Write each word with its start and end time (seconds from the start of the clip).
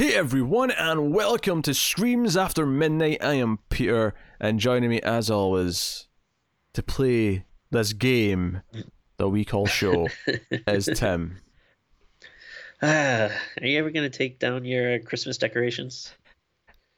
Hey 0.00 0.14
everyone, 0.14 0.70
and 0.70 1.12
welcome 1.12 1.60
to 1.62 1.74
Screams 1.74 2.36
After 2.36 2.64
Midnight. 2.64 3.18
I 3.20 3.34
am 3.34 3.58
Peter, 3.68 4.14
and 4.38 4.60
joining 4.60 4.90
me 4.90 5.00
as 5.00 5.28
always 5.28 6.06
to 6.74 6.84
play 6.84 7.46
this 7.72 7.92
game 7.94 8.62
that 9.16 9.30
we 9.30 9.44
call 9.44 9.66
show 9.66 10.06
is 10.68 10.88
Tim. 10.94 11.38
Ah, 12.80 13.30
are 13.60 13.66
you 13.66 13.76
ever 13.80 13.90
gonna 13.90 14.08
take 14.08 14.38
down 14.38 14.64
your 14.64 15.00
Christmas 15.00 15.36
decorations? 15.36 16.14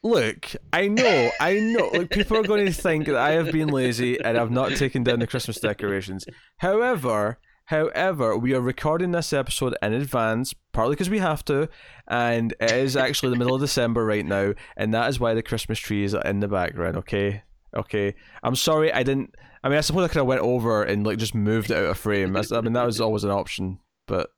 Look, 0.03 0.55
I 0.71 0.89
know, 0.89 1.31
I 1.41 1.55
know. 1.59 1.89
Like 1.95 2.11
people 2.11 2.37
are 2.37 2.43
going 2.43 2.67
to 2.67 2.73
think 2.73 3.07
that 3.07 3.17
I 3.17 3.31
have 3.31 3.51
been 3.51 3.69
lazy 3.69 4.21
and 4.21 4.37
I've 4.37 4.51
not 4.51 4.77
taken 4.77 5.05
down 5.05 5.21
the 5.21 5.27
Christmas 5.27 5.59
decorations. 5.59 6.27
However, 6.59 7.39
However, 7.71 8.37
we 8.37 8.53
are 8.53 8.61
recording 8.61 9.13
this 9.13 9.33
episode 9.33 9.77
in 9.81 9.93
advance, 9.93 10.53
partly 10.73 10.97
because 10.97 11.09
we 11.09 11.21
have 11.21 11.45
to, 11.45 11.69
and 12.09 12.53
it 12.61 12.73
is 12.73 12.97
actually 12.97 13.31
the 13.31 13.37
middle 13.37 13.55
of 13.55 13.61
December 13.61 14.05
right 14.05 14.27
now, 14.27 14.55
and 14.77 14.93
that 14.93 15.09
is 15.09 15.21
why 15.21 15.35
the 15.35 15.43
Christmas 15.45 15.79
tree 15.79 16.03
is 16.03 16.13
in 16.13 16.41
the 16.41 16.49
background. 16.49 16.97
Okay, 16.97 17.45
okay. 17.77 18.17
I'm 18.43 18.57
sorry, 18.57 18.93
I 18.93 19.05
didn't. 19.05 19.37
I 19.63 19.69
mean, 19.69 19.79
I 19.79 19.83
suppose 19.83 20.05
I 20.05 20.09
could 20.09 20.17
have 20.17 20.27
went 20.27 20.41
over 20.41 20.83
and 20.83 21.07
like 21.07 21.19
just 21.19 21.33
moved 21.33 21.71
it 21.71 21.77
out 21.77 21.85
of 21.85 21.97
frame. 21.97 22.37
I 22.37 22.61
mean, 22.61 22.73
that 22.73 22.87
was 22.87 23.01
always 23.01 23.23
an 23.23 23.31
option, 23.31 23.79
but 24.09 24.31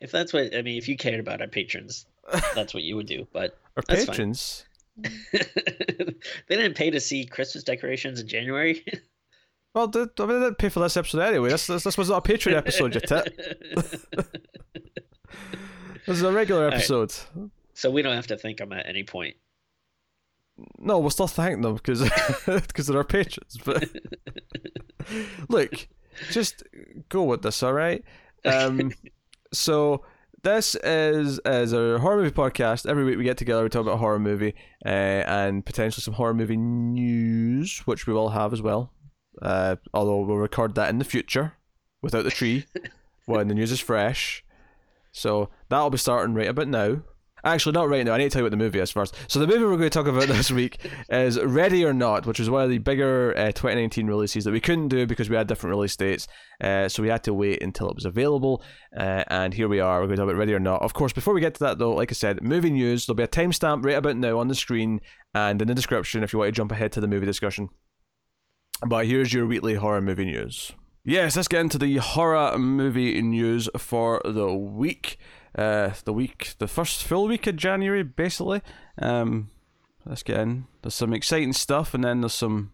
if 0.00 0.12
that's 0.12 0.32
what 0.32 0.54
I 0.54 0.62
mean, 0.62 0.78
if 0.78 0.86
you 0.86 0.96
cared 0.96 1.18
about 1.18 1.40
our 1.40 1.48
patrons, 1.48 2.06
that's 2.54 2.72
what 2.72 2.84
you 2.84 2.94
would 2.94 3.08
do. 3.08 3.26
But 3.32 3.58
our 3.76 3.82
patrons. 3.82 4.66
they 5.32 6.14
didn't 6.48 6.76
pay 6.76 6.90
to 6.90 7.00
see 7.00 7.26
Christmas 7.26 7.64
decorations 7.64 8.20
in 8.20 8.28
January. 8.28 8.84
Well, 9.76 9.92
I, 9.94 9.98
mean, 9.98 10.08
I 10.18 10.44
didn't 10.44 10.56
pay 10.56 10.70
for 10.70 10.80
this 10.80 10.96
episode 10.96 11.20
anyway. 11.20 11.50
This 11.50 11.66
this, 11.66 11.84
this 11.84 11.98
was 11.98 12.08
not 12.08 12.26
a 12.26 12.32
Patreon 12.32 12.56
episode, 12.56 12.94
you 12.94 13.00
tit. 13.02 13.38
this 16.06 16.16
is 16.16 16.22
a 16.22 16.32
regular 16.32 16.66
episode. 16.68 17.12
Right. 17.34 17.50
So 17.74 17.90
we 17.90 18.00
don't 18.00 18.16
have 18.16 18.28
to 18.28 18.38
thank 18.38 18.56
them 18.56 18.72
at 18.72 18.88
any 18.88 19.04
point. 19.04 19.36
No, 20.78 20.98
we'll 20.98 21.10
still 21.10 21.26
thank 21.26 21.60
them 21.60 21.74
because 21.74 22.02
because 22.46 22.86
they're 22.86 22.96
our 22.96 23.04
patrons. 23.04 23.58
But 23.62 23.90
look, 25.50 25.88
just 26.30 26.62
go 27.10 27.24
with 27.24 27.42
this, 27.42 27.62
all 27.62 27.74
right? 27.74 28.02
Um, 28.46 28.94
so 29.52 30.06
this 30.42 30.74
is 30.76 31.38
is 31.44 31.74
a 31.74 31.98
horror 31.98 32.22
movie 32.22 32.34
podcast. 32.34 32.88
Every 32.88 33.04
week 33.04 33.18
we 33.18 33.24
get 33.24 33.36
together, 33.36 33.62
we 33.62 33.68
talk 33.68 33.82
about 33.82 33.96
a 33.96 33.98
horror 33.98 34.20
movie 34.20 34.54
uh, 34.86 34.88
and 34.88 35.66
potentially 35.66 36.00
some 36.00 36.14
horror 36.14 36.32
movie 36.32 36.56
news, 36.56 37.80
which 37.80 38.06
we 38.06 38.14
will 38.14 38.30
have 38.30 38.54
as 38.54 38.62
well. 38.62 38.90
Uh, 39.42 39.76
although 39.92 40.20
we'll 40.20 40.36
record 40.36 40.74
that 40.74 40.90
in 40.90 40.98
the 40.98 41.04
future 41.04 41.54
without 42.02 42.24
the 42.24 42.30
tree 42.30 42.66
when 43.26 43.48
the 43.48 43.54
news 43.54 43.72
is 43.72 43.80
fresh. 43.80 44.44
So 45.12 45.50
that'll 45.68 45.90
be 45.90 45.98
starting 45.98 46.34
right 46.34 46.48
about 46.48 46.68
now. 46.68 47.02
Actually, 47.46 47.72
not 47.72 47.88
right 47.88 48.04
now. 48.04 48.12
I 48.12 48.18
need 48.18 48.24
to 48.24 48.30
tell 48.30 48.40
you 48.40 48.44
what 48.44 48.50
the 48.50 48.56
movie 48.56 48.80
is 48.80 48.90
first. 48.90 49.14
So 49.28 49.38
the 49.38 49.46
movie 49.46 49.62
we're 49.62 49.76
going 49.76 49.82
to 49.82 49.90
talk 49.90 50.08
about 50.08 50.26
this 50.28 50.50
week 50.50 50.78
is 51.08 51.38
Ready 51.40 51.84
or 51.84 51.92
Not, 51.92 52.26
which 52.26 52.40
is 52.40 52.50
one 52.50 52.64
of 52.64 52.70
the 52.70 52.78
bigger 52.78 53.34
uh, 53.36 53.52
2019 53.52 54.08
releases 54.08 54.44
that 54.44 54.50
we 54.50 54.60
couldn't 54.60 54.88
do 54.88 55.06
because 55.06 55.30
we 55.30 55.36
had 55.36 55.46
different 55.46 55.70
release 55.76 55.94
dates. 55.94 56.26
Uh, 56.60 56.88
so 56.88 57.04
we 57.04 57.08
had 57.08 57.22
to 57.22 57.32
wait 57.32 57.62
until 57.62 57.88
it 57.88 57.94
was 57.94 58.04
available. 58.04 58.64
Uh, 58.96 59.22
and 59.28 59.54
here 59.54 59.68
we 59.68 59.78
are. 59.78 60.00
We're 60.00 60.06
going 60.06 60.16
to 60.16 60.22
talk 60.22 60.30
about 60.30 60.38
Ready 60.38 60.54
or 60.54 60.58
Not. 60.58 60.82
Of 60.82 60.92
course, 60.92 61.12
before 61.12 61.34
we 61.34 61.40
get 61.40 61.54
to 61.54 61.64
that, 61.64 61.78
though, 61.78 61.94
like 61.94 62.10
I 62.10 62.14
said, 62.14 62.42
movie 62.42 62.70
news. 62.70 63.06
There'll 63.06 63.16
be 63.16 63.22
a 63.22 63.28
timestamp 63.28 63.84
right 63.84 63.96
about 63.96 64.16
now 64.16 64.40
on 64.40 64.48
the 64.48 64.54
screen 64.56 65.00
and 65.32 65.62
in 65.62 65.68
the 65.68 65.74
description 65.74 66.24
if 66.24 66.32
you 66.32 66.40
want 66.40 66.48
to 66.48 66.52
jump 66.52 66.72
ahead 66.72 66.90
to 66.92 67.00
the 67.00 67.08
movie 67.08 67.26
discussion. 67.26 67.68
But 68.84 69.06
here's 69.06 69.32
your 69.32 69.46
weekly 69.46 69.74
horror 69.74 70.02
movie 70.02 70.26
news. 70.26 70.72
Yes, 71.04 71.36
let's 71.36 71.48
get 71.48 71.60
into 71.60 71.78
the 71.78 71.96
horror 71.96 72.58
movie 72.58 73.22
news 73.22 73.68
for 73.78 74.20
the 74.24 74.52
week. 74.52 75.18
Uh, 75.54 75.92
the 76.04 76.12
week, 76.12 76.54
the 76.58 76.66
first 76.66 77.04
full 77.04 77.28
week 77.28 77.46
of 77.46 77.56
January, 77.56 78.02
basically. 78.02 78.60
Um, 79.00 79.50
let's 80.04 80.22
get 80.22 80.40
in. 80.40 80.66
There's 80.82 80.94
some 80.94 81.14
exciting 81.14 81.52
stuff, 81.54 81.94
and 81.94 82.04
then 82.04 82.20
there's 82.20 82.34
some 82.34 82.72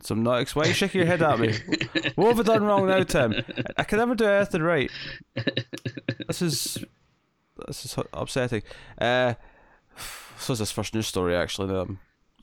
some 0.00 0.22
not. 0.22 0.48
Why 0.50 0.62
are 0.62 0.68
you 0.68 0.72
shaking 0.72 1.00
your 1.00 1.08
head 1.08 1.22
at 1.22 1.38
me? 1.38 1.54
what 2.14 2.36
have 2.36 2.40
I 2.40 2.54
done 2.54 2.64
wrong 2.64 2.86
now, 2.86 3.02
Tim? 3.02 3.34
I 3.76 3.84
can 3.84 3.98
never 3.98 4.14
do 4.14 4.24
anything 4.24 4.62
right. 4.62 4.90
This 6.26 6.40
is 6.40 6.84
this 7.66 7.84
is 7.84 7.96
upsetting. 8.12 8.62
Uh, 8.98 9.34
so 10.38 10.54
is 10.54 10.60
this 10.60 10.72
first 10.72 10.94
news 10.94 11.06
story 11.06 11.34
actually 11.34 11.68
that 11.68 11.80
I'm 11.80 11.98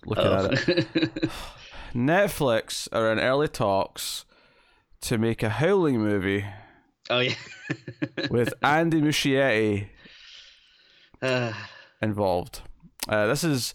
looking 0.05 0.25
oh. 0.25 0.45
at 0.45 0.69
it. 0.69 1.29
Netflix 1.97 2.87
are 2.91 3.11
in 3.11 3.19
early 3.19 3.47
talks 3.47 4.23
to 5.01 5.17
make 5.17 5.41
a 5.41 5.49
Howling 5.49 5.97
movie. 5.99 6.45
Oh 7.09 7.19
yeah, 7.19 7.33
with 8.29 8.53
Andy 8.61 9.01
Muschietti 9.01 9.87
uh. 11.23 11.53
involved. 12.01 12.61
Uh, 13.09 13.25
this 13.25 13.43
is 13.43 13.73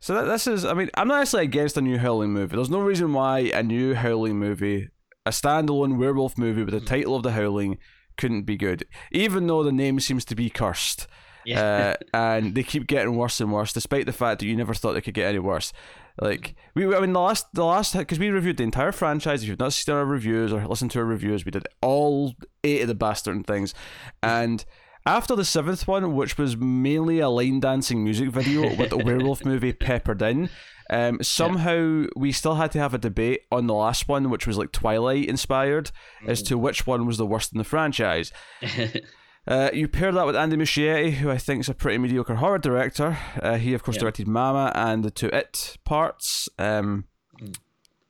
so. 0.00 0.14
That, 0.14 0.24
this 0.24 0.48
is. 0.48 0.64
I 0.64 0.74
mean, 0.74 0.90
I'm 0.96 1.06
not 1.06 1.22
actually 1.22 1.44
against 1.44 1.76
a 1.76 1.80
new 1.80 1.98
Howling 1.98 2.32
movie. 2.32 2.56
There's 2.56 2.68
no 2.68 2.80
reason 2.80 3.12
why 3.12 3.38
a 3.54 3.62
new 3.62 3.94
Howling 3.94 4.36
movie, 4.36 4.88
a 5.24 5.30
standalone 5.30 5.98
werewolf 5.98 6.36
movie 6.36 6.64
with 6.64 6.74
the 6.74 6.80
hmm. 6.80 6.86
title 6.86 7.14
of 7.14 7.22
the 7.22 7.32
Howling, 7.32 7.78
couldn't 8.16 8.42
be 8.42 8.56
good. 8.56 8.86
Even 9.12 9.46
though 9.46 9.62
the 9.62 9.70
name 9.70 10.00
seems 10.00 10.24
to 10.24 10.34
be 10.34 10.50
cursed. 10.50 11.06
Yeah. 11.46 11.94
Uh, 11.94 12.04
and 12.14 12.54
they 12.54 12.62
keep 12.62 12.86
getting 12.86 13.16
worse 13.16 13.40
and 13.40 13.52
worse, 13.52 13.72
despite 13.72 14.06
the 14.06 14.12
fact 14.12 14.40
that 14.40 14.46
you 14.46 14.56
never 14.56 14.74
thought 14.74 14.92
they 14.92 15.00
could 15.00 15.14
get 15.14 15.28
any 15.28 15.38
worse. 15.38 15.72
Like 16.20 16.54
we, 16.74 16.94
I 16.94 17.00
mean, 17.00 17.12
the 17.12 17.20
last, 17.20 17.46
the 17.52 17.64
last, 17.64 17.96
because 17.96 18.18
we 18.18 18.30
reviewed 18.30 18.56
the 18.56 18.64
entire 18.64 18.92
franchise. 18.92 19.42
If 19.42 19.48
you've 19.48 19.58
not 19.58 19.72
seen 19.74 19.94
our 19.94 20.04
reviews 20.04 20.52
or 20.52 20.66
listened 20.66 20.90
to 20.92 21.00
our 21.00 21.04
reviews, 21.04 21.44
we 21.44 21.50
did 21.50 21.66
all 21.82 22.34
eight 22.64 22.82
of 22.82 22.88
the 22.88 22.94
bastard 22.94 23.46
things, 23.46 23.74
and 24.22 24.64
after 25.06 25.36
the 25.36 25.44
seventh 25.44 25.86
one, 25.86 26.14
which 26.14 26.36
was 26.36 26.56
mainly 26.56 27.20
a 27.20 27.28
line 27.28 27.60
dancing 27.60 28.02
music 28.02 28.30
video 28.30 28.74
with 28.76 28.92
a 28.92 28.96
werewolf 28.96 29.44
movie 29.44 29.72
peppered 29.72 30.20
in. 30.20 30.50
Um, 30.88 31.20
somehow 31.20 32.02
yeah. 32.02 32.06
we 32.16 32.30
still 32.32 32.54
had 32.54 32.70
to 32.72 32.78
have 32.78 32.94
a 32.94 32.98
debate 32.98 33.42
on 33.50 33.66
the 33.66 33.74
last 33.74 34.08
one, 34.08 34.30
which 34.30 34.46
was 34.46 34.56
like 34.56 34.72
Twilight 34.72 35.28
inspired, 35.28 35.90
mm. 36.22 36.28
as 36.28 36.42
to 36.44 36.56
which 36.56 36.86
one 36.86 37.06
was 37.06 37.18
the 37.18 37.26
worst 37.26 37.52
in 37.52 37.58
the 37.58 37.64
franchise. 37.64 38.32
Uh, 39.46 39.70
you 39.72 39.86
pair 39.86 40.10
that 40.10 40.26
with 40.26 40.34
Andy 40.34 40.56
Muschietti, 40.56 41.12
who 41.12 41.30
I 41.30 41.38
think 41.38 41.60
is 41.60 41.68
a 41.68 41.74
pretty 41.74 41.98
mediocre 41.98 42.34
horror 42.34 42.58
director. 42.58 43.16
Uh, 43.40 43.56
he, 43.56 43.74
of 43.74 43.82
course, 43.82 43.96
yeah. 43.96 44.00
directed 44.00 44.26
Mama 44.26 44.72
and 44.74 45.04
the 45.04 45.10
two 45.10 45.28
It 45.32 45.76
parts. 45.84 46.48
Um, 46.58 47.04
mm. 47.40 47.56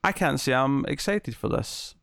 I 0.02 0.12
can't 0.12 0.41
say 0.41 0.54
I'm 0.54 0.84
excited 0.86 1.36
for 1.36 1.48
this. 1.48 1.94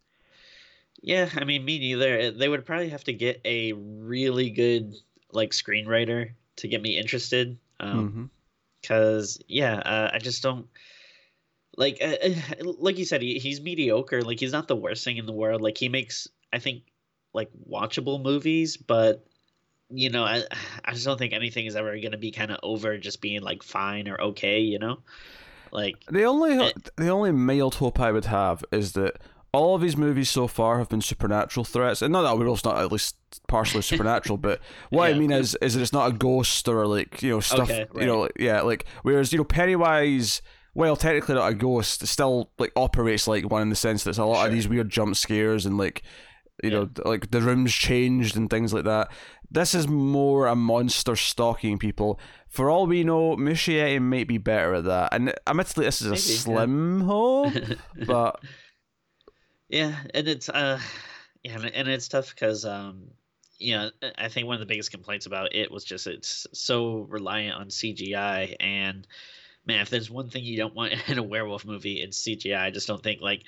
Yeah, 1.01 1.29
I 1.35 1.43
mean, 1.45 1.65
me 1.65 1.79
neither. 1.79 2.31
They 2.31 2.47
would 2.47 2.65
probably 2.65 2.89
have 2.89 3.03
to 3.05 3.13
get 3.13 3.41
a 3.43 3.73
really 3.73 4.49
good 4.51 4.93
like 5.31 5.51
screenwriter 5.51 6.31
to 6.57 6.67
get 6.67 6.81
me 6.81 6.97
interested. 6.97 7.57
Um, 7.79 8.29
because 8.81 9.37
mm-hmm. 9.37 9.45
yeah, 9.47 9.75
uh, 9.77 10.11
I 10.13 10.19
just 10.19 10.43
don't 10.43 10.67
like 11.75 11.97
uh, 12.01 12.15
uh, 12.23 12.73
like 12.77 12.97
you 12.97 13.05
said, 13.05 13.21
he, 13.21 13.39
he's 13.39 13.61
mediocre. 13.61 14.21
Like 14.21 14.39
he's 14.39 14.51
not 14.51 14.67
the 14.67 14.75
worst 14.75 15.03
thing 15.03 15.17
in 15.17 15.25
the 15.25 15.33
world. 15.33 15.61
Like 15.61 15.77
he 15.77 15.89
makes, 15.89 16.27
I 16.51 16.59
think, 16.59 16.83
like 17.33 17.49
watchable 17.69 18.21
movies, 18.21 18.77
but 18.77 19.25
you 19.89 20.09
know, 20.09 20.23
I 20.23 20.43
I 20.85 20.93
just 20.93 21.05
don't 21.05 21.17
think 21.17 21.33
anything 21.33 21.65
is 21.65 21.75
ever 21.75 21.97
gonna 21.99 22.17
be 22.17 22.31
kind 22.31 22.51
of 22.51 22.59
over 22.63 22.97
just 22.97 23.21
being 23.21 23.41
like 23.41 23.63
fine 23.63 24.07
or 24.07 24.19
okay, 24.19 24.59
you 24.59 24.79
know, 24.79 24.99
like 25.71 25.95
the 26.09 26.23
only 26.23 26.53
it, 26.53 26.75
eh 26.77 26.89
the 26.97 27.09
only 27.09 27.31
mild 27.31 27.75
hope 27.75 27.99
I 27.99 28.11
would 28.11 28.25
have 28.25 28.63
is 28.71 28.93
that 28.93 29.19
all 29.51 29.75
of 29.75 29.81
these 29.81 29.95
movies 29.95 30.29
so 30.29 30.47
far 30.47 30.79
have 30.79 30.89
been 30.89 31.01
supernatural 31.01 31.63
threats, 31.63 32.01
and 32.01 32.11
not 32.11 32.23
that 32.23 32.37
Werewolf's 32.37 32.65
not 32.65 32.77
at 32.77 32.91
least 32.91 33.15
partially 33.47 33.81
supernatural, 33.91 34.37
but 34.37 34.59
what 34.89 35.09
yeah, 35.09 35.15
I 35.15 35.19
mean 35.19 35.31
is 35.31 35.55
is 35.61 35.75
that 35.75 35.81
it's 35.81 35.93
not 35.93 36.09
a 36.09 36.13
ghost 36.13 36.67
or 36.67 36.87
like 36.87 37.21
you 37.21 37.31
know 37.31 37.39
stuff, 37.39 37.69
okay, 37.69 37.85
right. 37.91 38.01
you 38.01 38.07
know, 38.07 38.21
like, 38.21 38.33
yeah, 38.39 38.61
like 38.61 38.85
whereas 39.03 39.31
you 39.31 39.37
know 39.37 39.43
Pennywise 39.43 40.41
well, 40.75 40.95
technically 40.95 41.35
not 41.35 41.51
a 41.51 41.53
ghost, 41.53 42.05
still 42.07 42.49
like 42.57 42.71
operates 42.75 43.27
like 43.27 43.49
one 43.49 43.61
in 43.61 43.69
the 43.69 43.75
sense 43.75 44.03
that 44.03 44.11
it's 44.11 44.19
a 44.19 44.25
lot 44.25 44.37
sure. 44.37 44.47
of 44.47 44.53
these 44.53 44.67
weird 44.67 44.89
jump 44.89 45.15
scares 45.15 45.65
and 45.65 45.77
like 45.77 46.01
you 46.61 46.69
yeah. 46.69 46.79
know, 46.79 46.89
like 47.05 47.31
the 47.31 47.41
rooms 47.41 47.73
changed 47.73 48.35
and 48.35 48.49
things 48.49 48.73
like 48.73 48.83
that. 48.85 49.11
This 49.49 49.73
is 49.73 49.87
more 49.87 50.47
a 50.47 50.55
monster 50.55 51.15
stalking 51.15 51.77
people. 51.77 52.19
For 52.47 52.69
all 52.69 52.87
we 52.87 53.03
know, 53.03 53.35
Muschietti 53.35 54.01
might 54.01 54.27
be 54.27 54.37
better 54.37 54.75
at 54.75 54.85
that. 54.85 55.13
And 55.13 55.33
admittedly, 55.47 55.85
this 55.85 56.01
is 56.01 56.07
Maybe, 56.07 56.17
a 56.17 56.19
slim 56.19 56.99
yeah. 56.99 57.05
hope, 57.05 57.53
but 58.05 58.39
yeah, 59.69 59.95
and 60.13 60.27
it's 60.27 60.49
uh, 60.49 60.79
yeah, 61.43 61.57
and 61.73 61.87
it's 61.87 62.07
tough 62.07 62.29
because 62.29 62.65
um, 62.65 63.09
you 63.57 63.75
know, 63.75 63.89
I 64.17 64.27
think 64.27 64.47
one 64.47 64.55
of 64.55 64.59
the 64.59 64.65
biggest 64.65 64.91
complaints 64.91 65.25
about 65.25 65.55
it 65.55 65.71
was 65.71 65.83
just 65.83 66.05
it's 66.07 66.45
so 66.53 67.07
reliant 67.09 67.55
on 67.55 67.67
CGI 67.69 68.55
and 68.59 69.07
man, 69.65 69.81
if 69.81 69.89
there's 69.89 70.09
one 70.09 70.29
thing 70.29 70.43
you 70.43 70.57
don't 70.57 70.75
want 70.75 70.93
in 71.07 71.17
a 71.17 71.23
werewolf 71.23 71.65
movie, 71.65 72.01
it's 72.01 72.21
CGI. 72.21 72.59
I 72.59 72.71
just 72.71 72.87
don't 72.87 73.01
think 73.01 73.21
like 73.21 73.43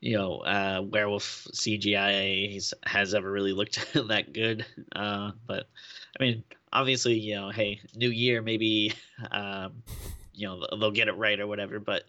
you 0.00 0.16
know, 0.16 0.38
uh, 0.38 0.82
werewolf 0.82 1.46
CGI 1.52 2.72
has 2.84 3.14
ever 3.14 3.30
really 3.30 3.52
looked 3.52 3.92
that 4.08 4.32
good. 4.32 4.64
Uh, 4.94 5.32
but 5.46 5.66
I 6.18 6.22
mean, 6.22 6.44
obviously, 6.72 7.18
you 7.18 7.34
know, 7.34 7.50
hey, 7.50 7.80
new 7.94 8.10
year, 8.10 8.42
maybe, 8.42 8.94
um, 9.30 9.82
you 10.32 10.46
know, 10.46 10.66
they'll 10.78 10.90
get 10.90 11.08
it 11.08 11.16
right 11.16 11.38
or 11.38 11.46
whatever. 11.46 11.78
But 11.80 12.04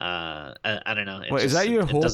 uh, 0.00 0.54
I, 0.64 0.80
I 0.86 0.94
don't 0.94 1.06
know. 1.06 1.20
Wait, 1.30 1.42
just, 1.42 1.44
is 1.46 1.52
that 1.52 1.68
your 1.68 1.84
hope? 1.84 2.04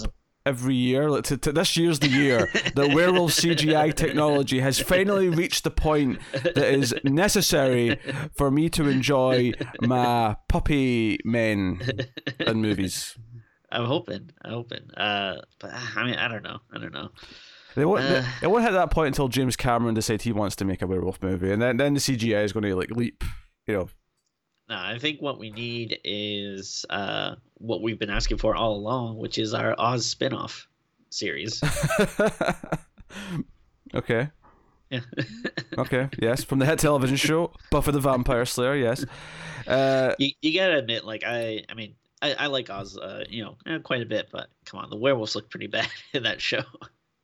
every 0.45 0.75
year. 0.75 1.11
Like 1.11 1.25
to, 1.25 1.37
to, 1.37 1.53
this 1.53 1.77
year's 1.77 1.99
the 2.01 2.09
year 2.09 2.51
that 2.75 2.93
werewolf 2.95 3.33
CGI 3.33 3.95
technology 3.95 4.61
has 4.61 4.79
finally 4.79 5.29
reached 5.29 5.65
the 5.65 5.71
point 5.71 6.19
that 6.33 6.59
is 6.59 6.95
necessary 7.05 7.99
for 8.35 8.51
me 8.51 8.69
to 8.71 8.89
enjoy 8.89 9.53
my 9.81 10.37
puppy 10.49 11.19
men 11.25 11.81
in 12.41 12.61
movies. 12.61 13.17
I'm 13.73 13.87
hoping. 13.87 14.31
I'm 14.43 14.53
hoping. 14.53 14.91
Uh, 14.95 15.37
but 15.59 15.71
I 15.73 16.05
mean, 16.05 16.15
I 16.15 16.29
don't 16.29 16.43
know. 16.43 16.59
I 16.73 16.79
don't 16.79 16.93
know. 16.93 17.11
They 17.75 17.85
won't. 17.85 18.05
Uh, 18.05 18.23
it 18.43 18.51
won't 18.51 18.65
hit 18.65 18.73
that 18.73 18.91
point 18.91 19.09
until 19.09 19.29
James 19.29 19.57
Cameron 19.57 19.95
decides 19.95 20.25
he 20.25 20.33
wants 20.33 20.57
to 20.57 20.65
make 20.65 20.83
a 20.83 20.87
werewolf 20.87 21.23
movie, 21.23 21.51
and 21.51 21.63
then 21.63 21.79
then 21.79 21.95
the 21.95 22.01
CGI 22.01 22.45
is 22.45 22.53
going 22.53 22.65
to 22.65 22.77
like 22.77 22.91
leap. 22.91 23.25
You 23.67 23.75
know. 23.75 23.89
No, 24.69 24.77
I 24.77 24.99
think 24.99 25.21
what 25.21 25.39
we 25.39 25.51
need 25.51 25.99
is 26.05 26.85
uh, 26.89 27.35
what 27.55 27.83
we've 27.83 27.99
been 27.99 28.11
asking 28.11 28.39
for 28.39 28.55
all 28.55 28.75
along, 28.75 29.19
which 29.19 29.39
is 29.39 29.55
our 29.55 29.75
Oz 29.79 30.07
spin-off 30.07 30.69
series. 31.11 31.61
okay. 33.95 34.31
Yeah. 34.91 35.01
okay. 35.79 36.09
Yes, 36.21 36.45
from 36.45 36.59
the 36.59 36.67
hit 36.67 36.79
television 36.79 37.17
show 37.17 37.53
Buffy 37.71 37.93
the 37.93 38.01
Vampire 38.01 38.45
Slayer. 38.45 38.77
Yes. 38.77 39.05
Uh, 39.67 40.15
you, 40.19 40.33
you 40.43 40.59
gotta 40.59 40.79
admit, 40.79 41.05
like 41.05 41.25
I, 41.27 41.65
I 41.69 41.75
mean, 41.75 41.95
I, 42.23 42.35
I 42.35 42.47
like 42.47 42.71
Oz, 42.71 42.97
uh, 42.97 43.25
you 43.29 43.45
know, 43.45 43.57
eh, 43.67 43.79
quite 43.79 44.01
a 44.01 44.07
bit, 44.07 44.29
but 44.31 44.49
come 44.65 44.81
on, 44.81 44.89
the 44.89 44.97
werewolves 44.97 45.35
look 45.35 45.51
pretty 45.51 45.67
bad 45.69 45.89
in 46.15 46.23
that 46.23 46.41
show. 46.41 46.63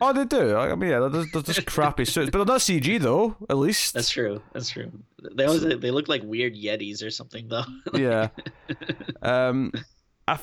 Oh, 0.00 0.12
they 0.12 0.24
do. 0.24 0.56
I 0.56 0.74
mean, 0.76 0.90
yeah, 0.90 1.08
they're, 1.08 1.24
they're 1.32 1.42
just 1.42 1.66
crappy 1.66 2.04
suits, 2.04 2.30
but 2.30 2.38
they're 2.38 2.54
not 2.54 2.60
CG 2.60 3.00
though. 3.00 3.36
At 3.48 3.56
least 3.56 3.94
that's 3.94 4.10
true. 4.10 4.40
That's 4.52 4.70
true. 4.70 4.92
They 5.34 5.44
always 5.44 5.62
they 5.62 5.90
look 5.90 6.06
like 6.06 6.22
weird 6.22 6.54
yetis 6.54 7.04
or 7.04 7.10
something 7.10 7.48
though. 7.48 7.64
yeah. 7.94 8.28
Um, 9.22 9.72
I, 10.28 10.38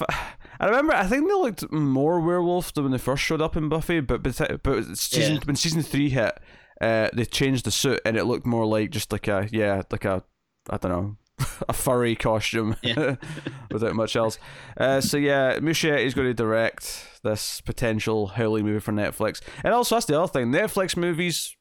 I 0.59 0.65
remember. 0.65 0.93
I 0.93 1.05
think 1.07 1.29
they 1.29 1.33
looked 1.33 1.71
more 1.71 2.19
werewolf 2.19 2.73
than 2.73 2.83
when 2.83 2.91
they 2.91 2.97
first 2.97 3.23
showed 3.23 3.41
up 3.41 3.55
in 3.55 3.69
Buffy, 3.69 4.01
but 4.01 4.21
but, 4.23 4.61
but 4.61 4.97
season 4.97 5.35
yeah. 5.35 5.41
when 5.45 5.55
season 5.55 5.83
three 5.83 6.09
hit, 6.09 6.37
uh, 6.81 7.09
they 7.13 7.23
changed 7.23 7.65
the 7.65 7.71
suit 7.71 8.01
and 8.03 8.17
it 8.17 8.25
looked 8.25 8.45
more 8.45 8.65
like 8.65 8.89
just 8.89 9.13
like 9.13 9.29
a 9.29 9.47
yeah, 9.53 9.83
like 9.89 10.03
a 10.03 10.21
I 10.69 10.75
don't 10.75 10.91
know 10.91 11.17
a 11.69 11.73
furry 11.73 12.15
costume 12.15 12.75
yeah. 12.81 13.15
without 13.71 13.95
much 13.95 14.15
else. 14.15 14.37
Uh, 14.77 15.01
so 15.01 15.17
yeah, 15.17 15.59
Muschietti 15.59 16.05
is 16.05 16.13
going 16.13 16.27
to 16.27 16.33
direct 16.33 17.07
this 17.23 17.61
potential 17.61 18.27
Howling 18.27 18.65
movie 18.65 18.79
for 18.79 18.93
Netflix, 18.93 19.41
and 19.63 19.73
also 19.73 19.95
that's 19.95 20.05
the 20.05 20.19
other 20.19 20.31
thing. 20.31 20.51
Netflix 20.51 20.95
movies, 20.95 21.55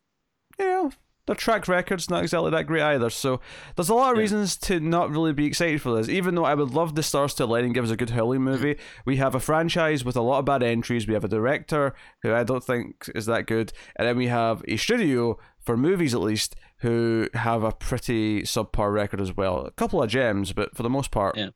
you 0.58 0.64
know, 0.64 0.90
their 1.26 1.34
track 1.34 1.68
record's 1.68 2.10
not 2.10 2.22
exactly 2.22 2.50
that 2.50 2.66
great 2.66 2.82
either. 2.82 3.08
So 3.08 3.40
there's 3.76 3.88
a 3.88 3.94
lot 3.94 4.12
of 4.12 4.16
yeah. 4.16 4.22
reasons 4.22 4.56
to 4.58 4.78
not 4.78 5.10
really 5.10 5.32
be 5.32 5.46
excited 5.46 5.80
for 5.80 5.96
this. 5.96 6.08
Even 6.08 6.34
though 6.34 6.44
I 6.44 6.54
would 6.54 6.70
love 6.70 6.94
the 6.94 7.02
stars 7.02 7.34
to 7.34 7.44
align 7.44 7.64
and 7.64 7.74
give 7.74 7.84
us 7.84 7.90
a 7.90 7.96
good 7.96 8.10
Howling 8.10 8.42
movie, 8.42 8.76
we 9.06 9.16
have 9.16 9.34
a 9.34 9.40
franchise 9.40 10.04
with 10.04 10.16
a 10.16 10.22
lot 10.22 10.40
of 10.40 10.44
bad 10.44 10.62
entries. 10.62 11.06
We 11.06 11.14
have 11.14 11.24
a 11.24 11.28
director 11.28 11.94
who 12.22 12.34
I 12.34 12.44
don't 12.44 12.62
think 12.62 13.10
is 13.14 13.26
that 13.26 13.46
good, 13.46 13.72
and 13.96 14.06
then 14.06 14.16
we 14.16 14.26
have 14.26 14.62
a 14.68 14.76
studio 14.76 15.38
for 15.60 15.76
movies 15.76 16.14
at 16.14 16.20
least 16.20 16.56
who 16.84 17.30
have 17.32 17.62
a 17.62 17.72
pretty 17.72 18.42
subpar 18.42 18.92
record 18.92 19.18
as 19.18 19.34
well. 19.34 19.64
A 19.64 19.70
couple 19.70 20.02
of 20.02 20.10
gems, 20.10 20.52
but 20.52 20.76
for 20.76 20.82
the 20.82 20.90
most 20.90 21.10
part, 21.10 21.34
yeah. 21.34 21.48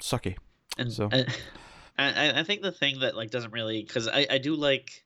sucky. 0.00 0.38
And 0.78 0.90
so. 0.90 1.10
I, 1.12 1.26
I, 1.98 2.40
I 2.40 2.44
think 2.44 2.62
the 2.62 2.72
thing 2.72 3.00
that 3.00 3.14
like 3.14 3.30
doesn't 3.30 3.52
really 3.52 3.82
because 3.82 4.08
I, 4.08 4.26
I 4.30 4.38
do 4.38 4.56
like 4.56 5.04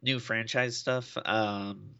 new 0.00 0.20
franchise 0.20 0.76
stuff, 0.76 1.16
um, 1.24 1.96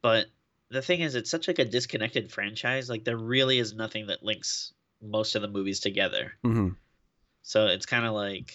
but 0.00 0.28
the 0.70 0.80
thing 0.80 1.00
is 1.00 1.14
it's 1.14 1.30
such 1.30 1.48
like 1.48 1.58
a 1.58 1.66
disconnected 1.66 2.32
franchise. 2.32 2.88
Like 2.88 3.04
there 3.04 3.18
really 3.18 3.58
is 3.58 3.74
nothing 3.74 4.06
that 4.06 4.22
links 4.22 4.72
most 5.02 5.34
of 5.34 5.42
the 5.42 5.48
movies 5.48 5.80
together. 5.80 6.32
Mm-hmm. 6.42 6.70
So 7.42 7.66
it's 7.66 7.86
kind 7.86 8.06
of 8.06 8.14
like 8.14 8.54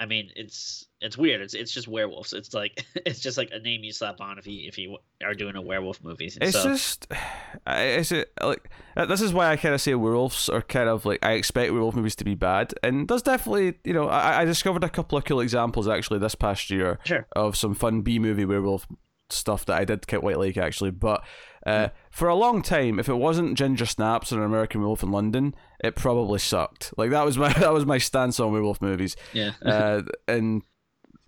I 0.00 0.06
mean, 0.06 0.30
it's 0.34 0.86
it's 1.02 1.18
weird. 1.18 1.42
It's 1.42 1.52
it's 1.52 1.72
just 1.72 1.86
werewolves. 1.86 2.32
It's 2.32 2.54
like 2.54 2.86
it's 3.06 3.20
just 3.20 3.36
like 3.36 3.50
a 3.52 3.58
name 3.58 3.84
you 3.84 3.92
slap 3.92 4.20
on 4.22 4.38
if 4.38 4.46
you 4.46 4.66
if 4.66 4.78
you 4.78 4.96
are 5.22 5.34
doing 5.34 5.56
a 5.56 5.60
werewolf 5.60 6.02
movie. 6.02 6.32
It's 6.40 6.52
so, 6.52 6.64
just, 6.64 7.06
is 7.68 8.10
it 8.10 8.32
like 8.42 8.70
uh, 8.96 9.04
this 9.04 9.20
is 9.20 9.34
why 9.34 9.50
I 9.50 9.56
kind 9.56 9.74
of 9.74 9.80
say 9.80 9.94
werewolves 9.94 10.48
are 10.48 10.62
kind 10.62 10.88
of 10.88 11.04
like 11.04 11.18
I 11.22 11.32
expect 11.32 11.70
werewolf 11.70 11.94
movies 11.94 12.16
to 12.16 12.24
be 12.24 12.34
bad, 12.34 12.72
and 12.82 13.08
there's 13.08 13.22
definitely 13.22 13.74
you 13.84 13.92
know 13.92 14.08
I, 14.08 14.40
I 14.40 14.44
discovered 14.46 14.84
a 14.84 14.88
couple 14.88 15.18
of 15.18 15.26
cool 15.26 15.40
examples 15.40 15.86
actually 15.86 16.18
this 16.18 16.34
past 16.34 16.70
year 16.70 16.98
sure. 17.04 17.26
of 17.36 17.54
some 17.54 17.74
fun 17.74 18.00
B 18.00 18.18
movie 18.18 18.46
werewolf 18.46 18.86
stuff 19.32 19.66
that 19.66 19.76
I 19.76 19.84
did 19.84 20.06
quite 20.06 20.38
like 20.38 20.56
actually, 20.56 20.90
but 20.90 21.24
uh, 21.66 21.88
for 22.10 22.28
a 22.28 22.34
long 22.34 22.62
time, 22.62 22.98
if 22.98 23.08
it 23.08 23.14
wasn't 23.14 23.58
Ginger 23.58 23.86
Snaps 23.86 24.32
or 24.32 24.42
American 24.42 24.80
Werewolf 24.80 25.02
in 25.02 25.10
London, 25.10 25.54
it 25.82 25.94
probably 25.94 26.38
sucked. 26.38 26.92
Like 26.96 27.10
that 27.10 27.24
was 27.24 27.36
my 27.36 27.52
that 27.58 27.72
was 27.72 27.86
my 27.86 27.98
stance 27.98 28.40
on 28.40 28.52
werewolf 28.52 28.80
movies. 28.80 29.16
Yeah. 29.32 29.52
uh, 29.64 30.02
and 30.26 30.62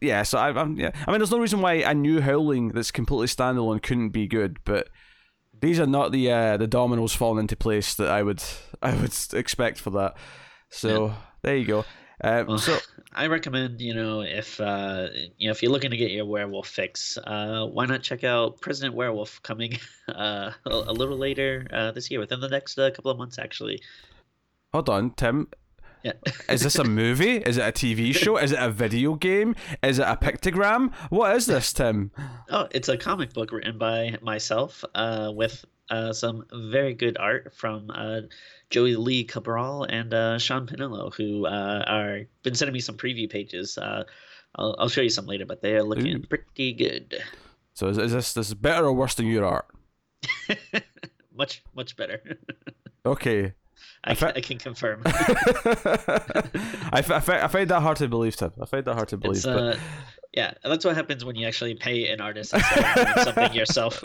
yeah, 0.01 0.23
so 0.25 0.39
I, 0.39 0.61
am 0.61 0.77
yeah. 0.79 0.91
I 1.07 1.11
mean, 1.11 1.21
there's 1.21 1.31
no 1.31 1.39
reason 1.39 1.61
why 1.61 1.75
a 1.75 1.95
new 1.95 2.21
Howling 2.21 2.71
that's 2.71 2.91
completely 2.91 3.29
standalone 3.29 3.83
couldn't 3.83 4.11
be 4.11 4.27
good, 4.27 4.59
but 4.65 4.89
these 5.61 5.79
are 5.79 5.87
not 5.87 6.13
the 6.13 6.31
uh, 6.31 6.57
the 6.57 6.67
dominoes 6.67 7.15
falling 7.15 7.41
into 7.41 7.57
place 7.57 7.95
that 7.95 8.09
I 8.09 8.23
would 8.23 8.43
I 8.83 8.95
would 8.95 9.15
expect 9.35 9.79
for 9.79 9.91
that. 9.91 10.17
So 10.71 11.07
yeah. 11.07 11.15
there 11.43 11.57
you 11.57 11.67
go. 11.67 11.85
Uh, 12.23 12.45
well, 12.47 12.59
so 12.59 12.79
I 13.15 13.27
recommend 13.27 13.81
you 13.81 13.95
know 13.95 14.23
if 14.23 14.61
uh, 14.61 15.09
you 15.39 15.49
know 15.49 15.53
if 15.53 15.63
you're 15.63 15.73
looking 15.73 15.91
to 15.91 15.97
get 15.97 16.11
your 16.11 16.25
werewolf 16.25 16.69
fix, 16.69 17.19
uh, 17.19 17.67
why 17.67 17.87
not 17.87 18.03
check 18.03 18.25
out 18.25 18.61
President 18.61 18.95
Werewolf 18.95 19.43
coming 19.43 19.79
uh, 20.09 20.53
a, 20.65 20.71
a, 20.71 20.93
little 20.93 21.19
later 21.19 21.67
uh, 21.73 21.91
this 21.91 22.11
year, 22.11 22.21
within 22.21 22.41
the 22.41 22.49
next 22.49 22.79
uh, 22.79 22.91
couple 22.91 23.11
of 23.11 23.19
months, 23.19 23.39
actually. 23.39 23.81
Hold 24.73 24.89
on, 24.89 25.11
Tim. 25.11 25.49
Yeah. 26.03 26.13
is 26.49 26.63
this 26.63 26.77
a 26.77 26.85
movie? 26.85 27.37
Is 27.37 27.59
it 27.59 27.63
a 27.63 27.73
TV 27.73 28.15
show? 28.15 28.37
Is 28.37 28.53
it 28.53 28.59
a 28.59 28.71
video 28.71 29.15
game? 29.15 29.55
Is 29.83 29.99
it 29.99 30.07
a 30.07 30.17
pictogram? 30.17 30.93
What 31.11 31.37
is 31.37 31.47
this, 31.47 31.73
Tim? 31.73 32.11
Oh, 32.51 32.69
it's 32.73 32.89
a 32.89 32.97
comic 32.97 33.33
book 33.33 33.53
written 33.53 33.79
by 33.79 34.19
myself 34.21 34.85
uh, 34.95 35.31
with 35.35 35.65
uh, 35.93 36.13
some 36.13 36.45
very 36.53 36.95
good 36.95 37.19
art 37.21 37.53
from 37.55 37.91
uh, 37.95 38.23
Joey 38.71 38.97
Lee 38.97 39.25
Cabral 39.25 39.85
and 39.85 40.13
uh, 40.15 40.39
Sean 40.39 40.67
Pinillo, 40.67 41.15
who 41.15 41.47
uh, 41.47 41.85
are 41.87 42.21
been 42.43 42.55
sending 42.55 42.73
me 42.73 42.81
some 42.81 42.97
preview 42.97 43.31
pages. 43.31 43.77
Uh, 43.77 44.05
I'll, 44.57 44.75
I'll 44.79 44.89
show 44.89 45.03
you 45.03 45.11
some 45.11 45.27
later, 45.27 45.45
but 45.45 45.61
they 45.61 45.77
are 45.77 45.83
looking 45.83 46.17
Ooh. 46.17 46.27
pretty 46.27 46.73
good. 46.73 47.23
So 47.75 47.89
is, 47.89 47.99
is 47.99 48.13
this 48.13 48.33
this 48.33 48.55
better 48.55 48.87
or 48.87 48.95
worse 48.95 49.15
than 49.15 49.27
your 49.27 49.45
art? 49.45 49.67
much 51.37 51.63
much 51.75 51.95
better. 51.97 52.39
okay. 53.07 53.53
I, 54.05 54.15
can, 54.17 54.33
I 54.35 54.41
can 54.41 54.59
confirm. 54.59 55.03
I, 55.07 56.43
I, 56.93 57.03
I 57.05 57.49
find 57.49 57.69
that 57.69 57.83
hard 57.83 57.99
to 57.99 58.09
believe, 58.09 58.35
Tim. 58.35 58.53
I 58.61 58.67
find 58.67 58.85
that 58.85 58.95
hard 58.95 59.09
to 59.09 59.17
believe. 59.17 59.45
But... 59.45 59.57
Uh, 59.57 59.77
yeah, 60.33 60.55
that's 60.65 60.85
what 60.85 60.97
happens 60.97 61.25
when 61.25 61.37
you 61.37 61.47
actually 61.47 61.75
pay 61.77 62.09
an 62.09 62.21
artist 62.21 62.53
instead 62.55 62.85
of 62.85 62.95
doing 63.15 63.25
something 63.25 63.53
yourself 63.53 64.03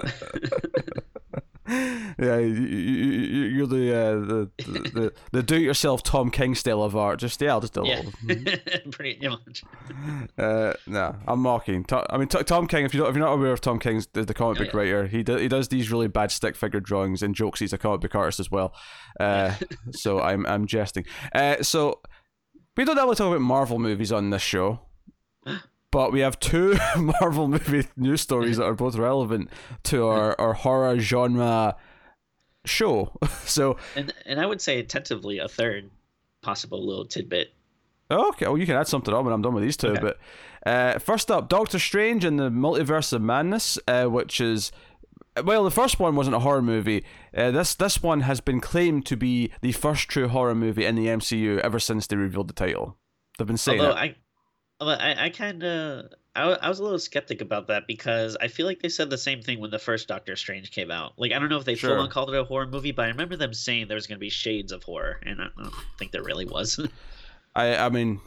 yeah, 1.68 2.38
you, 2.38 3.64
are 3.64 3.68
the, 3.68 3.96
uh, 3.96 4.16
the 4.20 4.52
the 4.58 5.14
the 5.32 5.44
do-it-yourself 5.44 6.04
Tom 6.04 6.32
King 6.32 6.56
style 6.56 6.82
of 6.82 6.96
art. 6.96 7.20
Just 7.20 7.42
yeah, 7.42 7.52
I'll 7.52 7.62
just 7.62 7.74
do 7.74 7.84
yeah. 7.86 8.04
it. 8.28 8.92
Pretty 8.92 9.28
much. 9.28 9.64
Uh, 10.38 10.74
no, 10.86 11.16
I'm 11.28 11.40
mocking. 11.40 11.86
I 11.92 12.18
mean, 12.18 12.28
Tom 12.28 12.68
King. 12.68 12.86
If 12.86 12.94
you 12.94 13.02
don't, 13.02 13.10
if 13.10 13.16
you're 13.16 13.26
not 13.26 13.34
aware 13.34 13.52
of 13.52 13.62
Tom 13.62 13.80
King, 13.80 14.04
the, 14.14 14.24
the 14.24 14.34
comic 14.34 14.60
oh, 14.60 14.64
book 14.64 14.74
yeah. 14.74 14.80
writer, 14.80 15.08
he 15.08 15.24
do, 15.24 15.36
he 15.36 15.48
does 15.48 15.68
these 15.68 15.92
really 15.92 16.08
bad 16.08 16.32
stick 16.32 16.56
figure 16.56 16.80
drawings 16.80 17.22
and 17.22 17.36
jokes. 17.36 17.60
He's 17.60 17.74
a 17.74 17.78
comic 17.78 18.02
book 18.02 18.16
artist 18.16 18.40
as 18.40 18.50
well. 18.50 18.74
Uh, 19.20 19.54
so 19.92 20.22
I'm 20.22 20.46
I'm 20.46 20.68
jesting. 20.68 21.06
Uh, 21.36 21.62
so 21.64 22.00
we 22.78 22.86
don't 22.86 22.98
ever 22.98 23.16
talk 23.16 23.28
about 23.28 23.42
Marvel 23.42 23.80
movies 23.80 24.12
on 24.12 24.30
this 24.30 24.42
show 24.42 24.87
but 25.92 26.12
we 26.12 26.20
have 26.20 26.40
two 26.40 26.78
Marvel 26.98 27.48
movie 27.48 27.88
news 27.96 28.22
stories 28.22 28.58
that 28.58 28.66
are 28.66 28.74
both 28.74 28.96
relevant 28.96 29.50
to 29.84 30.08
our, 30.08 30.40
our 30.40 30.54
horror 30.54 31.00
genre 31.00 31.76
show. 32.66 33.12
so 33.46 33.78
and 33.96 34.14
and 34.26 34.40
I 34.40 34.46
would 34.46 34.62
say 34.62 34.82
tentatively 34.84 35.40
a 35.40 35.48
third 35.48 35.90
possible 36.42 36.86
little 36.86 37.06
tidbit. 37.06 37.54
Okay, 38.10 38.46
well 38.46 38.58
you 38.58 38.66
can 38.66 38.76
add 38.76 38.88
something 38.88 39.14
up 39.14 39.24
when 39.24 39.34
I'm 39.34 39.42
done 39.42 39.54
with 39.54 39.64
these 39.64 39.78
two. 39.78 39.90
Okay. 39.90 40.02
But 40.02 40.20
uh, 40.66 41.00
first 41.00 41.32
up, 41.32 41.50
Doctor 41.50 41.80
Strange 41.80 42.26
and 42.26 42.40
the 42.40 42.50
Multiverse 42.50 43.14
of 43.14 43.22
Madness, 43.22 43.80
uh, 43.88 44.06
which 44.06 44.42
is 44.42 44.72
well, 45.44 45.64
the 45.64 45.72
first 45.72 46.00
one 46.00 46.16
wasn't 46.16 46.36
a 46.36 46.40
horror 46.40 46.62
movie. 46.62 47.06
Uh, 47.36 47.52
this 47.52 47.76
this 47.76 48.02
one 48.02 48.22
has 48.22 48.42
been 48.42 48.60
claimed 48.60 49.06
to 49.06 49.16
be 49.16 49.52
the 49.62 49.72
first 49.72 50.10
true 50.10 50.28
horror 50.28 50.56
movie 50.56 50.86
in 50.86 50.96
the 50.96 51.08
MCU 51.08 51.60
ever 51.60 51.80
since 51.80 52.08
they 52.08 52.16
revealed 52.16 52.48
the 52.48 52.54
title. 52.54 52.98
They've 53.38 53.48
been 53.48 53.58
saying 53.58 53.80
Although 53.80 53.94
it. 53.94 53.98
I 53.98 54.16
I, 54.80 55.26
I 55.26 55.30
kind 55.30 55.64
of 55.64 56.12
I, 56.36 56.44
I 56.44 56.70
was 56.70 56.80
a 56.80 56.84
little 56.84 57.00
skeptic 57.00 57.42
about 57.42 57.68
that 57.68 57.88
because 57.88 58.38
I 58.40 58.48
feel 58.48 58.68
like 58.68 58.82
they 58.82 58.90
said 58.90 59.10
the 59.10 59.18
same 59.18 59.42
thing 59.42 59.60
when 59.60 59.72
the 59.72 59.80
first 59.80 60.08
Doctor 60.08 60.36
Strange 60.36 60.72
came 60.72 60.92
out. 60.92 61.14
Like 61.18 61.32
I 61.32 61.40
don't 61.40 61.50
know 61.50 61.58
if 61.58 61.66
they 61.66 61.76
sure. 61.76 61.92
full 61.92 62.00
on 62.00 62.10
called 62.10 62.30
it 62.30 62.40
a 62.40 62.44
horror 62.44 62.68
movie, 62.68 62.92
but 62.92 63.06
I 63.06 63.08
remember 63.08 63.36
them 63.36 63.54
saying 63.54 63.88
there 63.88 63.96
was 63.96 64.06
going 64.06 64.18
to 64.18 64.22
be 64.22 64.30
shades 64.30 64.72
of 64.72 64.84
horror, 64.84 65.20
and 65.24 65.42
I 65.42 65.48
don't 65.58 65.74
think 65.98 66.12
there 66.12 66.24
really 66.24 66.46
was. 66.46 66.80
I 67.56 67.76
I 67.76 67.90
mean, 67.90 68.22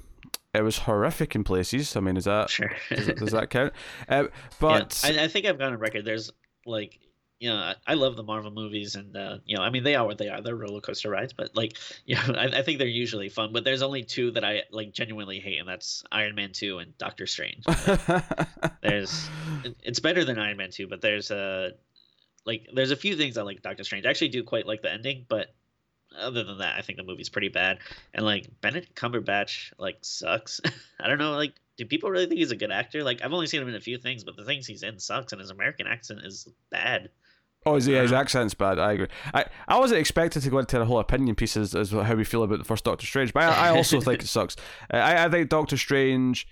it 0.52 0.62
was 0.62 0.78
horrific 0.78 1.37
in 1.37 1.45
places. 1.45 1.95
I 1.95 2.00
mean, 2.00 2.16
is 2.16 2.25
that 2.25 2.50
sure? 2.50 2.73
does, 2.88 3.07
does 3.07 3.30
that 3.33 3.50
count? 3.50 3.73
Uh, 4.09 4.25
but 4.59 5.00
yeah, 5.04 5.23
I, 5.23 5.25
I 5.25 5.28
think 5.28 5.47
I've 5.47 5.59
gone 5.59 5.73
on 5.73 5.78
record. 5.78 6.04
There's 6.04 6.33
like 6.66 6.99
you 7.41 7.49
know, 7.49 7.57
I, 7.57 7.75
I 7.87 7.95
love 7.95 8.17
the 8.17 8.23
Marvel 8.23 8.51
movies, 8.51 8.95
and 8.97 9.17
uh, 9.17 9.39
you 9.47 9.57
know, 9.57 9.63
I 9.63 9.71
mean, 9.71 9.83
they 9.83 9.95
are 9.95 10.05
what 10.05 10.19
they 10.19 10.29
are. 10.29 10.43
They're 10.43 10.55
roller 10.55 10.83
coaster 10.83 11.09
rides, 11.09 11.33
but 11.33 11.57
like, 11.57 11.73
you 12.05 12.15
know, 12.15 12.35
I, 12.37 12.59
I 12.59 12.63
think 12.63 12.79
they're 12.79 12.87
usually 12.87 13.31
fun. 13.31 13.53
But 13.53 13.65
there's 13.65 13.83
only 13.83 14.05
two 14.05 14.31
that 14.33 14.45
I 14.45 14.63
like 14.71 14.93
genuinely 14.93 15.41
hate, 15.41 15.59
and 15.59 15.69
that's 15.69 16.05
Iron 16.13 16.35
Man 16.35 16.53
two 16.53 16.79
and 16.79 16.97
Doctor 16.99 17.27
Strange. 17.27 17.65
There's, 18.83 19.29
it's 19.83 20.01
better 20.01 20.25
than 20.25 20.39
Iron 20.39 20.59
Man 20.59 20.71
two, 20.71 20.87
but 20.87 21.01
there's 21.01 21.31
a, 21.31 21.73
like, 22.45 22.69
there's 22.75 22.91
a 22.91 22.97
few 22.97 23.15
things 23.15 23.37
I 23.37 23.43
like 23.43 23.63
Doctor 23.63 23.85
Strange. 23.85 24.07
I 24.07 24.11
actually 24.11 24.29
do 24.29 24.43
quite 24.43 24.67
like 24.67 24.83
the 24.83 24.91
ending, 24.91 25.27
but 25.29 25.55
other 26.19 26.45
than 26.45 26.59
that, 26.59 26.77
I 26.77 26.83
think 26.83 26.99
the 26.99 27.05
movie's 27.05 27.29
pretty 27.29 27.49
bad. 27.49 27.79
And 28.15 28.25
like 28.25 28.49
Benedict 28.61 28.95
Cumberbatch, 28.95 29.73
like 29.79 29.99
sucks. 30.03 30.61
I 31.01 31.09
don't 31.09 31.19
know, 31.19 31.33
like 31.33 31.55
do 31.77 31.87
people 31.87 32.11
really 32.11 32.27
think 32.27 32.39
he's 32.39 32.51
a 32.51 32.57
good 32.57 32.71
actor? 32.71 33.03
Like 33.03 33.23
I've 33.23 33.33
only 33.33 33.47
seen 33.47 33.63
him 33.63 33.69
in 33.69 33.75
a 33.75 33.81
few 33.81 33.97
things, 33.97 34.25
but 34.25 34.37
the 34.37 34.45
things 34.45 34.67
he's 34.67 34.83
in 34.83 34.99
sucks, 34.99 35.33
and 35.33 35.41
his 35.41 35.51
American 35.51 35.87
accent 35.87 36.21
is 36.25 36.47
bad. 36.71 37.11
Oh, 37.67 37.75
his, 37.75 37.87
yeah, 37.87 38.00
his 38.00 38.12
accent's 38.12 38.55
bad. 38.55 38.79
I 38.79 38.93
agree. 38.93 39.09
I, 39.35 39.45
I 39.69 39.79
wasn't 39.79 40.00
expected 40.00 40.43
to 40.43 40.50
go 40.50 40.59
into 40.59 40.81
a 40.81 40.85
whole 40.85 40.99
opinion 40.99 41.35
piece 41.35 41.57
as, 41.57 41.75
as 41.75 41.90
how 41.90 42.14
we 42.14 42.25
feel 42.25 42.43
about 42.43 42.59
the 42.59 42.64
first 42.64 42.85
Doctor 42.85 43.05
Strange, 43.07 43.35
but 43.35 43.43
I, 43.43 43.69
I 43.69 43.76
also 43.76 44.00
think 44.00 44.23
it 44.23 44.29
sucks. 44.29 44.57
Uh, 44.93 44.97
I, 44.97 45.26
I 45.26 45.29
think 45.29 45.50
Doctor 45.50 45.76
Strange, 45.76 46.47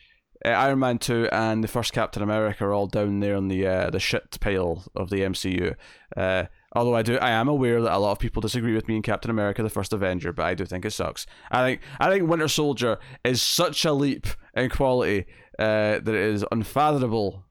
uh, 0.44 0.50
Iron 0.50 0.80
Man 0.80 0.98
two, 0.98 1.26
and 1.32 1.64
the 1.64 1.68
first 1.68 1.94
Captain 1.94 2.22
America 2.22 2.66
are 2.66 2.74
all 2.74 2.86
down 2.86 3.20
there 3.20 3.36
on 3.36 3.48
the 3.48 3.66
uh, 3.66 3.90
the 3.90 3.98
shit 3.98 4.38
pile 4.40 4.84
of 4.94 5.08
the 5.08 5.20
MCU. 5.20 5.76
Uh, 6.14 6.44
although 6.74 6.94
I 6.94 7.02
do, 7.02 7.16
I 7.16 7.30
am 7.30 7.48
aware 7.48 7.80
that 7.80 7.96
a 7.96 7.98
lot 7.98 8.12
of 8.12 8.18
people 8.18 8.42
disagree 8.42 8.74
with 8.74 8.86
me 8.86 8.96
in 8.96 9.02
Captain 9.02 9.30
America: 9.30 9.62
The 9.62 9.70
First 9.70 9.94
Avenger, 9.94 10.34
but 10.34 10.44
I 10.44 10.54
do 10.54 10.66
think 10.66 10.84
it 10.84 10.90
sucks. 10.90 11.26
I 11.50 11.64
think 11.64 11.80
I 11.98 12.10
think 12.10 12.28
Winter 12.28 12.48
Soldier 12.48 12.98
is 13.24 13.40
such 13.40 13.86
a 13.86 13.94
leap 13.94 14.26
in 14.54 14.68
quality 14.68 15.24
uh, 15.58 16.00
that 16.00 16.08
it 16.08 16.34
is 16.34 16.44
unfathomable 16.52 17.44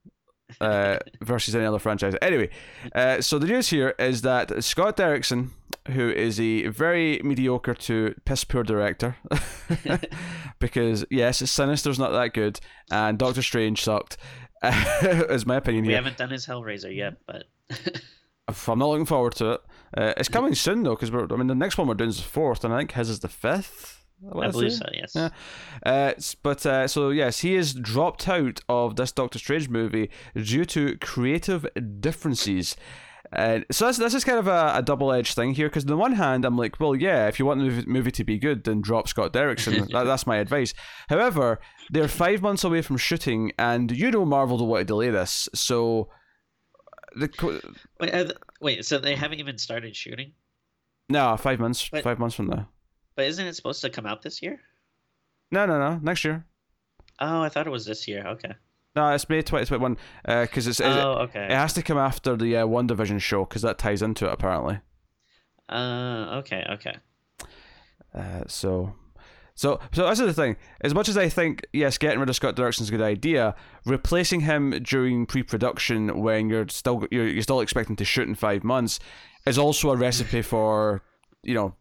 uh, 0.61 0.97
versus 1.21 1.55
any 1.55 1.65
other 1.65 1.79
franchise. 1.79 2.15
Anyway, 2.21 2.49
uh, 2.95 3.21
so 3.21 3.39
the 3.39 3.47
news 3.47 3.69
here 3.69 3.95
is 3.99 4.21
that 4.21 4.63
Scott 4.63 4.97
Derrickson, 4.97 5.49
who 5.87 6.09
is 6.09 6.39
a 6.39 6.67
very 6.67 7.19
mediocre 7.23 7.73
to 7.73 8.15
piss 8.25 8.43
poor 8.43 8.63
director, 8.63 9.17
because 10.59 11.05
yes, 11.09 11.37
Sinister's 11.49 11.99
not 11.99 12.11
that 12.11 12.33
good, 12.33 12.59
and 12.91 13.17
Doctor 13.17 13.41
Strange 13.41 13.83
sucked, 13.83 14.17
is 14.63 15.45
my 15.45 15.55
opinion. 15.57 15.83
We 15.83 15.89
here. 15.89 15.97
haven't 15.97 16.17
done 16.17 16.29
his 16.29 16.45
Hellraiser 16.45 16.93
yet, 16.95 17.15
but 17.25 17.45
I'm 18.67 18.79
not 18.79 18.89
looking 18.89 19.05
forward 19.05 19.35
to 19.35 19.51
it. 19.51 19.61
Uh, 19.95 20.13
it's 20.17 20.29
coming 20.29 20.55
soon 20.55 20.83
though, 20.83 20.95
because 20.95 21.11
we're. 21.11 21.27
I 21.31 21.35
mean, 21.35 21.47
the 21.47 21.55
next 21.55 21.77
one 21.77 21.87
we're 21.87 21.93
doing 21.93 22.09
is 22.09 22.17
the 22.17 22.23
fourth, 22.23 22.63
and 22.63 22.73
I 22.73 22.79
think 22.79 22.93
his 22.93 23.09
is 23.09 23.19
the 23.19 23.27
fifth. 23.27 24.05
I 24.33 24.49
believe 24.49 24.73
so. 24.73 24.85
Yes. 24.93 25.13
Yeah. 25.15 25.29
Uh, 25.85 26.13
but 26.41 26.65
uh, 26.65 26.87
so 26.87 27.09
yes, 27.09 27.39
he 27.39 27.55
is 27.55 27.73
dropped 27.73 28.27
out 28.27 28.61
of 28.67 28.95
this 28.95 29.11
Doctor 29.11 29.39
Strange 29.39 29.69
movie 29.69 30.09
due 30.35 30.65
to 30.65 30.97
creative 30.97 31.67
differences. 31.99 32.75
Uh, 33.33 33.59
so 33.71 33.85
that's, 33.85 33.97
this 33.97 34.13
is 34.13 34.23
kind 34.23 34.39
of 34.39 34.47
a, 34.47 34.73
a 34.75 34.81
double 34.81 35.11
edged 35.11 35.35
thing 35.35 35.53
here 35.53 35.67
because 35.67 35.83
on 35.83 35.89
the 35.89 35.97
one 35.97 36.13
hand 36.13 36.45
I'm 36.45 36.57
like, 36.57 36.79
well, 36.79 36.95
yeah, 36.95 37.27
if 37.27 37.39
you 37.39 37.45
want 37.45 37.59
the 37.59 37.83
movie, 37.85 38.11
to 38.11 38.23
be 38.23 38.39
good, 38.39 38.63
then 38.63 38.81
drop 38.81 39.07
Scott 39.07 39.33
Derrickson. 39.33 39.87
that, 39.91 40.05
that's 40.05 40.25
my 40.25 40.37
advice. 40.37 40.73
However, 41.09 41.59
they're 41.89 42.07
five 42.07 42.41
months 42.41 42.63
away 42.63 42.81
from 42.81 42.97
shooting, 42.97 43.51
and 43.59 43.91
you 43.91 44.11
know 44.11 44.25
Marvel 44.25 44.57
don't 44.57 44.69
want 44.69 44.81
to 44.81 44.85
delay 44.85 45.09
this, 45.09 45.49
so. 45.53 46.09
The, 47.15 47.61
wait, 47.99 48.13
uh, 48.13 48.31
wait, 48.61 48.85
so 48.85 48.99
they 48.99 49.15
haven't 49.15 49.39
even 49.39 49.57
started 49.57 49.95
shooting? 49.95 50.33
No, 51.09 51.35
five 51.37 51.59
months. 51.59 51.89
But, 51.89 52.03
five 52.03 52.19
months 52.19 52.35
from 52.35 52.47
now. 52.47 52.69
But 53.17 53.25
isn't 53.25 53.45
it 53.45 53.55
supposed 53.55 53.81
to 53.81 53.89
come 53.89 54.05
out 54.05 54.21
this 54.21 54.43
year? 54.43 54.61
No, 55.51 55.65
no, 55.65 55.79
no. 55.79 55.99
Next 56.01 56.23
year. 56.23 56.45
Oh, 57.19 57.41
I 57.41 57.49
thought 57.49 57.65
it 57.65 57.71
was 57.71 57.85
this 57.85 58.07
year. 58.07 58.25
Okay. 58.25 58.53
No, 58.95 59.09
it's 59.09 59.27
May 59.27 59.41
2021 59.41 59.97
because 60.23 60.67
uh, 60.67 60.69
it's, 60.69 60.81
oh, 60.81 61.17
okay. 61.21 61.45
it, 61.45 61.51
it 61.51 61.55
has 61.55 61.73
to 61.73 61.81
come 61.81 61.97
after 61.97 62.35
the 62.35 62.55
uh, 62.55 62.81
division 62.83 63.17
show 63.17 63.43
because 63.43 63.63
that 63.63 63.79
ties 63.79 64.03
into 64.03 64.27
it 64.27 64.33
apparently. 64.33 64.79
Uh, 65.67 66.37
okay, 66.37 66.63
okay. 66.69 66.97
Uh, 68.13 68.43
so, 68.47 68.93
so, 69.55 69.79
so 69.91 70.05
that's 70.05 70.19
the 70.19 70.33
thing. 70.33 70.55
As 70.81 70.93
much 70.93 71.09
as 71.09 71.17
I 71.17 71.27
think, 71.27 71.65
yes, 71.73 71.97
getting 71.97 72.19
rid 72.19 72.29
of 72.29 72.35
Scott 72.35 72.55
Derrickson 72.55 72.81
is 72.81 72.89
a 72.89 72.91
good 72.91 73.01
idea, 73.01 73.55
replacing 73.83 74.41
him 74.41 74.71
during 74.83 75.25
pre-production 75.25 76.21
when 76.21 76.49
you're 76.49 76.67
still 76.69 77.05
you're, 77.09 77.27
you're 77.27 77.41
still 77.41 77.61
expecting 77.61 77.95
to 77.95 78.05
shoot 78.05 78.27
in 78.27 78.35
five 78.35 78.63
months 78.63 78.99
is 79.47 79.57
also 79.57 79.89
a 79.89 79.95
recipe 79.95 80.43
for 80.43 81.01
you 81.43 81.55
know 81.55 81.75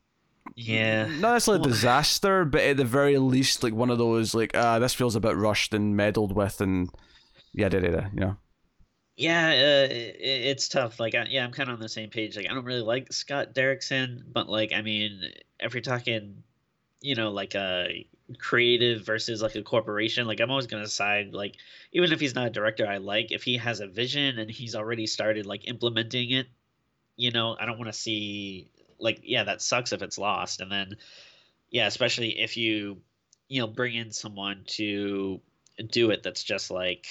yeah. 0.54 1.06
Not 1.06 1.32
necessarily 1.34 1.60
well, 1.60 1.70
disaster 1.70 2.44
but 2.44 2.60
at 2.60 2.76
the 2.76 2.84
very 2.84 3.18
least 3.18 3.62
like 3.62 3.74
one 3.74 3.90
of 3.90 3.98
those 3.98 4.34
like 4.34 4.56
ah 4.56 4.78
this 4.78 4.94
feels 4.94 5.16
a 5.16 5.20
bit 5.20 5.36
rushed 5.36 5.74
and 5.74 5.96
meddled 5.96 6.34
with 6.34 6.60
and 6.60 6.90
yeah 7.52 7.68
da, 7.68 7.80
da, 7.80 7.90
da, 7.90 8.06
you 8.12 8.20
know? 8.20 8.36
Yeah 9.16 9.48
uh, 9.48 9.92
it, 9.92 10.16
it's 10.20 10.68
tough 10.68 11.00
like 11.00 11.14
I, 11.14 11.26
yeah 11.30 11.44
i'm 11.44 11.52
kind 11.52 11.70
of 11.70 11.74
on 11.74 11.80
the 11.80 11.88
same 11.88 12.10
page 12.10 12.36
like 12.36 12.46
i 12.50 12.54
don't 12.54 12.64
really 12.64 12.82
like 12.82 13.12
scott 13.12 13.54
derrickson 13.54 14.22
but 14.30 14.48
like 14.48 14.72
i 14.74 14.82
mean 14.82 15.22
if 15.58 15.72
you're 15.72 15.80
talking 15.80 16.42
you 17.00 17.14
know 17.14 17.30
like 17.30 17.54
a 17.54 18.06
creative 18.38 19.06
versus 19.06 19.40
like 19.40 19.54
a 19.54 19.62
corporation 19.62 20.26
like 20.26 20.40
i'm 20.40 20.50
always 20.50 20.66
going 20.66 20.82
to 20.82 20.88
side 20.88 21.32
like 21.32 21.54
even 21.92 22.12
if 22.12 22.20
he's 22.20 22.34
not 22.34 22.48
a 22.48 22.50
director 22.50 22.86
i 22.86 22.96
like 22.96 23.30
if 23.30 23.42
he 23.42 23.56
has 23.56 23.80
a 23.80 23.86
vision 23.86 24.38
and 24.38 24.50
he's 24.50 24.74
already 24.74 25.06
started 25.06 25.46
like 25.46 25.68
implementing 25.68 26.32
it 26.32 26.48
you 27.16 27.30
know 27.30 27.56
i 27.60 27.64
don't 27.64 27.78
want 27.78 27.90
to 27.90 27.98
see 27.98 28.68
like 28.98 29.20
yeah 29.22 29.44
that 29.44 29.62
sucks 29.62 29.92
if 29.92 30.02
it's 30.02 30.18
lost. 30.18 30.60
And 30.60 30.70
then 30.70 30.96
yeah 31.70 31.86
especially 31.86 32.38
if 32.38 32.56
you 32.56 32.98
you 33.48 33.60
know 33.60 33.66
bring 33.66 33.94
in 33.94 34.12
someone 34.12 34.62
to 34.66 35.40
do 35.90 36.10
it 36.10 36.22
that's 36.22 36.42
just 36.42 36.70
like 36.70 37.06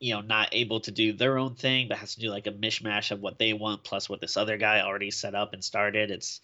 you 0.00 0.14
know 0.14 0.20
not 0.20 0.48
able 0.52 0.80
to 0.80 0.90
do 0.90 1.12
their 1.12 1.38
own 1.38 1.54
thing 1.54 1.88
but 1.88 1.96
has 1.96 2.14
to 2.14 2.20
do 2.20 2.28
like 2.30 2.46
a 2.46 2.52
mishmash 2.52 3.10
of 3.10 3.20
what 3.20 3.38
they 3.38 3.52
want 3.52 3.84
plus 3.84 4.08
what 4.08 4.20
this 4.20 4.36
other 4.36 4.58
guy 4.58 4.80
already 4.80 5.10
set 5.10 5.34
up 5.34 5.54
and 5.54 5.64
started 5.64 6.10
it's 6.10 6.40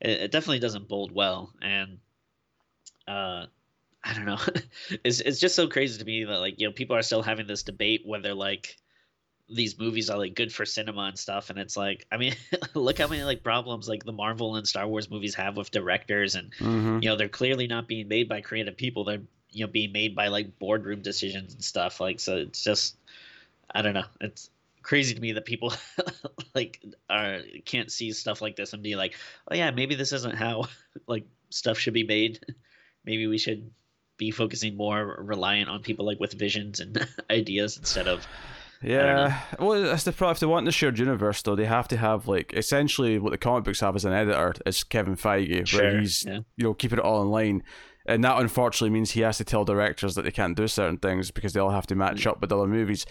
it, 0.00 0.22
it 0.22 0.32
definitely 0.32 0.58
doesn't 0.58 0.88
bold 0.88 1.12
well. 1.12 1.52
And 1.62 1.98
uh 3.08 3.46
i 4.04 4.14
don't 4.14 4.24
know. 4.26 4.38
It's 5.04 5.20
it's 5.20 5.40
just 5.40 5.54
so 5.54 5.68
crazy 5.68 5.98
to 5.98 6.04
me 6.04 6.24
that 6.24 6.38
like 6.38 6.58
you 6.58 6.66
know 6.66 6.72
people 6.72 6.96
are 6.96 7.02
still 7.02 7.22
having 7.22 7.46
this 7.46 7.62
debate 7.62 8.02
whether 8.04 8.34
like 8.34 8.76
these 9.48 9.78
movies 9.78 10.10
are 10.10 10.18
like 10.18 10.34
good 10.34 10.52
for 10.52 10.64
cinema 10.64 11.02
and 11.02 11.18
stuff 11.18 11.50
and 11.50 11.58
it's 11.58 11.76
like 11.76 12.04
i 12.10 12.16
mean 12.16 12.34
look 12.74 12.98
how 12.98 13.06
many 13.06 13.22
like 13.22 13.44
problems 13.44 13.88
like 13.88 14.04
the 14.04 14.12
marvel 14.12 14.56
and 14.56 14.66
star 14.66 14.88
wars 14.88 15.08
movies 15.08 15.36
have 15.36 15.56
with 15.56 15.70
directors 15.70 16.34
and 16.34 16.52
mm-hmm. 16.54 16.98
you 17.00 17.08
know 17.08 17.16
they're 17.16 17.28
clearly 17.28 17.66
not 17.66 17.86
being 17.86 18.08
made 18.08 18.28
by 18.28 18.40
creative 18.40 18.76
people. 18.76 19.04
They're 19.04 19.20
you 19.50 19.66
know 19.66 19.70
being 19.70 19.92
made 19.92 20.14
by 20.14 20.28
like 20.28 20.58
boardroom 20.58 21.02
decisions 21.02 21.54
and 21.54 21.62
stuff 21.62 22.00
like 22.00 22.18
so 22.20 22.36
it's 22.36 22.62
just 22.62 22.96
i 23.74 23.82
don't 23.82 23.94
know. 23.94 24.04
It's 24.20 24.50
crazy 24.82 25.14
to 25.14 25.20
me 25.20 25.32
that 25.32 25.44
people 25.44 25.72
like 26.54 26.80
are 27.10 27.40
can't 27.64 27.90
see 27.90 28.12
stuff 28.12 28.40
like 28.40 28.56
this 28.56 28.72
and 28.72 28.82
be 28.82 28.96
like 28.96 29.14
oh 29.50 29.54
yeah 29.54 29.70
maybe 29.70 29.96
this 29.96 30.12
isn't 30.12 30.36
how 30.36 30.68
like 31.06 31.26
stuff 31.50 31.78
should 31.78 31.94
be 31.94 32.04
made. 32.04 32.40
Maybe 33.04 33.26
we 33.26 33.38
should 33.38 33.70
be 34.16 34.30
focusing 34.30 34.76
more 34.76 35.16
reliant 35.20 35.68
on 35.68 35.82
people 35.82 36.06
like 36.06 36.18
with 36.18 36.32
visions 36.32 36.80
and 36.80 37.06
ideas 37.30 37.76
instead 37.76 38.08
of 38.08 38.26
yeah, 38.82 39.40
well, 39.58 39.82
that's 39.82 40.04
the 40.04 40.12
problem. 40.12 40.32
If 40.34 40.40
they 40.40 40.46
want 40.46 40.66
the 40.66 40.72
shared 40.72 40.98
universe, 40.98 41.42
though, 41.42 41.56
they 41.56 41.64
have 41.64 41.88
to 41.88 41.96
have 41.96 42.28
like 42.28 42.52
essentially 42.54 43.18
what 43.18 43.30
the 43.30 43.38
comic 43.38 43.64
books 43.64 43.80
have 43.80 43.96
as 43.96 44.04
an 44.04 44.12
editor 44.12 44.54
is 44.66 44.84
Kevin 44.84 45.16
Feige, 45.16 45.66
sure, 45.66 45.82
where 45.82 46.00
he's 46.00 46.24
yeah. 46.24 46.40
you 46.56 46.64
know 46.64 46.74
keeping 46.74 46.98
it 46.98 47.04
all 47.04 47.22
in 47.22 47.28
line, 47.30 47.62
and 48.06 48.22
that 48.24 48.38
unfortunately 48.40 48.90
means 48.90 49.12
he 49.12 49.20
has 49.22 49.38
to 49.38 49.44
tell 49.44 49.64
directors 49.64 50.14
that 50.14 50.22
they 50.22 50.30
can't 50.30 50.56
do 50.56 50.68
certain 50.68 50.98
things 50.98 51.30
because 51.30 51.52
they 51.52 51.60
all 51.60 51.70
have 51.70 51.86
to 51.86 51.94
match 51.94 52.22
Mm. 52.24 52.30
up 52.32 52.40
with 52.40 52.52
other 52.52 52.66
movies. 52.66 53.06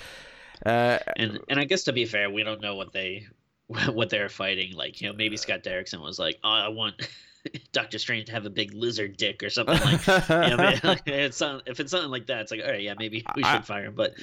Uh, 0.65 0.99
and 1.17 1.39
and 1.49 1.59
I 1.59 1.65
guess 1.65 1.83
to 1.83 1.93
be 1.93 2.05
fair, 2.05 2.29
we 2.29 2.43
don't 2.43 2.61
know 2.61 2.75
what 2.75 2.93
they 2.93 3.25
what 3.91 4.09
they're 4.09 4.29
fighting. 4.29 4.73
Like 4.73 5.01
you 5.01 5.09
know, 5.09 5.13
maybe 5.15 5.35
Scott 5.37 5.63
Derrickson 5.63 6.01
was 6.01 6.19
like, 6.19 6.37
"Oh, 6.43 6.49
I 6.49 6.67
want 6.69 6.95
Doctor 7.73 7.97
Strange 7.99 8.27
to 8.27 8.31
have 8.31 8.45
a 8.45 8.49
big 8.49 8.73
lizard 8.73 9.17
dick 9.17 9.43
or 9.43 9.49
something 9.49 9.79
like." 9.81 10.07
you 10.07 10.13
know, 10.29 10.57
man, 10.57 10.79
like, 10.83 11.01
it's 11.07 11.41
not, 11.41 11.63
if 11.65 11.79
it's 11.79 11.91
something 11.91 12.11
like 12.11 12.27
that, 12.27 12.41
it's 12.41 12.51
like, 12.51 12.61
all 12.63 12.71
right, 12.71 12.81
yeah, 12.81 12.93
maybe 12.97 13.25
we 13.35 13.43
should 13.43 13.49
I- 13.51 13.61
fire 13.61 13.85
him. 13.85 13.95
But 13.95 14.13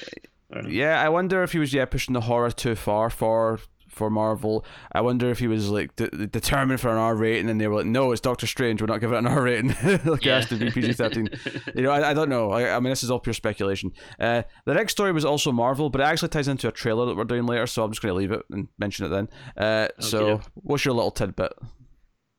I 0.52 0.68
yeah, 0.68 1.00
I 1.00 1.08
wonder 1.08 1.42
if 1.42 1.52
he 1.52 1.58
was 1.58 1.72
yeah 1.72 1.84
pushing 1.84 2.12
the 2.12 2.22
horror 2.22 2.50
too 2.50 2.74
far 2.74 3.10
for 3.10 3.60
for 3.92 4.10
Marvel. 4.10 4.64
I 4.92 5.02
wonder 5.02 5.30
if 5.30 5.38
he 5.38 5.46
was 5.46 5.68
like 5.68 5.94
de- 5.96 6.26
determined 6.26 6.80
for 6.80 6.90
an 6.90 6.96
R 6.96 7.14
rating, 7.14 7.48
and 7.50 7.60
they 7.60 7.68
were 7.68 7.76
like, 7.76 7.86
"No, 7.86 8.10
it's 8.12 8.20
Doctor 8.20 8.46
Strange. 8.46 8.80
We're 8.80 8.86
not 8.86 9.00
giving 9.00 9.16
it 9.16 9.18
an 9.18 9.26
R 9.26 9.42
rating. 9.42 9.68
like 10.04 10.26
it 10.26 10.30
has 10.30 10.48
to 10.48 10.56
be 10.56 10.70
PG 10.70 10.94
thirteen." 10.94 11.28
you 11.74 11.82
know, 11.82 11.90
I, 11.90 12.10
I 12.10 12.14
don't 12.14 12.28
know. 12.28 12.50
I, 12.50 12.74
I 12.76 12.80
mean, 12.80 12.90
this 12.90 13.04
is 13.04 13.10
all 13.10 13.20
pure 13.20 13.34
speculation. 13.34 13.92
Uh, 14.18 14.42
the 14.64 14.74
next 14.74 14.92
story 14.92 15.12
was 15.12 15.24
also 15.24 15.52
Marvel, 15.52 15.90
but 15.90 16.00
it 16.00 16.04
actually 16.04 16.30
ties 16.30 16.48
into 16.48 16.68
a 16.68 16.72
trailer 16.72 17.06
that 17.06 17.16
we're 17.16 17.24
doing 17.24 17.46
later, 17.46 17.66
so 17.66 17.84
I'm 17.84 17.92
just 17.92 18.02
going 18.02 18.12
to 18.12 18.18
leave 18.18 18.32
it 18.32 18.42
and 18.50 18.68
mention 18.78 19.06
it 19.06 19.10
then. 19.10 19.28
Uh, 19.56 19.88
so, 20.00 20.40
what's 20.54 20.84
your 20.84 20.94
little 20.94 21.10
tidbit? 21.10 21.52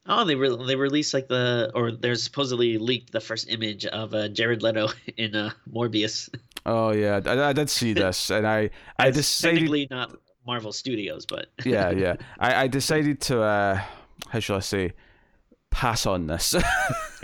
Oh, 0.05 0.25
they 0.25 0.35
re- 0.35 0.57
they 0.67 0.75
released 0.75 1.13
like 1.13 1.29
the 1.29 1.71
or 1.73 1.91
there's 1.91 2.23
supposedly 2.23 2.77
leaked 2.77 3.11
the 3.11 3.21
first 3.21 3.49
image 3.49 3.85
of 3.85 4.13
uh, 4.13 4.27
Jared 4.27 4.61
Leto 4.61 4.89
in 5.17 5.35
uh, 5.35 5.51
Morbius. 5.71 6.29
Oh 6.65 6.91
yeah, 6.91 7.19
I, 7.25 7.49
I 7.49 7.53
did 7.53 7.69
see 7.69 7.93
this, 8.03 8.29
and 8.29 8.47
I 8.47 8.69
I 8.97 9.11
decided. 9.11 9.55
technically 9.55 9.87
not 9.91 10.15
Marvel 10.45 10.71
Studios, 10.71 11.25
but 11.25 11.47
yeah, 11.65 11.91
yeah. 11.91 12.15
I, 12.39 12.63
I 12.63 12.67
decided 12.67 13.21
to 13.21 13.41
uh, 13.41 13.81
how 14.29 14.39
shall 14.39 14.57
I 14.57 14.61
say, 14.61 14.93
pass 15.71 16.05
on 16.05 16.27
this. 16.27 16.53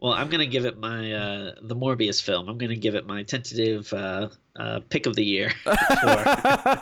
well, 0.00 0.12
I'm 0.12 0.28
gonna 0.28 0.46
give 0.46 0.64
it 0.64 0.78
my 0.78 1.12
uh, 1.12 1.54
the 1.62 1.76
Morbius 1.76 2.22
film. 2.22 2.48
I'm 2.48 2.58
gonna 2.58 2.76
give 2.76 2.94
it 2.94 3.06
my 3.06 3.22
tentative 3.22 3.92
uh, 3.92 4.28
uh, 4.56 4.80
pick 4.88 5.06
of 5.06 5.16
the 5.16 5.24
year. 5.24 5.50
For, 5.64 5.72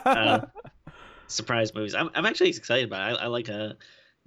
uh, 0.05 0.45
surprise 1.27 1.73
movies. 1.73 1.95
I'm 1.95 2.09
I'm 2.15 2.25
actually 2.25 2.49
excited 2.49 2.85
about. 2.85 3.11
It. 3.11 3.15
I, 3.15 3.23
I 3.23 3.27
like 3.27 3.49
a, 3.49 3.75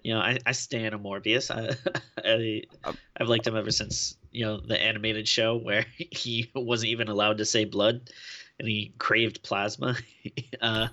you 0.03 0.15
know, 0.15 0.21
I 0.21 0.39
I 0.47 0.53
stand 0.53 0.95
a 0.95 0.99
Morbius. 0.99 1.51
I, 1.51 1.77
I 2.25 2.63
Um, 2.85 2.97
I've 3.19 3.29
liked 3.29 3.47
him 3.47 3.57
ever 3.57 3.71
since 3.71 4.17
you 4.37 4.45
know 4.45 4.61
the 4.61 4.81
animated 4.81 5.27
show 5.27 5.57
where 5.57 5.87
he 5.97 6.51
wasn't 6.55 6.91
even 6.91 7.09
allowed 7.09 7.39
to 7.39 7.45
say 7.47 7.65
blood, 7.65 8.11
and 8.59 8.69
he 8.69 8.93
craved 8.99 9.43
plasma. 9.43 9.97
uh, 10.61 10.89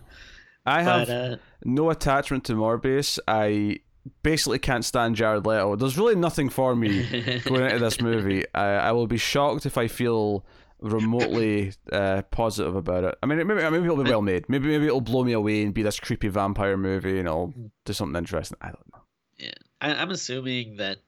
I 0.65 0.81
have 0.81 1.09
uh, 1.09 1.35
no 1.65 1.89
attachment 1.89 2.45
to 2.45 2.53
Morbius. 2.53 3.19
I 3.27 3.79
basically 4.21 4.59
can't 4.59 4.85
stand 4.85 5.17
Jared 5.17 5.45
Leto. 5.45 5.75
There's 5.75 5.97
really 5.97 6.15
nothing 6.15 6.50
for 6.50 6.73
me 6.73 7.41
going 7.45 7.65
into 7.65 7.79
this 7.79 8.00
movie. 8.00 8.45
I, 8.55 8.65
I 8.65 8.91
will 8.93 9.07
be 9.07 9.17
shocked 9.17 9.65
if 9.65 9.77
I 9.77 9.89
feel 9.89 10.45
remotely 10.79 11.73
uh, 11.91 12.21
positive 12.31 12.77
about 12.77 13.03
it. 13.03 13.15
I 13.21 13.25
mean, 13.25 13.45
maybe 13.45 13.62
maybe 13.62 13.83
it'll 13.83 14.03
be 14.03 14.09
well 14.09 14.21
made. 14.21 14.47
Maybe 14.47 14.69
maybe 14.69 14.88
it'll 14.88 15.01
blow 15.01 15.25
me 15.25 15.33
away 15.33 15.63
and 15.63 15.73
be 15.73 15.83
this 15.83 16.00
creepy 16.00 16.29
vampire 16.29 16.77
movie, 16.77 17.19
and 17.19 17.27
I'll 17.27 17.53
do 17.83 17.91
something 17.91 18.17
interesting. 18.17 18.57
I 18.62 18.67
don't 18.67 18.93
know. 18.93 19.01
yeah, 19.38 19.51
I, 19.81 19.95
I'm 19.95 20.12
assuming 20.12 20.77
that. 20.77 21.00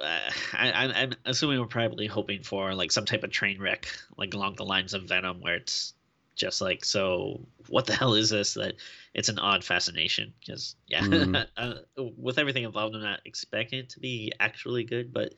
Uh, 0.00 0.20
I, 0.54 0.70
I'm- 0.70 0.92
I'm 0.94 1.12
assuming 1.26 1.60
we're 1.60 1.66
probably 1.66 2.06
hoping 2.06 2.42
for 2.42 2.74
like 2.74 2.92
some 2.92 3.04
type 3.04 3.24
of 3.24 3.30
train 3.30 3.60
wreck, 3.60 3.86
like 4.16 4.34
along 4.34 4.54
the 4.56 4.64
lines 4.64 4.94
of 4.94 5.04
Venom, 5.04 5.40
where 5.40 5.56
it's 5.56 5.94
just 6.34 6.60
like, 6.62 6.84
so 6.84 7.46
what 7.68 7.86
the 7.86 7.94
hell 8.00 8.14
is 8.14 8.30
this? 8.30 8.54
That 8.54 8.74
it's 9.14 9.28
an 9.28 9.38
odd 9.38 9.62
fascination 9.64 10.32
because 10.40 10.76
yeah, 10.86 11.00
Mhm. 11.02 11.46
uh, 11.56 11.74
with 12.16 12.38
everything 12.38 12.64
involved, 12.64 12.94
I'm 12.94 13.02
not 13.02 13.20
expecting 13.26 13.80
it 13.80 13.90
to 13.90 14.00
be 14.00 14.32
actually 14.40 14.84
good, 14.84 15.12
but 15.12 15.34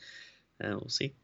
uh, 0.62 0.68
we'll 0.70 0.88
see. 0.88 1.14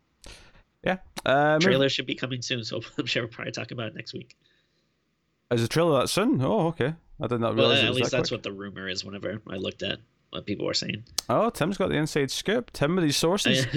Uh, 1.26 1.58
maybe- 1.60 1.64
Trailer 1.66 1.88
should 1.90 2.06
be 2.06 2.14
coming 2.14 2.40
soon, 2.42 2.64
so 2.64 2.80
I'm 2.98 3.04
sure 3.06 3.22
we'll 3.24 3.30
probably 3.30 3.52
talk 3.52 3.70
about 3.70 3.88
it 3.88 3.94
next 3.94 4.14
week. 4.14 4.36
is 5.52 5.60
the 5.60 5.68
trailer 5.68 6.00
that 6.00 6.08
soon? 6.08 6.40
Oh, 6.42 6.68
okay. 6.68 6.94
I 7.20 7.26
did 7.26 7.40
not 7.40 7.54
Well, 7.54 7.68
realize. 7.68 7.82
it 7.84 7.86
at 7.88 7.94
least 7.94 8.10
that 8.10 8.16
that's 8.16 8.30
quick. 8.30 8.38
what 8.38 8.42
the 8.44 8.52
rumor 8.52 8.88
is. 8.88 9.04
Whenever 9.04 9.42
I 9.48 9.56
looked 9.56 9.82
at 9.82 9.98
what 10.30 10.46
people 10.46 10.66
were 10.66 10.74
saying. 10.74 11.04
Oh, 11.28 11.50
Tim's 11.50 11.76
got 11.76 11.88
the 11.88 11.96
inside 11.96 12.30
scoop. 12.30 12.72
Tim 12.72 12.96
with 12.96 13.04
these 13.04 13.16
sources. 13.16 13.66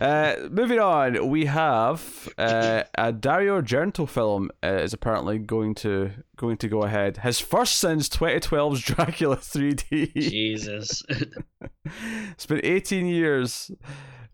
Uh, 0.00 0.48
moving 0.50 0.80
on, 0.80 1.28
we 1.28 1.44
have 1.44 2.28
uh, 2.36 2.82
a 2.98 3.12
Dario 3.12 3.60
Argento 3.60 4.08
film 4.08 4.50
uh, 4.60 4.80
is 4.82 4.92
apparently 4.92 5.38
going 5.38 5.72
to 5.72 6.10
going 6.34 6.56
to 6.56 6.66
go 6.66 6.82
ahead. 6.82 7.18
His 7.18 7.38
first 7.38 7.78
since 7.78 8.08
2012's 8.08 8.80
Dracula 8.80 9.36
3D. 9.36 10.12
Jesus. 10.14 11.04
it's 12.32 12.44
been 12.44 12.60
18 12.64 13.06
years. 13.06 13.70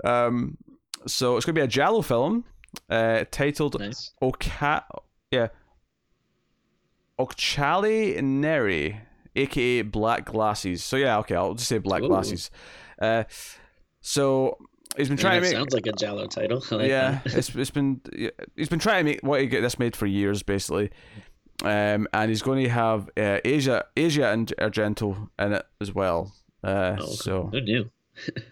Um, 0.03 0.57
so 1.07 1.37
it's 1.37 1.45
going 1.45 1.55
to 1.55 1.61
be 1.61 1.65
a 1.65 1.69
giallo 1.69 2.01
film 2.01 2.45
uh, 2.89 3.25
titled 3.31 3.79
nice. 3.79 4.13
Oka 4.23 4.87
yeah 5.31 5.49
Occhiali 7.21 8.23
Neri, 8.23 8.99
aka 9.37 9.83
Black 9.83 10.25
Glasses. 10.27 10.83
So 10.85 10.97
yeah, 10.97 11.19
okay, 11.19 11.35
I'll 11.35 11.55
just 11.55 11.69
say 11.69 11.79
Black 11.79 12.03
Ooh. 12.03 12.09
Glasses. 12.09 12.51
Uh, 13.01 13.25
so 14.01 14.59
he's 14.97 15.09
been 15.09 15.17
trying 15.19 15.41
to 15.43 15.49
make 15.49 15.57
sounds 15.57 15.73
like 15.75 15.87
a 15.87 15.93
giallo 15.93 16.27
title. 16.27 16.63
Like 16.71 16.89
yeah, 16.89 17.21
that. 17.25 17.35
it's 17.35 17.55
it's 17.55 17.71
been 17.71 18.01
he's 18.57 18.69
been 18.69 18.79
trying 18.79 19.05
to 19.05 19.11
make 19.13 19.21
what 19.23 19.41
he 19.41 19.47
get 19.47 19.61
this 19.63 19.79
made 19.79 19.95
for 19.97 20.07
years 20.07 20.43
basically, 20.43 20.91
um, 21.65 22.07
and 22.13 22.29
he's 22.31 22.43
going 22.43 22.63
to 22.65 22.71
have 22.71 23.09
uh, 23.17 23.39
Asia 23.45 23.85
Asia 23.97 24.31
and 24.31 24.53
Argento 24.59 25.29
in 25.39 25.53
it 25.55 25.67
as 25.81 25.95
well. 25.95 26.33
Uh, 26.63 26.97
Oh, 26.99 27.05
okay. 27.05 27.13
so 27.15 27.51
knew? 27.53 27.91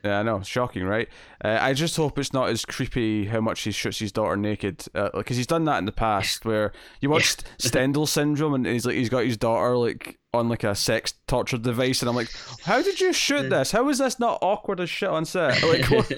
Yeah, 0.04 0.20
I 0.20 0.22
know, 0.22 0.42
shocking, 0.42 0.84
right? 0.84 1.08
Uh, 1.44 1.58
I 1.60 1.72
just 1.72 1.96
hope 1.96 2.18
it's 2.18 2.32
not 2.32 2.48
as 2.48 2.64
creepy 2.64 3.26
how 3.26 3.40
much 3.40 3.62
he 3.62 3.70
shoots 3.70 3.98
his 3.98 4.12
daughter 4.12 4.36
naked, 4.36 4.84
because 5.14 5.36
he's 5.36 5.46
done 5.46 5.64
that 5.64 5.78
in 5.78 5.84
the 5.84 5.92
past. 5.92 6.44
Where 6.44 6.72
you 7.00 7.10
watch 7.10 7.36
Stendhal 7.58 8.06
syndrome, 8.06 8.54
and 8.54 8.66
he's 8.66 8.86
like 8.86 8.96
he's 8.96 9.08
got 9.08 9.24
his 9.24 9.36
daughter 9.36 9.76
like 9.76 10.18
on 10.32 10.48
like 10.48 10.64
a 10.64 10.74
sex 10.74 11.14
torture 11.26 11.58
device, 11.58 12.02
and 12.02 12.08
I'm 12.08 12.16
like, 12.16 12.30
how 12.64 12.82
did 12.82 13.00
you 13.00 13.12
shoot 13.12 13.50
this? 13.50 13.72
How 13.72 13.88
is 13.88 13.98
this 13.98 14.18
not 14.18 14.38
awkward 14.42 14.80
as 14.80 14.90
shit 14.90 15.08
on 15.08 15.24
set? 15.24 15.62
Like, 15.68 15.90
what? 15.90 16.10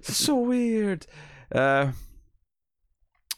so 0.02 0.36
weird. 0.36 1.06
Uh, 1.52 1.92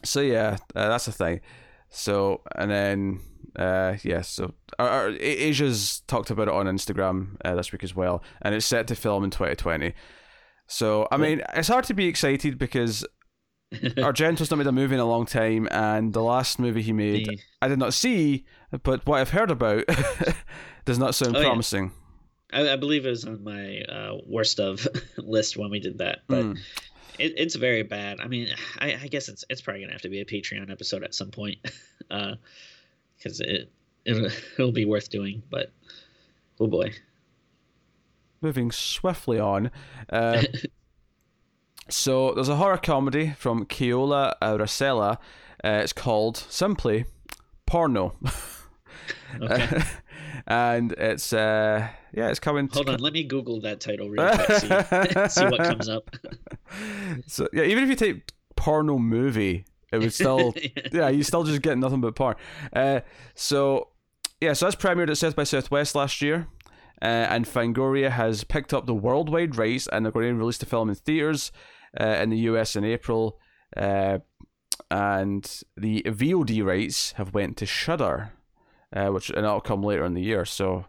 so 0.03 0.21
yeah, 0.21 0.57
uh, 0.75 0.89
that's 0.89 1.05
the 1.05 1.11
thing. 1.11 1.41
So 1.89 2.41
and 2.55 2.69
then 2.69 3.19
uh, 3.57 3.97
yeah, 4.03 4.21
so 4.21 4.53
our, 4.79 4.87
our, 4.89 5.09
Asia's 5.19 6.01
talked 6.07 6.29
about 6.29 6.47
it 6.47 6.53
on 6.53 6.65
Instagram 6.65 7.35
uh, 7.45 7.55
this 7.55 7.71
week 7.71 7.83
as 7.83 7.95
well, 7.95 8.23
and 8.41 8.53
it's 8.55 8.65
set 8.65 8.87
to 8.87 8.95
film 8.95 9.23
in 9.23 9.29
2020. 9.29 9.93
So 10.67 11.07
I 11.11 11.17
mean, 11.17 11.41
it's 11.55 11.67
hard 11.67 11.83
to 11.85 11.93
be 11.93 12.07
excited 12.07 12.57
because 12.57 13.05
Argento's 13.73 14.49
not 14.51 14.57
made 14.57 14.67
a 14.67 14.71
movie 14.71 14.93
in 14.95 14.99
a 14.99 15.05
long 15.05 15.25
time, 15.25 15.67
and 15.71 16.13
the 16.13 16.21
last 16.23 16.59
movie 16.59 16.81
he 16.81 16.93
made 16.93 17.27
The- 17.27 17.39
I 17.61 17.67
did 17.67 17.79
not 17.79 17.93
see, 17.93 18.45
but 18.83 19.05
what 19.05 19.19
I've 19.19 19.29
heard 19.31 19.51
about 19.51 19.83
does 20.85 20.97
not 20.99 21.15
sound 21.15 21.35
Oh, 21.35 21.39
yeah. 21.39 21.45
promising. 21.47 21.91
I, 22.51 22.69
I 22.73 22.75
believe 22.75 23.05
it 23.05 23.09
was 23.09 23.25
on 23.25 23.43
my 23.43 23.81
uh, 23.81 24.17
worst 24.27 24.59
of 24.59 24.87
list 25.17 25.57
when 25.57 25.69
we 25.71 25.79
did 25.79 25.97
that, 25.99 26.19
but 26.27 26.43
Mm. 26.45 26.59
it, 27.19 27.33
it's 27.37 27.55
very 27.55 27.83
bad. 27.83 28.19
I 28.19 28.27
mean, 28.27 28.47
I, 28.79 28.97
I 29.03 29.07
guess 29.07 29.27
it's 29.27 29.43
it's 29.49 29.61
probably 29.61 29.81
gonna 29.81 29.93
have 29.93 30.01
to 30.03 30.09
be 30.09 30.21
a 30.21 30.25
Patreon 30.25 30.71
episode 30.71 31.03
at 31.03 31.13
some 31.15 31.31
point, 31.31 31.57
because 33.23 33.39
it 33.39 33.71
it'll, 34.05 34.25
it'll 34.57 34.71
be 34.71 34.85
worth 34.85 35.09
doing. 35.09 35.43
But 35.49 35.71
oh 36.59 36.67
boy, 36.67 36.91
Moving 38.41 38.71
swiftly 38.71 39.39
on. 39.39 39.71
Uh, 40.09 40.43
so 41.89 42.33
there's 42.33 42.49
a 42.49 42.57
horror 42.57 42.77
comedy 42.77 43.33
from 43.37 43.65
Keola 43.65 44.33
Aracela. 44.41 45.17
Uh, 45.63 45.79
it's 45.81 45.93
called 45.93 46.35
simply 46.37 47.05
Porno. 47.65 48.15
okay. 49.41 49.81
and 50.45 50.91
it's 50.93 51.31
uh 51.31 51.87
yeah, 52.13 52.29
it's 52.29 52.39
coming. 52.39 52.67
to- 52.67 52.75
Hold 52.75 52.89
on, 52.89 52.99
let 52.99 53.13
me 53.13 53.23
Google 53.23 53.61
that 53.61 53.79
title 53.79 54.09
real 54.09 54.27
quick. 54.35 54.57
See, 54.57 54.67
see 55.29 55.45
what 55.45 55.59
comes 55.63 55.87
up. 55.87 56.11
so 57.27 57.47
yeah, 57.53 57.63
even 57.63 57.83
if 57.83 57.89
you 57.89 57.95
take 57.95 58.31
porno 58.55 58.97
movie, 58.97 59.65
it 59.93 59.99
was 59.99 60.15
still 60.15 60.53
yeah, 60.91 61.09
you 61.09 61.23
still 61.23 61.43
just 61.43 61.61
get 61.61 61.77
nothing 61.77 62.01
but 62.01 62.15
porn. 62.15 62.35
Uh, 62.73 63.01
so 63.35 63.89
yeah, 64.41 64.53
so 64.53 64.65
that's 64.65 64.75
premiered 64.75 65.09
at 65.09 65.17
South 65.17 65.35
by 65.35 65.43
Southwest 65.43 65.95
last 65.95 66.21
year, 66.21 66.47
uh, 67.01 67.05
and 67.05 67.45
Fangoria 67.45 68.09
has 68.09 68.43
picked 68.43 68.73
up 68.73 68.85
the 68.85 68.95
worldwide 68.95 69.55
rights, 69.55 69.87
and 69.87 70.03
they're 70.03 70.11
going 70.11 70.27
to 70.27 70.33
release 70.33 70.57
the 70.57 70.65
film 70.65 70.89
in 70.89 70.95
theaters 70.95 71.51
uh, 71.99 72.05
in 72.05 72.29
the 72.29 72.39
US 72.39 72.75
in 72.75 72.83
April, 72.83 73.39
uh, 73.77 74.19
and 74.89 75.61
the 75.77 76.01
VOD 76.05 76.65
rights 76.65 77.13
have 77.13 77.33
went 77.33 77.55
to 77.57 77.65
Shudder, 77.65 78.33
uh, 78.91 79.07
which 79.09 79.29
and 79.29 79.45
that'll 79.45 79.61
come 79.61 79.83
later 79.83 80.05
in 80.05 80.13
the 80.13 80.23
year. 80.23 80.45
So. 80.45 80.85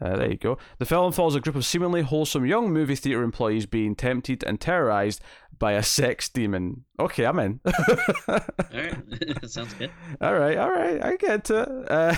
Uh, 0.00 0.16
there 0.16 0.30
you 0.30 0.36
go. 0.36 0.58
The 0.78 0.84
film 0.84 1.12
follows 1.12 1.34
a 1.34 1.40
group 1.40 1.56
of 1.56 1.64
seemingly 1.64 2.02
wholesome 2.02 2.44
young 2.46 2.72
movie 2.72 2.96
theater 2.96 3.22
employees 3.22 3.66
being 3.66 3.94
tempted 3.94 4.44
and 4.44 4.60
terrorized 4.60 5.22
by 5.58 5.72
a 5.72 5.82
sex 5.82 6.28
demon. 6.28 6.84
Okay, 7.00 7.24
I'm 7.24 7.38
in. 7.38 7.60
All 8.28 8.38
right, 8.74 8.94
sounds 9.50 9.72
good. 9.74 9.90
all 10.20 10.34
right, 10.34 10.58
all 10.58 10.70
right, 10.70 11.02
I 11.02 11.16
get 11.16 11.44
to 11.44 11.60
it. 11.62 11.90
Uh, 11.90 12.14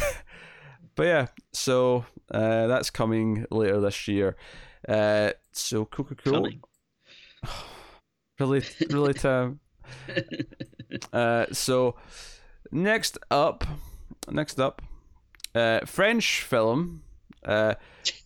but 0.97 1.07
yeah, 1.07 1.27
so 1.53 2.05
uh, 2.33 2.67
that's 2.67 2.91
coming 2.91 3.47
later 3.51 3.81
this 3.81 4.09
year. 4.09 4.37
Uh, 4.89 5.33
so 5.53 5.85
cool, 5.85 6.05
cool, 6.05 6.17
cool. 6.43 6.51
Really, 8.41 8.63
really, 8.91 9.15
Tim. 9.15 9.59
Uh, 11.13 11.47
so 11.51 11.97
next 12.71 13.19
up, 13.33 13.65
next 14.31 14.61
up, 14.61 14.81
uh, 15.57 15.81
French 15.87 16.43
film, 16.43 17.03
uh, 17.45 17.75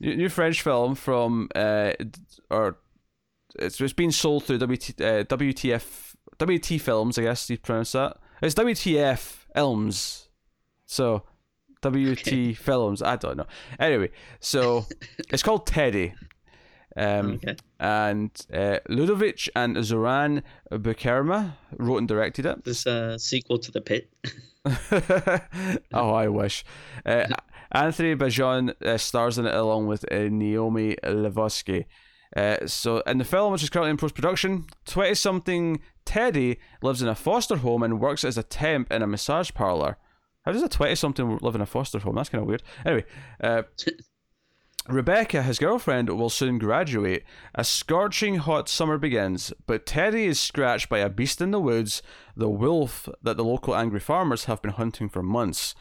new, 0.00 0.16
new 0.16 0.28
French 0.28 0.62
film 0.62 0.94
from 0.94 1.48
uh, 1.54 1.92
or 2.50 2.78
it's 3.56 3.80
it's 3.80 3.92
been 3.92 4.12
sold 4.12 4.44
through 4.44 4.58
WT, 4.58 5.00
uh, 5.00 5.24
WTF 5.24 6.14
WT 6.38 6.80
Films, 6.80 7.18
I 7.18 7.22
guess 7.22 7.48
you 7.50 7.58
pronounce 7.58 7.92
that. 7.92 8.16
It's 8.40 8.54
WTF 8.54 9.44
Elms, 9.54 10.28
so 10.86 11.22
WT 11.82 12.28
Okay. 12.28 12.52
Films. 12.54 13.02
I 13.02 13.16
don't 13.16 13.36
know. 13.36 13.46
Anyway, 13.78 14.10
so 14.40 14.86
it's 15.30 15.42
called 15.42 15.66
Teddy. 15.66 16.14
Um, 16.96 17.32
okay. 17.34 17.56
and 17.80 18.30
uh, 18.52 18.78
Ludovic 18.88 19.48
and 19.56 19.82
Zoran 19.84 20.42
Boukherma 20.70 21.54
wrote 21.78 21.98
and 21.98 22.08
directed 22.08 22.46
it. 22.46 22.64
This 22.64 22.86
uh 22.86 23.18
sequel 23.18 23.58
to 23.58 23.70
the 23.70 23.80
pit. 23.80 24.10
oh, 25.92 26.10
I 26.10 26.28
wish. 26.28 26.64
Uh, 27.04 27.26
Anthony 27.72 28.14
Bajon 28.14 28.74
uh, 28.84 28.98
stars 28.98 29.38
in 29.38 29.46
it 29.46 29.54
along 29.54 29.86
with 29.86 30.04
uh, 30.12 30.28
Naomi 30.30 30.96
Lvovsky. 31.02 31.86
Uh, 32.36 32.66
so, 32.66 33.00
in 33.00 33.18
the 33.18 33.24
film, 33.24 33.52
which 33.52 33.62
is 33.62 33.70
currently 33.70 33.90
in 33.90 33.96
post 33.96 34.14
production, 34.14 34.66
20 34.86 35.14
something 35.14 35.80
Teddy 36.04 36.58
lives 36.82 37.02
in 37.02 37.08
a 37.08 37.14
foster 37.14 37.56
home 37.56 37.82
and 37.82 38.00
works 38.00 38.24
as 38.24 38.38
a 38.38 38.42
temp 38.42 38.90
in 38.92 39.02
a 39.02 39.06
massage 39.06 39.50
parlor. 39.52 39.96
How 40.44 40.52
does 40.52 40.62
a 40.62 40.68
20 40.68 40.94
something 40.94 41.38
live 41.40 41.54
in 41.54 41.60
a 41.60 41.66
foster 41.66 41.98
home? 41.98 42.16
That's 42.16 42.28
kind 42.28 42.42
of 42.42 42.48
weird. 42.48 42.62
Anyway, 42.84 43.04
uh, 43.42 43.62
Rebecca, 44.88 45.42
his 45.42 45.58
girlfriend, 45.58 46.08
will 46.10 46.30
soon 46.30 46.58
graduate. 46.58 47.24
A 47.54 47.62
scorching 47.62 48.36
hot 48.36 48.68
summer 48.68 48.98
begins, 48.98 49.52
but 49.66 49.86
Teddy 49.86 50.24
is 50.26 50.40
scratched 50.40 50.88
by 50.88 50.98
a 50.98 51.08
beast 51.08 51.40
in 51.40 51.52
the 51.52 51.60
woods, 51.60 52.02
the 52.36 52.50
wolf 52.50 53.08
that 53.22 53.36
the 53.36 53.44
local 53.44 53.76
angry 53.76 54.00
farmers 54.00 54.46
have 54.46 54.60
been 54.60 54.72
hunting 54.72 55.08
for 55.08 55.22
months. 55.22 55.74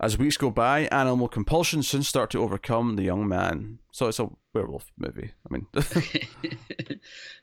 As 0.00 0.18
weeks 0.18 0.36
go 0.36 0.50
by, 0.50 0.86
animal 0.86 1.28
compulsions 1.28 1.86
soon 1.86 2.02
start 2.02 2.30
to 2.30 2.42
overcome 2.42 2.96
the 2.96 3.02
young 3.02 3.28
man. 3.28 3.78
So 3.92 4.08
it's 4.08 4.18
a 4.18 4.30
werewolf 4.54 4.90
movie. 4.96 5.32
I 5.48 5.52
mean, 5.52 5.66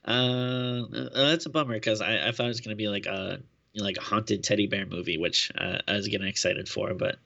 uh, 0.05 0.81
that's 1.13 1.45
a 1.45 1.49
bummer 1.51 1.75
because 1.75 2.01
I, 2.01 2.27
I 2.27 2.31
thought 2.31 2.45
it 2.45 2.49
was 2.49 2.61
going 2.61 2.75
to 2.75 2.75
be 2.75 2.89
like 2.89 3.05
a 3.05 3.39
you 3.73 3.81
know, 3.81 3.85
like 3.85 3.97
a 3.97 4.01
haunted 4.01 4.43
teddy 4.43 4.65
bear 4.65 4.87
movie, 4.87 5.19
which 5.19 5.51
uh, 5.57 5.77
I 5.87 5.93
was 5.93 6.07
getting 6.07 6.27
excited 6.27 6.67
for. 6.67 6.95
But 6.95 7.17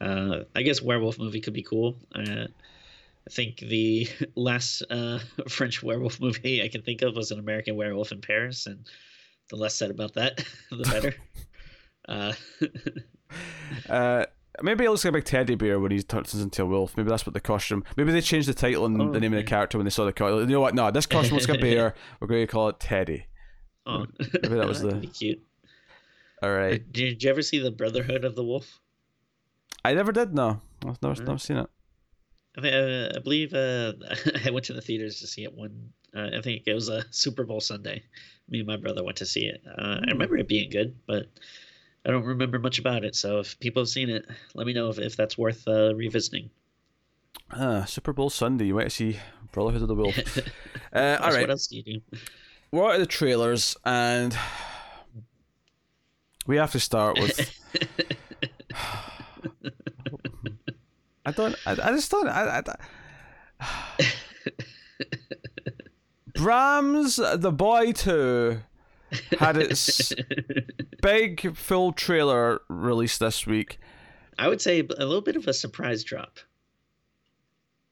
uh, 0.00 0.44
I 0.56 0.62
guess 0.62 0.80
werewolf 0.80 1.18
movie 1.18 1.42
could 1.42 1.52
be 1.52 1.62
cool. 1.62 1.96
I 3.26 3.32
think 3.32 3.58
the 3.58 4.08
last 4.36 4.82
uh, 4.90 5.18
French 5.48 5.82
werewolf 5.82 6.20
movie 6.20 6.62
I 6.62 6.68
can 6.68 6.82
think 6.82 7.02
of 7.02 7.16
was 7.16 7.30
an 7.30 7.38
American 7.38 7.76
Werewolf 7.76 8.12
in 8.12 8.20
Paris, 8.20 8.66
and 8.66 8.86
the 9.48 9.56
less 9.56 9.74
said 9.74 9.90
about 9.90 10.14
that, 10.14 10.44
the 10.70 10.84
better. 10.84 11.14
uh, 12.08 12.32
uh, 13.88 14.24
maybe 14.62 14.84
it 14.84 14.90
looks 14.90 15.04
like 15.04 15.10
a 15.10 15.18
big 15.18 15.24
teddy 15.24 15.54
bear 15.54 15.78
when 15.78 15.90
he 15.90 16.02
turns 16.02 16.34
into 16.34 16.62
a 16.62 16.66
wolf. 16.66 16.96
Maybe 16.96 17.08
that's 17.08 17.26
what 17.26 17.34
the 17.34 17.40
costume. 17.40 17.84
Maybe 17.96 18.12
they 18.12 18.20
changed 18.20 18.48
the 18.48 18.54
title 18.54 18.86
and 18.86 19.00
oh, 19.00 19.12
the 19.12 19.20
name 19.20 19.32
okay. 19.32 19.40
of 19.40 19.44
the 19.44 19.48
character 19.48 19.78
when 19.78 19.84
they 19.84 19.90
saw 19.90 20.04
the 20.04 20.12
costume. 20.12 20.48
You 20.48 20.56
know 20.56 20.60
what? 20.60 20.74
No, 20.74 20.90
this 20.90 21.06
costume 21.06 21.34
looks 21.34 21.48
like 21.48 21.58
a 21.58 21.60
bear. 21.60 21.94
We're 22.20 22.28
going 22.28 22.46
to 22.46 22.46
call 22.46 22.68
it 22.68 22.80
Teddy. 22.80 23.26
Oh, 23.86 24.06
maybe 24.18 24.54
that 24.54 24.68
was 24.68 24.82
the 24.82 25.00
cute. 25.06 25.42
All 26.42 26.52
right. 26.52 26.90
Did, 26.92 27.22
you 27.22 27.30
ever 27.30 27.42
see 27.42 27.58
the 27.58 27.70
Brotherhood 27.70 28.24
of 28.24 28.34
the 28.34 28.44
Wolf? 28.44 28.80
I 29.84 29.94
never 29.94 30.12
did. 30.12 30.34
No, 30.34 30.60
I've 30.86 31.00
never, 31.02 31.22
never 31.22 31.38
seen 31.38 31.58
it. 31.58 31.70
I, 32.60 32.62
think, 32.62 32.74
uh, 32.74 33.18
I 33.18 33.20
believe 33.20 33.54
uh, 33.54 33.92
I 34.46 34.50
went 34.50 34.66
to 34.66 34.72
the 34.72 34.80
theaters 34.80 35.20
to 35.20 35.26
see 35.26 35.44
it 35.44 35.54
one. 35.54 35.92
Uh, 36.14 36.28
I 36.36 36.40
think 36.40 36.62
it 36.66 36.74
was 36.74 36.88
a 36.88 37.04
Super 37.10 37.44
Bowl 37.44 37.60
Sunday. 37.60 38.02
Me 38.48 38.58
and 38.58 38.66
my 38.66 38.76
brother 38.76 39.04
went 39.04 39.16
to 39.18 39.26
see 39.26 39.46
it. 39.46 39.62
Uh, 39.66 39.80
I 39.80 39.98
hmm. 39.98 40.10
remember 40.10 40.36
it 40.36 40.48
being 40.48 40.70
good, 40.70 40.96
but 41.06 41.26
I 42.04 42.10
don't 42.10 42.24
remember 42.24 42.58
much 42.58 42.78
about 42.78 43.04
it. 43.04 43.14
So 43.14 43.38
if 43.38 43.58
people 43.60 43.82
have 43.82 43.88
seen 43.88 44.10
it, 44.10 44.26
let 44.54 44.66
me 44.66 44.72
know 44.72 44.88
if, 44.88 44.98
if 44.98 45.16
that's 45.16 45.38
worth 45.38 45.66
uh, 45.68 45.94
revisiting. 45.94 46.50
Ah, 47.52 47.84
Super 47.84 48.12
Bowl 48.12 48.30
Sunday. 48.30 48.66
You 48.66 48.74
might 48.74 48.92
see 48.92 49.18
Brotherhood 49.52 49.82
of 49.82 49.88
the 49.88 49.94
Wolf. 49.94 50.16
uh, 50.92 51.18
all 51.20 51.30
right. 51.30 51.40
What 51.42 51.50
else 51.50 51.66
do 51.66 51.76
you 51.76 51.82
do? 51.82 52.00
What 52.70 52.94
are 52.94 52.98
the 52.98 53.06
trailers? 53.06 53.76
And 53.84 54.36
we 56.46 56.56
have 56.56 56.72
to 56.72 56.80
start 56.80 57.18
with. 57.18 57.58
I 61.30 61.32
don't. 61.32 61.56
I, 61.64 61.72
I 61.72 61.92
just 61.92 62.10
don't. 62.10 62.28
I, 62.28 62.62
I, 63.60 64.06
Brahms, 66.34 67.16
the 67.16 67.52
boy 67.52 67.92
two, 67.92 68.62
had 69.38 69.56
its 69.56 70.12
big 71.02 71.56
full 71.56 71.92
trailer 71.92 72.62
released 72.68 73.20
this 73.20 73.46
week. 73.46 73.78
I 74.38 74.48
would 74.48 74.60
say 74.60 74.80
a 74.80 75.04
little 75.04 75.20
bit 75.20 75.36
of 75.36 75.46
a 75.46 75.52
surprise 75.52 76.02
drop. 76.02 76.38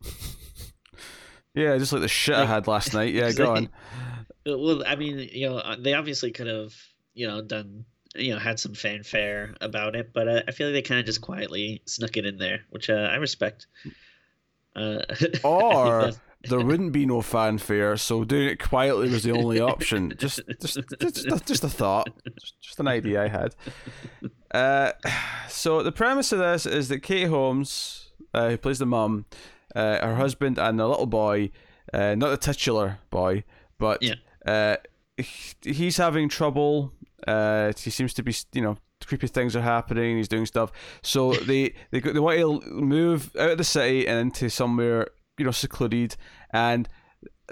yeah, 1.55 1.77
just 1.79 1.93
like 1.93 2.03
the 2.03 2.09
shit 2.09 2.35
I 2.35 2.47
had 2.47 2.67
last 2.67 2.93
night. 2.93 3.15
Yeah, 3.15 3.31
go 3.31 3.55
on. 3.55 3.69
Well, 4.47 4.83
I 4.85 4.97
mean, 4.97 5.29
you 5.31 5.49
know, 5.49 5.77
they 5.79 5.95
obviously 5.95 6.33
could 6.33 6.49
have, 6.49 6.75
you 7.15 7.29
know, 7.29 7.41
done, 7.43 7.85
you 8.19 8.33
know, 8.33 8.39
had 8.39 8.61
some 8.61 8.75
fanfare 8.75 9.55
about 9.61 9.97
it, 9.97 10.13
but 10.13 10.29
uh, 10.29 10.43
I 10.47 10.53
feel 10.53 10.69
like 10.69 10.75
they 10.75 10.83
kind 10.83 11.01
of 11.01 11.07
just 11.07 11.21
quietly 11.21 11.83
snuck 11.87 12.17
it 12.17 12.27
in 12.27 12.39
there, 12.39 12.61
which 12.71 12.91
uh, 12.91 13.09
I 13.11 13.17
respect. 13.17 13.67
Uh, 14.77 15.03
or 15.45 16.13
there 16.49 16.61
wouldn't 16.61 16.93
be 16.93 17.07
no 17.07 17.21
fanfare, 17.23 17.97
so 17.97 18.25
doing 18.25 18.49
it 18.49 18.63
quietly 18.63 19.09
was 19.09 19.23
the 19.23 19.33
only 19.33 19.61
option. 19.61 20.15
Just, 20.19 20.41
just, 20.61 20.79
just, 21.01 21.47
just 21.47 21.65
a 21.65 21.69
thought, 21.69 22.09
just, 22.61 22.79
an 22.81 22.89
idea 22.89 23.23
I 23.23 23.29
had. 23.29 23.55
Uh, 24.53 24.93
so 25.49 25.83
the 25.83 25.93
premise 25.93 26.33
of 26.33 26.39
this 26.39 26.67
is 26.67 26.89
that 26.89 27.01
Kate 27.01 27.27
Holmes, 27.27 28.11
uh, 28.35 28.51
who 28.51 28.57
plays 28.59 28.79
the 28.79 28.87
mum, 28.87 29.27
uh, 29.75 30.07
her 30.07 30.17
husband, 30.17 30.59
and 30.59 30.79
the 30.79 30.89
little 30.89 31.07
boy, 31.07 31.51
uh, 31.93 32.15
not 32.15 32.31
the 32.31 32.37
titular 32.37 32.99
boy, 33.11 33.45
but 33.79 34.03
yeah. 34.03 34.15
Uh, 34.47 34.77
he's 35.63 35.97
having 35.97 36.29
trouble. 36.29 36.93
Uh, 37.29 37.73
he 37.77 37.91
seems 37.91 38.15
to 38.15 38.23
be, 38.23 38.35
you 38.53 38.63
know, 38.63 38.77
creepy 39.07 39.27
things 39.27 39.55
are 39.55 39.63
happening. 39.63 40.17
He's 40.17 40.29
doing 40.29 40.47
stuff. 40.47 40.73
So 41.03 41.33
they 41.51 41.75
they 41.91 42.01
they 42.01 42.21
want 42.21 42.39
to 42.39 42.71
move 42.71 43.35
out 43.39 43.51
of 43.51 43.59
the 43.59 43.65
city 43.65 44.07
and 44.07 44.19
into 44.19 44.49
somewhere 44.49 45.09
you 45.39 45.45
know 45.45 45.51
secluded, 45.51 46.17
and 46.51 46.89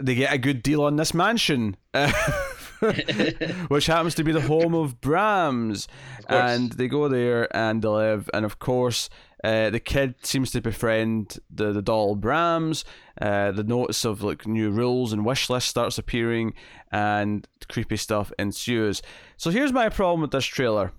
they 0.01 0.15
get 0.15 0.33
a 0.33 0.39
good 0.39 0.63
deal 0.63 0.83
on 0.83 0.97
this 0.97 1.15
mansion, 1.15 1.77
which 3.69 3.87
happens 3.87 4.15
to 4.17 4.25
be 4.25 4.33
the 4.33 4.43
home 4.43 4.75
of 4.75 5.01
Brahms, 5.01 5.89
of 6.29 6.35
and 6.35 6.73
they 6.73 6.89
go 6.89 7.09
there 7.09 7.55
and 7.57 7.83
they 7.83 7.89
live, 7.89 8.31
and 8.35 8.45
of 8.45 8.59
course. 8.59 9.09
Uh, 9.45 9.71
the 9.71 9.81
kid 9.81 10.15
seems 10.23 10.51
to 10.51 10.61
befriend 10.61 11.39
the, 11.51 11.73
the 11.73 11.83
doll 11.83 12.15
Brahms. 12.15 12.85
Uh, 13.21 13.53
the 13.53 13.65
notice 13.65 14.05
of 14.05 14.23
like 14.23 14.47
new 14.47 14.71
rules 14.71 15.13
and 15.13 15.25
wish 15.25 15.51
list 15.51 15.69
starts 15.69 15.99
appearing, 15.99 16.55
and 16.91 17.47
creepy 17.69 17.97
stuff 17.97 18.33
ensues. 18.39 19.03
So 19.37 19.51
here's 19.51 19.73
my 19.73 19.89
problem 19.89 20.23
with 20.23 20.31
this 20.31 20.47
trailer. 20.47 20.93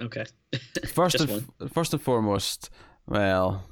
Okay. 0.00 0.24
first 0.86 1.20
and 1.20 1.44
first 1.72 1.92
and 1.92 2.02
foremost, 2.02 2.70
well, 3.06 3.64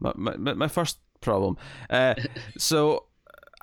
my, 0.00 0.12
my, 0.16 0.54
my 0.54 0.68
first 0.68 0.98
problem. 1.20 1.56
Uh, 1.88 2.14
so 2.58 3.06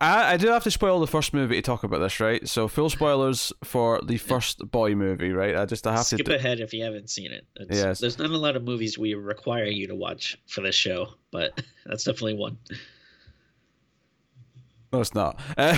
I, 0.02 0.34
I 0.34 0.38
do 0.38 0.48
have 0.48 0.64
to 0.64 0.72
spoil 0.72 1.00
the 1.00 1.06
first 1.06 1.32
movie 1.32 1.56
to 1.56 1.62
talk 1.62 1.84
about 1.84 2.00
this, 2.00 2.20
right? 2.20 2.46
So 2.50 2.68
full 2.68 2.90
spoilers 2.90 3.54
for 3.64 4.02
the 4.02 4.18
first 4.18 4.60
boy 4.72 4.96
movie, 4.96 5.32
right? 5.32 5.56
I 5.56 5.66
just 5.66 5.86
I 5.86 5.92
have 5.92 6.06
skip 6.06 6.18
to 6.20 6.26
skip 6.26 6.40
ahead 6.40 6.60
if 6.60 6.74
you 6.74 6.84
haven't 6.84 7.12
seen 7.12 7.32
it. 7.32 7.46
It's, 7.56 7.78
yes. 7.78 8.00
There's 8.00 8.18
not 8.18 8.32
a 8.32 8.38
lot 8.38 8.56
of 8.56 8.64
movies 8.64 8.98
we 8.98 9.14
require 9.14 9.66
you 9.66 9.86
to 9.88 9.96
watch 9.96 10.40
for 10.48 10.62
this 10.62 10.74
show, 10.74 11.10
but 11.32 11.62
that's 11.86 12.04
definitely 12.04 12.34
one. 12.34 12.58
No, 14.92 15.02
it's 15.02 15.14
not. 15.14 15.40
Uh, 15.56 15.78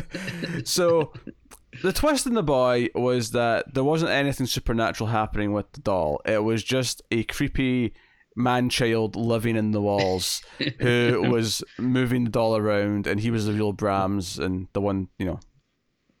so 0.64 1.12
the 1.82 1.92
twist 1.92 2.26
in 2.26 2.34
the 2.34 2.42
boy 2.42 2.88
was 2.94 3.30
that 3.30 3.72
there 3.72 3.84
wasn't 3.84 4.10
anything 4.10 4.46
supernatural 4.46 5.10
happening 5.10 5.52
with 5.52 5.70
the 5.72 5.80
doll. 5.80 6.20
It 6.26 6.42
was 6.42 6.64
just 6.64 7.02
a 7.12 7.22
creepy 7.22 7.94
man 8.34 8.68
child 8.68 9.16
living 9.16 9.56
in 9.56 9.70
the 9.70 9.80
walls 9.80 10.42
who 10.78 11.30
was 11.30 11.62
moving 11.78 12.24
the 12.24 12.30
doll 12.30 12.56
around 12.56 13.06
and 13.06 13.20
he 13.20 13.30
was 13.30 13.46
the 13.46 13.52
real 13.52 13.72
Brahms 13.72 14.38
and 14.38 14.68
the 14.72 14.80
one, 14.80 15.08
you 15.18 15.26
know. 15.26 15.40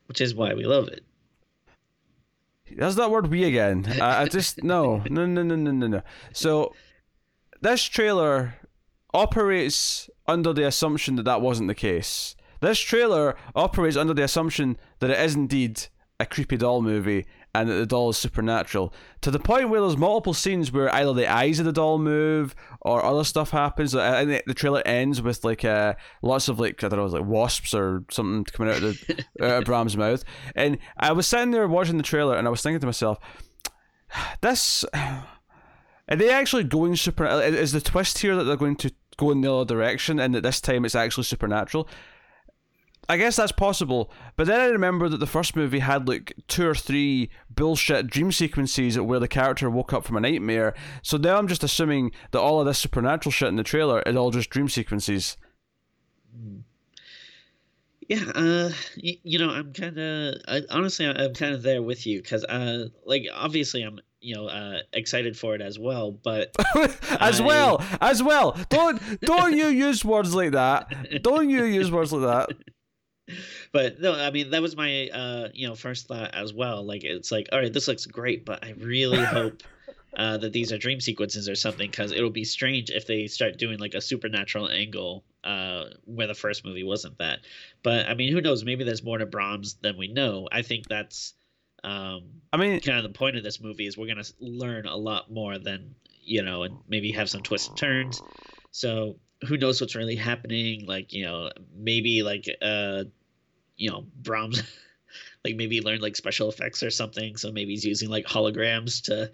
Which 0.06 0.20
is 0.20 0.34
why 0.34 0.54
we 0.54 0.64
love 0.64 0.88
it. 0.88 1.04
That's 2.76 2.96
that 2.96 3.10
word 3.10 3.28
we 3.28 3.44
again. 3.44 3.86
I, 4.00 4.22
I 4.22 4.28
just 4.28 4.62
no. 4.64 5.02
No 5.08 5.26
no 5.26 5.42
no 5.42 5.56
no 5.56 5.70
no 5.70 5.86
no. 5.86 6.02
So 6.32 6.74
this 7.60 7.84
trailer 7.84 8.54
operates 9.12 10.10
under 10.26 10.52
the 10.52 10.66
assumption 10.66 11.16
that 11.16 11.24
that 11.24 11.40
wasn't 11.40 11.68
the 11.68 11.74
case. 11.74 12.34
This 12.60 12.78
trailer 12.78 13.36
operates 13.54 13.96
under 13.96 14.14
the 14.14 14.24
assumption 14.24 14.76
that 15.00 15.10
it 15.10 15.18
is 15.18 15.34
indeed 15.34 15.86
a 16.18 16.26
creepy 16.26 16.56
doll 16.56 16.82
movie 16.82 17.26
and 17.54 17.68
that 17.68 17.74
the 17.74 17.86
doll 17.86 18.10
is 18.10 18.16
supernatural 18.16 18.92
to 19.20 19.30
the 19.30 19.38
point 19.38 19.68
where 19.68 19.80
there's 19.80 19.96
multiple 19.96 20.34
scenes 20.34 20.72
where 20.72 20.92
either 20.94 21.14
the 21.14 21.30
eyes 21.30 21.58
of 21.58 21.64
the 21.64 21.72
doll 21.72 21.98
move 21.98 22.54
or 22.80 23.04
other 23.04 23.24
stuff 23.24 23.50
happens. 23.50 23.94
And 23.94 24.42
the 24.46 24.54
trailer 24.54 24.82
ends 24.84 25.22
with 25.22 25.44
like 25.44 25.64
uh, 25.64 25.94
lots 26.20 26.48
of 26.48 26.58
like 26.58 26.82
I 26.82 26.88
don't 26.88 26.98
know, 26.98 27.06
like 27.06 27.24
wasps 27.24 27.72
or 27.72 28.04
something 28.10 28.44
coming 28.44 28.74
out 28.74 28.82
of 28.82 28.82
the 28.82 29.24
out 29.40 29.58
of 29.58 29.64
Brahms' 29.64 29.96
mouth. 29.96 30.24
And 30.54 30.78
I 30.96 31.12
was 31.12 31.26
sitting 31.26 31.52
there 31.52 31.66
watching 31.68 31.96
the 31.96 32.02
trailer 32.02 32.36
and 32.36 32.46
I 32.46 32.50
was 32.50 32.60
thinking 32.60 32.80
to 32.80 32.86
myself, 32.86 33.18
this. 34.40 34.84
Are 34.92 36.16
they 36.16 36.30
actually 36.30 36.64
going 36.64 36.96
super? 36.96 37.24
Is 37.24 37.72
the 37.72 37.80
twist 37.80 38.18
here 38.18 38.36
that 38.36 38.44
they're 38.44 38.56
going 38.56 38.76
to 38.76 38.92
go 39.16 39.30
in 39.30 39.40
the 39.40 39.54
other 39.54 39.64
direction 39.64 40.20
and 40.20 40.34
that 40.34 40.42
this 40.42 40.60
time 40.60 40.84
it's 40.84 40.94
actually 40.94 41.24
supernatural? 41.24 41.88
I 43.08 43.16
guess 43.16 43.36
that's 43.36 43.52
possible, 43.52 44.10
but 44.36 44.46
then 44.46 44.60
I 44.60 44.66
remember 44.66 45.08
that 45.08 45.18
the 45.18 45.26
first 45.26 45.56
movie 45.56 45.80
had 45.80 46.08
like 46.08 46.34
two 46.48 46.66
or 46.66 46.74
three 46.74 47.30
bullshit 47.50 48.06
dream 48.06 48.32
sequences 48.32 48.98
where 48.98 49.20
the 49.20 49.28
character 49.28 49.68
woke 49.68 49.92
up 49.92 50.04
from 50.04 50.16
a 50.16 50.20
nightmare. 50.20 50.74
So 51.02 51.16
now 51.16 51.36
I'm 51.36 51.48
just 51.48 51.62
assuming 51.62 52.12
that 52.30 52.40
all 52.40 52.60
of 52.60 52.66
this 52.66 52.78
supernatural 52.78 53.32
shit 53.32 53.48
in 53.48 53.56
the 53.56 53.62
trailer 53.62 54.00
is 54.02 54.16
all 54.16 54.30
just 54.30 54.50
dream 54.50 54.68
sequences. 54.68 55.36
Yeah, 58.08 58.24
uh, 58.34 58.70
you, 58.96 59.16
you 59.22 59.38
know, 59.38 59.50
I'm 59.50 59.72
kind 59.72 59.98
of 59.98 60.64
honestly, 60.70 61.06
I'm 61.06 61.34
kind 61.34 61.54
of 61.54 61.62
there 61.62 61.82
with 61.82 62.06
you 62.06 62.20
because, 62.22 62.44
uh, 62.44 62.88
like, 63.06 63.26
obviously, 63.32 63.82
I'm 63.82 64.00
you 64.20 64.34
know 64.34 64.46
uh, 64.46 64.78
excited 64.94 65.36
for 65.36 65.54
it 65.54 65.60
as 65.60 65.78
well 65.78 66.10
but 66.10 66.50
as 67.20 67.42
I... 67.42 67.44
well! 67.44 67.84
As 68.00 68.22
well! 68.22 68.58
Don't 68.70 69.20
don't 69.20 69.52
you 69.56 69.66
use 69.66 70.02
words 70.04 70.34
like 70.34 70.52
that. 70.52 71.22
Don't 71.22 71.50
you 71.50 71.64
use 71.64 71.90
words 71.90 72.10
like 72.10 72.22
that 72.22 72.56
but 73.72 74.00
no, 74.00 74.14
I 74.14 74.30
mean 74.30 74.50
that 74.50 74.62
was 74.62 74.76
my 74.76 75.08
uh, 75.08 75.48
you 75.52 75.68
know 75.68 75.74
first 75.74 76.08
thought 76.08 76.34
as 76.34 76.52
well. 76.52 76.84
Like 76.84 77.04
it's 77.04 77.32
like, 77.32 77.48
all 77.52 77.60
right, 77.60 77.72
this 77.72 77.88
looks 77.88 78.06
great, 78.06 78.44
but 78.44 78.64
I 78.64 78.74
really 78.78 79.22
hope 79.24 79.62
uh, 80.16 80.38
that 80.38 80.52
these 80.52 80.72
are 80.72 80.78
dream 80.78 81.00
sequences 81.00 81.48
or 81.48 81.54
something 81.54 81.90
because 81.90 82.12
it'll 82.12 82.30
be 82.30 82.44
strange 82.44 82.90
if 82.90 83.06
they 83.06 83.26
start 83.26 83.58
doing 83.58 83.78
like 83.78 83.94
a 83.94 84.00
supernatural 84.00 84.68
angle 84.68 85.24
uh, 85.42 85.84
where 86.04 86.26
the 86.26 86.34
first 86.34 86.64
movie 86.64 86.84
wasn't 86.84 87.18
that. 87.18 87.40
But 87.82 88.08
I 88.08 88.14
mean, 88.14 88.32
who 88.32 88.40
knows? 88.40 88.64
Maybe 88.64 88.84
there's 88.84 89.02
more 89.02 89.18
to 89.18 89.26
Brahms 89.26 89.74
than 89.82 89.96
we 89.96 90.08
know. 90.08 90.48
I 90.50 90.62
think 90.62 90.86
that's 90.88 91.34
um, 91.82 92.22
I 92.52 92.56
mean, 92.56 92.80
kind 92.80 92.98
of 92.98 93.04
the 93.04 93.16
point 93.16 93.36
of 93.36 93.44
this 93.44 93.60
movie 93.60 93.86
is 93.86 93.96
we're 93.96 94.08
gonna 94.08 94.24
learn 94.40 94.86
a 94.86 94.96
lot 94.96 95.30
more 95.30 95.58
than 95.58 95.94
you 96.26 96.42
know, 96.42 96.62
and 96.62 96.78
maybe 96.88 97.12
have 97.12 97.28
some 97.28 97.42
twists 97.42 97.68
and 97.68 97.76
turns. 97.76 98.22
So 98.70 99.16
who 99.44 99.56
knows 99.56 99.80
what's 99.80 99.94
really 99.94 100.16
happening? 100.16 100.86
Like, 100.86 101.12
you 101.12 101.24
know, 101.24 101.50
maybe 101.76 102.22
like 102.22 102.48
uh, 102.62 103.04
you 103.76 103.90
know, 103.90 104.06
Brahms, 104.22 104.62
like 105.44 105.56
maybe 105.56 105.80
learned 105.80 106.02
like 106.02 106.16
special 106.16 106.48
effects 106.48 106.82
or 106.82 106.90
something. 106.90 107.36
So 107.36 107.52
maybe 107.52 107.72
he's 107.72 107.84
using 107.84 108.08
like 108.10 108.26
holograms 108.26 109.02
to, 109.04 109.30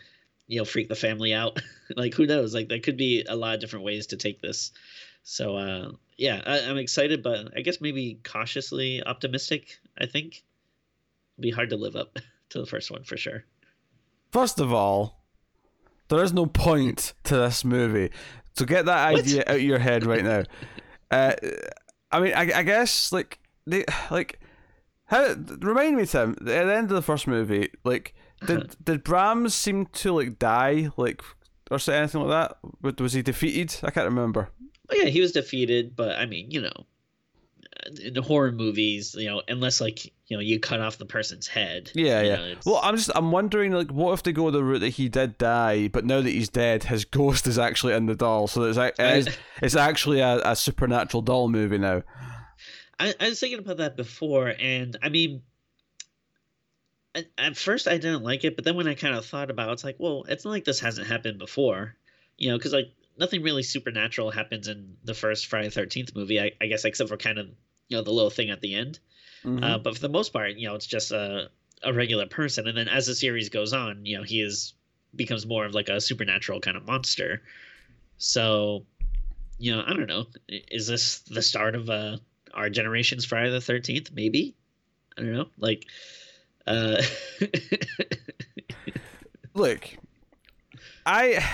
you 0.46 0.58
know, 0.58 0.64
freak 0.64 0.88
the 0.88 0.96
family 0.96 1.34
out. 1.34 1.60
like 1.96 2.14
who 2.14 2.26
knows? 2.26 2.54
Like 2.54 2.68
there 2.68 2.80
could 2.80 2.96
be 2.96 3.24
a 3.28 3.36
lot 3.36 3.54
of 3.54 3.60
different 3.60 3.84
ways 3.84 4.06
to 4.08 4.16
take 4.16 4.40
this. 4.40 4.72
So 5.22 5.56
uh, 5.56 5.92
yeah, 6.16 6.42
I, 6.46 6.58
am 6.60 6.78
excited, 6.78 7.22
but 7.22 7.52
I 7.56 7.60
guess 7.60 7.80
maybe 7.80 8.20
cautiously 8.24 9.02
optimistic. 9.04 9.78
I 9.98 10.06
think 10.06 10.42
It'll 11.40 11.48
be 11.48 11.50
hard 11.54 11.70
to 11.70 11.76
live 11.76 11.96
up 11.96 12.18
to 12.50 12.58
the 12.58 12.66
first 12.66 12.90
one 12.90 13.02
for 13.04 13.16
sure. 13.16 13.44
First 14.30 14.60
of 14.60 14.74
all, 14.74 15.22
there 16.08 16.22
is 16.22 16.34
no 16.34 16.44
point 16.44 17.14
to 17.24 17.36
this 17.36 17.64
movie. 17.64 18.10
So 18.54 18.64
get 18.64 18.86
that 18.86 19.14
idea 19.14 19.38
what? 19.38 19.48
out 19.48 19.56
of 19.56 19.62
your 19.62 19.78
head 19.78 20.06
right 20.06 20.24
now. 20.24 20.44
Uh, 21.12 21.34
I 22.12 22.20
mean, 22.20 22.32
I, 22.34 22.42
I 22.58 22.62
guess 22.62 23.10
like 23.10 23.40
they 23.66 23.84
like 24.12 24.38
how 25.06 25.34
remind 25.58 25.96
me, 25.96 26.06
Tim. 26.06 26.36
At 26.38 26.44
the 26.44 26.54
end 26.54 26.88
of 26.88 26.94
the 26.94 27.02
first 27.02 27.26
movie, 27.26 27.68
like 27.82 28.14
did 28.46 28.76
did 28.84 29.02
Brahms 29.02 29.52
seem 29.54 29.86
to 29.86 30.12
like 30.12 30.38
die, 30.38 30.90
like 30.96 31.20
or 31.68 31.80
say 31.80 31.98
anything 31.98 32.22
like 32.22 32.52
that? 32.82 33.00
Was 33.00 33.12
he 33.12 33.22
defeated? 33.22 33.76
I 33.82 33.90
can't 33.90 34.04
remember. 34.04 34.50
Yeah, 34.92 35.06
he 35.06 35.20
was 35.20 35.32
defeated, 35.32 35.96
but 35.96 36.16
I 36.16 36.26
mean, 36.26 36.50
you 36.52 36.60
know, 36.60 36.86
in 38.02 38.14
horror 38.16 38.52
movies, 38.52 39.14
you 39.18 39.26
know, 39.26 39.42
unless 39.48 39.80
like 39.80 40.06
you 40.26 40.36
know 40.36 40.40
you 40.40 40.60
cut 40.60 40.80
off 40.80 40.98
the 40.98 41.06
person's 41.06 41.46
head. 41.46 41.90
Yeah, 41.94 42.22
yeah. 42.22 42.36
Know, 42.36 42.54
well, 42.66 42.80
I'm 42.82 42.96
just 42.96 43.10
I'm 43.14 43.32
wondering 43.32 43.72
like 43.72 43.90
what 43.90 44.12
if 44.12 44.22
they 44.22 44.32
go 44.32 44.50
the 44.50 44.62
route 44.62 44.80
that 44.80 44.90
he 44.90 45.08
did 45.08 45.38
die, 45.38 45.88
but 45.88 46.04
now 46.04 46.20
that 46.20 46.30
he's 46.30 46.48
dead, 46.48 46.84
his 46.84 47.04
ghost 47.04 47.46
is 47.46 47.58
actually 47.58 47.94
in 47.94 48.06
the 48.06 48.14
doll, 48.14 48.46
so 48.46 48.62
it's 48.64 48.78
it's, 48.98 49.36
it's 49.62 49.76
actually 49.76 50.20
a, 50.20 50.40
a 50.44 50.56
supernatural 50.56 51.22
doll 51.22 51.48
movie 51.48 51.78
now. 51.78 52.02
I, 52.98 53.14
I 53.18 53.28
was 53.30 53.40
thinking 53.40 53.60
about 53.60 53.78
that 53.78 53.96
before, 53.96 54.52
and 54.58 54.96
I 55.02 55.08
mean, 55.08 55.42
at, 57.14 57.26
at 57.38 57.56
first 57.56 57.88
I 57.88 57.98
didn't 57.98 58.22
like 58.22 58.44
it, 58.44 58.56
but 58.56 58.64
then 58.64 58.76
when 58.76 58.88
I 58.88 58.94
kind 58.94 59.14
of 59.14 59.24
thought 59.24 59.50
about, 59.50 59.70
it, 59.70 59.72
it's 59.72 59.84
like, 59.84 59.96
well, 59.98 60.24
it's 60.28 60.44
not 60.44 60.50
like 60.50 60.64
this 60.64 60.80
hasn't 60.80 61.06
happened 61.06 61.38
before, 61.38 61.96
you 62.36 62.50
know, 62.50 62.58
because 62.58 62.72
like 62.72 62.92
nothing 63.18 63.42
really 63.42 63.62
supernatural 63.62 64.30
happens 64.30 64.68
in 64.68 64.96
the 65.04 65.14
first 65.14 65.46
Friday 65.46 65.70
Thirteenth 65.70 66.14
movie, 66.14 66.40
I, 66.40 66.52
I, 66.60 66.66
guess, 66.66 66.84
except 66.84 67.08
for 67.08 67.16
kind 67.16 67.38
of 67.38 67.48
you 67.90 67.96
know 67.96 68.02
the 68.02 68.12
little 68.12 68.30
thing 68.30 68.48
at 68.48 68.62
the 68.62 68.74
end. 68.74 68.98
Mm-hmm. 69.44 69.62
Uh, 69.62 69.78
but 69.78 69.94
for 69.94 70.00
the 70.00 70.08
most 70.08 70.32
part, 70.32 70.56
you 70.56 70.68
know, 70.68 70.74
it's 70.74 70.86
just 70.86 71.12
a 71.12 71.50
a 71.82 71.92
regular 71.92 72.26
person, 72.26 72.66
and 72.66 72.78
then 72.78 72.88
as 72.88 73.06
the 73.06 73.14
series 73.14 73.50
goes 73.50 73.72
on, 73.72 74.06
you 74.06 74.16
know, 74.16 74.22
he 74.22 74.40
is 74.40 74.74
becomes 75.14 75.46
more 75.46 75.64
of 75.64 75.74
like 75.74 75.88
a 75.88 76.00
supernatural 76.00 76.60
kind 76.60 76.76
of 76.76 76.86
monster. 76.86 77.42
So, 78.18 78.84
you 79.58 79.74
know, 79.74 79.82
I 79.86 79.92
don't 79.92 80.06
know. 80.06 80.26
Is 80.48 80.86
this 80.86 81.20
the 81.20 81.42
start 81.42 81.74
of 81.74 81.90
uh, 81.90 82.18
our 82.54 82.70
generation's 82.70 83.24
Friday 83.24 83.50
the 83.50 83.60
Thirteenth? 83.60 84.10
Maybe. 84.12 84.54
I 85.18 85.22
don't 85.22 85.32
know. 85.32 85.48
Like, 85.58 85.86
uh... 86.66 87.02
look, 89.54 89.88
I 91.04 91.44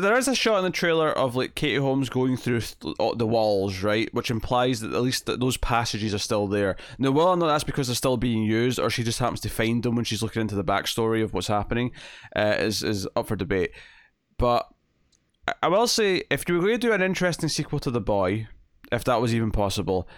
there 0.00 0.16
is 0.16 0.26
a 0.26 0.34
shot 0.34 0.58
in 0.58 0.64
the 0.64 0.70
trailer 0.70 1.10
of 1.10 1.36
like 1.36 1.54
Katie 1.54 1.76
Holmes 1.76 2.08
going 2.08 2.38
through 2.38 2.62
the 2.80 3.26
walls, 3.26 3.82
right, 3.82 4.12
which 4.14 4.30
implies 4.30 4.80
that 4.80 4.94
at 4.94 5.02
least 5.02 5.26
those 5.26 5.58
passages 5.58 6.14
are 6.14 6.18
still 6.18 6.46
there. 6.46 6.76
Now, 6.98 7.10
whether 7.10 7.28
or 7.28 7.36
not 7.36 7.48
that's 7.48 7.64
because 7.64 7.88
they're 7.88 7.94
still 7.94 8.16
being 8.16 8.42
used, 8.42 8.78
or 8.78 8.88
she 8.88 9.02
just 9.02 9.18
happens 9.18 9.40
to 9.40 9.50
find 9.50 9.82
them 9.82 9.94
when 9.94 10.06
she's 10.06 10.22
looking 10.22 10.40
into 10.40 10.54
the 10.54 10.64
backstory 10.64 11.22
of 11.22 11.34
what's 11.34 11.48
happening, 11.48 11.92
uh, 12.34 12.54
is 12.58 12.82
is 12.82 13.06
up 13.16 13.28
for 13.28 13.36
debate. 13.36 13.72
But 14.38 14.66
I 15.62 15.68
will 15.68 15.86
say, 15.86 16.22
if 16.30 16.48
you 16.48 16.54
were 16.54 16.60
going 16.60 16.74
to 16.74 16.78
do 16.78 16.92
an 16.92 17.02
interesting 17.02 17.48
sequel 17.48 17.78
to 17.80 17.90
The 17.90 18.00
Boy, 18.00 18.48
if 18.90 19.04
that 19.04 19.20
was 19.20 19.34
even 19.34 19.50
possible, 19.50 20.08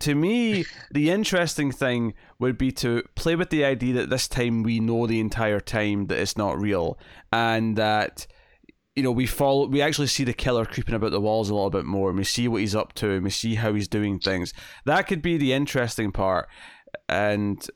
to 0.00 0.14
me, 0.14 0.64
the 0.92 1.10
interesting 1.10 1.72
thing 1.72 2.14
would 2.38 2.56
be 2.56 2.70
to 2.72 3.02
play 3.14 3.34
with 3.34 3.50
the 3.50 3.64
idea 3.64 3.94
that 3.94 4.10
this 4.10 4.28
time 4.28 4.62
we 4.62 4.78
know 4.78 5.06
the 5.06 5.20
entire 5.20 5.60
time 5.60 6.06
that 6.06 6.18
it's 6.18 6.36
not 6.36 6.60
real, 6.60 6.98
and 7.32 7.76
that 7.76 8.26
you 8.96 9.02
know, 9.02 9.10
we 9.10 9.26
follow, 9.26 9.66
we 9.66 9.82
actually 9.82 10.06
see 10.06 10.24
the 10.24 10.32
killer 10.32 10.64
creeping 10.64 10.94
about 10.94 11.10
the 11.10 11.20
walls 11.20 11.50
a 11.50 11.54
little 11.54 11.70
bit 11.70 11.84
more, 11.84 12.10
and 12.10 12.18
we 12.18 12.24
see 12.24 12.46
what 12.46 12.60
he's 12.60 12.76
up 12.76 12.92
to, 12.94 13.10
and 13.10 13.24
we 13.24 13.30
see 13.30 13.56
how 13.56 13.74
he's 13.74 13.88
doing 13.88 14.18
things. 14.18 14.52
That 14.84 15.06
could 15.06 15.20
be 15.20 15.36
the 15.36 15.52
interesting 15.52 16.12
part, 16.12 16.48
and 17.08 17.66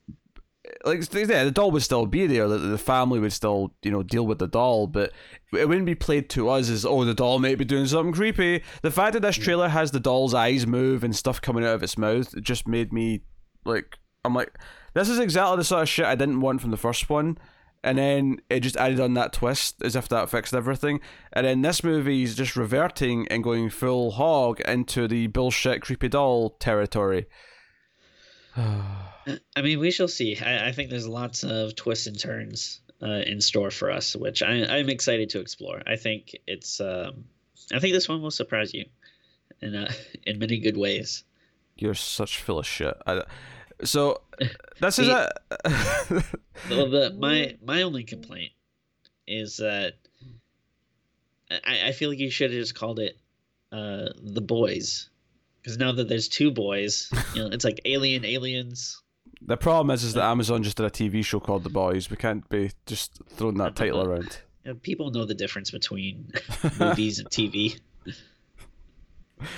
like 0.84 1.02
yeah, 1.12 1.44
the 1.44 1.50
doll 1.50 1.70
would 1.70 1.82
still 1.82 2.06
be 2.06 2.26
there. 2.26 2.46
The, 2.46 2.58
the 2.58 2.78
family 2.78 3.18
would 3.18 3.32
still, 3.32 3.74
you 3.82 3.90
know, 3.90 4.02
deal 4.02 4.26
with 4.26 4.38
the 4.38 4.46
doll, 4.46 4.86
but 4.86 5.12
it 5.52 5.68
wouldn't 5.68 5.86
be 5.86 5.94
played 5.94 6.28
to 6.30 6.48
us 6.50 6.68
as 6.68 6.84
oh, 6.84 7.04
the 7.04 7.14
doll 7.14 7.38
may 7.38 7.54
be 7.54 7.64
doing 7.64 7.86
something 7.86 8.12
creepy. 8.12 8.62
The 8.82 8.90
fact 8.90 9.14
that 9.14 9.20
this 9.20 9.36
trailer 9.36 9.68
has 9.68 9.90
the 9.90 10.00
doll's 10.00 10.34
eyes 10.34 10.66
move 10.66 11.02
and 11.02 11.16
stuff 11.16 11.40
coming 11.40 11.64
out 11.64 11.74
of 11.74 11.82
its 11.82 11.98
mouth 11.98 12.34
it 12.34 12.44
just 12.44 12.68
made 12.68 12.92
me 12.92 13.22
like, 13.64 13.96
I'm 14.24 14.34
like, 14.34 14.52
this 14.94 15.08
is 15.08 15.18
exactly 15.18 15.56
the 15.56 15.64
sort 15.64 15.82
of 15.82 15.88
shit 15.88 16.04
I 16.04 16.14
didn't 16.14 16.40
want 16.40 16.60
from 16.60 16.70
the 16.70 16.76
first 16.76 17.08
one 17.08 17.38
and 17.84 17.98
then 17.98 18.40
it 18.50 18.60
just 18.60 18.76
added 18.76 19.00
on 19.00 19.14
that 19.14 19.32
twist 19.32 19.82
as 19.82 19.94
if 19.94 20.08
that 20.08 20.30
fixed 20.30 20.54
everything. 20.54 21.00
And 21.32 21.46
then 21.46 21.62
this 21.62 21.84
movie 21.84 22.22
is 22.22 22.34
just 22.34 22.56
reverting 22.56 23.28
and 23.28 23.44
going 23.44 23.70
full 23.70 24.12
hog 24.12 24.60
into 24.60 25.06
the 25.06 25.28
bullshit 25.28 25.82
creepy 25.82 26.08
doll 26.08 26.50
territory. 26.50 27.26
I 28.56 29.62
mean, 29.62 29.78
we 29.78 29.90
shall 29.90 30.08
see. 30.08 30.38
I, 30.38 30.68
I, 30.68 30.72
think 30.72 30.90
there's 30.90 31.06
lots 31.06 31.44
of 31.44 31.76
twists 31.76 32.06
and 32.06 32.18
turns 32.18 32.80
uh, 33.02 33.22
in 33.26 33.40
store 33.40 33.70
for 33.70 33.90
us, 33.90 34.16
which 34.16 34.42
I, 34.42 34.54
am 34.54 34.88
excited 34.88 35.30
to 35.30 35.40
explore. 35.40 35.82
I 35.86 35.96
think 35.96 36.36
it's. 36.46 36.80
Um, 36.80 37.24
I 37.72 37.78
think 37.78 37.92
this 37.92 38.08
one 38.08 38.22
will 38.22 38.30
surprise 38.30 38.72
you, 38.72 38.86
in 39.60 39.74
uh, 39.74 39.92
in 40.24 40.38
many 40.38 40.58
good 40.58 40.76
ways. 40.76 41.24
You're 41.76 41.94
such 41.94 42.40
full 42.40 42.58
of 42.58 42.66
shit. 42.66 42.96
I, 43.06 43.22
so 43.84 44.20
this 44.80 44.98
is 44.98 45.08
a 45.08 45.30
well, 46.70 46.90
the, 46.90 47.14
my 47.18 47.56
my 47.64 47.82
only 47.82 48.04
complaint 48.04 48.52
is 49.26 49.58
that 49.58 49.94
I, 51.50 51.88
I 51.88 51.92
feel 51.92 52.10
like 52.10 52.18
you 52.18 52.30
should 52.30 52.50
have 52.50 52.60
just 52.60 52.74
called 52.74 52.98
it 52.98 53.18
uh, 53.72 54.08
the 54.22 54.40
boys 54.40 55.10
because 55.62 55.78
now 55.78 55.92
that 55.92 56.08
there's 56.08 56.28
two 56.28 56.50
boys, 56.50 57.10
you 57.34 57.42
know, 57.42 57.50
it's 57.52 57.64
like 57.64 57.80
Alien 57.84 58.24
Aliens. 58.24 59.02
The 59.42 59.56
problem 59.56 59.94
is, 59.94 60.02
is 60.02 60.14
that 60.14 60.24
Amazon 60.24 60.62
just 60.62 60.78
did 60.78 60.86
a 60.86 60.90
TV 60.90 61.24
show 61.24 61.40
called 61.40 61.62
The 61.62 61.70
Boys. 61.70 62.10
We 62.10 62.16
can't 62.16 62.48
be 62.48 62.70
just 62.86 63.20
throwing 63.30 63.58
that 63.58 63.76
title 63.76 64.02
around. 64.02 64.38
People 64.82 65.10
know 65.10 65.24
the 65.24 65.34
difference 65.34 65.70
between 65.70 66.32
movies 66.80 67.18
and 67.18 67.28
TV. 67.28 67.78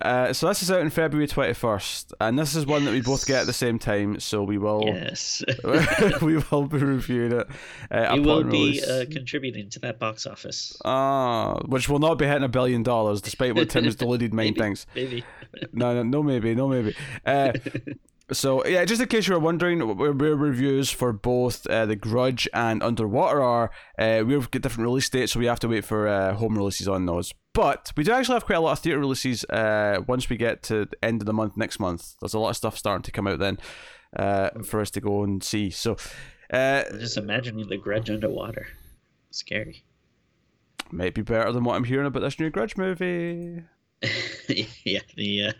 Uh, 0.00 0.32
so 0.32 0.48
this 0.48 0.62
is 0.62 0.70
out 0.70 0.80
in 0.80 0.90
February 0.90 1.26
twenty 1.26 1.54
first, 1.54 2.12
and 2.20 2.38
this 2.38 2.54
is 2.54 2.66
one 2.66 2.82
yes. 2.82 2.90
that 2.90 2.94
we 2.94 3.00
both 3.00 3.26
get 3.26 3.40
at 3.40 3.46
the 3.46 3.52
same 3.52 3.78
time. 3.78 4.20
So 4.20 4.42
we 4.42 4.58
will, 4.58 4.82
yes, 4.84 5.42
we 6.22 6.36
will 6.36 6.66
be 6.66 6.78
reviewing 6.78 7.32
it. 7.32 7.48
Uh, 7.90 8.10
we 8.14 8.20
will 8.20 8.44
be 8.44 8.82
uh, 8.82 9.04
contributing 9.10 9.70
to 9.70 9.78
that 9.80 9.98
box 9.98 10.26
office. 10.26 10.76
Ah, 10.84 11.58
which 11.66 11.88
will 11.88 11.98
not 11.98 12.16
be 12.16 12.26
hitting 12.26 12.44
a 12.44 12.48
billion 12.48 12.82
dollars, 12.82 13.20
despite 13.20 13.54
what 13.54 13.70
Tim's 13.70 13.96
deluded 13.96 14.32
mind 14.32 14.56
maybe, 14.56 14.60
thinks. 14.60 14.86
Maybe. 14.94 15.24
no, 15.72 15.94
no, 15.94 16.02
no, 16.02 16.22
maybe, 16.22 16.54
no, 16.54 16.68
maybe. 16.68 16.94
Uh, 17.24 17.52
so 18.32 18.66
yeah, 18.66 18.84
just 18.84 19.00
in 19.00 19.08
case 19.08 19.28
you 19.28 19.34
were 19.34 19.40
wondering, 19.40 19.96
where 19.96 20.12
reviews 20.12 20.90
for 20.90 21.12
both 21.12 21.66
uh, 21.68 21.86
The 21.86 21.96
Grudge 21.96 22.48
and 22.52 22.82
Underwater 22.82 23.40
are, 23.40 23.70
uh, 23.98 24.24
we've 24.26 24.50
got 24.50 24.62
different 24.62 24.86
release 24.88 25.08
dates, 25.08 25.32
so 25.32 25.40
we 25.40 25.46
have 25.46 25.60
to 25.60 25.68
wait 25.68 25.84
for 25.84 26.08
uh, 26.08 26.34
home 26.34 26.56
releases 26.56 26.88
on 26.88 27.06
those. 27.06 27.32
But 27.56 27.90
we 27.96 28.04
do 28.04 28.12
actually 28.12 28.34
have 28.34 28.44
quite 28.44 28.56
a 28.56 28.60
lot 28.60 28.72
of 28.72 28.80
theatre 28.80 28.98
releases 28.98 29.42
uh, 29.44 30.02
once 30.06 30.28
we 30.28 30.36
get 30.36 30.62
to 30.64 30.84
the 30.84 30.96
end 31.02 31.22
of 31.22 31.26
the 31.26 31.32
month 31.32 31.56
next 31.56 31.80
month. 31.80 32.14
There's 32.20 32.34
a 32.34 32.38
lot 32.38 32.50
of 32.50 32.56
stuff 32.56 32.76
starting 32.76 33.02
to 33.04 33.10
come 33.10 33.26
out 33.26 33.38
then 33.38 33.56
uh, 34.14 34.50
for 34.62 34.78
us 34.78 34.90
to 34.90 35.00
go 35.00 35.22
and 35.22 35.42
see. 35.42 35.70
So 35.70 35.96
uh, 36.52 36.82
just 36.98 37.16
imagining 37.16 37.66
the 37.66 37.78
Grudge 37.78 38.10
underwater, 38.10 38.66
scary. 39.30 39.84
Might 40.90 41.14
be 41.14 41.22
better 41.22 41.50
than 41.50 41.64
what 41.64 41.76
I'm 41.76 41.84
hearing 41.84 42.06
about 42.06 42.20
this 42.20 42.38
new 42.38 42.50
Grudge 42.50 42.76
movie. 42.76 43.62
yeah, 44.84 45.00
the 45.16 45.46
uh, 45.46 45.52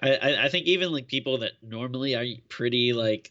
I 0.00 0.46
I 0.46 0.48
think 0.48 0.66
even 0.66 0.90
like 0.90 1.06
people 1.06 1.38
that 1.38 1.52
normally 1.62 2.16
are 2.16 2.24
pretty 2.48 2.92
like 2.92 3.30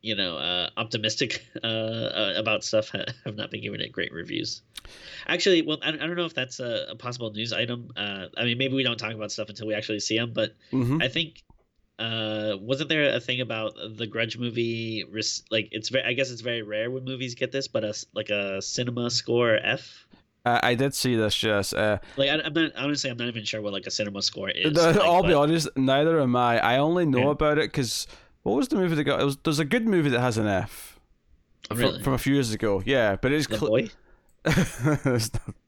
you 0.00 0.14
know 0.14 0.36
uh, 0.36 0.70
optimistic 0.76 1.44
uh, 1.62 1.66
uh 1.66 2.34
about 2.36 2.64
stuff 2.64 2.90
have 3.24 3.36
not 3.36 3.50
been 3.50 3.62
giving 3.62 3.80
it 3.80 3.92
great 3.92 4.12
reviews. 4.12 4.62
Actually, 5.26 5.62
well, 5.62 5.78
I, 5.82 5.90
I 5.90 5.92
don't 5.92 6.16
know 6.16 6.24
if 6.24 6.34
that's 6.34 6.60
a, 6.60 6.86
a 6.90 6.96
possible 6.96 7.30
news 7.30 7.52
item. 7.52 7.90
Uh, 7.96 8.26
I 8.36 8.44
mean, 8.44 8.58
maybe 8.58 8.74
we 8.74 8.82
don't 8.82 8.98
talk 8.98 9.12
about 9.12 9.32
stuff 9.32 9.48
until 9.48 9.66
we 9.66 9.74
actually 9.74 10.00
see 10.00 10.18
them, 10.18 10.32
but 10.32 10.54
mm-hmm. 10.72 11.02
I 11.02 11.08
think 11.08 11.42
uh, 11.98 12.56
wasn't 12.60 12.88
there 12.88 13.14
a 13.14 13.20
thing 13.20 13.40
about 13.40 13.74
the 13.96 14.06
Grudge 14.06 14.38
movie? 14.38 15.04
Like, 15.50 15.68
it's 15.72 15.88
very, 15.88 16.04
I 16.04 16.12
guess 16.12 16.30
it's 16.30 16.42
very 16.42 16.62
rare 16.62 16.90
when 16.90 17.04
movies 17.04 17.34
get 17.34 17.52
this, 17.52 17.68
but 17.68 17.84
a 17.84 17.94
like 18.14 18.30
a 18.30 18.62
cinema 18.62 19.10
score 19.10 19.58
F. 19.62 20.06
Uh, 20.46 20.60
I 20.62 20.74
did 20.76 20.94
see 20.94 21.16
this. 21.16 21.42
Yes. 21.42 21.72
Uh, 21.72 21.98
like 22.16 22.30
I, 22.30 22.34
am 22.34 22.52
not 22.52 22.72
honestly, 22.76 23.10
I'm 23.10 23.16
not 23.16 23.28
even 23.28 23.44
sure 23.44 23.60
what 23.60 23.72
like 23.72 23.86
a 23.86 23.90
cinema 23.90 24.22
score 24.22 24.48
is. 24.48 24.72
The, 24.72 24.92
like, 24.92 24.96
I'll 24.96 25.22
but... 25.22 25.28
be 25.28 25.34
honest. 25.34 25.68
Neither 25.76 26.20
am 26.20 26.36
I. 26.36 26.60
I 26.60 26.78
only 26.78 27.04
know 27.04 27.26
yeah. 27.26 27.30
about 27.30 27.58
it 27.58 27.70
because 27.72 28.06
what 28.48 28.58
was 28.58 28.68
the 28.68 28.76
movie 28.76 28.94
that 28.94 29.04
got? 29.04 29.20
It 29.20 29.24
was, 29.24 29.36
there's 29.38 29.58
a 29.58 29.64
good 29.64 29.86
movie 29.86 30.10
that 30.10 30.20
has 30.20 30.38
an 30.38 30.46
F. 30.46 31.00
Oh, 31.70 31.76
really? 31.76 31.94
from, 31.94 32.04
from, 32.04 32.12
a 32.14 32.18
few 32.18 32.34
years 32.34 32.52
ago. 32.52 32.82
Yeah, 32.84 33.16
but 33.16 33.32
it's 33.32 33.46
the 33.46 33.58
cl- 33.58 33.70
boy. 33.70 33.90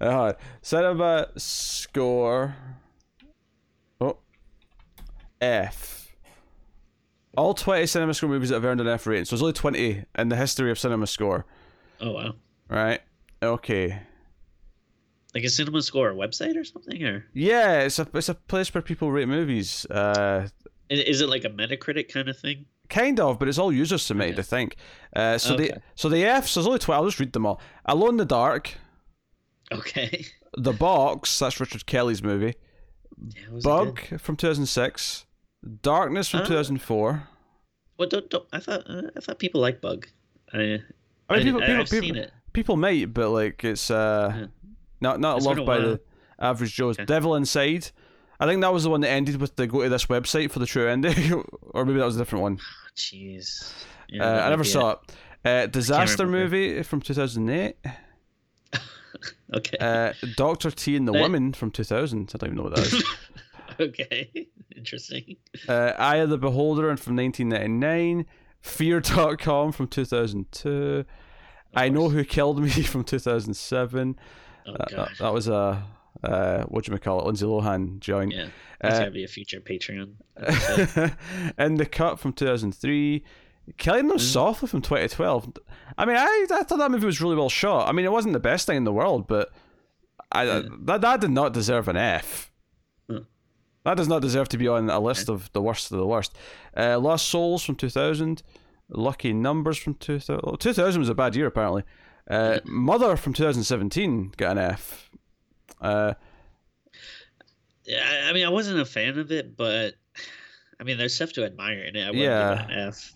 uh, 0.00 0.32
cinema 0.62 1.28
score. 1.36 2.56
Oh, 4.00 4.18
F. 5.40 6.16
All 7.36 7.54
20 7.54 7.86
cinema 7.86 8.14
score 8.14 8.28
movies 8.28 8.48
that 8.48 8.56
have 8.56 8.64
earned 8.64 8.80
an 8.80 8.88
F 8.88 9.06
rating. 9.06 9.24
So 9.24 9.36
there's 9.36 9.42
only 9.42 9.52
20 9.52 10.04
in 10.18 10.28
the 10.28 10.36
history 10.36 10.70
of 10.70 10.78
cinema 10.78 11.06
score. 11.06 11.46
Oh 12.00 12.12
wow. 12.12 12.34
Right. 12.68 13.00
Okay. 13.42 14.00
Like 15.34 15.44
a 15.44 15.48
cinema 15.48 15.82
score 15.82 16.12
website 16.12 16.56
or 16.56 16.64
something, 16.64 17.04
or 17.04 17.24
yeah, 17.32 17.82
it's 17.82 18.00
a 18.00 18.08
it's 18.14 18.28
a 18.28 18.34
place 18.34 18.74
where 18.74 18.82
people 18.82 19.12
rate 19.12 19.28
movies. 19.28 19.86
Uh, 19.86 20.48
is 20.98 21.20
it 21.20 21.28
like 21.28 21.44
a 21.44 21.50
Metacritic 21.50 22.12
kind 22.12 22.28
of 22.28 22.38
thing? 22.38 22.66
Kind 22.88 23.20
of, 23.20 23.38
but 23.38 23.48
it's 23.48 23.58
all 23.58 23.72
user 23.72 23.98
submitted, 23.98 24.34
okay. 24.34 24.40
I 24.40 24.42
think. 24.42 24.76
Uh, 25.14 25.38
so 25.38 25.54
okay. 25.54 25.68
the 25.68 25.82
so 25.94 26.08
the 26.08 26.24
Fs, 26.24 26.54
there's 26.54 26.66
only 26.66 26.80
twelve. 26.80 27.02
I'll 27.02 27.08
just 27.08 27.20
read 27.20 27.32
them 27.32 27.46
all. 27.46 27.60
Alone 27.86 28.10
in 28.10 28.16
the 28.16 28.24
Dark. 28.24 28.74
Okay. 29.72 30.26
The 30.56 30.72
Box, 30.72 31.38
that's 31.38 31.60
Richard 31.60 31.86
Kelly's 31.86 32.24
movie. 32.24 32.56
Yeah, 33.16 33.60
Bug 33.62 34.00
from 34.18 34.34
2006. 34.36 35.26
Darkness 35.82 36.28
from 36.28 36.40
uh, 36.40 36.46
2004. 36.46 37.28
Well, 37.96 38.08
don't, 38.08 38.28
don't, 38.30 38.46
I 38.52 38.58
thought 38.58 38.82
uh, 38.88 39.02
I 39.16 39.20
thought 39.20 39.38
people 39.38 39.60
like 39.60 39.80
Bug. 39.80 40.08
I, 40.52 40.56
I 40.56 41.36
mean, 41.36 41.44
people, 41.44 41.62
I, 41.62 41.66
people, 41.66 41.84
people, 41.84 42.24
people, 42.52 42.76
might, 42.76 43.14
but 43.14 43.30
like 43.30 43.62
it's 43.62 43.92
uh, 43.92 44.32
yeah. 44.34 44.46
not 45.00 45.20
not 45.20 45.36
it's 45.36 45.46
loved 45.46 45.64
by 45.64 45.78
the 45.78 46.00
average 46.40 46.74
Joe's. 46.74 46.96
Okay. 46.96 47.04
Devil 47.04 47.36
Inside. 47.36 47.92
I 48.40 48.46
think 48.46 48.62
that 48.62 48.72
was 48.72 48.84
the 48.84 48.90
one 48.90 49.02
that 49.02 49.10
ended 49.10 49.40
with 49.40 49.54
the 49.56 49.66
go 49.66 49.82
to 49.82 49.88
this 49.88 50.06
website 50.06 50.50
for 50.50 50.58
the 50.58 50.66
true 50.66 50.88
ending, 50.88 51.32
or 51.62 51.84
maybe 51.84 51.98
that 51.98 52.06
was 52.06 52.16
a 52.16 52.18
different 52.18 52.42
one. 52.42 52.58
Jeez. 52.96 53.72
Yeah, 54.08 54.24
uh, 54.24 54.46
I 54.46 54.48
never 54.48 54.64
saw 54.64 54.92
it. 54.92 54.98
Uh, 55.44 55.66
Disaster 55.66 56.26
movie 56.26 56.82
from 56.82 57.00
2008. 57.00 57.76
okay. 59.54 59.76
Uh, 59.78 60.12
Doctor 60.36 60.70
T 60.70 60.96
and 60.96 61.06
the 61.06 61.12
that... 61.12 61.20
Woman 61.20 61.52
from 61.52 61.70
2000. 61.70 62.32
I 62.34 62.38
don't 62.38 62.48
even 62.48 62.56
know 62.56 62.62
what 62.64 62.76
that 62.76 62.86
is. 62.86 63.04
okay. 63.80 64.48
Interesting. 64.76 65.36
Uh, 65.68 65.92
Eye 65.98 66.16
of 66.16 66.30
the 66.30 66.38
Beholder 66.38 66.90
and 66.90 66.98
from 66.98 67.16
1999. 67.16 68.26
Fear.com 68.60 69.72
from 69.72 69.86
2002. 69.86 71.04
I 71.74 71.88
Know 71.88 72.08
Who 72.08 72.24
Killed 72.24 72.60
Me 72.60 72.68
from 72.68 73.04
2007. 73.04 74.18
Oh, 74.66 74.72
uh, 74.72 74.76
that, 74.90 75.08
that, 75.18 75.32
was 75.32 75.48
a. 75.48 75.82
Uh, 76.22 76.64
what 76.64 76.84
do 76.84 76.92
you 76.92 76.98
call 76.98 77.20
it? 77.20 77.26
Lindsay 77.26 77.46
Lohan 77.46 78.00
joint. 78.00 78.32
Yeah, 78.32 78.48
that's 78.80 78.96
uh, 78.96 78.98
gonna 79.00 79.10
be 79.10 79.24
a 79.24 79.28
future 79.28 79.60
Patreon. 79.60 80.12
In 81.58 81.76
the 81.76 81.86
cut 81.86 82.18
from 82.18 82.32
2003, 82.32 83.24
Killing 83.76 84.08
Them 84.08 84.18
mm. 84.18 84.20
Softly 84.20 84.68
from 84.68 84.82
2012. 84.82 85.52
I 85.96 86.04
mean, 86.04 86.16
I, 86.16 86.46
I 86.50 86.62
thought 86.62 86.78
that 86.78 86.90
movie 86.90 87.06
was 87.06 87.20
really 87.20 87.36
well 87.36 87.48
shot. 87.48 87.88
I 87.88 87.92
mean, 87.92 88.04
it 88.04 88.12
wasn't 88.12 88.32
the 88.32 88.40
best 88.40 88.66
thing 88.66 88.76
in 88.76 88.84
the 88.84 88.92
world, 88.92 89.26
but 89.26 89.50
I, 90.32 90.44
yeah. 90.44 90.62
that 90.82 91.00
that 91.00 91.20
did 91.20 91.30
not 91.30 91.52
deserve 91.52 91.88
an 91.88 91.96
F. 91.96 92.50
Mm. 93.10 93.26
That 93.84 93.96
does 93.96 94.08
not 94.08 94.22
deserve 94.22 94.48
to 94.50 94.58
be 94.58 94.68
on 94.68 94.90
a 94.90 95.00
list 95.00 95.28
of 95.28 95.50
the 95.52 95.62
worst 95.62 95.90
of 95.90 95.98
the 95.98 96.06
worst. 96.06 96.36
Uh, 96.76 96.98
Lost 96.98 97.28
Souls 97.28 97.62
from 97.62 97.76
2000. 97.76 98.42
Lucky 98.92 99.32
Numbers 99.32 99.78
from 99.78 99.94
2000. 99.94 100.58
2000 100.58 101.00
was 101.00 101.08
a 101.08 101.14
bad 101.14 101.36
year, 101.36 101.46
apparently. 101.46 101.84
Uh, 102.28 102.60
Mother 102.64 103.16
from 103.16 103.32
2017 103.32 104.34
got 104.36 104.52
an 104.52 104.58
F. 104.58 105.09
Uh, 105.80 106.14
yeah, 107.84 108.26
I 108.28 108.32
mean, 108.32 108.46
I 108.46 108.50
wasn't 108.50 108.80
a 108.80 108.84
fan 108.84 109.18
of 109.18 109.32
it, 109.32 109.56
but 109.56 109.94
I 110.78 110.84
mean, 110.84 110.96
there's 110.96 111.14
stuff 111.14 111.32
to 111.34 111.44
admire 111.44 111.82
in 111.82 111.96
it. 111.96 112.08
I 112.08 112.10
yeah. 112.12 112.54
give 112.54 112.70
it 112.70 112.72
an 112.72 112.88
F. 112.88 113.12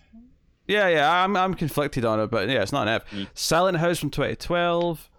Yeah, 0.67 0.87
yeah, 0.87 1.23
I'm 1.23 1.35
I'm 1.37 1.53
conflicted 1.53 2.05
on 2.05 2.19
it, 2.19 2.31
but 2.31 2.49
yeah, 2.49 2.61
it's 2.61 2.71
not 2.71 2.87
an 2.87 2.95
F. 2.95 3.09
Mm. 3.11 3.27
Silent 3.33 3.77
House 3.77 3.99
from 3.99 4.09
2012, 4.09 5.09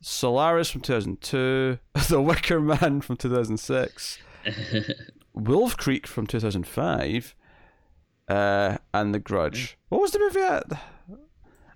Solaris 0.00 0.70
from 0.70 0.80
2002, 0.80 1.78
The 2.08 2.22
Wicker 2.22 2.60
Man 2.60 3.00
from 3.02 3.16
2006, 3.16 4.18
Wolf 5.34 5.76
Creek 5.76 6.06
from 6.06 6.26
2005, 6.26 7.34
uh, 8.28 8.78
and 8.94 9.14
The 9.14 9.18
Grudge. 9.18 9.72
Mm. 9.72 9.76
What 9.90 10.00
was 10.00 10.12
the 10.12 10.18
movie? 10.18 10.40
At? 10.40 10.64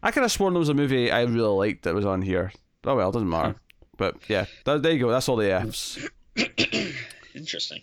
I 0.03 0.11
could 0.11 0.23
have 0.23 0.33
sworn 0.33 0.55
there 0.55 0.61
was 0.61 0.70
a 0.70 0.75
movie 0.75 1.11
I 1.11 1.23
really 1.23 1.49
liked 1.49 1.83
that 1.83 1.94
was 1.94 2.07
on 2.07 2.23
here. 2.23 2.53
Oh 2.85 2.96
well, 2.96 3.12
doesn't 3.12 3.29
matter. 3.29 3.57
But 4.01 4.17
yeah, 4.31 4.47
there 4.65 4.93
you 4.93 4.99
go. 4.99 5.11
That's 5.11 5.29
all 5.29 5.37
the 5.37 5.53
Fs. 5.53 6.09
Interesting. 7.35 7.83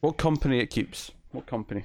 What 0.00 0.16
company 0.16 0.60
it 0.60 0.70
keeps? 0.70 1.10
What 1.32 1.44
company? 1.44 1.84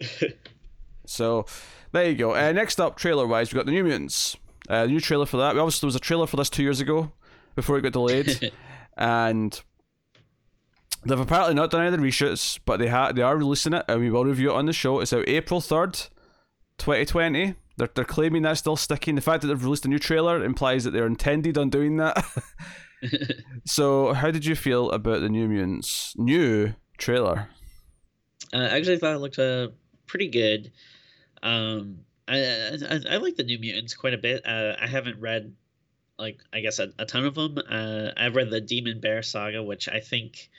so, 1.06 1.46
there 1.92 2.08
you 2.08 2.16
go. 2.16 2.34
Uh, 2.34 2.50
next 2.50 2.80
up, 2.80 2.96
trailer 2.96 3.24
wise, 3.24 3.52
we 3.52 3.56
got 3.56 3.66
the 3.66 3.70
New 3.70 3.84
Mutants. 3.84 4.36
Uh, 4.68 4.84
new 4.86 4.98
trailer 4.98 5.26
for 5.26 5.36
that. 5.36 5.56
Obviously, 5.56 5.86
there 5.86 5.86
was 5.86 5.94
a 5.94 6.00
trailer 6.00 6.26
for 6.26 6.36
this 6.36 6.50
two 6.50 6.64
years 6.64 6.80
ago 6.80 7.12
before 7.54 7.78
it 7.78 7.82
got 7.82 7.92
delayed, 7.92 8.52
and 8.96 9.62
they've 11.06 11.20
apparently 11.20 11.54
not 11.54 11.70
done 11.70 11.82
any 11.82 11.94
of 11.94 12.00
the 12.00 12.04
reshoots, 12.04 12.58
but 12.64 12.80
they 12.80 12.88
ha- 12.88 13.12
they 13.12 13.22
are 13.22 13.36
releasing 13.36 13.74
it, 13.74 13.84
and 13.86 14.00
we 14.00 14.10
will 14.10 14.24
review 14.24 14.50
it 14.50 14.56
on 14.56 14.66
the 14.66 14.72
show. 14.72 14.98
It's 14.98 15.12
out 15.12 15.28
April 15.28 15.60
third, 15.60 16.00
twenty 16.78 17.04
twenty. 17.04 17.54
They're 17.76 17.90
they're 17.94 18.04
claiming 18.04 18.42
that's 18.42 18.60
still 18.60 18.76
sticking. 18.76 19.14
The 19.14 19.20
fact 19.20 19.42
that 19.42 19.48
they've 19.48 19.64
released 19.64 19.84
a 19.84 19.88
new 19.88 19.98
trailer 19.98 20.44
implies 20.44 20.84
that 20.84 20.92
they're 20.92 21.06
intended 21.06 21.58
on 21.58 21.70
doing 21.70 21.96
that. 21.96 22.24
so, 23.64 24.12
how 24.12 24.30
did 24.30 24.44
you 24.44 24.54
feel 24.54 24.90
about 24.90 25.20
the 25.20 25.28
New 25.28 25.48
Mutants 25.48 26.14
new 26.16 26.74
trailer? 26.98 27.48
Uh, 28.52 28.58
I 28.58 28.78
actually 28.78 28.98
thought 28.98 29.14
it 29.14 29.18
looked 29.18 29.38
uh, 29.38 29.68
pretty 30.06 30.28
good. 30.28 30.72
Um, 31.42 32.00
I, 32.26 32.38
I, 32.38 33.00
I 33.10 33.16
like 33.18 33.36
the 33.36 33.44
New 33.44 33.58
Mutants 33.58 33.94
quite 33.94 34.14
a 34.14 34.18
bit. 34.18 34.46
Uh, 34.46 34.74
I 34.80 34.86
haven't 34.86 35.20
read 35.20 35.54
like 36.18 36.38
I 36.52 36.60
guess 36.60 36.78
a, 36.78 36.92
a 36.98 37.04
ton 37.04 37.24
of 37.24 37.34
them. 37.34 37.58
Uh, 37.58 38.10
I've 38.16 38.36
read 38.36 38.50
the 38.50 38.60
Demon 38.60 39.00
Bear 39.00 39.22
saga, 39.22 39.62
which 39.62 39.88
I 39.88 40.00
think 40.00 40.50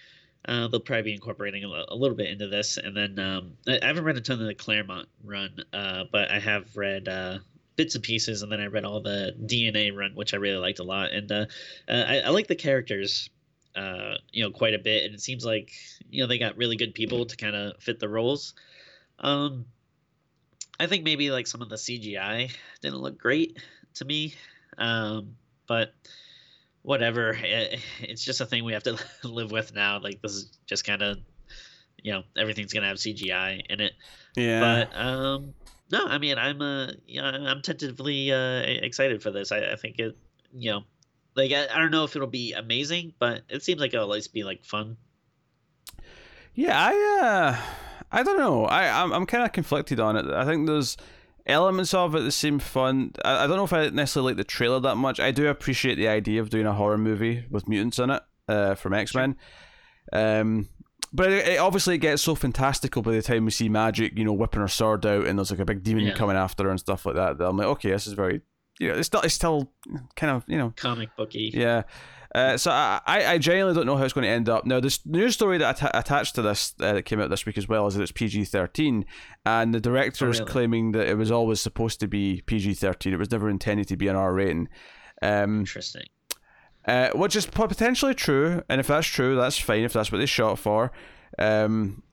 uh, 0.48 0.68
they'll 0.68 0.80
probably 0.80 1.04
be 1.04 1.14
incorporating 1.14 1.64
a, 1.64 1.68
a, 1.68 1.96
little 1.96 2.16
bit 2.16 2.30
into 2.30 2.48
this. 2.48 2.78
And 2.78 2.96
then 2.96 3.20
um, 3.20 3.58
I, 3.68 3.80
I, 3.82 3.88
haven't 3.88 4.04
read 4.04 4.18
a 4.18 4.22
ton 4.22 4.40
of 4.40 4.48
the 4.48 4.54
Claremont 4.56 5.08
run, 5.24 5.64
uh, 5.74 6.04
but 6.12 6.32
I 6.32 6.40
have 6.40 6.76
read 6.78 7.08
uh, 7.08 7.40
bits 7.76 7.96
and 7.96 8.04
pieces, 8.04 8.42
and 8.42 8.52
then 8.52 8.62
I 8.62 8.68
read 8.68 8.86
all 8.86 9.02
the 9.02 9.36
DNA 9.44 9.96
run, 9.96 10.12
which 10.14 10.34
I 10.34 10.38
really 10.38 10.58
liked 10.58 10.80
a 10.80 10.84
lot. 10.84 11.12
And 11.12 11.32
uh, 11.32 11.46
uh, 11.88 12.04
I, 12.08 12.20
I 12.20 12.30
like 12.30 12.48
the 12.48 12.56
characters 12.56 13.30
uh, 13.76 14.16
you 14.32 14.44
know, 14.44 14.52
quite 14.52 14.74
a 14.74 14.80
bit, 14.80 15.04
and 15.04 15.14
it 15.14 15.22
seems 15.22 15.46
like 15.46 15.72
you 16.10 16.24
know 16.24 16.28
they 16.28 16.38
got 16.38 16.58
really 16.58 16.78
good 16.78 16.94
people 16.94 17.26
to 17.26 17.36
kind 17.36 17.56
of 17.56 17.82
fit 17.82 18.00
the 18.00 18.08
roles. 18.08 18.54
Um, 19.20 19.66
I 20.80 20.88
think 20.88 21.04
maybe 21.04 21.30
like 21.30 21.48
some 21.48 21.62
of 21.62 21.70
the 21.70 21.76
CGI 21.76 22.52
didn't 22.82 23.00
look 23.00 23.18
great 23.18 23.58
to 23.96 24.06
me, 24.06 24.36
um, 24.78 25.36
but 25.68 25.94
whatever. 26.86 27.32
It, 27.32 27.80
it's 28.00 28.24
just 28.24 28.42
a 28.42 28.46
thing 28.46 28.64
we 28.64 28.74
have 28.74 28.84
to 28.84 28.98
live 29.24 29.52
with 29.52 29.74
now. 29.74 30.00
Like 30.00 30.22
this 30.22 30.34
is 30.34 30.58
just 30.66 30.86
kind 30.86 31.02
of, 31.02 31.18
you 32.02 32.14
know, 32.14 32.24
everything's 32.38 32.72
gonna 32.72 32.88
have 32.88 32.98
CGI 32.98 33.66
in 33.70 33.82
it. 33.82 33.94
Yeah. 34.36 34.60
But 34.60 34.98
um, 34.98 35.54
no, 35.92 36.06
I 36.06 36.18
mean, 36.18 36.38
I'm 36.38 36.62
uh, 36.62 36.92
you 37.06 37.22
know, 37.22 37.28
I'm 37.28 37.62
tentatively 37.62 38.32
uh 38.32 38.62
excited 38.62 39.22
for 39.22 39.32
this. 39.32 39.52
I, 39.52 39.74
I 39.74 39.76
think 39.76 40.00
it, 40.00 40.16
you 40.54 40.72
know, 40.72 40.84
like 41.36 41.52
I, 41.52 41.68
I 41.74 41.80
don't 41.80 41.92
know 41.92 42.04
if 42.04 42.16
it'll 42.16 42.28
be 42.28 42.54
amazing, 42.54 43.14
but 43.20 43.42
it 43.50 43.64
seems 43.64 43.82
like 43.82 43.94
it'll 43.94 44.06
at 44.06 44.14
least 44.16 44.34
be 44.34 44.44
like 44.44 44.64
fun. 44.64 44.98
Yeah, 46.54 46.78
I 46.78 47.20
uh, 47.22 47.58
I 48.12 48.24
don't 48.24 48.38
know. 48.38 48.66
I 48.66 49.02
I'm, 49.02 49.12
I'm 49.12 49.26
kind 49.26 49.44
of 49.44 49.52
conflicted 49.52 50.00
on 50.00 50.16
it. 50.16 50.26
I 50.28 50.46
think 50.46 50.68
there's 50.68 50.96
elements 51.46 51.94
of 51.94 52.16
it 52.16 52.22
that 52.22 52.32
seem 52.32 52.60
fun. 52.60 53.12
I, 53.24 53.44
I 53.44 53.48
don't 53.48 53.58
know 53.58 53.64
if 53.64 53.74
I 53.74 53.90
necessarily 53.90 54.32
like 54.32 54.38
the 54.38 54.44
trailer 54.44 54.80
that 54.82 54.96
much. 54.96 55.20
I 55.20 55.32
do 55.32 55.48
appreciate 55.48 55.96
the 55.96 56.08
idea 56.08 56.42
of 56.42 56.50
doing 56.50 56.66
a 56.66 56.74
horror 56.74 56.98
movie 56.98 57.46
with 57.50 57.68
mutants 57.68 58.00
in 58.00 58.10
it 58.10 58.24
uh, 58.48 58.76
from 58.76 58.94
X 58.94 59.14
Men. 59.14 59.36
Um, 60.12 60.70
but 61.14 61.32
it, 61.32 61.48
it, 61.48 61.60
obviously 61.60 61.96
it 61.96 62.00
gets 62.00 62.22
so 62.22 62.36
fantastical 62.36 63.02
by 63.02 63.12
the 63.12 63.22
time 63.22 63.46
we 63.46 63.52
see 63.52 63.70
Magik, 63.70 64.18
you 64.18 64.26
know, 64.26 64.34
whipping 64.34 64.62
her 64.62 64.68
sword 64.68 65.06
out, 65.06 65.26
and 65.26 65.38
there's 65.38 65.52
like 65.52 65.60
a 65.60 65.66
big 65.66 65.84
demon 65.84 66.06
yeah. 66.06 66.14
coming 66.14 66.36
after 66.36 66.66
her 66.66 66.70
and 66.70 66.80
stuff 66.80 67.06
like 67.06 67.16
that. 67.16 67.38
that 67.38 67.48
I'm 67.48 67.58
like, 67.58 67.68
okay, 67.68 67.92
this 67.92 68.08
is 68.08 68.14
very 68.14 68.42
you 68.80 68.90
know, 68.90 68.96
it's 68.96 69.08
still 69.08 69.22
it's 69.22 69.34
still 69.34 69.72
kind 70.16 70.32
of 70.32 70.44
you 70.48 70.58
know 70.58 70.74
comic 70.76 71.10
booky. 71.16 71.52
Yeah. 71.54 71.84
Uh, 72.36 72.58
so 72.58 72.70
I, 72.70 73.00
I 73.06 73.38
genuinely 73.38 73.74
don't 73.74 73.86
know 73.86 73.96
how 73.96 74.04
it's 74.04 74.12
going 74.12 74.26
to 74.26 74.30
end 74.30 74.50
up. 74.50 74.66
Now, 74.66 74.82
this 74.82 75.06
news 75.06 75.36
story 75.36 75.58
that 75.60 75.82
att- 75.82 75.92
attached 75.94 76.36
to 76.36 76.42
this 76.42 76.74
uh, 76.82 76.92
that 76.92 77.04
came 77.04 77.22
out 77.22 77.30
this 77.30 77.46
week 77.46 77.58
as 77.58 77.70
well 77.70 77.88
is 77.88 77.96
that 77.96 78.02
it's 78.02 78.12
PG 78.12 78.44
thirteen, 78.46 79.06
and 79.46 79.74
the 79.74 79.80
director 79.80 80.28
is 80.30 80.42
oh, 80.42 80.44
really? 80.44 80.52
claiming 80.52 80.92
that 80.92 81.08
it 81.08 81.16
was 81.18 81.32
always 81.32 81.62
supposed 81.62 82.02
to 82.02 82.08
be 82.08 82.44
PG 82.46 82.74
thirteen. 82.74 83.14
It 83.14 83.20
was 83.20 83.32
never 83.32 83.50
intended 83.50 83.88
to 83.88 83.96
be 83.96 84.10
an 84.10 84.18
R 84.18 84.34
rating. 84.34 84.68
Um, 85.22 85.60
Interesting. 85.60 86.08
Uh, 86.86 87.10
which 87.16 87.38
is 87.38 87.46
potentially 87.46 88.14
true, 88.14 88.62
and 88.68 88.82
if 88.82 88.88
that's 88.88 89.08
true, 89.08 89.38
that's 89.38 89.58
fine. 89.58 89.84
If 89.84 89.94
that's 89.94 90.12
what 90.12 90.18
they 90.18 90.26
shot 90.26 90.60
for, 90.60 90.92
um, 91.40 92.04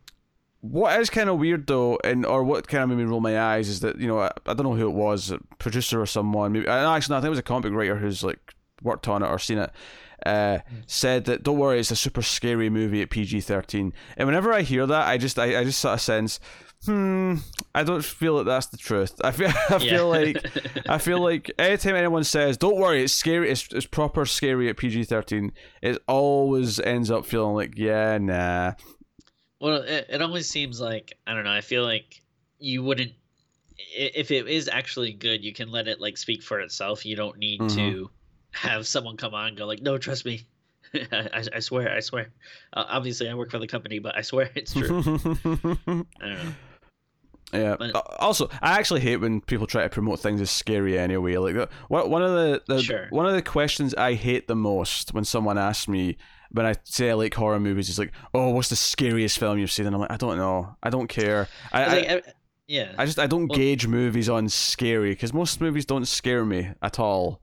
what 0.61 1.01
is 1.01 1.11
kind 1.11 1.31
of 1.31 1.41
weird 1.41 1.67
though, 1.67 1.99
and 2.05 2.25
or 2.25 2.45
what 2.45 2.69
kind 2.69 2.85
of 2.85 2.91
made 2.91 2.99
me 2.99 3.11
roll 3.11 3.21
my 3.21 3.41
eyes 3.41 3.69
is 3.69 3.81
that 3.81 3.99
you 3.99 4.07
know 4.07 4.21
I, 4.21 4.31
I 4.47 4.55
don't 4.55 4.63
know 4.63 4.77
who 4.77 4.89
it 4.89 4.95
was, 4.95 5.35
producer 5.59 6.01
or 6.01 6.07
someone. 6.07 6.53
Maybe 6.53 6.69
actually, 6.69 7.13
no, 7.13 7.19
I 7.19 7.21
think 7.21 7.27
it 7.27 7.31
was 7.31 7.39
a 7.41 7.43
comic 7.43 7.73
writer 7.73 7.97
who's 7.97 8.23
like 8.23 8.55
worked 8.83 9.09
on 9.09 9.25
it 9.25 9.27
or 9.27 9.41
seen 9.41 9.59
it. 9.59 9.73
Uh, 10.27 10.59
said 10.87 11.25
that 11.27 11.43
don't 11.43 11.59
worry, 11.59 11.81
it's 11.81 11.91
a 11.91 11.97
super 11.97 12.23
scary 12.23 12.71
movie 12.71 13.03
at 13.03 13.11
PG 13.11 13.41
thirteen. 13.43 13.93
And 14.17 14.27
whenever 14.27 14.53
I 14.53 14.63
hear 14.63 14.87
that, 14.87 15.09
I 15.09 15.19
just 15.19 15.39
I, 15.39 15.61
I 15.61 15.65
just 15.65 15.81
sort 15.81 15.95
of 15.95 16.01
sense 16.01 16.41
Hmm, 16.85 17.37
I 17.77 17.85
don't 17.85 18.05
feel 18.05 18.39
that 18.39 18.45
that's 18.45 18.67
the 18.67 18.77
truth. 18.77 19.15
I 19.23 19.31
feel, 19.31 19.49
I 19.71 19.79
feel 19.79 19.83
yeah. 19.83 20.03
like, 20.03 20.89
I 20.89 20.99
feel 20.99 21.21
like 21.23 21.51
anytime 21.59 21.95
anyone 21.95 22.25
says, 22.25 22.57
"Don't 22.57 22.77
worry, 22.77 23.05
it's 23.05 23.13
scary," 23.13 23.51
it's, 23.51 23.69
it's 23.73 23.87
proper 23.87 24.27
scary 24.27 24.69
at 24.69 24.77
PG 24.77 25.05
thirteen. 25.05 25.53
It 25.81 25.99
always 26.09 26.81
ends 26.81 27.11
up 27.11 27.25
feeling 27.25 27.55
like, 27.55 27.75
yeah, 27.77 28.19
nah. 28.19 28.73
Well, 29.61 29.83
it, 29.83 30.07
it 30.09 30.23
always 30.23 30.49
seems 30.49 30.81
like 30.81 31.17
I 31.27 31.35
don't 31.35 31.45
know. 31.45 31.53
I 31.53 31.61
feel 31.61 31.85
like 31.85 32.21
you 32.59 32.83
wouldn't, 32.83 33.13
if 33.97 34.33
it 34.33 34.49
is 34.49 34.69
actually 34.69 35.13
good, 35.13 35.45
you 35.45 35.53
can 35.53 35.71
let 35.71 35.87
it 35.87 36.01
like 36.01 36.17
speak 36.17 36.43
for 36.43 36.59
itself. 36.59 37.07
You 37.07 37.15
don't 37.15 37.39
need 37.39 37.61
mm-hmm. 37.61 37.77
to 37.77 38.11
have 38.53 38.87
someone 38.87 39.17
come 39.17 39.35
on 39.35 39.49
and 39.49 39.57
go 39.57 39.67
like, 39.67 39.83
"No, 39.83 39.99
trust 39.99 40.25
me, 40.25 40.47
I, 41.13 41.45
I, 41.55 41.61
swear, 41.61 41.93
I 41.93 42.01
swear. 42.01 42.29
Uh, 42.73 42.85
obviously, 42.89 43.29
I 43.29 43.35
work 43.35 43.51
for 43.51 43.59
the 43.59 43.67
company, 43.67 43.99
but 43.99 44.17
I 44.17 44.23
swear 44.23 44.51
it's 44.55 44.73
true. 44.73 45.03
I 45.05 46.29
don't 46.29 46.45
know. 46.45 46.55
Yeah. 47.53 47.77
But, 47.79 47.95
also, 48.19 48.49
I 48.63 48.79
actually 48.79 49.01
hate 49.01 49.19
when 49.19 49.43
people 49.43 49.67
try 49.67 49.83
to 49.83 49.89
promote 49.91 50.21
things 50.21 50.41
as 50.41 50.51
scary 50.51 50.99
anyway. 50.99 51.37
Like 51.37 51.69
one 51.89 52.23
of 52.23 52.31
the, 52.31 52.63
the 52.67 52.83
sure. 52.83 53.09
one 53.11 53.27
of 53.27 53.35
the 53.35 53.43
questions 53.43 53.95
I 53.95 54.15
hate 54.15 54.49
the 54.49 54.57
most 54.57 55.13
when 55.13 55.25
someone 55.25 55.59
asks 55.59 55.87
me 55.87 56.17
when 56.51 56.65
I 56.67 56.75
say 56.85 57.11
I 57.11 57.15
like 57.15 57.35
horror 57.35 57.61
movies 57.61 57.89
is 57.89 57.99
like, 57.99 58.13
"Oh, 58.33 58.51
what's 58.51 58.69
the 58.69 58.77
scariest 58.77 59.39
film 59.39 59.59
you've 59.59 59.71
seen?" 59.71 59.87
And 59.87 59.95
I'm 59.95 60.01
like, 60.01 60.13
"I 60.13 60.17
don't 60.17 60.39
know. 60.39 60.77
I 60.83 60.89
don't 60.89 61.09
care." 61.09 61.49
I, 61.73 61.87
like, 61.87 62.09
I, 62.09 62.15
I 62.15 62.23
yeah. 62.67 62.93
I 62.97 63.05
just 63.05 63.19
I 63.19 63.27
don't 63.27 63.49
well, 63.49 63.59
gauge 63.59 63.87
movies 63.87 64.31
on 64.31 64.49
scary 64.49 65.11
because 65.11 65.35
most 65.35 65.61
movies 65.61 65.85
don't 65.85 66.07
scare 66.07 66.45
me 66.45 66.71
at 66.83 66.99
all. 66.99 67.43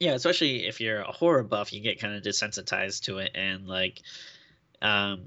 Yeah, 0.00 0.12
especially 0.12 0.66
if 0.66 0.80
you're 0.80 1.00
a 1.00 1.12
horror 1.12 1.42
buff, 1.42 1.72
you 1.72 1.80
get 1.80 2.00
kind 2.00 2.14
of 2.14 2.22
desensitized 2.22 3.04
to 3.04 3.18
it, 3.18 3.32
and 3.34 3.66
like, 3.66 4.00
um, 4.80 5.26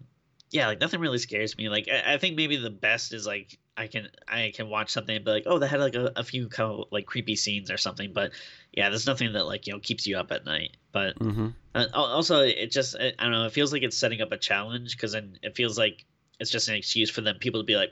yeah, 0.50 0.68
like 0.68 0.80
nothing 0.80 1.00
really 1.00 1.18
scares 1.18 1.58
me. 1.58 1.70
Like 1.70 1.88
I, 1.90 2.14
I, 2.14 2.18
think 2.18 2.36
maybe 2.36 2.58
the 2.58 2.70
best 2.70 3.14
is 3.14 3.26
like 3.26 3.58
I 3.76 3.88
can 3.88 4.10
I 4.28 4.52
can 4.56 4.70
watch 4.70 4.92
something 4.92 5.16
and 5.16 5.26
be 5.26 5.32
like, 5.32 5.44
oh, 5.46 5.60
that 5.60 5.68
had 5.68 5.80
like 5.80 5.96
a, 5.96 6.12
a 6.16 6.24
few 6.24 6.50
of 6.58 6.86
like 6.92 7.06
creepy 7.06 7.36
scenes 7.36 7.72
or 7.72 7.78
something. 7.78 8.14
But 8.14 8.32
yeah, 8.72 8.90
there's 8.90 9.08
nothing 9.08 9.34
that 9.34 9.46
like 9.46 9.68
you 9.68 9.74
know 9.74 9.80
keeps 9.80 10.06
you 10.06 10.18
up 10.18 10.32
at 10.32 10.46
night. 10.46 10.78
But 10.92 11.18
mm-hmm. 11.20 11.50
uh, 11.74 11.88
also, 11.94 12.42
it 12.42 12.72
just 12.72 12.96
I 12.98 13.12
don't 13.18 13.32
know. 13.32 13.46
It 13.46 13.54
feels 13.54 13.74
like 13.74 13.84
it's 13.84 13.98
setting 13.98 14.22
up 14.22 14.32
a 14.32 14.38
challenge 14.38 14.96
because 14.96 15.14
then 15.14 15.38
it 15.42 15.56
feels 15.56 15.78
like 15.78 16.06
it's 16.42 16.50
just 16.50 16.68
an 16.70 16.76
excuse 16.76 17.12
for 17.12 17.22
them 17.22 17.38
people 17.38 17.60
to 17.60 17.64
be 17.64 17.76
like, 17.76 17.92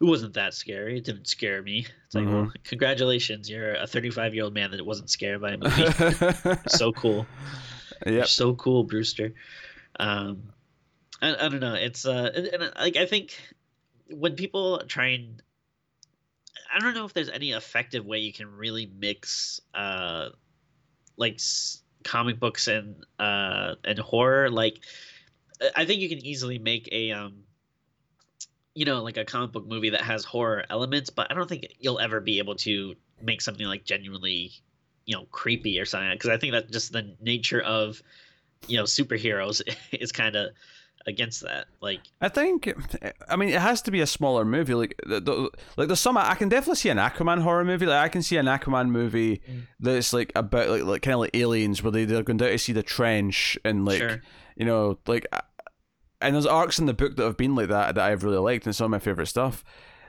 it 0.00 0.04
wasn't 0.04 0.32
that 0.34 0.54
scary. 0.54 0.96
It 0.96 1.04
didn't 1.04 1.28
scare 1.28 1.62
me. 1.62 1.86
It's 2.06 2.14
like, 2.14 2.24
mm-hmm. 2.24 2.34
well, 2.34 2.52
congratulations, 2.64 3.50
you're 3.50 3.74
a 3.74 3.86
35 3.86 4.34
year 4.34 4.44
old 4.44 4.54
man 4.54 4.70
that 4.70 4.80
it 4.80 4.86
wasn't 4.86 5.10
scared 5.10 5.42
by 5.42 5.50
a 5.52 5.58
movie. 5.58 6.58
so 6.68 6.92
cool. 6.92 7.26
Yeah. 8.06 8.24
So 8.24 8.54
cool, 8.54 8.84
Brewster. 8.84 9.34
Um, 9.98 10.44
I, 11.20 11.34
I 11.34 11.48
don't 11.50 11.60
know. 11.60 11.74
It's 11.74 12.06
uh, 12.06 12.30
and, 12.34 12.46
and, 12.46 12.72
like 12.78 12.96
I 12.96 13.04
think 13.04 13.38
when 14.08 14.34
people 14.34 14.82
try 14.88 15.08
and 15.08 15.42
I 16.74 16.78
don't 16.78 16.94
know 16.94 17.04
if 17.04 17.12
there's 17.12 17.28
any 17.28 17.52
effective 17.52 18.06
way 18.06 18.20
you 18.20 18.32
can 18.32 18.56
really 18.56 18.90
mix 18.98 19.60
uh, 19.74 20.30
like 21.18 21.34
s- 21.34 21.82
comic 22.02 22.40
books 22.40 22.66
and 22.66 23.04
uh 23.18 23.74
and 23.84 23.98
horror. 23.98 24.48
Like 24.48 24.80
I 25.76 25.84
think 25.84 26.00
you 26.00 26.08
can 26.08 26.24
easily 26.24 26.58
make 26.58 26.88
a 26.92 27.10
um 27.10 27.42
you 28.80 28.86
know 28.86 29.02
like 29.02 29.18
a 29.18 29.26
comic 29.26 29.52
book 29.52 29.66
movie 29.66 29.90
that 29.90 30.00
has 30.00 30.24
horror 30.24 30.64
elements, 30.70 31.10
but 31.10 31.30
I 31.30 31.34
don't 31.34 31.46
think 31.46 31.66
you'll 31.78 31.98
ever 31.98 32.18
be 32.18 32.38
able 32.38 32.54
to 32.56 32.94
make 33.20 33.42
something 33.42 33.66
like 33.66 33.84
genuinely 33.84 34.52
you 35.04 35.14
know 35.14 35.26
creepy 35.30 35.78
or 35.78 35.84
something 35.84 36.10
because 36.12 36.30
I 36.30 36.38
think 36.38 36.54
that 36.54 36.70
just 36.70 36.90
the 36.90 37.14
nature 37.20 37.60
of 37.60 38.02
you 38.68 38.78
know 38.78 38.84
superheroes 38.84 39.60
is 39.92 40.12
kind 40.12 40.34
of 40.34 40.52
against 41.06 41.42
that. 41.42 41.66
Like, 41.82 42.00
I 42.22 42.30
think, 42.30 42.72
I 43.28 43.36
mean, 43.36 43.50
it 43.50 43.60
has 43.60 43.82
to 43.82 43.90
be 43.90 44.00
a 44.00 44.06
smaller 44.06 44.46
movie. 44.46 44.72
Like, 44.72 44.98
the, 45.06 45.20
the, 45.20 45.50
like 45.76 45.88
there's 45.88 46.00
some 46.00 46.16
I 46.16 46.34
can 46.34 46.48
definitely 46.48 46.76
see 46.76 46.88
an 46.88 46.96
Aquaman 46.96 47.42
horror 47.42 47.66
movie. 47.66 47.84
Like, 47.84 48.02
I 48.02 48.08
can 48.08 48.22
see 48.22 48.38
an 48.38 48.46
Aquaman 48.46 48.88
movie 48.88 49.42
mm. 49.46 49.66
that's 49.78 50.14
like 50.14 50.32
about 50.34 50.70
like 50.70 50.84
like 50.84 51.02
kind 51.02 51.14
of 51.14 51.20
like 51.20 51.36
aliens 51.36 51.82
where 51.82 51.92
they 51.92 52.06
they're 52.06 52.22
going 52.22 52.38
down 52.38 52.48
to 52.48 52.58
see 52.58 52.72
the 52.72 52.82
trench 52.82 53.58
and 53.62 53.84
like 53.84 53.98
sure. 53.98 54.22
you 54.56 54.64
know 54.64 54.98
like. 55.06 55.26
And 56.20 56.34
there's 56.34 56.46
arcs 56.46 56.78
in 56.78 56.86
the 56.86 56.94
book 56.94 57.16
that 57.16 57.24
have 57.24 57.36
been 57.36 57.54
like 57.54 57.68
that 57.68 57.94
that 57.94 58.04
I've 58.04 58.24
really 58.24 58.38
liked, 58.38 58.66
and 58.66 58.74
some 58.74 58.86
of 58.86 58.90
my 58.90 58.98
favorite 58.98 59.26
stuff. 59.26 59.64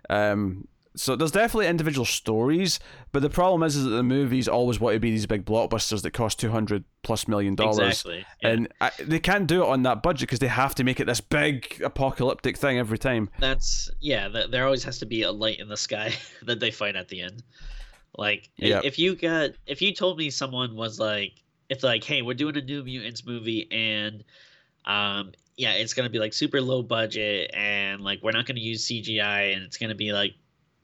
Um, 0.09 0.67
so 0.95 1.15
there's 1.15 1.31
definitely 1.31 1.67
individual 1.67 2.05
stories, 2.05 2.79
but 3.13 3.21
the 3.21 3.29
problem 3.29 3.63
is, 3.63 3.77
is 3.77 3.85
that 3.85 3.91
the 3.91 4.03
movies 4.03 4.47
always 4.49 4.79
want 4.79 4.93
to 4.95 4.99
be 4.99 5.11
these 5.11 5.25
big 5.25 5.45
blockbusters 5.45 6.01
that 6.01 6.11
cost 6.11 6.37
two 6.37 6.51
hundred 6.51 6.83
plus 7.01 7.27
million 7.27 7.55
dollars, 7.55 8.01
exactly. 8.01 8.25
yeah. 8.41 8.49
and 8.49 8.67
I, 8.81 8.91
they 8.99 9.19
can't 9.19 9.47
do 9.47 9.63
it 9.63 9.69
on 9.69 9.83
that 9.83 10.03
budget 10.03 10.27
because 10.27 10.39
they 10.39 10.47
have 10.47 10.75
to 10.75 10.83
make 10.83 10.99
it 10.99 11.05
this 11.05 11.21
big 11.21 11.81
apocalyptic 11.83 12.57
thing 12.57 12.77
every 12.77 12.97
time. 12.97 13.29
That's 13.39 13.89
yeah. 14.01 14.27
there 14.27 14.65
always 14.65 14.83
has 14.83 14.99
to 14.99 15.05
be 15.05 15.21
a 15.23 15.31
light 15.31 15.59
in 15.59 15.69
the 15.69 15.77
sky 15.77 16.13
that 16.43 16.59
they 16.59 16.71
fight 16.71 16.97
at 16.97 17.07
the 17.07 17.21
end. 17.21 17.43
Like 18.17 18.49
yep. 18.57 18.83
if 18.83 18.99
you 18.99 19.15
got 19.15 19.51
if 19.65 19.81
you 19.81 19.93
told 19.93 20.17
me 20.17 20.29
someone 20.29 20.75
was 20.75 20.99
like 20.99 21.33
it's 21.69 21.83
like 21.83 22.03
hey 22.03 22.21
we're 22.21 22.33
doing 22.33 22.57
a 22.57 22.61
New 22.61 22.83
Mutants 22.83 23.25
movie 23.25 23.71
and 23.71 24.25
um 24.85 25.31
yeah 25.61 25.73
it's 25.73 25.93
gonna 25.93 26.09
be 26.09 26.19
like 26.19 26.33
super 26.33 26.59
low 26.59 26.81
budget 26.81 27.51
and 27.53 28.01
like 28.01 28.19
we're 28.23 28.31
not 28.31 28.45
gonna 28.45 28.59
use 28.59 28.87
CGI 28.87 29.53
and 29.53 29.63
it's 29.63 29.77
gonna 29.77 29.95
be 29.95 30.11
like 30.11 30.33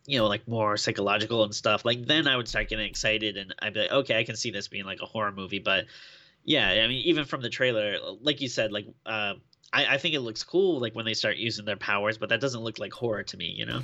you 0.07 0.17
know, 0.17 0.27
like 0.27 0.47
more 0.47 0.77
psychological 0.77 1.43
and 1.43 1.53
stuff, 1.53 1.83
like 1.83 2.05
then 2.05 2.27
I 2.27 2.37
would 2.37 2.47
start 2.47 2.69
getting 2.69 2.87
excited 2.87 3.35
and 3.35 3.53
I'd 3.59 3.73
be 3.73 3.81
like, 3.81 3.91
okay, 3.91 4.17
I 4.17 4.23
can 4.23 4.37
see 4.37 4.51
this 4.51 4.69
being 4.69 4.85
like 4.85 5.01
a 5.01 5.05
horror 5.05 5.33
movie. 5.33 5.59
But 5.59 5.85
yeah, 6.45 6.69
I 6.69 6.87
mean, 6.87 7.01
even 7.05 7.25
from 7.25 7.41
the 7.41 7.49
trailer, 7.49 7.97
like 8.21 8.39
you 8.39 8.47
said, 8.47 8.71
like 8.71 8.87
uh, 9.05 9.33
I, 9.73 9.95
I 9.95 9.97
think 9.97 10.15
it 10.15 10.21
looks 10.21 10.43
cool, 10.43 10.79
like 10.79 10.95
when 10.95 11.03
they 11.03 11.13
start 11.13 11.35
using 11.35 11.65
their 11.65 11.75
powers, 11.75 12.17
but 12.17 12.29
that 12.29 12.39
doesn't 12.39 12.61
look 12.61 12.79
like 12.79 12.93
horror 12.93 13.23
to 13.23 13.37
me, 13.37 13.47
you 13.47 13.65
know? 13.65 13.81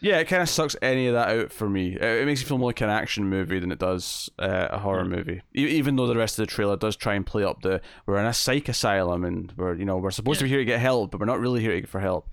Yeah, 0.00 0.18
it 0.18 0.26
kind 0.26 0.42
of 0.42 0.48
sucks 0.48 0.76
any 0.82 1.06
of 1.06 1.14
that 1.14 1.28
out 1.28 1.52
for 1.52 1.68
me. 1.68 1.96
It, 1.96 2.26
makes 2.26 2.42
it 2.42 2.44
feel 2.44 2.58
more 2.58 2.68
like 2.68 2.80
an 2.82 2.90
action 2.90 3.28
movie 3.28 3.58
than 3.58 3.72
it 3.72 3.78
does 3.78 4.30
uh, 4.38 4.68
a 4.70 4.78
horror 4.78 5.04
mm 5.04 5.16
movie. 5.16 5.42
E- 5.56 5.66
even 5.66 5.96
though 5.96 6.06
the 6.06 6.16
rest 6.16 6.38
of 6.38 6.46
the 6.46 6.52
trailer 6.52 6.76
does 6.76 6.96
try 6.96 7.14
and 7.14 7.24
play 7.24 7.44
up 7.44 7.62
the 7.62 7.80
we're 8.04 8.18
in 8.18 8.26
a 8.26 8.34
psych 8.34 8.68
asylum 8.68 9.24
and 9.24 9.52
we're 9.56 9.74
you 9.74 9.84
know 9.84 9.96
we're 9.96 10.10
supposed 10.10 10.38
yeah. 10.38 10.40
to 10.40 10.44
be 10.44 10.50
here 10.50 10.58
to 10.58 10.64
get 10.64 10.80
help, 10.80 11.10
but 11.10 11.20
we're 11.20 11.26
not 11.26 11.40
really 11.40 11.60
here 11.60 11.72
to 11.72 11.80
get 11.80 11.88
for 11.88 12.00
help. 12.00 12.28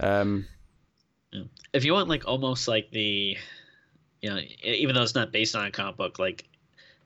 Um, 0.00 0.46
if 1.72 1.84
you 1.84 1.92
want 1.92 2.08
like 2.08 2.26
almost 2.26 2.68
like 2.68 2.90
the, 2.90 3.36
you 4.22 4.30
know, 4.30 4.38
even 4.62 4.94
though 4.94 5.02
it's 5.02 5.14
not 5.14 5.32
based 5.32 5.54
on 5.54 5.66
a 5.66 5.70
comic 5.70 5.96
book, 5.96 6.18
like 6.18 6.48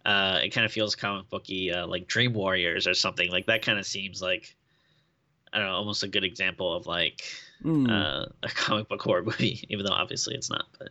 uh, 0.04 0.40
it 0.42 0.50
kind 0.50 0.64
of 0.64 0.72
feels 0.72 0.94
comic 0.94 1.28
booky, 1.28 1.72
uh, 1.72 1.86
like 1.86 2.06
Dream 2.06 2.32
Warriors 2.32 2.86
or 2.86 2.94
something. 2.94 3.30
Like 3.30 3.46
that 3.46 3.62
kind 3.62 3.78
of 3.78 3.86
seems 3.86 4.22
like 4.22 4.54
I 5.52 5.58
don't 5.58 5.66
know, 5.66 5.74
almost 5.74 6.02
a 6.02 6.08
good 6.08 6.24
example 6.24 6.74
of 6.74 6.86
like 6.86 7.22
mm. 7.64 7.90
uh, 7.90 8.26
a 8.42 8.48
comic 8.48 8.88
book 8.88 9.02
horror 9.02 9.22
movie, 9.22 9.64
even 9.68 9.84
though 9.84 9.92
obviously 9.92 10.34
it's 10.34 10.50
not. 10.50 10.66
But 10.78 10.90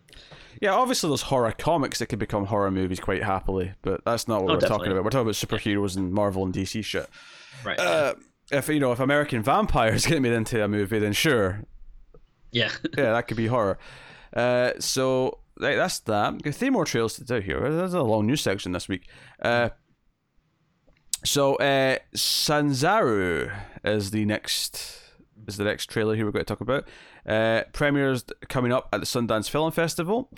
yeah, 0.62 0.74
obviously 0.74 1.10
there's 1.10 1.24
horror 1.24 1.52
comics 1.52 2.00
that 2.00 2.08
can 2.08 2.20
become 2.20 2.46
horror 2.46 2.72
movies 2.72 3.00
quite 3.00 3.24
happily, 3.24 3.74
but 3.82 4.04
that's 4.06 4.28
not 4.28 4.44
what 4.44 4.52
oh, 4.52 4.54
we're 4.54 4.60
definitely. 4.60 4.78
talking 4.78 4.92
about. 4.92 5.04
We're 5.04 5.10
talking 5.12 5.28
about 5.28 5.36
superheroes 5.36 5.96
and 5.96 6.12
Marvel 6.12 6.44
and 6.44 6.54
DC 6.54 6.84
shit. 6.84 7.10
Right. 7.64 7.80
Uh, 7.80 8.16
if 8.52 8.68
you 8.70 8.80
know, 8.80 8.92
if 8.92 9.00
American 9.00 9.44
Vampires 9.44 10.06
get 10.08 10.22
made 10.22 10.34
into 10.34 10.64
a 10.64 10.68
movie, 10.68 11.00
then 11.00 11.14
sure, 11.14 11.64
yeah. 12.52 12.72
yeah, 12.98 13.14
that 13.14 13.28
could 13.28 13.38
be 13.38 13.48
horror. 13.48 13.78
Uh, 14.34 14.74
so 14.80 15.40
that's 15.58 16.00
that. 16.00 16.54
Three 16.54 16.70
more 16.70 16.86
trails 16.86 17.16
to 17.16 17.24
do 17.24 17.40
here. 17.40 17.60
There's 17.72 17.94
a 17.94 18.04
long 18.04 18.28
news 18.28 18.42
section 18.42 18.72
this 18.72 18.88
week. 18.88 19.08
Uh, 19.42 19.70
so 21.24 21.56
uh, 21.56 21.98
Sanzaru 22.16 23.54
is 23.84 24.12
the 24.12 24.26
next 24.26 25.02
is 25.48 25.58
the 25.58 25.64
next 25.64 25.90
trailer 25.90 26.16
here 26.16 26.26
we're 26.26 26.32
going 26.32 26.46
to 26.46 26.54
talk 26.54 26.62
about. 26.62 26.88
Uh, 27.26 27.64
premieres 27.74 28.26
coming 28.50 28.72
up 28.72 28.90
at 28.92 29.00
the 29.00 29.06
Sundance 29.06 29.50
Film 29.50 29.72
Festival, 29.72 30.30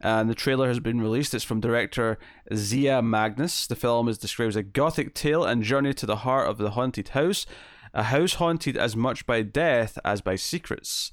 and 0.00 0.28
the 0.28 0.34
trailer 0.34 0.68
has 0.68 0.80
been 0.80 1.00
released. 1.00 1.34
It's 1.34 1.44
from 1.44 1.60
director 1.60 2.18
Xia 2.50 3.04
Magnus. 3.04 3.66
The 3.66 3.76
film 3.76 4.08
is 4.08 4.18
described 4.18 4.50
as 4.50 4.56
a 4.56 4.62
gothic 4.62 5.14
tale 5.14 5.44
and 5.44 5.62
journey 5.62 5.94
to 5.94 6.06
the 6.06 6.16
heart 6.16 6.48
of 6.48 6.58
the 6.58 6.70
haunted 6.70 7.08
house, 7.08 7.46
a 7.94 8.04
house 8.04 8.34
haunted 8.34 8.76
as 8.76 8.94
much 8.94 9.26
by 9.26 9.42
death 9.42 9.98
as 10.04 10.20
by 10.20 10.36
secrets. 10.36 11.10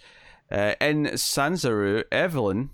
Uh, 0.52 0.76
in 0.80 1.06
Sanzaru, 1.06 2.04
Evelyn, 2.12 2.70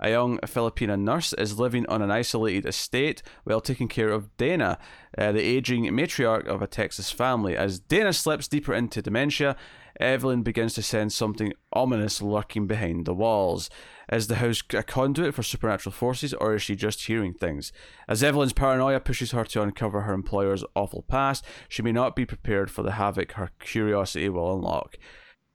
a 0.00 0.10
young 0.10 0.38
Filipina 0.38 0.98
nurse, 0.98 1.32
is 1.34 1.60
living 1.60 1.86
on 1.86 2.02
an 2.02 2.10
isolated 2.10 2.66
estate 2.66 3.22
while 3.44 3.60
taking 3.60 3.86
care 3.86 4.08
of 4.08 4.36
Dana, 4.36 4.78
uh, 5.16 5.30
the 5.30 5.40
aging 5.40 5.84
matriarch 5.84 6.46
of 6.46 6.60
a 6.60 6.66
Texas 6.66 7.12
family. 7.12 7.56
As 7.56 7.78
Dana 7.78 8.12
slips 8.12 8.48
deeper 8.48 8.74
into 8.74 9.00
dementia, 9.00 9.56
Evelyn 10.00 10.42
begins 10.42 10.74
to 10.74 10.82
sense 10.82 11.14
something 11.14 11.52
ominous 11.72 12.20
lurking 12.22 12.66
behind 12.66 13.06
the 13.06 13.14
walls. 13.14 13.70
Is 14.10 14.26
the 14.26 14.36
house 14.36 14.62
a 14.74 14.82
conduit 14.82 15.34
for 15.34 15.42
supernatural 15.42 15.92
forces, 15.92 16.34
or 16.34 16.54
is 16.54 16.62
she 16.62 16.76
just 16.76 17.06
hearing 17.06 17.32
things? 17.32 17.72
As 18.08 18.22
Evelyn's 18.22 18.52
paranoia 18.52 19.00
pushes 19.00 19.30
her 19.30 19.44
to 19.44 19.62
uncover 19.62 20.02
her 20.02 20.12
employer's 20.12 20.64
awful 20.74 21.02
past, 21.02 21.44
she 21.68 21.82
may 21.82 21.92
not 21.92 22.14
be 22.14 22.26
prepared 22.26 22.70
for 22.70 22.82
the 22.82 22.92
havoc 22.92 23.32
her 23.32 23.50
curiosity 23.60 24.28
will 24.28 24.54
unlock. 24.54 24.98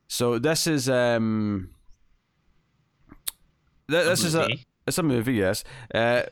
So 0.08 0.40
this 0.40 0.66
is 0.66 0.90
um, 0.90 1.70
th- 3.90 4.06
this 4.06 4.24
a 4.24 4.28
is 4.28 4.36
a 4.36 4.48
it's 4.88 4.98
a 4.98 5.04
movie, 5.04 5.34
yes. 5.34 5.64
Uh, 5.94 6.24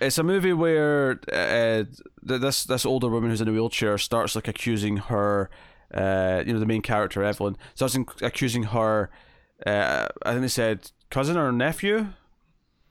it's 0.00 0.18
a 0.18 0.22
movie 0.22 0.52
where 0.52 1.20
uh, 1.32 1.84
this 2.22 2.64
this 2.64 2.84
older 2.84 3.08
woman 3.08 3.30
who's 3.30 3.40
in 3.40 3.48
a 3.48 3.52
wheelchair 3.52 3.98
starts 3.98 4.34
like 4.34 4.48
accusing 4.48 4.98
her, 4.98 5.50
uh, 5.94 6.42
you 6.46 6.52
know, 6.52 6.58
the 6.58 6.66
main 6.66 6.82
character 6.82 7.22
Evelyn 7.22 7.56
starts 7.74 7.96
accusing 8.22 8.64
her 8.64 9.10
uh, 9.64 10.08
I 10.24 10.30
think 10.30 10.42
they 10.42 10.48
said 10.48 10.90
cousin 11.10 11.36
or 11.36 11.52
nephew. 11.52 12.08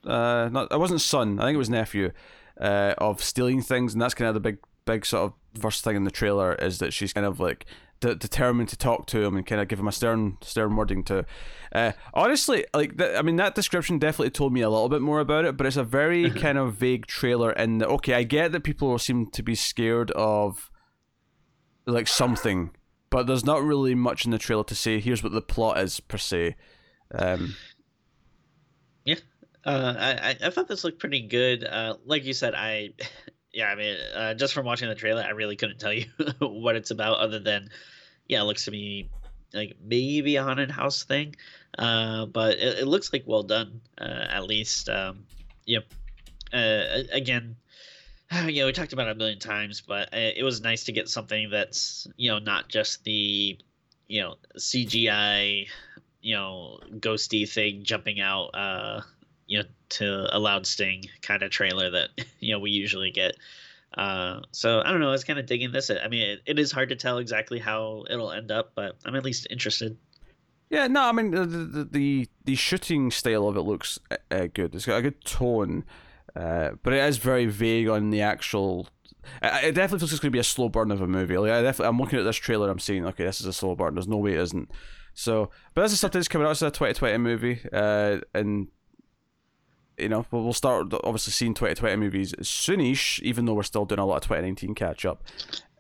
Uh, 0.05 0.49
not 0.51 0.71
it 0.71 0.79
wasn't 0.79 1.01
son. 1.01 1.39
I 1.39 1.43
think 1.43 1.55
it 1.55 1.59
was 1.59 1.69
nephew. 1.69 2.11
Uh, 2.59 2.93
of 2.99 3.21
stealing 3.21 3.61
things, 3.61 3.93
and 3.93 4.01
that's 4.01 4.13
kind 4.13 4.29
of 4.29 4.33
the 4.33 4.39
big, 4.39 4.59
big 4.85 5.05
sort 5.05 5.25
of 5.25 5.61
first 5.61 5.83
thing 5.83 5.97
in 5.97 6.05
the 6.05 6.11
trailer 6.11 6.55
is 6.55 6.79
that 6.79 6.93
she's 6.93 7.11
kind 7.11 7.25
of 7.25 7.37
like 7.37 7.65
de- 7.99 8.15
determined 8.15 8.69
to 8.69 8.77
talk 8.77 9.07
to 9.07 9.21
him 9.21 9.35
and 9.35 9.45
kind 9.45 9.59
of 9.59 9.67
give 9.67 9.77
him 9.77 9.89
a 9.89 9.91
stern, 9.91 10.37
stern 10.41 10.73
wording 10.75 11.03
to. 11.03 11.25
Uh, 11.73 11.91
honestly, 12.13 12.65
like 12.73 12.97
th- 12.97 13.17
I 13.17 13.21
mean, 13.23 13.35
that 13.35 13.55
description 13.55 13.99
definitely 13.99 14.29
told 14.29 14.53
me 14.53 14.61
a 14.61 14.69
little 14.69 14.87
bit 14.87 15.01
more 15.01 15.19
about 15.19 15.43
it, 15.43 15.57
but 15.57 15.67
it's 15.67 15.75
a 15.75 15.83
very 15.83 16.29
kind 16.45 16.57
of 16.57 16.75
vague 16.75 17.07
trailer. 17.07 17.49
And 17.51 17.83
okay, 17.83 18.13
I 18.13 18.23
get 18.23 18.53
that 18.53 18.63
people 18.63 18.97
seem 18.99 19.27
to 19.31 19.43
be 19.43 19.55
scared 19.55 20.11
of 20.11 20.71
like 21.85 22.07
something, 22.07 22.71
but 23.16 23.28
there's 23.28 23.45
not 23.45 23.63
really 23.63 23.95
much 23.95 24.26
in 24.26 24.32
the 24.32 24.38
trailer 24.38 24.66
to 24.66 24.76
say. 24.76 24.99
Here's 24.99 25.24
what 25.24 25.32
the 25.32 25.41
plot 25.41 25.78
is 25.80 26.01
per 26.01 26.18
se. 26.18 26.57
Um, 27.13 27.55
Yeah, 29.05 29.16
uh, 29.63 29.93
I 29.97 30.36
I- 30.43 30.49
thought 30.49 30.68
this 30.68 30.84
looked 30.84 30.99
pretty 30.99 31.22
good. 31.22 31.63
Uh, 31.63 31.95
like 32.03 32.26
you 32.26 32.34
said, 32.34 32.53
I 32.55 32.89
yeah, 33.53 33.68
I 33.72 33.76
mean, 33.76 33.95
uh, 34.13 34.34
just 34.34 34.53
from 34.53 34.66
watching 34.66 34.89
the 34.89 34.95
trailer, 34.95 35.22
I 35.22 35.30
really 35.30 35.55
couldn't 35.55 35.80
tell 35.80 35.93
you 35.93 36.07
what 36.39 36.76
it's 36.76 36.91
about, 36.91 37.20
other 37.20 37.39
than 37.39 37.70
yeah, 38.28 38.41
it 38.41 38.43
looks 38.43 38.66
to 38.66 38.72
me 38.72 39.09
like 39.53 39.78
maybe 39.82 40.36
a 40.36 40.43
haunted 40.43 40.70
house 40.70 41.03
thing. 41.05 41.38
Uh, 41.80 42.26
but 42.26 42.55
it, 42.57 42.80
it 42.80 42.86
looks 42.86 43.13
like 43.13 43.24
well 43.26 43.43
done, 43.43 43.80
uh, 43.97 44.26
at 44.28 44.43
least. 44.43 44.89
Um, 44.89 45.24
yep. 45.66 45.86
Uh, 46.51 47.03
again, 47.13 47.55
you 48.47 48.61
know, 48.61 48.65
we 48.65 48.73
talked 48.73 48.93
about 48.93 49.07
it 49.07 49.11
a 49.11 49.15
million 49.15 49.39
times, 49.39 49.82
but 49.82 50.09
it 50.13 50.43
was 50.43 50.61
nice 50.61 50.86
to 50.86 50.91
get 50.91 51.09
something 51.09 51.49
that's 51.49 52.07
you 52.17 52.32
know 52.32 52.39
not 52.39 52.69
just 52.69 53.03
the 53.03 53.57
you 54.07 54.21
know 54.21 54.36
CGI 54.57 55.67
you 56.26 56.36
know 56.36 56.80
ghosty 56.95 57.47
thing 57.47 57.84
jumping 57.84 58.19
out 58.19 58.47
uh 58.55 58.99
you 59.45 59.59
know 59.59 59.65
to 59.89 60.28
a 60.36 60.39
loud 60.39 60.65
sting 60.65 61.03
kind 61.21 61.43
of 61.43 61.51
trailer 61.51 61.91
that 61.91 62.09
you 62.39 62.51
know 62.51 62.59
we 62.59 62.71
usually 62.71 63.11
get. 63.11 63.36
Uh 63.95 64.41
so 64.51 64.82
i 64.82 64.91
don't 64.91 64.99
know 64.99 65.07
i 65.07 65.11
was 65.11 65.23
kind 65.23 65.39
of 65.39 65.45
digging 65.45 65.71
this. 65.71 65.89
I 65.89 66.07
mean 66.09 66.23
it, 66.23 66.41
it 66.45 66.59
is 66.59 66.71
hard 66.71 66.89
to 66.89 66.95
tell 66.95 67.19
exactly 67.19 67.59
how 67.59 68.03
it'll 68.09 68.32
end 68.32 68.51
up 68.51 68.71
but 68.76 68.97
i'm 69.05 69.15
at 69.15 69.23
least 69.23 69.47
interested. 69.49 69.97
Yeah, 70.69 70.88
no, 70.88 71.03
I 71.03 71.11
mean 71.11 71.32
the 71.32 71.45
the 71.45 71.84
the, 71.86 72.28
the 72.43 72.55
shooting 72.55 73.11
style 73.11 73.47
of 73.47 73.55
it 73.55 73.61
looks 73.61 73.99
uh, 74.32 74.47
good. 74.51 74.73
It's 74.73 74.86
got 74.86 74.97
a 74.97 75.01
good 75.03 75.23
tone, 75.23 75.86
uh, 76.36 76.71
but 76.83 76.93
it 76.93 77.03
is 77.03 77.17
very 77.17 77.45
vague 77.45 77.88
on 77.88 78.09
the 78.09 78.21
actual. 78.21 78.88
It 79.41 79.73
definitely 79.73 79.99
feels 79.99 80.11
like 80.11 80.17
it's 80.17 80.19
going 80.19 80.31
to 80.31 80.36
be 80.36 80.39
a 80.39 80.43
slow 80.43 80.69
burn 80.69 80.91
of 80.91 81.01
a 81.01 81.07
movie. 81.07 81.38
Like 81.38 81.51
I 81.51 81.61
definitely, 81.61 81.89
I'm 81.89 81.99
looking 81.99 82.19
at 82.19 82.23
this 82.23 82.36
trailer, 82.36 82.69
I'm 82.69 82.79
saying, 82.79 83.05
okay, 83.07 83.23
this 83.23 83.39
is 83.39 83.47
a 83.47 83.53
slow 83.53 83.75
burn. 83.75 83.95
There's 83.95 84.07
no 84.07 84.17
way 84.17 84.33
it 84.33 84.39
isn't. 84.39 84.69
So, 85.13 85.49
but 85.73 85.81
this 85.81 85.93
is 85.93 85.99
something 85.99 86.19
that's 86.19 86.27
coming 86.27 86.45
out. 86.45 86.51
It's 86.51 86.61
a 86.61 86.67
2020 86.67 87.17
movie, 87.17 87.61
uh, 87.71 88.19
and 88.33 88.67
you 89.97 90.09
know, 90.09 90.25
we'll 90.29 90.43
we'll 90.43 90.53
start 90.53 90.93
obviously 91.03 91.31
seeing 91.31 91.53
2020 91.53 91.95
movies 91.95 92.33
soonish, 92.41 93.21
even 93.21 93.45
though 93.45 93.53
we're 93.53 93.63
still 93.63 93.86
doing 93.86 93.99
a 93.99 94.05
lot 94.05 94.17
of 94.17 94.23
2019 94.23 94.75
catch 94.75 95.05
up, 95.05 95.23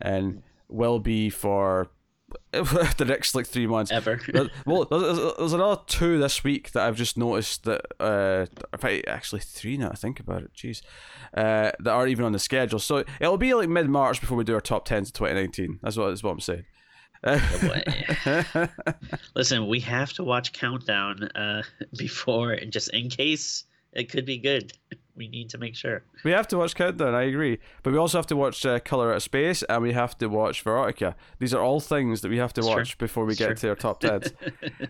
and 0.01 0.41
will 0.69 0.99
be 0.99 1.29
for 1.29 1.89
the 2.51 3.05
next 3.07 3.35
like 3.35 3.45
three 3.45 3.67
months. 3.67 3.91
ever 3.91 4.19
well, 4.65 4.85
there's, 4.85 5.35
there's 5.37 5.53
another 5.53 5.81
two 5.87 6.17
this 6.19 6.43
week 6.43 6.71
that 6.71 6.87
I've 6.87 6.95
just 6.95 7.17
noticed 7.17 7.63
that, 7.65 7.81
uh, 7.99 8.45
in 8.73 8.79
fact, 8.79 9.07
actually 9.07 9.41
three 9.41 9.77
now 9.77 9.89
I 9.89 9.95
think 9.95 10.19
about 10.19 10.43
it, 10.43 10.53
jeez, 10.53 10.81
uh, 11.33 11.71
that 11.79 11.87
aren't 11.87 12.11
even 12.11 12.25
on 12.25 12.31
the 12.31 12.39
schedule. 12.39 12.79
So 12.79 13.03
it'll 13.19 13.37
be 13.37 13.53
like 13.53 13.69
mid 13.69 13.89
March 13.89 14.21
before 14.21 14.37
we 14.37 14.43
do 14.43 14.53
our 14.53 14.61
top 14.61 14.87
10s 14.87 15.07
of 15.07 15.13
2019. 15.13 15.79
That's 15.81 15.97
what, 15.97 16.09
that's 16.09 16.23
what 16.23 16.31
I'm 16.31 16.39
saying. 16.39 16.65
boy. 17.23 17.81
listen 19.35 19.67
we 19.67 19.79
have 19.79 20.13
to 20.13 20.23
watch 20.23 20.53
countdown 20.53 21.23
uh 21.33 21.63
before 21.97 22.55
just 22.69 22.93
in 22.93 23.09
case 23.09 23.63
it 23.93 24.11
could 24.11 24.25
be 24.25 24.37
good 24.37 24.73
we 25.15 25.27
need 25.27 25.49
to 25.51 25.57
make 25.57 25.75
sure 25.75 26.03
we 26.23 26.31
have 26.31 26.47
to 26.49 26.57
watch 26.57 26.75
Countdown, 26.75 27.13
I 27.15 27.23
agree. 27.23 27.59
But 27.83 27.93
we 27.93 27.99
also 27.99 28.17
have 28.17 28.27
to 28.27 28.35
watch 28.35 28.65
uh, 28.65 28.79
Color 28.79 29.11
Out 29.11 29.15
of 29.17 29.23
Space 29.23 29.63
and 29.63 29.81
we 29.81 29.93
have 29.93 30.17
to 30.17 30.27
watch 30.27 30.61
Veronica. 30.61 31.15
These 31.39 31.53
are 31.53 31.61
all 31.61 31.79
things 31.79 32.21
that 32.21 32.29
we 32.29 32.37
have 32.37 32.53
to 32.53 32.59
It's 32.61 32.67
true. 32.67 32.75
watch 32.77 32.97
before 32.97 33.25
we 33.25 33.31
It's 33.31 33.39
get 33.39 33.45
true. 33.47 33.55
to 33.55 33.69
our 33.69 33.75
top 33.75 34.01
10s. 34.03 34.33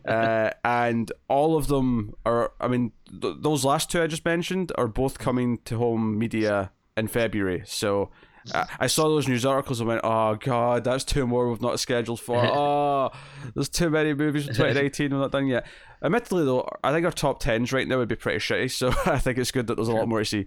uh, 0.07 0.51
and 0.63 1.11
all 1.27 1.55
of 1.57 1.67
them 1.67 2.15
are, 2.25 2.51
I 2.59 2.67
mean, 2.67 2.91
th- 3.21 3.35
those 3.39 3.63
last 3.65 3.91
two 3.91 4.01
I 4.01 4.07
just 4.07 4.25
mentioned 4.25 4.71
are 4.77 4.87
both 4.87 5.19
coming 5.19 5.59
to 5.65 5.77
home 5.77 6.17
media 6.17 6.71
in 6.97 7.07
February. 7.07 7.61
So 7.65 8.09
I 8.53 8.87
saw 8.87 9.03
those 9.03 9.27
news 9.27 9.45
articles 9.45 9.79
and 9.79 9.87
went, 9.87 10.01
oh, 10.03 10.35
God, 10.35 10.83
that's 10.83 11.03
two 11.03 11.25
more 11.25 11.49
we've 11.49 11.61
not 11.61 11.79
scheduled 11.79 12.19
for. 12.19 12.35
Oh, 12.45 13.09
there's 13.53 13.69
too 13.69 13.89
many 13.89 14.13
movies 14.13 14.45
from 14.45 14.53
2018 14.55 15.11
we're 15.11 15.19
not 15.19 15.31
done 15.31 15.47
yet. 15.47 15.65
Admittedly, 16.03 16.45
though, 16.45 16.67
I 16.83 16.91
think 16.91 17.05
our 17.05 17.11
top 17.11 17.41
10s 17.41 17.71
right 17.73 17.87
now 17.87 17.97
would 17.97 18.07
be 18.07 18.15
pretty 18.15 18.39
shitty. 18.39 18.71
So 18.71 18.89
I 19.05 19.19
think 19.19 19.37
it's 19.37 19.51
good 19.51 19.67
that 19.67 19.75
there's 19.75 19.87
a 19.87 19.93
lot 19.93 20.07
more 20.07 20.19
to 20.19 20.25
see. 20.25 20.45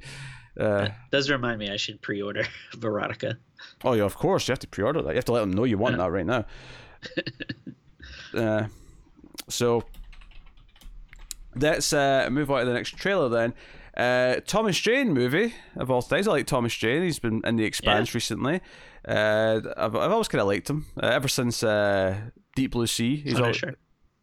Uh, 0.58 0.88
does 1.12 1.30
remind 1.30 1.56
me 1.60 1.70
i 1.70 1.76
should 1.76 2.02
pre-order 2.02 2.44
veronica 2.78 3.38
Oh 3.84 3.92
yeah, 3.92 4.02
of 4.02 4.16
course 4.16 4.48
you 4.48 4.52
have 4.52 4.58
to 4.60 4.66
pre-order 4.66 5.02
that. 5.02 5.10
You 5.10 5.14
have 5.16 5.24
to 5.26 5.32
let 5.32 5.40
them 5.40 5.52
know 5.52 5.64
you 5.64 5.78
want 5.78 5.96
that 5.98 6.10
right 6.10 6.26
now. 6.26 6.46
uh, 8.34 8.64
so 9.48 9.84
let's 11.54 11.92
uh, 11.92 12.28
move 12.30 12.50
on 12.50 12.60
to 12.60 12.66
the 12.66 12.72
next 12.72 12.96
trailer 12.96 13.28
then. 13.28 13.54
Uh, 13.98 14.40
Thomas 14.46 14.78
Jane 14.78 15.12
movie 15.12 15.54
of 15.76 15.90
all 15.90 16.00
things. 16.00 16.28
I 16.28 16.30
like 16.30 16.46
Thomas 16.46 16.74
Jane. 16.74 17.02
He's 17.02 17.18
been 17.18 17.42
in 17.44 17.56
the 17.56 17.64
Expanse 17.64 18.14
recently. 18.14 18.60
Uh, 19.06 19.60
I've, 19.76 19.96
I've 19.96 20.12
always 20.12 20.28
kind 20.28 20.40
of 20.40 20.46
liked 20.46 20.70
him 20.70 20.86
uh, 21.02 21.06
ever 21.06 21.26
since 21.26 21.62
uh, 21.64 22.16
Deep 22.54 22.70
Blue 22.72 22.86
Sea. 22.86 23.16
He's 23.16 23.40
Punisher. 23.40 23.76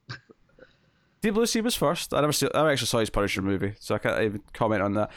Deep 1.22 1.34
Blue 1.34 1.46
Sea 1.46 1.62
was 1.62 1.76
first. 1.76 2.14
I 2.14 2.22
never 2.22 2.32
see, 2.32 2.48
I 2.54 2.60
never 2.60 2.72
actually 2.72 2.88
saw 2.88 3.00
his 3.00 3.10
Punisher 3.10 3.42
movie, 3.42 3.74
so 3.80 3.96
I 3.96 3.98
can't 3.98 4.22
even 4.22 4.44
comment 4.54 4.82
on 4.82 4.94
that. 4.94 5.12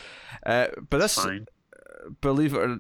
Uh, 0.45 0.67
but 0.91 0.99
this, 0.99 1.25
believe 2.21 2.55
it 2.55 2.59
or 2.59 2.79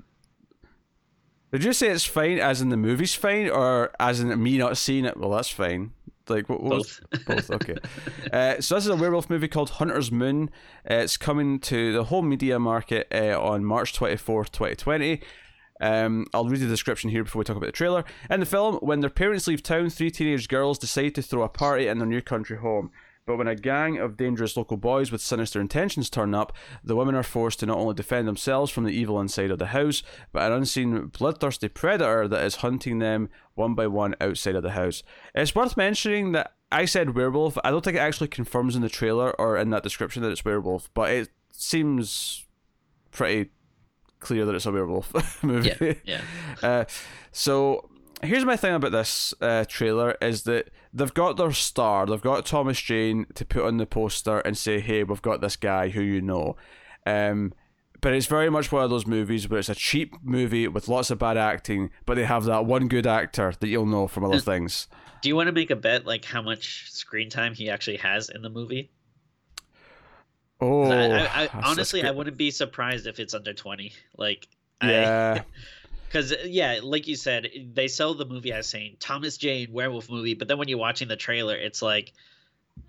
did 1.52 1.64
you 1.64 1.72
say 1.72 1.88
it's 1.88 2.04
fine 2.04 2.38
as 2.38 2.60
in 2.60 2.68
the 2.68 2.76
movie's 2.76 3.14
fine 3.14 3.48
or 3.48 3.90
as 3.98 4.20
in 4.20 4.42
me 4.42 4.58
not 4.58 4.76
seeing 4.76 5.04
it? 5.04 5.16
Well 5.16 5.30
that's 5.30 5.50
fine. 5.50 5.92
Like 6.28 6.48
what, 6.48 6.62
what 6.62 6.78
was- 6.78 7.00
both. 7.10 7.26
both 7.48 7.50
okay. 7.50 7.76
Uh, 8.32 8.60
so 8.60 8.74
this 8.74 8.84
is 8.84 8.90
a 8.90 8.96
werewolf 8.96 9.30
movie 9.30 9.48
called 9.48 9.70
hunter's 9.70 10.12
moon. 10.12 10.50
Uh, 10.88 10.94
it's 10.96 11.16
coming 11.16 11.58
to 11.60 11.92
the 11.94 12.04
home 12.04 12.28
media 12.28 12.58
market 12.58 13.06
uh, 13.12 13.40
on 13.40 13.64
march 13.64 13.94
24th 13.98 14.50
2020 14.52 15.22
um, 15.80 16.26
I'll 16.34 16.44
read 16.46 16.60
the 16.60 16.66
description 16.66 17.10
here 17.10 17.24
before 17.24 17.40
we 17.40 17.44
talk 17.44 17.56
about 17.56 17.66
the 17.66 17.72
trailer. 17.72 18.04
In 18.28 18.40
the 18.40 18.46
film, 18.46 18.76
when 18.76 19.00
their 19.00 19.10
parents 19.10 19.46
leave 19.46 19.62
town, 19.62 19.90
three 19.90 20.10
teenage 20.10 20.48
girls 20.48 20.78
decide 20.78 21.14
to 21.14 21.22
throw 21.22 21.42
a 21.42 21.48
party 21.48 21.86
in 21.86 21.98
their 21.98 22.06
new 22.08 22.20
country 22.20 22.56
home. 22.56 22.90
But 23.28 23.36
when 23.36 23.46
a 23.46 23.54
gang 23.54 23.98
of 23.98 24.16
dangerous 24.16 24.56
local 24.56 24.78
boys 24.78 25.12
with 25.12 25.20
sinister 25.20 25.60
intentions 25.60 26.08
turn 26.08 26.34
up, 26.34 26.50
the 26.82 26.96
women 26.96 27.14
are 27.14 27.22
forced 27.22 27.60
to 27.60 27.66
not 27.66 27.76
only 27.76 27.92
defend 27.92 28.26
themselves 28.26 28.72
from 28.72 28.84
the 28.84 28.90
evil 28.90 29.20
inside 29.20 29.50
of 29.50 29.58
the 29.58 29.66
house, 29.66 30.02
but 30.32 30.50
an 30.50 30.52
unseen 30.56 31.08
bloodthirsty 31.08 31.68
predator 31.68 32.26
that 32.26 32.42
is 32.42 32.56
hunting 32.56 33.00
them 33.00 33.28
one 33.54 33.74
by 33.74 33.86
one 33.86 34.14
outside 34.18 34.56
of 34.56 34.62
the 34.62 34.70
house. 34.70 35.02
It's 35.34 35.54
worth 35.54 35.76
mentioning 35.76 36.32
that 36.32 36.54
I 36.72 36.86
said 36.86 37.14
werewolf. 37.14 37.58
I 37.62 37.70
don't 37.70 37.84
think 37.84 37.98
it 37.98 38.00
actually 38.00 38.28
confirms 38.28 38.74
in 38.74 38.80
the 38.80 38.88
trailer 38.88 39.38
or 39.38 39.58
in 39.58 39.68
that 39.70 39.82
description 39.82 40.22
that 40.22 40.32
it's 40.32 40.46
werewolf, 40.46 40.88
but 40.94 41.10
it 41.10 41.28
seems 41.52 42.46
pretty 43.10 43.50
clear 44.20 44.46
that 44.46 44.54
it's 44.54 44.64
a 44.64 44.72
werewolf 44.72 45.42
movie. 45.44 45.74
yeah 45.78 45.92
yeah 46.04 46.20
Uh, 46.62 46.84
so 47.30 47.90
here's 48.22 48.44
my 48.44 48.56
thing 48.56 48.74
about 48.74 48.92
this 48.92 49.34
uh, 49.40 49.64
trailer 49.68 50.16
is 50.20 50.42
that 50.44 50.70
they've 50.92 51.12
got 51.14 51.36
their 51.36 51.52
star, 51.52 52.06
they've 52.06 52.20
got 52.20 52.46
Thomas 52.46 52.80
Jane 52.80 53.26
to 53.34 53.44
put 53.44 53.64
on 53.64 53.76
the 53.76 53.86
poster 53.86 54.38
and 54.40 54.56
say, 54.56 54.80
"Hey, 54.80 55.04
we've 55.04 55.22
got 55.22 55.40
this 55.40 55.56
guy 55.56 55.88
who 55.88 56.00
you 56.00 56.20
know." 56.20 56.56
Um, 57.06 57.52
but 58.00 58.14
it's 58.14 58.26
very 58.26 58.50
much 58.50 58.70
one 58.70 58.84
of 58.84 58.90
those 58.90 59.06
movies 59.06 59.48
where 59.48 59.58
it's 59.58 59.68
a 59.68 59.74
cheap 59.74 60.14
movie 60.22 60.68
with 60.68 60.88
lots 60.88 61.10
of 61.10 61.18
bad 61.18 61.36
acting, 61.36 61.90
but 62.06 62.14
they 62.14 62.24
have 62.24 62.44
that 62.44 62.64
one 62.64 62.86
good 62.88 63.06
actor 63.06 63.52
that 63.58 63.68
you'll 63.68 63.86
know 63.86 64.06
from 64.06 64.24
other 64.24 64.40
things. 64.40 64.86
do 65.20 65.28
you 65.28 65.34
want 65.34 65.48
to 65.48 65.52
make 65.52 65.70
a 65.70 65.76
bet 65.76 66.06
like 66.06 66.24
how 66.24 66.40
much 66.40 66.90
screen 66.92 67.28
time 67.28 67.54
he 67.54 67.68
actually 67.68 67.96
has 67.96 68.28
in 68.28 68.40
the 68.42 68.50
movie 68.50 68.88
Oh, 70.60 70.90
I, 70.90 71.24
I, 71.24 71.44
I, 71.44 71.48
honestly, 71.64 72.02
I 72.02 72.10
wouldn't 72.10 72.36
be 72.36 72.50
surprised 72.50 73.06
if 73.06 73.20
it's 73.20 73.34
under 73.34 73.52
twenty. 73.52 73.92
Like, 74.16 74.48
Yeah, 74.82 75.42
because 76.08 76.34
yeah, 76.44 76.80
like 76.82 77.06
you 77.06 77.16
said, 77.16 77.48
they 77.74 77.88
sell 77.88 78.14
the 78.14 78.24
movie 78.26 78.52
as 78.52 78.66
saying 78.68 78.96
Thomas 79.00 79.36
Jane 79.36 79.72
werewolf 79.72 80.10
movie, 80.10 80.34
but 80.34 80.48
then 80.48 80.58
when 80.58 80.68
you're 80.68 80.78
watching 80.78 81.08
the 81.08 81.16
trailer, 81.16 81.54
it's 81.56 81.82
like, 81.82 82.12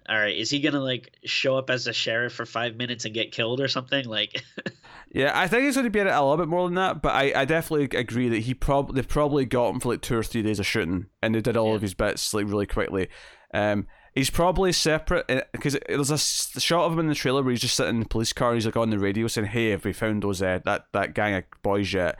all 0.07 0.17
right, 0.17 0.35
is 0.35 0.49
he 0.49 0.59
gonna 0.59 0.79
like 0.79 1.15
show 1.25 1.57
up 1.57 1.69
as 1.69 1.87
a 1.87 1.93
sheriff 1.93 2.33
for 2.33 2.45
five 2.45 2.75
minutes 2.75 3.05
and 3.05 3.13
get 3.13 3.31
killed 3.31 3.59
or 3.61 3.67
something? 3.67 4.05
Like, 4.05 4.43
yeah. 5.11 5.31
I 5.33 5.47
think 5.47 5.63
he's 5.63 5.75
going 5.75 5.85
to 5.85 5.89
be 5.91 5.99
in 5.99 6.07
it 6.07 6.11
a 6.11 6.21
little 6.21 6.37
bit 6.37 6.47
more 6.47 6.67
than 6.67 6.75
that, 6.75 7.01
but 7.01 7.09
I, 7.15 7.33
I 7.41 7.45
definitely 7.45 7.97
agree 7.97 8.29
that 8.29 8.39
he 8.39 8.53
probably 8.53 9.01
they 9.01 9.07
probably 9.07 9.45
got 9.45 9.69
him 9.73 9.79
for 9.79 9.89
like 9.89 10.01
two 10.01 10.17
or 10.17 10.23
three 10.23 10.41
days 10.43 10.59
of 10.59 10.65
shooting, 10.67 11.07
and 11.21 11.33
they 11.35 11.41
did 11.41 11.57
all 11.57 11.69
Yeah. 11.69 11.75
of 11.75 11.81
his 11.81 11.93
bits 11.93 12.33
like 12.33 12.45
really 12.47 12.67
quickly. 12.67 13.09
Um, 13.53 13.87
he's 14.13 14.29
probably 14.29 14.71
separate 14.71 15.25
because 15.51 15.75
there's 15.87 16.11
a 16.11 16.17
shot 16.59 16.85
of 16.85 16.93
him 16.93 16.99
in 16.99 17.07
the 17.07 17.15
trailer 17.15 17.41
where 17.41 17.51
he's 17.51 17.61
just 17.61 17.75
sitting 17.75 17.95
in 17.95 17.99
the 18.01 18.07
police 18.07 18.31
car. 18.33 18.49
and 18.49 18.57
He's 18.57 18.65
like 18.67 18.77
on 18.77 18.91
the 18.91 18.99
radio 18.99 19.27
saying, 19.27 19.47
"Hey, 19.47 19.69
have 19.71 19.85
we 19.85 19.93
found 19.93 20.21
those 20.23 20.41
uh, 20.43 20.59
that 20.65 20.85
that 20.93 21.15
gang 21.15 21.33
of 21.33 21.43
boys 21.63 21.91
yet?" 21.91 22.19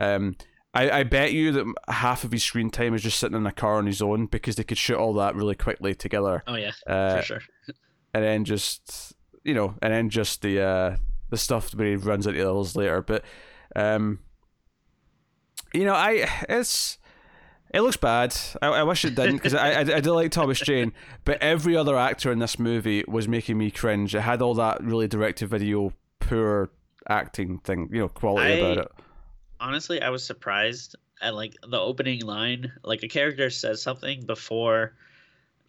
Um, 0.00 0.36
I, 0.72 0.90
I 0.90 1.02
bet 1.02 1.32
you 1.32 1.52
that 1.52 1.74
half 1.88 2.24
of 2.24 2.32
his 2.32 2.44
screen 2.44 2.70
time 2.70 2.94
is 2.94 3.02
just 3.02 3.18
sitting 3.18 3.36
in 3.36 3.46
a 3.46 3.52
car 3.52 3.76
on 3.76 3.86
his 3.86 4.00
own 4.00 4.26
because 4.26 4.56
they 4.56 4.64
could 4.64 4.78
shoot 4.78 4.96
all 4.96 5.14
that 5.14 5.34
really 5.34 5.56
quickly 5.56 5.94
together. 5.94 6.42
Oh 6.46 6.56
yeah, 6.56 6.72
uh, 6.86 7.16
for 7.18 7.22
sure. 7.22 7.40
and 8.14 8.24
then 8.24 8.44
just 8.44 9.14
you 9.44 9.54
know, 9.54 9.74
and 9.82 9.92
then 9.92 10.10
just 10.10 10.42
the 10.42 10.60
uh, 10.60 10.96
the 11.30 11.36
stuff 11.36 11.74
where 11.74 11.88
he 11.88 11.96
runs 11.96 12.26
into 12.26 12.42
the 12.42 12.50
others 12.50 12.76
later. 12.76 13.02
But 13.02 13.24
um, 13.74 14.20
you 15.74 15.84
know, 15.84 15.94
I 15.94 16.28
it's 16.48 16.98
it 17.72 17.80
looks 17.80 17.96
bad. 17.96 18.36
I, 18.62 18.68
I 18.68 18.82
wish 18.84 19.04
it 19.04 19.14
didn't 19.14 19.36
because 19.36 19.54
I, 19.54 19.72
I, 19.72 19.80
I 19.80 20.00
do 20.00 20.12
like 20.12 20.30
Thomas 20.30 20.60
Jane, 20.60 20.92
but 21.24 21.42
every 21.42 21.76
other 21.76 21.96
actor 21.96 22.30
in 22.30 22.38
this 22.38 22.58
movie 22.58 23.04
was 23.08 23.26
making 23.28 23.58
me 23.58 23.70
cringe. 23.70 24.14
It 24.14 24.20
had 24.20 24.40
all 24.40 24.54
that 24.54 24.82
really 24.82 25.08
direct 25.08 25.38
to 25.38 25.46
video 25.46 25.92
poor 26.20 26.70
acting 27.08 27.58
thing, 27.58 27.88
you 27.92 28.00
know, 28.00 28.08
quality 28.08 28.52
I, 28.52 28.56
about 28.56 28.78
it. 28.78 28.92
Honestly, 29.60 30.00
I 30.00 30.10
was 30.10 30.24
surprised 30.24 30.96
at 31.20 31.34
like 31.34 31.54
the 31.68 31.78
opening 31.78 32.22
line. 32.22 32.72
Like 32.82 33.02
a 33.02 33.08
character 33.08 33.50
says 33.50 33.82
something 33.82 34.24
before 34.24 34.94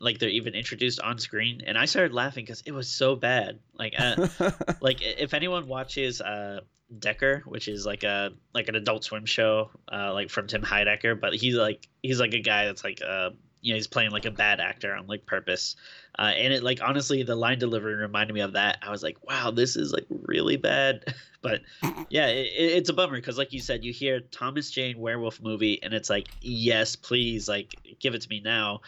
like 0.02 0.18
they're 0.18 0.30
even 0.30 0.56
introduced 0.56 1.00
on 1.00 1.20
screen 1.20 1.62
and 1.66 1.78
i 1.78 1.86
started 1.86 2.12
laughing 2.12 2.44
because 2.44 2.62
it 2.66 2.72
was 2.72 2.89
so 2.89 3.16
bad. 3.16 3.60
Like 3.78 3.94
uh, 3.98 4.28
like 4.82 5.02
if 5.02 5.34
anyone 5.34 5.68
watches 5.68 6.20
uh 6.20 6.62
decker 7.00 7.44
which 7.46 7.70
is 7.70 7.86
like 7.86 8.04
a 8.04 8.32
like 8.54 8.68
an 8.68 8.76
adult 8.76 9.04
swim 9.06 9.26
show 9.26 9.70
uh 9.89 10.12
like 10.14 10.30
from 10.30 10.46
tim 10.48 10.62
heidecker 10.62 11.18
but 11.18 11.34
he's 11.34 11.56
like 11.56 11.88
he's 12.04 12.20
like 12.20 12.34
a 12.34 12.42
guy 12.42 12.66
that's 12.66 12.84
like 12.84 13.00
uh 13.02 13.30
you 13.62 13.72
know 13.72 13.76
he's 13.76 13.88
playing 13.88 14.12
like 14.12 14.26
a 14.26 14.32
bad 14.32 14.60
actor 14.60 14.94
on 14.94 15.08
like 15.08 15.26
purpose. 15.26 15.76
Uh 16.18 16.32
and 16.36 16.52
it 16.52 16.64
like 16.64 16.82
honestly 16.82 17.24
the 17.24 17.36
line 17.36 17.60
delivery 17.60 17.94
reminded 17.94 18.34
me 18.34 18.42
of 18.42 18.54
that. 18.54 18.80
I 18.82 18.89
was 18.89 19.04
like 19.04 19.18
wow 19.28 19.52
this 19.52 19.76
is 19.76 19.94
like 19.94 20.08
really 20.10 20.58
bad 20.58 21.14
but 21.42 21.62
yeah 22.10 22.28
it, 22.28 22.50
it's 22.56 22.89
a 22.89 22.94
bummer 22.94 23.16
because 23.16 23.38
like 23.38 23.54
you 23.54 23.60
said 23.60 23.84
you 23.84 23.92
hear 23.92 24.20
thomas 24.20 24.70
jane 24.70 25.00
werewolf 25.00 25.42
movie 25.42 25.82
and 25.82 25.94
it's 25.94 26.10
like 26.10 26.28
yes 26.42 26.96
please 26.96 27.48
like 27.48 27.76
give 28.00 28.14
it 28.14 28.22
to 28.22 28.30
me 28.30 28.42
now 28.44 28.80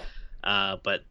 uh, 0.44 0.78
but 0.84 1.04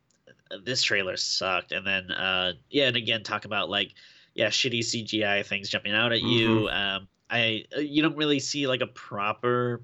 this 0.65 0.83
trailer 0.83 1.17
sucked. 1.17 1.73
And 1.73 1.87
then 1.87 2.11
uh, 2.11 2.53
yeah, 2.71 2.89
and 2.89 2.97
again 2.97 3.23
talk 3.23 3.45
about 3.45 3.71
like 3.71 3.95
yeah 4.35 4.49
shitty 4.49 4.81
CGI 4.81 5.45
things 5.45 5.69
jumping 5.69 5.95
out 5.95 6.13
at 6.13 6.21
mm-hmm. 6.21 6.29
you. 6.29 6.69
Um, 6.69 7.09
I 7.31 7.65
uh, 7.77 7.81
you 7.81 8.03
don't 8.03 8.17
really 8.17 8.41
see 8.41 8.67
like 8.67 8.81
a 8.81 8.87
proper 8.87 9.83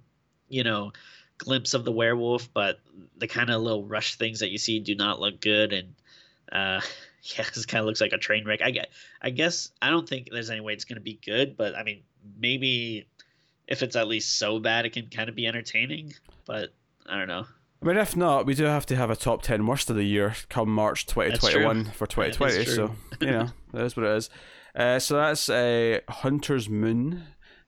you 0.49 0.65
know 0.65 0.93
glimpse 1.39 1.75
of 1.75 1.85
the 1.85 1.93
werewolf, 1.93 2.53
but 2.53 2.81
the 3.17 3.29
kind 3.29 3.51
of 3.51 3.63
little 3.63 3.85
rush 3.85 4.17
things 4.17 4.41
that 4.41 4.51
you 4.51 4.59
see 4.59 4.81
do 4.81 4.95
not 4.95 5.21
look 5.21 5.41
good 5.41 5.73
and. 5.73 5.95
Uh, 6.51 6.81
yeah, 7.37 7.45
this 7.55 7.67
kind 7.67 7.81
of 7.81 7.87
looks 7.87 8.01
like 8.01 8.13
a 8.13 8.19
train 8.19 8.45
wreck. 8.45 8.61
I 8.63 8.71
get, 8.71 8.89
I 9.23 9.31
guess 9.31 9.71
I 9.83 9.91
don't 9.91 10.09
think 10.09 10.29
there's 10.31 10.51
any 10.51 10.61
way 10.61 10.73
it's 10.73 10.85
going 10.85 10.97
to 10.97 11.03
be 11.03 11.21
good, 11.25 11.57
but 11.57 11.75
I 11.75 11.83
mean, 11.83 12.03
maybe 12.39 13.09
if 13.67 13.83
it's 13.83 13.97
at 13.97 14.09
least 14.09 14.39
so 14.39 14.59
bad, 14.59 14.87
it 14.87 14.93
can 14.93 15.09
kind 15.09 15.29
of 15.29 15.35
be 15.35 15.47
entertaining. 15.47 16.15
But 16.47 16.71
I 17.07 17.19
don't 17.19 17.29
know. 17.29 17.47
I 17.81 17.87
mean, 17.87 17.97
if 17.97 18.17
not, 18.17 18.45
we 18.45 18.55
do 18.55 18.65
have 18.65 18.87
to 18.87 18.97
have 18.97 19.11
a 19.11 19.17
top 19.17 19.43
10 19.43 19.65
worst 19.67 19.89
of 19.89 19.97
the 19.97 20.05
year 20.05 20.35
come 20.49 20.69
March 20.69 21.07
2021 21.07 21.93
for 21.93 22.07
2020. 22.07 22.65
So, 22.65 22.95
you 23.21 23.31
know, 23.31 23.49
that 23.73 23.85
is 23.85 23.97
what 23.97 24.07
it 24.07 24.17
is. 24.17 24.31
Uh, 24.75 24.99
so 24.99 25.17
that's 25.17 25.49
uh, 25.49 26.01
Hunter's 26.09 26.69
Moon. 26.69 27.25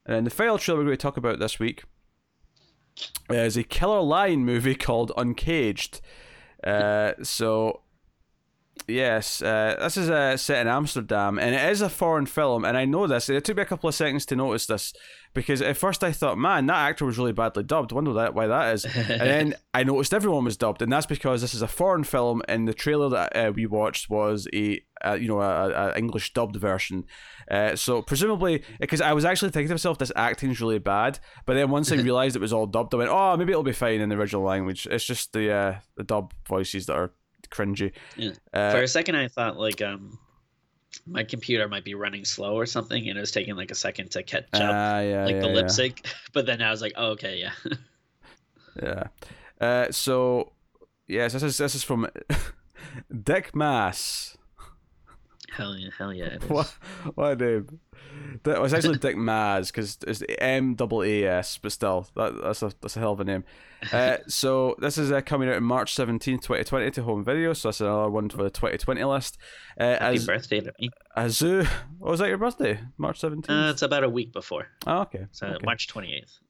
And 0.06 0.26
the 0.26 0.30
final 0.30 0.58
trailer 0.58 0.80
we're 0.80 0.86
going 0.86 0.96
to 0.96 1.02
talk 1.02 1.16
about 1.16 1.38
this 1.38 1.60
week 1.60 1.84
is 3.28 3.56
a 3.56 3.62
killer 3.62 4.00
lion 4.00 4.44
movie 4.44 4.74
called 4.74 5.12
Uncaged. 5.16 6.00
Uh, 6.64 7.12
so 7.22 7.82
Yes, 8.90 9.40
uh, 9.42 9.76
this 9.80 9.96
is 9.96 10.10
uh, 10.10 10.36
set 10.36 10.60
in 10.60 10.68
Amsterdam, 10.68 11.38
and 11.38 11.54
it 11.54 11.70
is 11.70 11.80
a 11.80 11.88
foreign 11.88 12.26
film. 12.26 12.64
And 12.64 12.76
I 12.76 12.84
know 12.84 13.06
this. 13.06 13.28
It 13.28 13.44
took 13.44 13.56
me 13.56 13.62
a 13.62 13.66
couple 13.66 13.88
of 13.88 13.94
seconds 13.94 14.26
to 14.26 14.36
notice 14.36 14.66
this 14.66 14.92
because 15.32 15.62
at 15.62 15.76
first 15.76 16.02
I 16.02 16.12
thought, 16.12 16.38
"Man, 16.38 16.66
that 16.66 16.88
actor 16.88 17.04
was 17.04 17.16
really 17.16 17.32
badly 17.32 17.62
dubbed. 17.62 17.92
wonder 17.92 18.12
that 18.14 18.34
why 18.34 18.46
that 18.46 18.74
is." 18.74 18.84
and 18.84 19.20
then 19.20 19.54
I 19.74 19.84
noticed 19.84 20.12
everyone 20.12 20.44
was 20.44 20.56
dubbed, 20.56 20.82
and 20.82 20.92
that's 20.92 21.06
because 21.06 21.40
this 21.40 21.54
is 21.54 21.62
a 21.62 21.68
foreign 21.68 22.04
film, 22.04 22.42
and 22.48 22.66
the 22.66 22.74
trailer 22.74 23.08
that 23.10 23.36
uh, 23.36 23.52
we 23.54 23.66
watched 23.66 24.10
was 24.10 24.48
a, 24.52 24.82
a 25.02 25.18
you 25.18 25.28
know 25.28 25.40
a, 25.40 25.70
a, 25.70 25.98
English 25.98 26.32
dubbed 26.32 26.56
version. 26.56 27.04
Uh, 27.50 27.76
so 27.76 28.02
presumably, 28.02 28.62
because 28.80 29.00
I 29.00 29.12
was 29.12 29.24
actually 29.24 29.50
thinking 29.50 29.68
to 29.68 29.74
myself, 29.74 29.98
this 29.98 30.12
acting 30.16 30.50
is 30.50 30.60
really 30.60 30.78
bad. 30.78 31.18
But 31.46 31.54
then 31.54 31.70
once 31.70 31.92
I 31.92 31.94
realized 31.96 32.36
it 32.36 32.42
was 32.42 32.52
all 32.52 32.66
dubbed, 32.66 32.94
I 32.94 32.98
went, 32.98 33.10
"Oh, 33.10 33.36
maybe 33.36 33.52
it'll 33.52 33.62
be 33.62 33.72
fine 33.72 34.00
in 34.00 34.08
the 34.08 34.16
original 34.16 34.42
language." 34.42 34.86
It's 34.90 35.04
just 35.04 35.32
the 35.32 35.52
uh, 35.52 35.74
the 35.96 36.04
dub 36.04 36.34
voices 36.48 36.86
that 36.86 36.94
are 36.94 37.12
cringy. 37.50 37.92
Yeah. 38.16 38.32
Uh, 38.52 38.70
For 38.72 38.82
a 38.82 38.88
second, 38.88 39.16
I 39.16 39.28
thought 39.28 39.58
like 39.58 39.82
um, 39.82 40.18
my 41.06 41.24
computer 41.24 41.68
might 41.68 41.84
be 41.84 41.94
running 41.94 42.24
slow 42.24 42.54
or 42.54 42.66
something, 42.66 43.08
and 43.08 43.16
it 43.16 43.20
was 43.20 43.30
taking 43.30 43.56
like 43.56 43.70
a 43.70 43.74
second 43.74 44.10
to 44.12 44.22
catch 44.22 44.44
up, 44.54 44.60
uh, 44.60 45.00
yeah, 45.00 45.24
like 45.24 45.34
yeah, 45.36 45.40
the 45.40 45.48
lip 45.48 45.70
sync. 45.70 46.06
But 46.32 46.46
then 46.46 46.62
I 46.62 46.70
was 46.70 46.80
like, 46.82 46.92
oh, 46.96 47.10
okay, 47.10 47.38
yeah. 47.38 47.52
yeah. 48.82 49.04
Uh, 49.60 49.90
so 49.90 50.52
yes, 51.06 51.32
this 51.32 51.42
is 51.42 51.58
this 51.58 51.74
is 51.74 51.82
from 51.82 52.08
Dick 53.22 53.54
Maas. 53.54 54.36
Hell 55.56 55.76
yeah, 55.76 55.90
hell 55.98 56.12
yeah. 56.12 56.38
What, 56.48 56.74
what 57.14 57.32
a 57.32 57.44
name. 57.44 57.80
That 58.44 58.60
was 58.60 58.72
actually 58.72 58.98
Dick 59.00 59.16
Maz 59.16 59.68
because 59.68 59.98
it's 60.06 60.22
M 60.38 60.74
double 60.74 61.02
A 61.02 61.24
S, 61.24 61.58
but 61.58 61.72
still, 61.72 62.06
that, 62.16 62.40
that's 62.42 62.62
a 62.62 62.72
that's 62.80 62.96
a 62.96 63.00
hell 63.00 63.12
of 63.12 63.20
a 63.20 63.24
name. 63.24 63.44
Uh, 63.94 64.18
so 64.28 64.76
this 64.78 64.98
is 64.98 65.10
uh, 65.10 65.22
coming 65.22 65.48
out 65.48 65.56
on 65.56 65.62
March 65.62 65.94
17, 65.94 66.40
2020 66.40 66.90
to 66.90 67.02
home 67.02 67.24
video. 67.24 67.54
So 67.54 67.68
that's 67.68 67.80
another 67.80 68.10
one 68.10 68.28
for 68.28 68.42
the 68.42 68.50
2020 68.50 69.02
list. 69.04 69.38
Uh, 69.78 69.96
Happy 69.98 70.16
as, 70.16 70.26
birthday 70.26 70.60
to 70.60 70.70
me. 70.78 70.90
Azu, 71.16 71.66
what 71.98 72.10
was 72.10 72.20
that 72.20 72.28
your 72.28 72.36
birthday? 72.36 72.78
March 72.98 73.22
17th? 73.22 73.48
Uh, 73.48 73.70
it's 73.70 73.80
about 73.80 74.04
a 74.04 74.10
week 74.10 74.34
before. 74.34 74.66
Oh, 74.86 75.00
okay. 75.00 75.28
So 75.30 75.46
okay. 75.46 75.64
March 75.64 75.88
28th. 75.88 76.40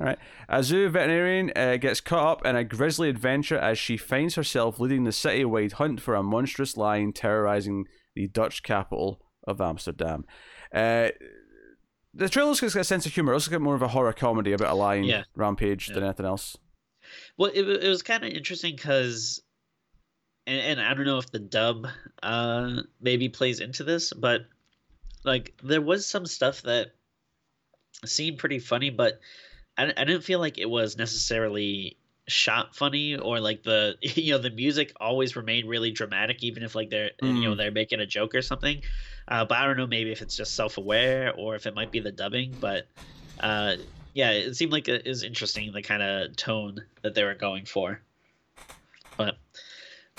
All 0.00 0.06
right. 0.06 0.18
Azu, 0.48 0.88
veterinarian, 0.90 1.50
uh, 1.56 1.76
gets 1.76 2.00
caught 2.00 2.38
up 2.38 2.46
in 2.46 2.54
a 2.54 2.62
grisly 2.62 3.08
adventure 3.08 3.58
as 3.58 3.78
she 3.78 3.96
finds 3.96 4.36
herself 4.36 4.78
leading 4.78 5.02
the 5.02 5.12
city-wide 5.12 5.72
hunt 5.72 6.00
for 6.00 6.14
a 6.14 6.22
monstrous 6.22 6.76
lion 6.76 7.12
terrorizing 7.12 7.86
the 8.16 8.26
Dutch 8.26 8.64
capital 8.64 9.20
of 9.46 9.60
Amsterdam. 9.60 10.24
Uh, 10.74 11.10
the 12.12 12.28
trailer's 12.28 12.60
got 12.60 12.74
a 12.74 12.84
sense 12.84 13.06
of 13.06 13.14
humor. 13.14 13.34
It's 13.34 13.46
got 13.46 13.60
more 13.60 13.76
of 13.76 13.82
a 13.82 13.88
horror 13.88 14.12
comedy 14.12 14.52
about 14.52 14.72
a 14.72 14.74
lion 14.74 15.04
yeah. 15.04 15.24
rampage 15.36 15.88
yeah. 15.88 15.94
than 15.94 16.04
anything 16.04 16.26
else. 16.26 16.56
Well, 17.36 17.52
it, 17.54 17.62
it 17.62 17.88
was 17.88 18.02
kind 18.02 18.24
of 18.24 18.30
interesting 18.30 18.74
because, 18.74 19.42
and, 20.46 20.60
and 20.60 20.80
I 20.80 20.94
don't 20.94 21.04
know 21.04 21.18
if 21.18 21.30
the 21.30 21.38
dub 21.38 21.86
uh, 22.22 22.82
maybe 23.00 23.28
plays 23.28 23.60
into 23.60 23.84
this, 23.84 24.12
but 24.12 24.46
like 25.22 25.54
there 25.62 25.82
was 25.82 26.06
some 26.06 26.26
stuff 26.26 26.62
that 26.62 26.92
seemed 28.04 28.38
pretty 28.38 28.58
funny, 28.58 28.90
but 28.90 29.20
I, 29.76 29.92
I 29.96 30.04
didn't 30.04 30.24
feel 30.24 30.40
like 30.40 30.58
it 30.58 30.70
was 30.70 30.96
necessarily 30.96 31.98
shot 32.28 32.74
funny 32.74 33.16
or 33.16 33.38
like 33.38 33.62
the 33.62 33.96
you 34.00 34.32
know 34.32 34.38
the 34.38 34.50
music 34.50 34.92
always 35.00 35.36
remained 35.36 35.68
really 35.68 35.90
dramatic 35.90 36.42
even 36.42 36.62
if 36.62 36.74
like 36.74 36.90
they're 36.90 37.10
mm. 37.22 37.36
you 37.36 37.48
know 37.48 37.54
mm. 37.54 37.56
they're 37.56 37.70
making 37.70 38.00
a 38.00 38.06
joke 38.06 38.34
or 38.34 38.42
something 38.42 38.82
uh, 39.28 39.44
but 39.44 39.58
i 39.58 39.64
don't 39.64 39.76
know 39.76 39.86
maybe 39.86 40.10
if 40.10 40.22
it's 40.22 40.36
just 40.36 40.54
self-aware 40.54 41.32
or 41.36 41.54
if 41.54 41.66
it 41.66 41.74
might 41.74 41.92
be 41.92 42.00
the 42.00 42.10
dubbing 42.10 42.54
but 42.60 42.86
uh, 43.40 43.76
yeah 44.12 44.30
it 44.30 44.56
seemed 44.56 44.72
like 44.72 44.88
it 44.88 45.06
is 45.06 45.22
interesting 45.22 45.72
the 45.72 45.82
kind 45.82 46.02
of 46.02 46.34
tone 46.36 46.82
that 47.02 47.14
they 47.14 47.22
were 47.22 47.34
going 47.34 47.64
for 47.64 48.00
but 49.16 49.36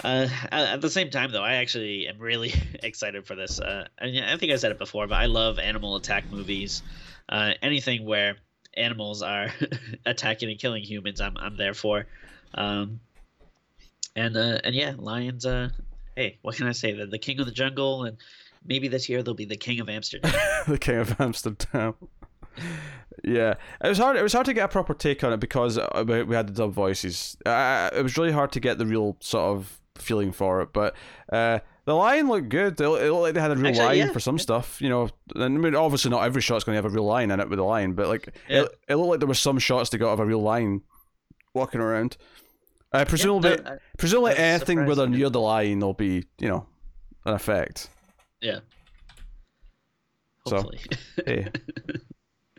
uh, 0.04 0.28
at 0.52 0.80
the 0.80 0.90
same 0.90 1.10
time 1.10 1.32
though 1.32 1.44
i 1.44 1.56
actually 1.56 2.08
am 2.08 2.20
really 2.20 2.54
excited 2.84 3.26
for 3.28 3.36
this 3.36 3.60
uh, 3.60 3.86
I, 4.00 4.06
mean, 4.06 4.24
I 4.24 4.38
think 4.38 4.54
i 4.54 4.56
said 4.56 4.72
it 4.72 4.78
before 4.78 5.08
but 5.08 5.16
i 5.16 5.26
love 5.26 5.60
animal 5.60 5.98
attack 5.98 6.32
movies 6.32 6.84
uh, 7.28 7.52
anything 7.62 8.06
where 8.06 8.38
animals 8.78 9.22
are 9.22 9.52
attacking 10.06 10.50
and 10.50 10.60
killing 10.60 10.84
humans, 10.84 11.22
I'm 11.22 11.38
I'm 11.38 11.58
there 11.58 11.74
for. 11.74 12.06
Um, 12.54 13.00
and 14.16 14.36
uh, 14.36 14.60
and 14.64 14.76
yeah, 14.76 14.94
lions. 14.98 15.46
Uh, 15.46 15.70
hey, 16.16 16.38
what 16.42 16.56
can 16.56 16.68
I 16.68 16.72
say? 16.72 16.94
They're 16.94 17.06
the 17.06 17.20
king 17.20 17.40
of 17.40 17.46
the 17.46 17.52
jungle, 17.52 18.06
and 18.06 18.18
maybe 18.66 18.88
this 18.88 19.10
year 19.10 19.24
they'll 19.24 19.34
be 19.34 19.46
the 19.46 19.58
king 19.58 19.80
of 19.80 19.90
Amsterdam. 19.90 20.34
the 20.68 20.78
king 20.78 20.98
of 20.98 21.20
Amsterdam. 21.20 21.96
yeah, 23.24 23.56
it 23.84 23.88
was 23.88 23.98
hard. 23.98 24.18
It 24.18 24.24
was 24.24 24.34
hard 24.34 24.46
to 24.48 24.54
get 24.54 24.66
a 24.66 24.68
proper 24.68 24.94
take 24.94 25.24
on 25.24 25.34
it 25.34 25.40
because 25.40 25.78
uh, 25.78 26.04
we 26.08 26.36
had 26.36 26.48
the 26.48 26.54
dub 26.54 26.74
voices. 26.74 27.38
Uh, 27.46 27.90
it 27.94 28.02
was 28.02 28.18
really 28.18 28.32
hard 28.32 28.52
to 28.54 28.60
get 28.60 28.78
the 28.78 28.86
real 28.86 29.18
sort 29.20 29.58
of 29.58 29.80
feeling 29.96 30.32
for 30.32 30.62
it. 30.62 30.74
But 30.74 30.96
uh, 31.32 31.60
the 31.88 31.96
line 31.96 32.28
looked 32.28 32.50
good. 32.50 32.80
It, 32.82 32.90
looked 32.90 33.14
like 33.14 33.34
they 33.34 33.40
had 33.40 33.52
a 33.52 33.56
real 33.56 33.68
Actually, 33.68 33.86
line 33.86 33.98
yeah. 33.98 34.12
for 34.12 34.20
some 34.20 34.38
stuff, 34.38 34.82
you 34.82 34.90
know. 34.90 35.10
And 35.36 35.44
I 35.44 35.48
mean, 35.48 35.74
obviously, 35.74 36.12
not 36.12 36.26
every 36.26 36.42
shot's 36.42 36.66
going 36.66 36.74
to 36.74 36.84
have 36.84 36.92
a 36.92 36.94
real 36.94 37.06
line 37.06 37.32
in 37.32 37.40
it 37.40 37.50
with 37.50 37.60
a 37.60 37.64
line, 37.64 37.94
but 37.94 38.10
like 38.10 38.28
yeah. 38.50 38.64
it, 38.64 38.72
it 38.90 38.96
looked 38.96 39.10
like 39.10 39.20
there 39.22 39.28
were 39.28 39.34
some 39.34 39.58
shots 39.58 39.90
that 39.92 39.98
got 40.00 40.12
of 40.12 40.20
a 40.20 40.26
real 40.26 40.42
line 40.42 40.82
walking 41.54 41.80
around. 41.80 42.18
Uh, 42.92 43.06
presumably, 43.06 43.52
yeah, 43.52 43.56
that, 43.56 43.82
presumably 43.98 44.36
anything 44.36 44.86
where 44.86 44.96
they're 44.96 45.08
near 45.08 45.30
the 45.30 45.40
line, 45.40 45.80
there'll 45.80 45.94
be, 45.94 46.26
you 46.40 46.50
know, 46.50 46.66
an 47.24 47.36
effect. 47.36 47.90
Yeah. 48.42 48.60
Hopefully. 50.46 50.80
So, 50.92 51.24
hey. 51.26 51.48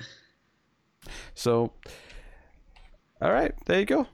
so, 1.34 1.72
all 3.20 3.32
right, 3.32 3.52
there 3.66 3.80
you 3.80 3.86
go. 3.86 4.06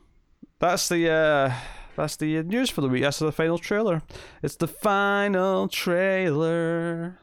That's 0.58 0.88
the. 0.88 1.08
uh 1.08 1.54
that's 1.96 2.16
the 2.16 2.38
uh, 2.38 2.42
news 2.42 2.70
for 2.70 2.80
the 2.80 2.88
week. 2.88 3.02
That's 3.02 3.18
the 3.18 3.32
final 3.32 3.58
trailer. 3.58 4.02
It's 4.42 4.56
the 4.56 4.68
final 4.68 5.68
trailer. 5.68 7.18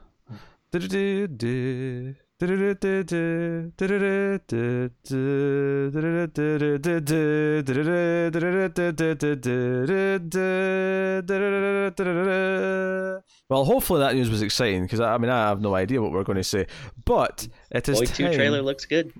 Well, 13.49 13.65
hopefully 13.65 13.99
that 13.99 14.15
news 14.15 14.29
was 14.31 14.41
exciting 14.41 14.83
because 14.83 14.99
I, 14.99 15.13
I 15.13 15.17
mean 15.19 15.29
I 15.29 15.49
have 15.49 15.61
no 15.61 15.75
idea 15.75 16.01
what 16.01 16.11
we're 16.11 16.23
going 16.23 16.37
to 16.37 16.43
say, 16.43 16.65
but 17.05 17.47
it 17.69 17.87
is 17.87 17.99
Boy 17.99 18.05
time. 18.05 18.15
Two 18.15 18.33
trailer 18.33 18.61
looks 18.63 18.85
good. 18.85 19.13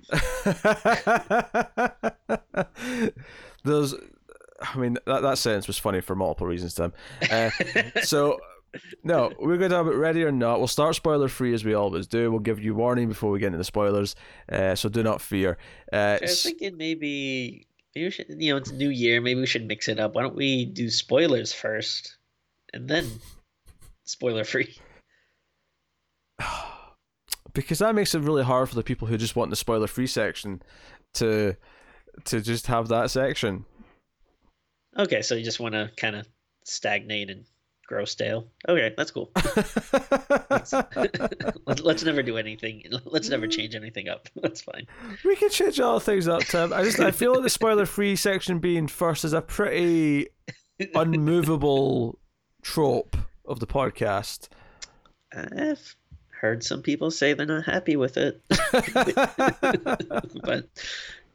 There's, 3.64 3.94
I 4.62 4.78
mean 4.78 4.98
that 5.06 5.22
that 5.22 5.38
sentence 5.38 5.66
was 5.66 5.78
funny 5.78 6.00
for 6.00 6.14
multiple 6.14 6.46
reasons, 6.46 6.74
Tim. 6.74 6.92
Uh, 7.30 7.50
so 8.02 8.38
no, 9.04 9.32
we're 9.38 9.58
going 9.58 9.70
to 9.70 9.76
have 9.76 9.86
it 9.86 9.96
ready 9.96 10.24
or 10.24 10.32
not. 10.32 10.58
We'll 10.58 10.68
start 10.68 10.94
spoiler 10.94 11.28
free 11.28 11.52
as 11.52 11.64
we 11.64 11.74
always 11.74 12.06
do. 12.06 12.30
We'll 12.30 12.40
give 12.40 12.60
you 12.60 12.74
warning 12.74 13.08
before 13.08 13.30
we 13.30 13.38
get 13.38 13.46
into 13.48 13.58
the 13.58 13.64
spoilers, 13.64 14.14
uh, 14.50 14.74
so 14.74 14.88
do 14.88 15.02
not 15.02 15.20
fear. 15.20 15.58
Uh, 15.92 16.18
I 16.18 16.18
was 16.22 16.42
thinking 16.42 16.76
maybe, 16.76 17.66
maybe 17.94 18.06
we 18.06 18.10
should, 18.10 18.26
you 18.30 18.52
know, 18.52 18.56
it's 18.56 18.72
New 18.72 18.88
Year. 18.88 19.20
Maybe 19.20 19.40
we 19.40 19.46
should 19.46 19.66
mix 19.66 19.88
it 19.88 20.00
up. 20.00 20.14
Why 20.14 20.22
don't 20.22 20.36
we 20.36 20.64
do 20.64 20.88
spoilers 20.88 21.52
first, 21.52 22.16
and 22.72 22.88
then 22.88 23.06
spoiler 24.04 24.44
free? 24.44 24.74
because 27.52 27.80
that 27.80 27.94
makes 27.94 28.14
it 28.14 28.20
really 28.20 28.44
hard 28.44 28.68
for 28.68 28.74
the 28.74 28.82
people 28.82 29.08
who 29.08 29.18
just 29.18 29.36
want 29.36 29.50
the 29.50 29.56
spoiler 29.56 29.86
free 29.86 30.06
section 30.06 30.62
to 31.14 31.56
to 32.24 32.40
just 32.40 32.66
have 32.66 32.88
that 32.88 33.10
section. 33.10 33.64
Okay, 34.98 35.22
so 35.22 35.34
you 35.34 35.44
just 35.44 35.60
want 35.60 35.74
to 35.74 35.90
kind 35.96 36.16
of 36.16 36.26
stagnate 36.64 37.30
and 37.30 37.44
grow 37.86 38.04
stale. 38.06 38.46
Okay, 38.68 38.94
that's 38.96 39.10
cool. 39.10 39.30
let's, 40.50 40.72
let's 41.82 42.04
never 42.04 42.22
do 42.22 42.38
anything. 42.38 42.84
Let's 43.04 43.28
never 43.28 43.46
change 43.46 43.74
anything 43.74 44.08
up. 44.08 44.28
That's 44.36 44.62
fine. 44.62 44.86
We 45.24 45.36
can 45.36 45.50
change 45.50 45.78
all 45.78 46.00
things 46.00 46.26
up, 46.26 46.42
Tim. 46.44 46.72
I 46.72 46.84
just 46.84 47.00
I 47.00 47.10
feel 47.10 47.34
like 47.34 47.42
the 47.42 47.50
spoiler 47.50 47.84
free 47.84 48.16
section 48.16 48.60
being 48.60 48.88
first 48.88 49.24
is 49.24 49.34
a 49.34 49.42
pretty 49.42 50.28
unmovable 50.94 52.18
trope 52.62 53.16
of 53.44 53.60
the 53.60 53.66
podcast. 53.66 54.48
I've 55.34 55.96
heard 56.30 56.64
some 56.64 56.82
people 56.82 57.10
say 57.10 57.34
they're 57.34 57.46
not 57.46 57.64
happy 57.64 57.96
with 57.96 58.16
it, 58.16 58.42
but 60.42 60.68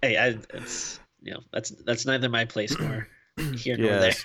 hey, 0.01 0.17
I, 0.17 0.37
it's 0.53 0.99
you 1.21 1.33
know 1.33 1.41
that's 1.51 1.69
that's 1.69 2.05
neither 2.05 2.29
my 2.29 2.45
place 2.45 2.77
nor 2.79 3.07
here 3.55 3.77
Yes. 3.79 4.23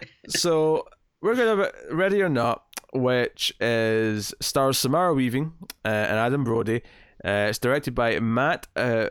there. 0.00 0.10
so 0.28 0.86
we're 1.20 1.34
gonna 1.34 1.56
have 1.64 1.72
ready 1.90 2.22
or 2.22 2.28
not, 2.28 2.64
which 2.92 3.52
is 3.60 4.34
stars 4.40 4.78
Samara 4.78 5.14
Weaving 5.14 5.52
uh, 5.84 5.88
and 5.88 6.18
Adam 6.18 6.44
Brody. 6.44 6.82
Uh, 7.24 7.48
it's 7.48 7.58
directed 7.58 7.94
by 7.94 8.18
Matt 8.20 8.66
uh, 8.76 9.08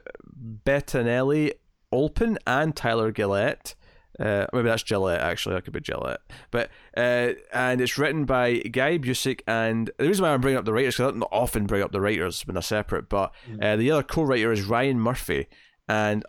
Bettinelli 0.65 1.53
Olpin 1.91 2.37
and 2.45 2.75
Tyler 2.75 3.11
Gillette. 3.11 3.75
Uh, 4.19 4.45
maybe 4.53 4.67
that's 4.69 4.83
Gillette 4.83 5.21
actually. 5.21 5.55
That 5.55 5.63
could 5.63 5.73
be 5.73 5.79
Gillette. 5.81 6.19
But 6.51 6.69
uh, 6.95 7.31
and 7.51 7.81
it's 7.81 7.97
written 7.97 8.25
by 8.25 8.57
Guy 8.59 8.99
Busick. 8.99 9.41
And 9.47 9.89
the 9.97 10.07
reason 10.07 10.23
why 10.23 10.33
I'm 10.33 10.41
bringing 10.41 10.59
up 10.59 10.65
the 10.65 10.73
writers 10.73 10.95
because 10.95 11.09
I 11.09 11.11
don't 11.19 11.23
often 11.31 11.65
bring 11.65 11.81
up 11.81 11.91
the 11.91 12.01
writers 12.01 12.45
when 12.45 12.53
they're 12.53 12.61
separate. 12.61 13.09
But 13.09 13.33
uh, 13.61 13.75
the 13.75 13.89
other 13.89 14.03
co-writer 14.03 14.51
is 14.51 14.63
Ryan 14.65 14.99
Murphy. 14.99 15.47
And 15.87 16.23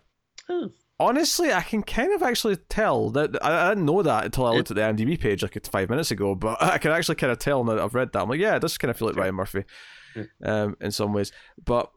Oh, 0.49 0.71
honestly, 0.99 1.51
I 1.53 1.61
can 1.61 1.83
kind 1.83 2.13
of 2.13 2.23
actually 2.23 2.55
tell 2.55 3.09
that 3.11 3.43
I, 3.43 3.67
I 3.67 3.69
didn't 3.69 3.85
know 3.85 4.01
that 4.01 4.25
until 4.25 4.45
I 4.45 4.51
looked 4.55 4.71
at 4.71 4.75
the 4.75 4.81
IMDb 4.81 5.19
page 5.19 5.41
like 5.43 5.57
five 5.67 5.89
minutes 5.89 6.11
ago. 6.11 6.35
But 6.35 6.57
I 6.61 6.77
can 6.77 6.91
actually 6.91 7.15
kind 7.15 7.31
of 7.31 7.39
tell 7.39 7.63
now 7.63 7.75
that 7.75 7.83
I've 7.83 7.95
read 7.95 8.11
that. 8.13 8.21
I'm 8.21 8.29
like, 8.29 8.39
yeah, 8.39 8.55
it 8.55 8.59
does 8.61 8.77
kind 8.77 8.89
of 8.91 8.97
feel 8.97 9.07
like 9.07 9.17
Ryan 9.17 9.35
Murphy, 9.35 9.63
um, 10.43 10.75
in 10.81 10.91
some 10.91 11.13
ways. 11.13 11.31
But 11.63 11.91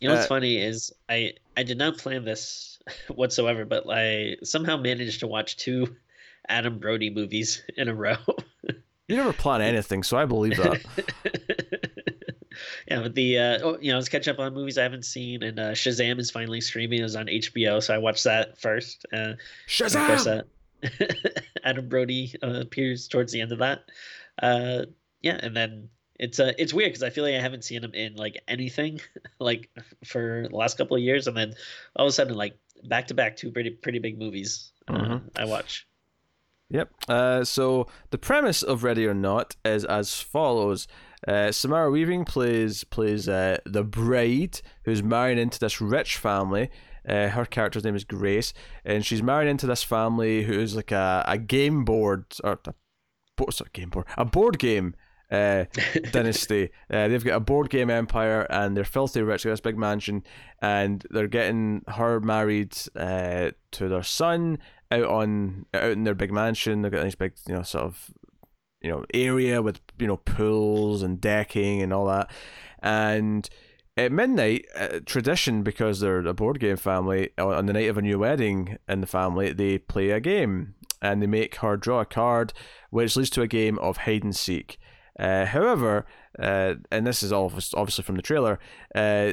you 0.00 0.08
know 0.08 0.14
what's 0.14 0.26
Uh, 0.26 0.28
funny 0.28 0.58
is 0.58 0.92
I 1.08 1.34
I 1.56 1.62
did 1.62 1.78
not 1.78 1.98
plan 1.98 2.24
this 2.24 2.78
whatsoever, 3.08 3.64
but 3.64 3.84
I 3.88 4.36
somehow 4.42 4.76
managed 4.76 5.20
to 5.20 5.26
watch 5.26 5.56
two 5.56 5.96
Adam 6.48 6.78
Brody 6.78 7.10
movies 7.10 7.62
in 7.76 7.88
a 7.88 7.94
row. 7.94 8.16
you 9.08 9.16
never 9.16 9.32
plan 9.32 9.60
anything, 9.60 10.02
so 10.02 10.16
I 10.16 10.24
believe 10.24 10.56
that. 10.56 11.91
Yeah, 12.88 13.00
but 13.02 13.14
the 13.14 13.38
uh, 13.38 13.58
oh, 13.62 13.78
you 13.80 13.90
know, 13.92 13.98
let's 13.98 14.08
catch 14.08 14.28
up 14.28 14.38
on 14.38 14.54
movies 14.54 14.78
I 14.78 14.82
haven't 14.82 15.04
seen, 15.04 15.42
and 15.42 15.58
uh, 15.58 15.70
Shazam 15.72 16.18
is 16.18 16.30
finally 16.30 16.60
streaming. 16.60 17.00
It 17.00 17.04
was 17.04 17.16
on 17.16 17.26
HBO, 17.26 17.82
so 17.82 17.94
I 17.94 17.98
watched 17.98 18.24
that 18.24 18.60
first. 18.60 19.06
Uh, 19.12 19.16
of 19.16 19.38
course, 19.92 20.26
Shazam! 20.26 20.42
uh, 20.84 21.06
Adam 21.64 21.88
Brody 21.88 22.34
uh, 22.42 22.60
appears 22.60 23.08
towards 23.08 23.32
the 23.32 23.40
end 23.40 23.52
of 23.52 23.58
that. 23.58 23.84
Uh, 24.42 24.86
yeah, 25.20 25.38
and 25.42 25.56
then 25.56 25.88
it's 26.18 26.40
uh, 26.40 26.52
it's 26.58 26.72
weird 26.74 26.90
because 26.90 27.02
I 27.02 27.10
feel 27.10 27.24
like 27.24 27.34
I 27.34 27.40
haven't 27.40 27.64
seen 27.64 27.82
him 27.82 27.94
in 27.94 28.16
like 28.16 28.42
anything 28.48 29.00
like 29.38 29.70
for 30.04 30.46
the 30.50 30.56
last 30.56 30.76
couple 30.78 30.96
of 30.96 31.02
years, 31.02 31.26
and 31.26 31.36
then 31.36 31.54
all 31.96 32.06
of 32.06 32.10
a 32.10 32.12
sudden, 32.12 32.34
like 32.34 32.56
back 32.84 33.06
to 33.08 33.14
back, 33.14 33.36
two 33.36 33.50
pretty 33.50 33.70
pretty 33.70 33.98
big 33.98 34.18
movies 34.18 34.72
uh, 34.88 34.94
Mhm. 34.94 35.22
I 35.36 35.44
watch. 35.44 35.86
Yep. 36.70 36.90
Uh, 37.06 37.44
so 37.44 37.86
the 38.10 38.18
premise 38.18 38.62
of 38.62 38.82
Ready 38.82 39.06
or 39.06 39.14
Not 39.14 39.56
is 39.64 39.84
as 39.84 40.20
follows: 40.20 40.88
uh, 41.26 41.52
Samara 41.52 41.90
Weaving 41.90 42.24
plays 42.24 42.84
plays 42.84 43.28
uh, 43.28 43.58
the 43.64 43.84
bride 43.84 44.60
who's 44.84 45.02
marrying 45.02 45.38
into 45.38 45.58
this 45.58 45.80
rich 45.80 46.16
family. 46.16 46.70
Uh, 47.08 47.28
her 47.28 47.44
character's 47.44 47.84
name 47.84 47.96
is 47.96 48.04
Grace, 48.04 48.52
and 48.84 49.04
she's 49.04 49.22
marrying 49.22 49.50
into 49.50 49.66
this 49.66 49.82
family 49.82 50.44
who's 50.44 50.76
like 50.76 50.92
a, 50.92 51.24
a 51.26 51.38
game 51.38 51.84
board 51.84 52.26
or 52.44 52.58
a 52.64 53.52
sorry, 53.52 53.70
game 53.72 53.90
board, 53.90 54.06
a 54.16 54.24
board 54.24 54.58
game 54.58 54.94
uh, 55.32 55.64
dynasty. 56.12 56.70
Uh, 56.90 57.08
they've 57.08 57.24
got 57.24 57.36
a 57.36 57.40
board 57.40 57.70
game 57.70 57.90
empire, 57.90 58.46
and 58.50 58.76
they're 58.76 58.84
filthy 58.84 59.22
rich. 59.22 59.42
They've 59.42 59.50
got 59.50 59.54
this 59.54 59.60
big 59.60 59.78
mansion, 59.78 60.22
and 60.60 61.04
they're 61.10 61.26
getting 61.26 61.82
her 61.88 62.20
married 62.20 62.76
uh, 62.94 63.50
to 63.72 63.88
their 63.88 64.04
son 64.04 64.58
out 64.90 65.04
on 65.04 65.66
out 65.74 65.90
in 65.90 66.04
their 66.04 66.14
big 66.14 66.32
mansion. 66.32 66.82
They've 66.82 66.92
got 66.92 67.02
these 67.02 67.14
big, 67.14 67.32
you 67.48 67.54
know, 67.54 67.62
sort 67.62 67.84
of 67.84 68.10
you 68.82 68.90
know 68.90 69.04
area 69.14 69.62
with 69.62 69.80
you 69.98 70.06
know 70.06 70.18
pools 70.18 71.02
and 71.02 71.20
decking 71.20 71.82
and 71.82 71.92
all 71.92 72.06
that. 72.06 72.30
And 72.82 73.48
at 73.96 74.12
midnight, 74.12 74.66
uh, 74.74 75.00
tradition 75.04 75.62
because 75.62 76.00
they're 76.00 76.26
a 76.26 76.34
board 76.34 76.60
game 76.60 76.76
family. 76.76 77.30
On 77.38 77.66
the 77.66 77.72
night 77.72 77.88
of 77.88 77.98
a 77.98 78.02
new 78.02 78.18
wedding 78.18 78.78
in 78.88 79.00
the 79.00 79.06
family, 79.06 79.52
they 79.52 79.78
play 79.78 80.10
a 80.10 80.20
game 80.20 80.74
and 81.00 81.20
they 81.20 81.26
make 81.26 81.56
her 81.56 81.76
draw 81.76 82.00
a 82.00 82.06
card, 82.06 82.52
which 82.90 83.16
leads 83.16 83.30
to 83.30 83.42
a 83.42 83.48
game 83.48 83.78
of 83.80 83.98
hide 83.98 84.22
and 84.22 84.34
seek. 84.34 84.78
Uh, 85.18 85.44
however, 85.44 86.06
uh, 86.38 86.74
and 86.90 87.06
this 87.06 87.22
is 87.22 87.32
obviously 87.32 88.04
from 88.04 88.16
the 88.16 88.22
trailer, 88.22 88.58
uh, 88.94 89.32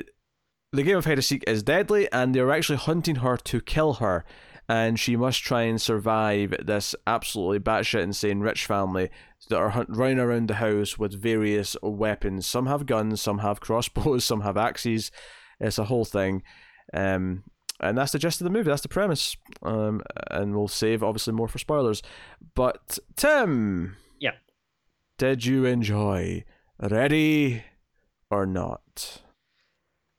the 0.74 0.84
game 0.84 0.98
of 0.98 1.06
hide 1.06 1.14
and 1.14 1.26
seek 1.26 1.44
is 1.48 1.64
deadly, 1.64 2.12
and 2.12 2.36
they're 2.36 2.52
actually 2.52 2.78
hunting 2.78 3.18
her 3.18 3.38
to 3.38 3.62
kill 3.62 3.94
her, 3.94 4.26
and 4.68 5.00
she 5.00 5.16
must 5.16 5.42
try 5.42 5.62
and 5.62 5.82
survive 5.82 6.54
this 6.64 6.96
absolutely 7.08 7.60
batshit 7.60 8.02
insane 8.02 8.42
rich 8.42 8.66
family 8.66 9.10
that 9.48 9.58
are 9.58 9.70
hunt- 9.70 9.90
running 9.90 10.20
around 10.20 10.48
the 10.50 10.56
house 10.56 10.98
with 11.00 11.20
various 11.22 11.76
weapons. 11.82 12.46
Some 12.48 12.66
have 12.68 12.86
guns, 12.86 13.22
some 13.22 13.40
have 13.40 13.60
crossbows, 13.62 14.26
some 14.26 14.42
have 14.42 14.58
axes. 14.58 15.12
It's 15.60 15.78
a 15.78 15.86
whole 15.86 16.06
thing. 16.06 16.44
Um, 16.94 17.44
and 17.80 17.98
that's 17.98 18.12
the 18.12 18.20
gist 18.20 18.42
of 18.42 18.46
the 18.46 18.52
movie. 18.52 18.70
That's 18.70 18.82
the 18.82 18.90
premise. 18.90 19.38
Um, 19.64 20.02
and 20.30 20.54
we'll 20.56 20.68
save 20.68 21.02
obviously 21.04 21.34
more 21.34 21.48
for 21.48 21.60
spoilers. 21.60 22.02
But 22.56 23.00
Tim, 23.16 23.96
Yeah. 24.20 24.34
did 25.18 25.46
you 25.46 25.66
enjoy 25.66 26.44
Ready 26.80 27.64
or 28.30 28.46
Not? 28.46 29.22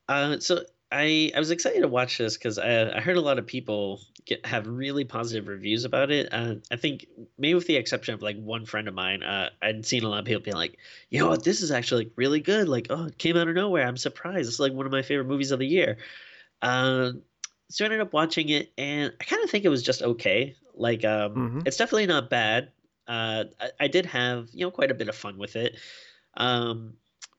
Uh, 0.09 0.39
so 0.41 0.65
I 0.93 1.31
I 1.35 1.39
was 1.39 1.51
excited 1.51 1.81
to 1.83 1.89
watch 1.89 2.19
this 2.19 2.37
because 2.37 2.59
I 2.59 2.97
I 2.97 3.01
heard 3.01 3.17
a 3.17 3.21
lot 3.21 3.39
of 3.39 3.47
people 3.47 4.01
get 4.25 4.45
have 4.45 4.67
really 4.67 5.05
positive 5.05 5.47
reviews 5.49 5.85
about 5.85 6.11
it. 6.11 6.29
Uh, 6.33 6.57
I 6.71 6.77
think 6.77 7.07
maybe 7.39 7.55
with 7.55 7.67
the 7.67 7.77
exception 7.77 8.15
of 8.15 8.23
like 8.23 8.37
one 8.37 8.67
friend 8.67 8.89
of 8.89 8.95
mine, 8.95 9.23
uh, 9.23 9.51
I'd 9.63 9.87
seen 9.87 10.05
a 10.05 10.09
lot 10.09 10.19
of 10.21 10.25
people 10.25 10.43
being 10.43 10.57
like, 10.57 10.79
"You 11.09 11.21
know 11.21 11.29
what? 11.29 11.45
This 11.45 11.63
is 11.63 11.71
actually 11.71 12.05
like, 12.05 12.13
really 12.17 12.41
good. 12.41 12.69
Like, 12.69 12.89
oh, 12.91 13.07
it 13.07 13.19
came 13.19 13.37
out 13.37 13.49
of 13.49 13.55
nowhere. 13.55 13.87
I'm 13.87 13.97
surprised. 13.97 14.49
It's 14.49 14.59
like 14.61 14.73
one 14.73 14.87
of 14.87 14.93
my 14.93 15.03
favorite 15.03 15.29
movies 15.29 15.53
of 15.53 15.61
the 15.61 15.67
year." 15.67 15.99
Uh, 16.63 17.13
so 17.69 17.85
I 17.85 17.87
ended 17.87 18.01
up 18.01 18.13
watching 18.13 18.49
it, 18.49 18.73
and 18.77 19.13
I 19.21 19.25
kind 19.25 19.45
of 19.45 19.51
think 19.51 19.65
it 19.65 19.69
was 19.69 19.83
just 19.83 20.03
okay. 20.03 20.57
Like, 20.75 21.05
um, 21.05 21.35
Mhm. 21.35 21.67
it's 21.67 21.77
definitely 21.77 22.07
not 22.07 22.31
bad. 22.31 22.73
Uh, 23.07 23.45
I, 23.61 23.71
I 23.81 23.89
did 23.89 24.07
have 24.07 24.49
you 24.53 24.65
know 24.67 24.71
quite 24.71 24.91
a 24.91 24.95
bit 24.95 25.09
of 25.09 25.15
fun 25.15 25.39
with 25.39 25.55
it. 25.57 25.79
Um, 26.37 26.95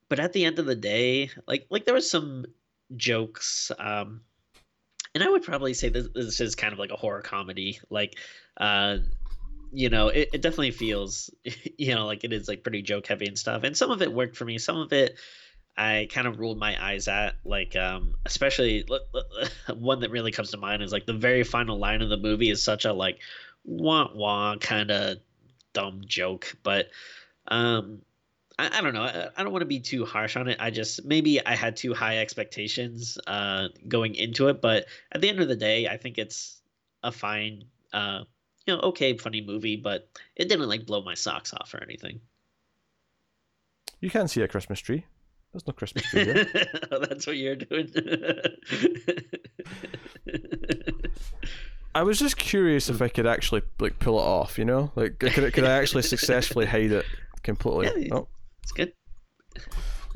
but 0.09 0.19
at 0.19 0.33
the 0.33 0.45
end 0.45 0.59
of 0.59 0.65
the 0.65 0.75
day, 0.75 1.31
like 1.47 1.67
like 1.69 1.85
there 1.85 1.93
was 1.93 2.09
some 2.09 2.45
jokes 2.95 3.71
um 3.79 4.21
and 5.13 5.23
i 5.23 5.29
would 5.29 5.43
probably 5.43 5.73
say 5.73 5.89
this, 5.89 6.07
this 6.13 6.39
is 6.39 6.55
kind 6.55 6.73
of 6.73 6.79
like 6.79 6.91
a 6.91 6.95
horror 6.95 7.21
comedy 7.21 7.79
like 7.89 8.15
uh 8.57 8.97
you 9.71 9.89
know 9.89 10.09
it, 10.09 10.29
it 10.33 10.41
definitely 10.41 10.71
feels 10.71 11.29
you 11.77 11.95
know 11.95 12.05
like 12.05 12.23
it 12.23 12.33
is 12.33 12.47
like 12.47 12.63
pretty 12.63 12.81
joke 12.81 13.07
heavy 13.07 13.27
and 13.27 13.37
stuff 13.37 13.63
and 13.63 13.75
some 13.75 13.91
of 13.91 14.01
it 14.01 14.11
worked 14.11 14.35
for 14.35 14.45
me 14.45 14.57
some 14.57 14.77
of 14.77 14.91
it 14.93 15.15
i 15.77 16.07
kind 16.11 16.27
of 16.27 16.39
rolled 16.39 16.59
my 16.59 16.81
eyes 16.83 17.07
at 17.07 17.35
like 17.45 17.75
um 17.75 18.13
especially 18.25 18.85
one 19.73 20.01
that 20.01 20.11
really 20.11 20.31
comes 20.31 20.51
to 20.51 20.57
mind 20.57 20.83
is 20.83 20.91
like 20.91 21.05
the 21.05 21.13
very 21.13 21.43
final 21.43 21.77
line 21.77 22.01
of 22.01 22.09
the 22.09 22.17
movie 22.17 22.49
is 22.49 22.61
such 22.61 22.85
a 22.85 22.93
like 22.93 23.19
wah 23.63 24.09
wah 24.13 24.55
kind 24.57 24.91
of 24.91 25.17
dumb 25.73 26.01
joke 26.05 26.55
but 26.63 26.89
um 27.47 28.01
I, 28.61 28.77
I 28.77 28.81
don't 28.81 28.93
know. 28.93 29.01
I, 29.01 29.29
I 29.35 29.43
don't 29.43 29.51
want 29.51 29.63
to 29.63 29.67
be 29.67 29.79
too 29.79 30.05
harsh 30.05 30.35
on 30.35 30.47
it. 30.47 30.57
I 30.59 30.69
just 30.69 31.03
maybe 31.03 31.43
I 31.45 31.55
had 31.55 31.75
too 31.75 31.93
high 31.93 32.19
expectations 32.19 33.17
uh, 33.25 33.69
going 33.87 34.13
into 34.15 34.49
it, 34.49 34.61
but 34.61 34.85
at 35.11 35.21
the 35.21 35.29
end 35.29 35.39
of 35.39 35.47
the 35.47 35.55
day, 35.55 35.87
I 35.87 35.97
think 35.97 36.19
it's 36.19 36.61
a 37.01 37.11
fine, 37.11 37.63
uh, 37.91 38.23
you 38.67 38.75
know, 38.75 38.81
okay, 38.81 39.17
funny 39.17 39.41
movie, 39.41 39.77
but 39.77 40.09
it 40.35 40.47
didn't 40.47 40.69
like 40.69 40.85
blow 40.85 41.01
my 41.01 41.15
socks 41.15 41.53
off 41.53 41.73
or 41.73 41.81
anything. 41.81 42.19
You 43.99 44.11
can't 44.11 44.29
see 44.29 44.41
a 44.41 44.47
Christmas 44.47 44.79
tree. 44.79 45.05
There's 45.51 45.65
no 45.65 45.73
Christmas 45.73 46.03
tree 46.05 46.25
here. 46.25 46.47
oh, 46.91 46.99
that's 47.09 47.25
what 47.25 47.37
you're 47.37 47.55
doing. 47.55 47.91
I 51.93 52.03
was 52.03 52.19
just 52.19 52.37
curious 52.37 52.89
if 52.89 53.01
I 53.01 53.09
could 53.09 53.25
actually 53.25 53.63
like 53.79 53.97
pull 53.99 54.19
it 54.19 54.23
off. 54.23 54.57
You 54.59 54.65
know, 54.65 54.91
like 54.95 55.17
could 55.19 55.51
could 55.51 55.63
I 55.63 55.71
actually 55.71 56.03
successfully 56.03 56.67
hide 56.67 56.91
it 56.91 57.05
completely? 57.43 58.07
Yeah, 58.07 58.15
oh. 58.15 58.27
It's 58.63 58.71
good. 58.71 58.93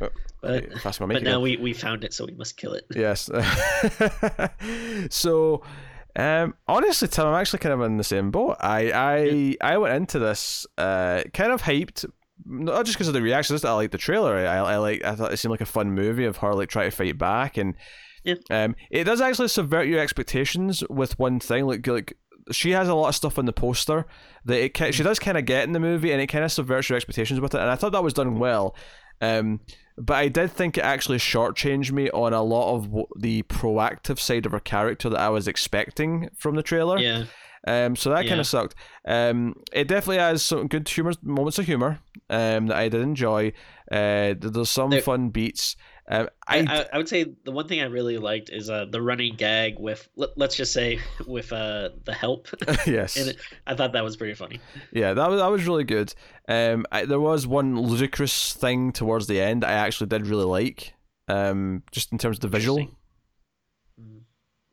Oh, 0.01 0.09
but, 0.41 0.65
but 0.99 1.23
now 1.23 1.39
we, 1.39 1.57
we 1.57 1.73
found 1.73 2.03
it, 2.03 2.13
so 2.13 2.25
we 2.25 2.33
must 2.33 2.57
kill 2.57 2.73
it. 2.73 2.85
Yes. 2.95 3.29
so, 5.09 5.63
um, 6.15 6.53
honestly, 6.67 7.07
Tim, 7.07 7.27
I'm 7.27 7.35
actually 7.35 7.59
kind 7.59 7.73
of 7.73 7.81
in 7.81 7.97
the 7.97 8.03
same 8.03 8.31
boat. 8.31 8.57
I 8.59 8.91
I 8.93 9.73
I 9.73 9.77
went 9.77 9.95
into 9.95 10.19
this 10.19 10.67
uh, 10.77 11.23
kind 11.33 11.51
of 11.51 11.61
hyped, 11.61 12.05
not 12.45 12.85
just 12.85 12.97
because 12.97 13.07
of 13.07 13.13
the 13.13 13.21
reactions. 13.21 13.61
Just 13.61 13.65
I 13.65 13.73
like 13.73 13.91
the 13.91 13.97
trailer. 13.97 14.35
I, 14.35 14.57
I 14.57 14.77
like. 14.77 15.03
I 15.03 15.15
thought 15.15 15.33
it 15.33 15.37
seemed 15.37 15.51
like 15.51 15.61
a 15.61 15.65
fun 15.65 15.93
movie 15.93 16.25
of 16.25 16.37
her 16.37 16.53
like 16.53 16.69
trying 16.69 16.91
to 16.91 16.95
fight 16.95 17.17
back, 17.17 17.57
and 17.57 17.75
yeah. 18.23 18.35
um, 18.49 18.75
it 18.91 19.05
does 19.05 19.21
actually 19.21 19.47
subvert 19.47 19.87
your 19.87 19.99
expectations 19.99 20.83
with 20.89 21.17
one 21.17 21.39
thing. 21.39 21.65
Like 21.65 21.85
like 21.87 22.17
she 22.51 22.71
has 22.71 22.87
a 22.87 22.93
lot 22.93 23.09
of 23.09 23.15
stuff 23.15 23.37
on 23.39 23.45
the 23.45 23.53
poster 23.53 24.05
that 24.45 24.63
it 24.63 24.77
she 24.93 25.01
mm. 25.01 25.03
does 25.03 25.19
kind 25.19 25.37
of 25.37 25.45
get 25.45 25.63
in 25.63 25.73
the 25.73 25.79
movie, 25.79 26.11
and 26.11 26.21
it 26.21 26.27
kind 26.27 26.43
of 26.43 26.51
subverts 26.51 26.89
your 26.89 26.95
expectations 26.95 27.39
with 27.39 27.55
it. 27.55 27.61
And 27.61 27.69
I 27.69 27.75
thought 27.75 27.91
that 27.91 28.03
was 28.03 28.13
done 28.13 28.39
well. 28.39 28.75
Um, 29.21 29.61
but 29.97 30.15
I 30.15 30.27
did 30.27 30.51
think 30.51 30.77
it 30.77 30.83
actually 30.83 31.19
shortchanged 31.19 31.91
me 31.91 32.09
on 32.09 32.33
a 32.33 32.43
lot 32.43 32.75
of 32.75 33.05
the 33.15 33.43
proactive 33.43 34.19
side 34.19 34.45
of 34.45 34.51
her 34.51 34.59
character 34.59 35.09
that 35.09 35.19
I 35.19 35.29
was 35.29 35.47
expecting 35.47 36.29
from 36.35 36.55
the 36.55 36.63
trailer. 36.63 36.99
Yeah. 36.99 37.25
Um, 37.67 37.95
so 37.95 38.11
that 38.11 38.25
yeah. 38.25 38.29
kind 38.29 38.41
of 38.41 38.47
sucked. 38.47 38.75
Um, 39.05 39.55
it 39.71 39.87
definitely 39.87 40.17
has 40.17 40.43
some 40.43 40.67
good 40.67 40.87
humor 40.87 41.13
moments 41.23 41.57
of 41.57 41.65
humor 41.65 41.99
um, 42.29 42.67
that 42.67 42.77
I 42.77 42.89
did 42.89 43.01
enjoy. 43.01 43.53
Uh, 43.91 44.35
there's 44.39 44.69
some 44.69 44.91
there, 44.91 45.01
fun 45.01 45.29
beats. 45.29 45.75
Um, 46.07 46.29
I, 46.47 46.59
I, 46.59 46.85
I 46.93 46.97
would 46.97 47.09
say 47.09 47.25
the 47.45 47.51
one 47.51 47.67
thing 47.67 47.81
I 47.81 47.85
really 47.85 48.19
liked 48.19 48.49
is 48.49 48.69
uh, 48.69 48.85
the 48.85 49.01
running 49.01 49.35
gag 49.35 49.79
with 49.79 50.07
let, 50.15 50.39
us 50.39 50.55
just 50.55 50.71
say 50.71 50.99
with 51.27 51.51
uh, 51.51 51.89
the 52.03 52.13
help. 52.13 52.47
yes, 52.85 53.17
and 53.17 53.35
I 53.65 53.75
thought 53.75 53.93
that 53.93 54.03
was 54.03 54.15
pretty 54.15 54.35
funny. 54.35 54.59
Yeah, 54.91 55.13
that 55.13 55.29
was 55.29 55.39
that 55.39 55.47
was 55.47 55.65
really 55.65 55.83
good. 55.83 56.13
Um, 56.47 56.85
I, 56.91 57.05
there 57.05 57.19
was 57.19 57.47
one 57.47 57.79
ludicrous 57.79 58.53
thing 58.53 58.91
towards 58.91 59.25
the 59.25 59.41
end 59.41 59.65
I 59.65 59.71
actually 59.71 60.07
did 60.07 60.27
really 60.27 60.45
like. 60.45 60.93
Um, 61.27 61.81
just 61.91 62.11
in 62.11 62.19
terms 62.19 62.37
of 62.37 62.41
the 62.41 62.49
visual. 62.49 62.77
Mm-hmm. 63.99 64.17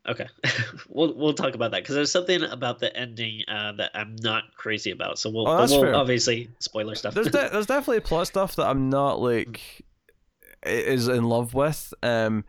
Okay, 0.07 0.27
we'll 0.87 1.15
we'll 1.15 1.33
talk 1.33 1.55
about 1.55 1.71
that 1.71 1.81
because 1.81 1.95
there's 1.95 2.11
something 2.11 2.43
about 2.43 2.77
the 2.77 2.95
ending 2.95 3.41
uh, 3.47 3.71
that 3.71 3.89
I'm 3.95 4.17
not 4.17 4.55
crazy 4.55 4.91
about. 4.91 5.17
So 5.17 5.31
we'll, 5.31 5.47
oh, 5.47 5.65
we'll 5.67 5.95
obviously 5.95 6.51
spoiler 6.59 6.93
stuff. 6.93 7.15
There's 7.15 7.31
de- 7.31 7.49
there's 7.51 7.65
definitely 7.65 8.01
plot 8.01 8.27
stuff 8.27 8.55
that 8.57 8.67
I'm 8.67 8.91
not 8.91 9.19
like 9.19 9.83
is 10.65 11.07
in 11.07 11.23
love 11.23 11.53
with. 11.53 11.93
Um, 12.03 12.45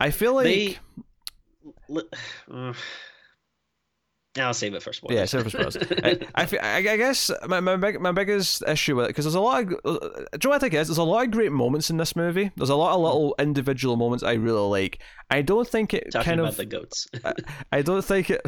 I 0.00 0.10
feel 0.10 0.34
like. 0.34 0.44
They, 0.46 0.78
uh, 2.50 2.72
I'll 4.36 4.52
save 4.52 4.74
it 4.74 4.82
for 4.82 4.92
spoilers. 4.92 5.16
Yeah, 5.16 5.24
save 5.26 5.46
it 5.46 5.50
for 5.50 5.70
spoilers. 5.70 5.76
I, 6.02 6.18
I, 6.34 6.46
feel, 6.46 6.58
I, 6.60 6.76
I, 6.78 6.96
guess 6.96 7.30
my 7.46 7.60
my, 7.60 7.76
big, 7.76 8.00
my 8.00 8.10
biggest 8.10 8.64
issue 8.66 8.96
with 8.96 9.04
it 9.04 9.08
because 9.08 9.26
there's 9.26 9.36
a 9.36 9.40
lot 9.40 9.62
of. 9.62 9.72
Uh, 9.84 9.98
do 9.98 9.98
you 9.98 10.38
know 10.44 10.50
what 10.50 10.56
I 10.56 10.58
think 10.58 10.74
is? 10.74 10.88
There's 10.88 10.98
a 10.98 11.04
lot 11.04 11.24
of 11.24 11.30
great 11.30 11.52
moments 11.52 11.88
in 11.88 11.98
this 11.98 12.16
movie. 12.16 12.50
There's 12.56 12.70
a 12.70 12.74
lot 12.74 12.94
of 12.94 13.00
little 13.00 13.36
individual 13.38 13.94
moments 13.94 14.24
I 14.24 14.32
really 14.32 14.68
like. 14.68 14.98
I 15.30 15.42
don't 15.42 15.68
think 15.68 15.94
it 15.94 16.08
Talking 16.10 16.24
kind 16.24 16.40
about 16.40 16.52
of 16.52 16.56
the 16.56 16.66
goats. 16.66 17.06
I, 17.24 17.32
I, 17.70 17.82
don't 17.82 18.04
think 18.04 18.30
it. 18.30 18.40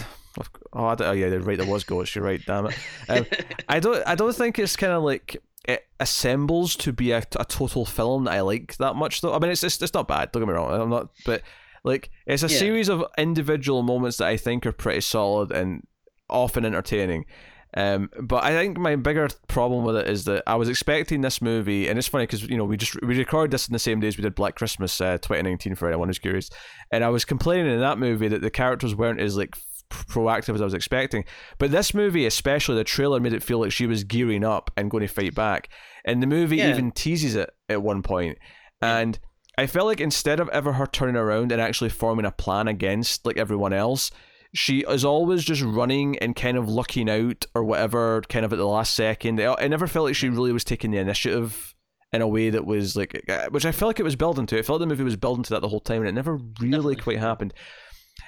Oh, 0.73 0.97
oh 0.99 1.13
yeah, 1.13 1.27
right. 1.27 1.57
There 1.57 1.67
was 1.67 1.85
goats. 1.85 2.17
You're 2.17 2.25
right. 2.25 2.41
Damn 2.45 2.67
it. 2.67 2.79
Um, 3.09 3.27
I 3.69 3.79
don't. 3.79 4.03
I 4.09 4.17
don't 4.17 4.35
think 4.35 4.59
it's 4.59 4.75
kind 4.75 4.93
of 4.93 5.05
like 5.05 5.37
it 5.67 5.87
assembles 6.01 6.77
to 6.77 6.93
be 6.93 7.13
a, 7.13 7.23
a 7.37 7.45
total 7.45 7.85
film 7.85 8.25
that 8.25 8.33
I 8.33 8.41
like 8.41 8.77
that 8.77 8.95
much 8.95 9.21
though. 9.21 9.35
I 9.35 9.39
mean, 9.39 9.51
it's 9.51 9.65
it's, 9.65 9.81
it's 9.83 9.95
not 9.95 10.09
bad. 10.09 10.33
Don't 10.33 10.43
get 10.43 10.49
me 10.49 10.55
wrong. 10.55 10.81
I'm 10.81 10.91
not, 10.91 11.11
but 11.25 11.43
like 11.85 12.11
it's 12.27 12.43
a 12.43 12.49
yeah. 12.49 12.59
series 12.59 12.89
of 12.89 13.05
individual 13.19 13.83
moments 13.83 14.17
that 14.19 14.29
I 14.29 14.37
think 14.37 14.67
are 14.67 14.73
pretty 14.73 15.01
solid 15.01 15.53
and 15.53 15.87
often 16.29 16.65
entertaining. 16.65 17.27
Um, 17.75 18.11
but 18.21 18.43
I 18.43 18.53
think 18.53 18.79
my 18.79 18.97
bigger 18.97 19.29
problem 19.49 19.85
with 19.85 19.97
it 19.97 20.09
is 20.09 20.25
that 20.25 20.43
I 20.47 20.55
was 20.55 20.69
expecting 20.69 21.21
this 21.21 21.43
movie, 21.43 21.89
and 21.89 21.99
it's 21.99 22.09
funny 22.09 22.25
because 22.25 22.45
you 22.45 22.57
know 22.57 22.65
we 22.65 22.77
just 22.77 23.01
we 23.03 23.19
recorded 23.19 23.51
this 23.51 23.69
in 23.69 23.73
the 23.73 23.79
same 23.79 24.01
days 24.01 24.17
we 24.17 24.23
did 24.23 24.35
Black 24.35 24.55
Christmas 24.55 24.99
uh, 25.01 25.19
2019 25.19 25.75
for 25.75 25.89
anyone 25.89 26.09
who's 26.09 26.19
curious, 26.19 26.49
and 26.91 27.05
I 27.05 27.09
was 27.11 27.25
complaining 27.25 27.73
in 27.73 27.81
that 27.81 27.99
movie 27.99 28.29
that 28.29 28.41
the 28.41 28.51
characters 28.51 28.95
weren't 28.95 29.21
as 29.21 29.37
like 29.37 29.57
proactive 29.91 30.55
as 30.55 30.61
I 30.61 30.65
was 30.65 30.75
expecting. 30.75 31.25
But 31.59 31.71
this 31.71 31.95
movie, 31.95 32.27
especially 32.27 32.77
the 32.77 32.85
trailer, 32.85 33.21
made 33.21 33.33
it 33.33 33.43
feel 33.43 33.61
like 33.61 33.73
she 33.73 33.87
was 33.87 34.05
gearing 34.05 34.45
up 34.45 34.71
and 34.77 34.91
going 34.91 35.03
to 35.03 35.13
fight 35.13 35.35
back. 35.35 35.69
And 36.05 36.23
the 36.23 36.27
movie 36.27 36.59
yeah. 36.59 36.71
even 36.71 36.93
teases 36.93 37.35
it 37.35 37.51
at 37.69 37.83
one 37.83 38.03
point. 38.03 38.39
And 38.81 39.19
I 39.59 39.67
felt 39.67 39.87
like 39.87 40.01
instead 40.01 40.41
of 40.41 40.49
ever 40.51 40.75
her 40.75 40.87
turning 40.87 41.17
around 41.17 41.51
and 41.51 41.61
actually 41.61 41.91
forming 41.91 42.27
a 42.27 42.31
plan 42.31 42.69
against 42.69 43.25
like 43.25 43.39
everyone 43.39 43.73
else, 43.73 44.11
she 44.55 44.81
is 44.81 45.05
always 45.05 45.45
just 45.45 45.63
running 45.63 46.19
and 46.19 46.37
kind 46.37 46.57
of 46.57 46.69
looking 46.69 47.11
out 47.11 47.45
or 47.55 47.65
whatever, 47.65 48.23
kind 48.29 48.45
of 48.45 48.53
at 48.53 48.59
the 48.59 48.67
last 48.67 48.95
second. 48.95 49.41
I 49.41 49.69
never 49.69 49.87
felt 49.87 50.07
like 50.07 50.15
she 50.15 50.29
really 50.29 50.53
was 50.53 50.65
taking 50.65 50.91
the 50.91 50.99
initiative 50.99 51.75
in 52.13 52.23
a 52.23 52.29
way 52.29 52.51
that 52.51 52.65
was 52.65 52.97
like, 52.97 53.23
uh, 53.29 53.49
which 53.51 53.67
I 53.67 53.73
felt 53.73 53.89
like 53.89 54.01
it 54.01 54.05
was 54.05 54.17
building 54.17 54.47
to. 54.47 54.59
I 54.59 54.63
felt 54.63 54.81
like 54.81 54.89
the 54.89 54.93
movie 54.93 55.05
was 55.05 55.17
building 55.17 55.43
to 55.45 55.51
that 55.55 55.61
the 55.61 55.69
whole 55.69 55.81
time, 55.81 56.01
and 56.03 56.09
it 56.09 56.13
never 56.13 56.37
really 56.61 56.71
Definitely. 56.71 56.97
quite 56.97 57.19
happened. 57.19 57.53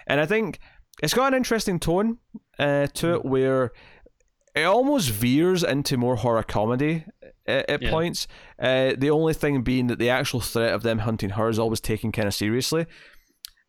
And 0.06 0.20
I 0.20 0.26
think 0.26 0.58
it's 1.02 1.14
got 1.14 1.28
an 1.28 1.34
interesting 1.36 1.78
tone 1.78 2.18
uh, 2.58 2.86
to 2.94 3.14
it 3.14 3.24
where 3.24 3.72
it 4.54 4.64
almost 4.64 5.10
veers 5.10 5.62
into 5.62 5.96
more 5.96 6.16
horror 6.16 6.42
comedy 6.42 7.04
at, 7.46 7.70
at 7.70 7.82
yeah. 7.82 7.90
points. 7.90 8.26
Uh, 8.58 8.92
the 8.96 9.10
only 9.10 9.34
thing 9.34 9.62
being 9.62 9.86
that 9.88 9.98
the 9.98 10.10
actual 10.10 10.40
threat 10.40 10.74
of 10.74 10.82
them 10.82 11.00
hunting 11.00 11.30
her 11.30 11.48
is 11.48 11.58
always 11.58 11.80
taken 11.80 12.12
kind 12.12 12.28
of 12.28 12.34
seriously. 12.34 12.86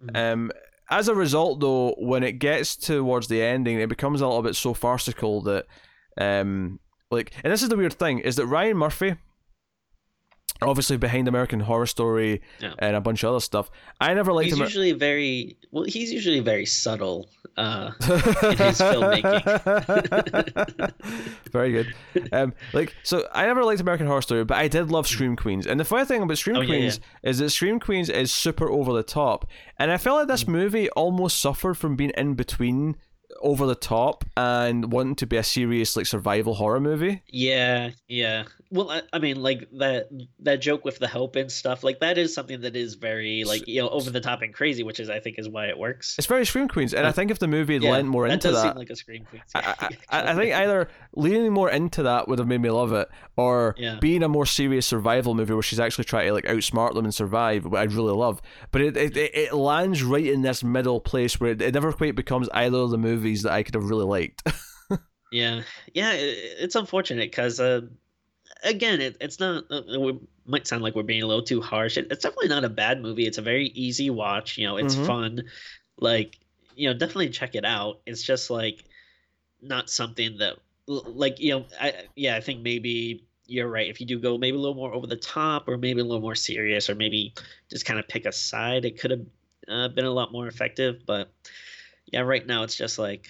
Mm-hmm. 0.04 0.16
Um, 0.16 0.52
as 0.90 1.08
a 1.08 1.14
result, 1.14 1.60
though, 1.60 1.94
when 2.00 2.24
it 2.24 2.34
gets 2.34 2.76
towards 2.76 3.28
the 3.28 3.42
ending, 3.42 3.80
it 3.80 3.90
becomes 3.90 4.22
a 4.22 4.28
little 4.28 4.42
bit 4.42 4.56
so 4.56 4.74
farcical 4.74 5.42
that, 5.44 5.68
um, 6.20 6.80
like, 7.12 7.32
and 7.44 7.54
this 7.54 7.62
is 7.62 7.70
the 7.70 7.78
weird 7.78 7.94
thing 7.94 8.20
is 8.20 8.36
that 8.38 8.48
Ryan 8.48 8.78
Murphy 8.78 9.16
obviously 10.62 10.98
behind 10.98 11.28
American 11.28 11.60
Horror 11.60 11.86
Story 11.86 12.42
yeah. 12.60 12.74
and 12.80 12.96
a 12.96 13.02
bunch 13.02 13.24
of 13.24 13.30
other 13.32 13.40
stuff. 13.40 13.70
I 14.00 14.14
never 14.14 14.34
liked 14.34 14.46
he's 14.46 14.56
him. 14.56 14.62
usually 14.62 14.92
very 14.92 15.58
well. 15.72 15.86
He's 15.86 16.12
usually 16.12 16.40
very 16.40 16.66
subtle 16.66 17.30
uh, 17.58 17.92
in 18.02 18.10
his 18.10 18.80
filmmaking. 18.80 19.42
very 21.52 21.72
good. 21.72 21.94
Um, 22.32 22.54
like 22.74 22.96
so, 23.04 23.28
I 23.34 23.46
never 23.46 23.64
liked 23.64 23.82
American 23.82 24.08
Horror 24.08 24.22
Story, 24.22 24.44
but 24.44 24.58
I 24.58 24.68
did 24.68 24.92
love 24.92 25.08
Scream 25.08 25.36
Queens. 25.36 25.66
And 25.68 25.80
the 25.80 25.86
funny 25.86 26.06
thing 26.06 26.22
about 26.22 26.38
Scream 26.38 26.58
oh, 26.58 26.66
Queens 26.66 26.98
yeah, 26.98 27.06
yeah. 27.24 27.30
is 27.30 27.38
that 27.40 27.50
Scream 27.50 27.80
Queens 27.80 28.10
is 28.10 28.32
super 28.32 28.70
over 28.70 28.94
the 28.94 29.04
top, 29.04 29.46
and 29.78 29.92
I 29.92 29.98
felt 29.98 30.20
like 30.20 30.28
this 30.28 30.44
mm. 30.44 30.50
movie 30.50 30.90
almost 30.92 31.40
suffered 31.40 31.76
from 31.76 31.96
being 31.96 32.12
in 32.12 32.34
between 32.36 32.96
over 33.42 33.66
the 33.66 33.76
top 33.76 34.24
and 34.38 34.92
wanting 34.92 35.16
to 35.16 35.28
be 35.28 35.38
a 35.38 35.44
serious 35.44 35.96
like 35.96 36.06
survival 36.06 36.56
horror 36.56 36.80
movie. 36.80 37.24
Yeah, 37.28 37.92
yeah. 38.08 38.44
Well, 38.72 38.92
I, 38.92 39.02
I, 39.12 39.20
mean, 39.20 39.42
like 39.42 39.68
that 39.74 40.10
that 40.40 40.62
joke 40.62 40.86
with 40.86 41.00
the 41.00 41.08
help 41.08 41.36
and 41.36 41.52
stuff, 41.52 41.84
like 41.84 42.00
that 42.02 42.18
is 42.18 42.34
something 42.34 42.62
that 42.62 42.76
is 42.76 42.96
very 42.96 43.44
like 43.44 43.68
you 43.68 43.82
know 43.82 43.90
over 43.90 44.12
the 44.12 44.22
top 44.22 44.42
and 44.42 44.54
crazy, 44.54 44.84
which 44.84 45.00
is 45.00 45.10
I 45.10 45.20
think 45.20 45.40
is 45.40 45.50
why 45.50 45.68
it 45.68 45.78
works. 45.78 46.16
It's 46.18 46.28
very 46.28 46.46
Scream 46.46 46.68
Queens, 46.68 46.94
and 46.94 47.08
I 47.08 47.12
think 47.12 47.32
if 47.32 47.40
the 47.40 47.48
movie 47.48 47.74
had 47.74 47.84
yeah, 47.84 47.92
lent 47.92 48.08
more 48.08 48.28
into 48.28 48.52
that, 48.52 48.78
like 48.78 48.90
a 48.90 48.96
Scream 48.96 49.26
Queens. 49.26 49.46
I, 49.56 49.90
I, 50.10 50.32
I, 50.32 50.36
think 50.36 50.54
either 50.54 50.88
leaning 51.16 51.52
more 51.52 51.70
into 51.70 52.04
that 52.04 52.28
would 52.28 52.38
have 52.38 52.48
made 52.48 52.62
me 52.62 52.70
love 52.70 52.94
it, 52.94 53.10
or 53.38 53.76
yeah. 53.78 53.98
being 54.00 54.22
a 54.22 54.30
more 54.30 54.46
serious 54.46 54.86
survival 54.86 55.34
movie 55.34 55.54
where 55.54 55.64
she's 55.64 55.80
actually 55.80 56.04
trying 56.04 56.28
to 56.28 56.34
like 56.34 56.46
outsmart 56.46 56.94
them 56.94 57.06
and 57.06 57.16
survive, 57.16 57.74
I'd 57.74 57.94
really 57.94 58.14
love. 58.14 58.42
But 58.72 58.82
it 58.82 58.98
it, 58.98 59.18
it 59.18 59.54
lands 59.54 60.04
right 60.04 60.26
in 60.26 60.44
this 60.44 60.64
middle 60.64 61.00
place 61.00 61.40
where 61.40 61.52
it, 61.52 61.62
it 61.62 61.74
never 61.74 61.92
quite 61.92 62.16
becomes 62.16 62.50
either 62.54 62.78
of 62.78 62.92
the 62.92 62.98
movies 63.00 63.29
that 63.44 63.54
I 63.54 63.64
could 63.64 63.76
have 63.76 63.90
really 63.90 64.06
liked. 64.06 64.44
yeah, 65.32 65.62
yeah, 65.94 66.12
it's 66.14 66.76
unfortunate 66.76 67.32
because. 67.32 67.60
Uh, 67.60 67.82
again, 68.64 69.02
it, 69.02 69.18
it's 69.22 69.40
not. 69.40 69.66
Uh, 69.70 69.82
it 69.88 70.16
might 70.46 70.68
sound 70.68 70.82
like 70.82 70.96
we're 70.96 71.04
being 71.04 71.24
a 71.24 71.28
little 71.28 71.44
too 71.44 71.62
harsh. 71.62 71.98
It, 71.98 72.08
it's 72.12 72.24
definitely 72.24 72.50
not 72.50 72.64
a 72.64 72.70
bad 72.70 73.02
movie. 73.02 73.26
It's 73.26 73.38
a 73.38 73.42
very 73.42 73.68
easy 73.68 74.10
watch. 74.10 74.58
You 74.58 74.68
know, 74.68 74.78
it's 74.78 74.96
mm-hmm. 74.96 75.06
fun. 75.06 75.44
Like, 76.00 76.38
you 76.76 76.90
know, 76.90 76.98
definitely 76.98 77.30
check 77.30 77.56
it 77.56 77.66
out. 77.66 78.02
It's 78.06 78.24
just 78.24 78.50
like 78.50 78.84
not 79.62 79.90
something 79.90 80.38
that, 80.38 80.56
like, 80.88 81.40
you 81.40 81.52
know, 81.52 81.66
I 81.80 81.94
yeah, 82.16 82.36
I 82.36 82.42
think 82.42 82.62
maybe 82.62 83.26
you're 83.46 83.68
right. 83.68 83.90
If 83.90 84.00
you 84.00 84.06
do 84.06 84.20
go 84.20 84.38
maybe 84.38 84.58
a 84.58 84.60
little 84.60 84.76
more 84.76 84.94
over 84.94 85.08
the 85.08 85.18
top, 85.18 85.68
or 85.68 85.78
maybe 85.78 86.02
a 86.02 86.04
little 86.04 86.22
more 86.22 86.36
serious, 86.36 86.90
or 86.90 86.96
maybe 86.96 87.34
just 87.70 87.86
kind 87.86 88.00
of 88.00 88.08
pick 88.08 88.26
a 88.26 88.32
side, 88.32 88.86
it 88.86 89.00
could 89.00 89.12
have 89.12 89.26
uh, 89.68 89.88
been 89.90 90.06
a 90.06 90.12
lot 90.12 90.32
more 90.32 90.48
effective. 90.48 91.06
But 91.06 91.32
yeah, 92.12 92.22
right 92.22 92.46
now 92.46 92.64
it's 92.64 92.76
just 92.76 93.00
like 93.00 93.30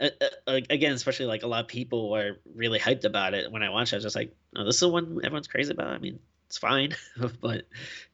uh, 0.00 0.10
uh, 0.46 0.60
again, 0.70 0.92
especially 0.92 1.26
like 1.26 1.42
a 1.42 1.46
lot 1.46 1.60
of 1.60 1.68
people 1.68 2.14
are 2.14 2.38
really 2.54 2.78
hyped 2.78 3.04
about 3.04 3.34
it. 3.34 3.50
When 3.50 3.62
I 3.62 3.70
watched, 3.70 3.92
it, 3.92 3.96
I 3.96 3.98
was 3.98 4.04
just 4.04 4.16
like, 4.16 4.34
"Oh, 4.56 4.64
this 4.64 4.76
is 4.76 4.80
the 4.80 4.88
one 4.88 5.20
everyone's 5.24 5.48
crazy 5.48 5.72
about." 5.72 5.88
I 5.88 5.98
mean, 5.98 6.20
it's 6.46 6.58
fine, 6.58 6.94
but 7.40 7.64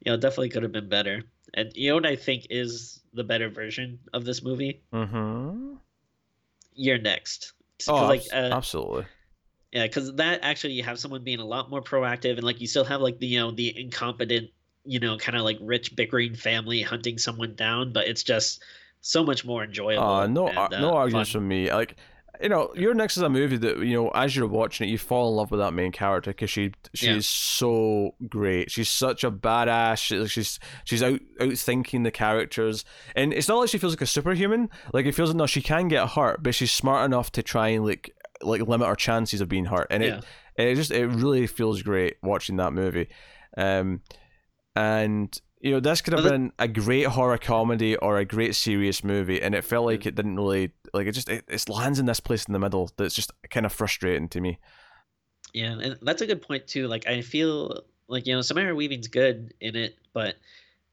you 0.05 0.13
know, 0.13 0.17
definitely 0.17 0.49
could 0.49 0.63
have 0.63 0.73
been 0.73 0.89
better. 0.89 1.23
And 1.53 1.71
you 1.75 1.91
know 1.91 1.97
what 1.97 2.07
I 2.07 2.17
think 2.17 2.47
is 2.51 3.01
the 3.13 3.25
better 3.25 3.49
version 3.49 3.99
of 4.13 4.25
this 4.25 4.43
movie? 4.43 4.83
Mm-hmm. 4.93 5.75
You're 6.75 6.99
next. 6.99 7.53
Oh, 7.87 8.07
like, 8.07 8.23
uh, 8.33 8.51
absolutely. 8.53 9.05
Yeah, 9.71 9.87
because 9.87 10.15
that 10.15 10.41
actually 10.43 10.75
you 10.75 10.85
have 10.85 10.99
someone 10.99 11.23
being 11.23 11.41
a 11.41 11.45
lot 11.45 11.69
more 11.69 11.83
proactive, 11.83 12.33
and 12.33 12.45
like 12.45 12.61
you 12.61 12.67
still 12.67 12.85
have 12.85 13.03
like 13.03 13.19
the 13.19 13.27
you 13.27 13.41
know 13.41 13.51
the 13.51 13.79
incompetent, 13.79 14.51
you 14.87 15.01
know, 15.01 15.19
kind 15.19 15.37
of 15.37 15.45
like 15.45 15.59
rich 15.61 15.95
bickering 15.95 16.35
family 16.35 16.81
hunting 16.81 17.19
someone 17.19 17.55
down, 17.55 17.93
but 17.93 18.09
it's 18.09 18.23
just 18.23 18.63
so 19.05 19.23
much 19.23 19.45
more 19.45 19.63
enjoyable. 19.63 20.03
Uh, 20.03 20.27
no, 20.27 20.49
and, 20.49 20.59
uh, 20.59 20.81
no 20.81 20.95
arguments 20.95 21.31
fun. 21.31 21.43
from 21.43 21.49
me. 21.49 21.71
Like, 21.71 21.97
you 22.41 22.49
know, 22.49 22.73
You're 22.75 22.95
Next 22.95 23.19
is 23.19 23.23
a 23.23 23.29
movie 23.29 23.59
that 23.59 23.79
you 23.79 23.95
know, 23.95 24.09
as 24.09 24.35
you're 24.35 24.49
watching 24.49 24.89
it, 24.89 24.91
you 24.91 24.97
fall 24.97 25.29
in 25.29 25.37
love 25.37 25.51
with 25.51 25.61
that 25.61 25.75
main 25.75 25.93
character 25.93 26.31
because 26.31 26.51
she 26.51 26.73
she's 26.95 27.09
yeah. 27.09 27.21
so 27.21 28.15
great. 28.29 28.71
She's 28.71 28.89
such 28.89 29.23
a 29.23 29.31
badass. 29.31 29.99
She, 29.99 30.27
she's 30.27 30.59
she's 30.85 31.03
out 31.03 31.21
out 31.39 31.53
thinking 31.53 32.03
the 32.03 32.11
characters, 32.11 32.85
and 33.15 33.35
it's 33.35 33.47
not 33.47 33.59
like 33.59 33.69
she 33.69 33.79
feels 33.79 33.93
like 33.93 34.01
a 34.01 34.07
superhuman. 34.07 34.71
Like 34.95 35.05
it 35.05 35.15
feels 35.15 35.29
like 35.29 35.37
no, 35.37 35.47
she 35.47 35.63
can 35.63 35.89
get 35.89 36.09
hurt, 36.09 36.43
but 36.43 36.55
she's 36.55 36.73
smart 36.73 37.05
enough 37.05 37.31
to 37.33 37.43
try 37.43 37.69
and 37.69 37.85
like 37.85 38.11
like 38.43 38.63
limit 38.63 38.89
her 38.89 38.97
chances 38.97 39.43
of 39.43 39.51
being 39.51 39.67
hurt, 39.67 39.89
and 39.91 40.03
yeah. 40.03 40.21
it 40.57 40.69
it 40.69 40.75
just 40.77 40.91
it 40.91 41.07
really 41.09 41.47
feels 41.47 41.83
great 41.83 42.17
watching 42.23 42.57
that 42.57 42.73
movie. 42.73 43.09
Um, 43.57 44.01
and 44.75 45.39
you 45.65 45.71
know, 45.71 45.81
this 45.81 46.03
could 46.03 46.13
have 46.13 46.25
been 46.25 46.53
a 46.59 46.69
great 46.69 47.07
horror 47.07 47.39
comedy 47.39 47.97
or 47.97 48.19
a 48.19 48.25
great 48.27 48.55
serious 48.55 49.03
movie, 49.03 49.41
and 49.41 49.55
it 49.55 49.65
felt 49.65 49.87
like 49.87 50.05
it 50.05 50.15
didn't 50.15 50.37
really 50.37 50.73
like 50.93 51.07
it. 51.07 51.13
Just 51.13 51.31
it, 51.31 51.43
it 51.49 51.69
lands 51.71 51.99
in 51.99 52.05
this 52.05 52.21
place 52.21 52.45
in 52.45 52.53
the 52.53 52.59
middle 52.59 52.91
that's 52.99 53.15
just 53.15 53.33
kind 53.49 53.65
of 53.65 53.73
frustrating 53.73 54.29
to 54.29 54.43
me. 54.43 54.59
Yeah, 55.55 55.73
and 55.81 55.97
that's 56.03 56.21
a 56.21 56.27
good 56.27 56.43
point 56.43 56.67
too. 56.67 56.87
Like 56.87 57.07
I 57.07 57.23
feel 57.23 57.81
like 58.09 58.27
you 58.27 58.35
know 58.35 58.43
Samara 58.43 58.75
Weaving's 58.75 59.09
good 59.09 59.55
in 59.59 59.75
it, 59.75 59.97
but 60.13 60.35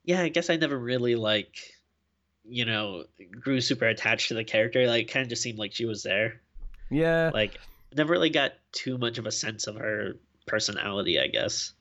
yeah, 0.05 0.21
I 0.21 0.29
guess 0.29 0.49
I 0.49 0.55
never 0.55 0.79
really 0.79 1.15
like 1.15 1.57
you 2.45 2.63
know 2.63 3.03
grew 3.41 3.59
super 3.59 3.87
attached 3.87 4.29
to 4.29 4.35
the 4.35 4.45
character. 4.45 4.87
Like, 4.87 5.09
kind 5.09 5.23
of 5.23 5.29
just 5.29 5.41
seemed 5.41 5.59
like 5.59 5.73
she 5.73 5.85
was 5.85 6.01
there. 6.01 6.39
Yeah, 6.89 7.31
like 7.33 7.59
never 7.93 8.13
really 8.13 8.29
got 8.29 8.53
too 8.71 8.97
much 8.97 9.17
of 9.17 9.25
a 9.25 9.33
sense 9.33 9.67
of 9.67 9.75
her 9.75 10.13
personality. 10.47 11.19
I 11.19 11.27
guess. 11.27 11.73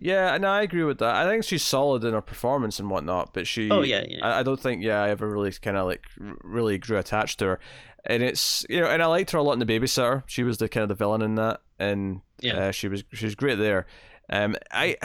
Yeah, 0.00 0.32
and 0.32 0.46
I 0.46 0.62
agree 0.62 0.84
with 0.84 0.98
that. 0.98 1.16
I 1.16 1.28
think 1.28 1.42
she's 1.42 1.64
solid 1.64 2.04
in 2.04 2.14
her 2.14 2.20
performance 2.20 2.78
and 2.78 2.88
whatnot, 2.88 3.34
but 3.34 3.46
she. 3.46 3.70
Oh 3.70 3.82
yeah, 3.82 4.04
yeah. 4.08 4.24
I, 4.24 4.40
I 4.40 4.42
don't 4.42 4.60
think 4.60 4.82
yeah 4.82 5.02
I 5.02 5.10
ever 5.10 5.28
really 5.28 5.50
kind 5.52 5.76
of 5.76 5.86
like 5.86 6.04
really 6.18 6.78
grew 6.78 6.98
attached 6.98 7.40
to 7.40 7.46
her, 7.46 7.60
and 8.04 8.22
it's 8.22 8.64
you 8.68 8.80
know, 8.80 8.86
and 8.86 9.02
I 9.02 9.06
liked 9.06 9.32
her 9.32 9.38
a 9.38 9.42
lot 9.42 9.54
in 9.54 9.58
the 9.58 9.66
Babysitter. 9.66 10.22
She 10.26 10.44
was 10.44 10.58
the 10.58 10.68
kind 10.68 10.82
of 10.82 10.88
the 10.88 10.94
villain 10.94 11.22
in 11.22 11.34
that, 11.34 11.62
and 11.80 12.20
yeah, 12.40 12.54
uh, 12.54 12.70
she 12.70 12.86
was 12.86 13.02
she 13.12 13.24
was 13.24 13.34
great 13.34 13.58
there. 13.58 13.86
Um, 14.30 14.56
I, 14.70 14.96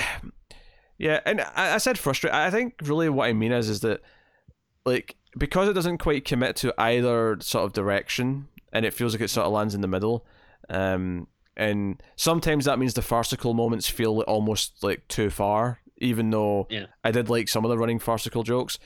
yeah, 1.00 1.22
and 1.26 1.42
I, 1.42 1.76
I 1.76 1.78
said 1.80 1.98
frustrated. 1.98 2.36
I 2.36 2.52
think 2.52 2.76
really 2.84 3.10
what 3.10 3.28
I 3.28 3.34
mean 3.34 3.52
is 3.52 3.70
is 3.70 3.80
that 3.80 4.02
like 4.86 5.16
because 5.36 5.68
it 5.68 5.74
doesn't 5.74 5.98
quite 5.98 6.24
commit 6.26 6.56
to 6.58 6.74
either 6.78 7.38
sort 7.42 7.66
of 7.66 7.74
direction, 7.74 8.48
and 8.72 8.86
it 8.86 8.94
feels 8.94 9.14
like 9.14 9.22
it 9.22 9.30
sort 9.30 9.48
of 9.48 9.54
lands 9.54 9.74
in 9.74 9.82
the 9.82 9.88
middle. 9.88 10.26
Um, 10.70 11.28
and 11.56 12.02
sometimes 12.16 12.66
that 12.66 12.80
means 12.80 12.94
the 12.94 13.02
farcical 13.02 13.54
moments 13.54 13.88
feel 13.90 14.22
almost 14.22 14.84
like 14.84 15.08
too 15.08 15.30
far 15.30 15.80
even 15.98 16.30
though 16.30 16.68
yeah. 16.70 16.86
i 17.04 17.12
did 17.12 17.30
like 17.30 17.48
some 17.48 17.64
of 17.64 17.70
the 17.70 17.78
running 17.78 18.00
farcical 18.00 18.44
jokes 18.44 18.80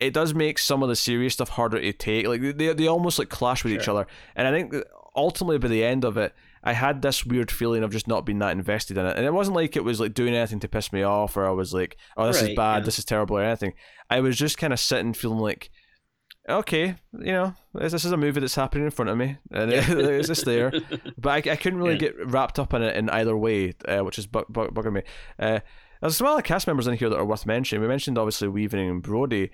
it 0.00 0.12
does 0.12 0.34
make 0.34 0.58
some 0.58 0.82
of 0.82 0.88
the 0.88 0.96
serious 0.96 1.34
stuff 1.34 1.50
harder 1.50 1.80
to 1.80 1.92
take 1.92 2.26
like 2.26 2.40
they, 2.40 2.72
they 2.72 2.86
almost 2.86 3.18
like 3.18 3.28
clash 3.28 3.64
with 3.64 3.72
sure. 3.72 3.80
each 3.80 3.88
other 3.88 4.06
and 4.34 4.48
i 4.48 4.50
think 4.50 4.74
ultimately 5.16 5.58
by 5.58 5.68
the 5.68 5.84
end 5.84 6.04
of 6.04 6.16
it 6.16 6.34
i 6.64 6.72
had 6.72 7.02
this 7.02 7.24
weird 7.24 7.50
feeling 7.50 7.84
of 7.84 7.92
just 7.92 8.08
not 8.08 8.26
being 8.26 8.40
that 8.40 8.52
invested 8.52 8.98
in 8.98 9.06
it 9.06 9.16
and 9.16 9.24
it 9.24 9.32
wasn't 9.32 9.54
like 9.54 9.76
it 9.76 9.84
was 9.84 10.00
like 10.00 10.14
doing 10.14 10.34
anything 10.34 10.60
to 10.60 10.68
piss 10.68 10.92
me 10.92 11.02
off 11.02 11.36
or 11.36 11.46
i 11.46 11.50
was 11.50 11.72
like 11.72 11.96
oh 12.16 12.26
this 12.26 12.42
right, 12.42 12.50
is 12.50 12.56
bad 12.56 12.78
yeah. 12.78 12.84
this 12.84 12.98
is 12.98 13.04
terrible 13.04 13.36
or 13.36 13.42
anything 13.42 13.72
i 14.10 14.18
was 14.18 14.36
just 14.36 14.58
kind 14.58 14.72
of 14.72 14.80
sitting 14.80 15.14
feeling 15.14 15.38
like 15.38 15.70
okay, 16.48 16.96
you 17.12 17.32
know, 17.32 17.54
this, 17.72 18.04
is 18.04 18.12
a 18.12 18.16
movie 18.16 18.40
that's 18.40 18.54
happening 18.54 18.84
in 18.84 18.90
front 18.90 19.10
of 19.10 19.16
me, 19.16 19.38
and 19.50 19.72
it's 19.72 20.28
just 20.28 20.44
there. 20.44 20.72
But 21.18 21.46
I, 21.46 21.52
I 21.52 21.56
couldn't 21.56 21.78
really 21.78 21.94
yeah. 21.94 22.10
get 22.10 22.26
wrapped 22.26 22.58
up 22.58 22.74
in 22.74 22.82
it 22.82 22.96
in 22.96 23.08
either 23.10 23.36
way, 23.36 23.74
uh, 23.86 24.00
which 24.00 24.18
is 24.18 24.26
bu- 24.26 24.44
bu- 24.48 24.70
bugging 24.70 24.92
me. 24.92 25.02
Uh, 25.38 25.60
there's 26.00 26.16
some 26.16 26.26
other 26.26 26.42
cast 26.42 26.66
members 26.66 26.86
in 26.86 26.96
here 26.96 27.08
that 27.08 27.16
are 27.16 27.24
worth 27.24 27.46
mentioning. 27.46 27.80
We 27.80 27.88
mentioned 27.88 28.18
obviously 28.18 28.48
Weaving 28.48 28.90
and 28.90 29.02
Brody. 29.02 29.50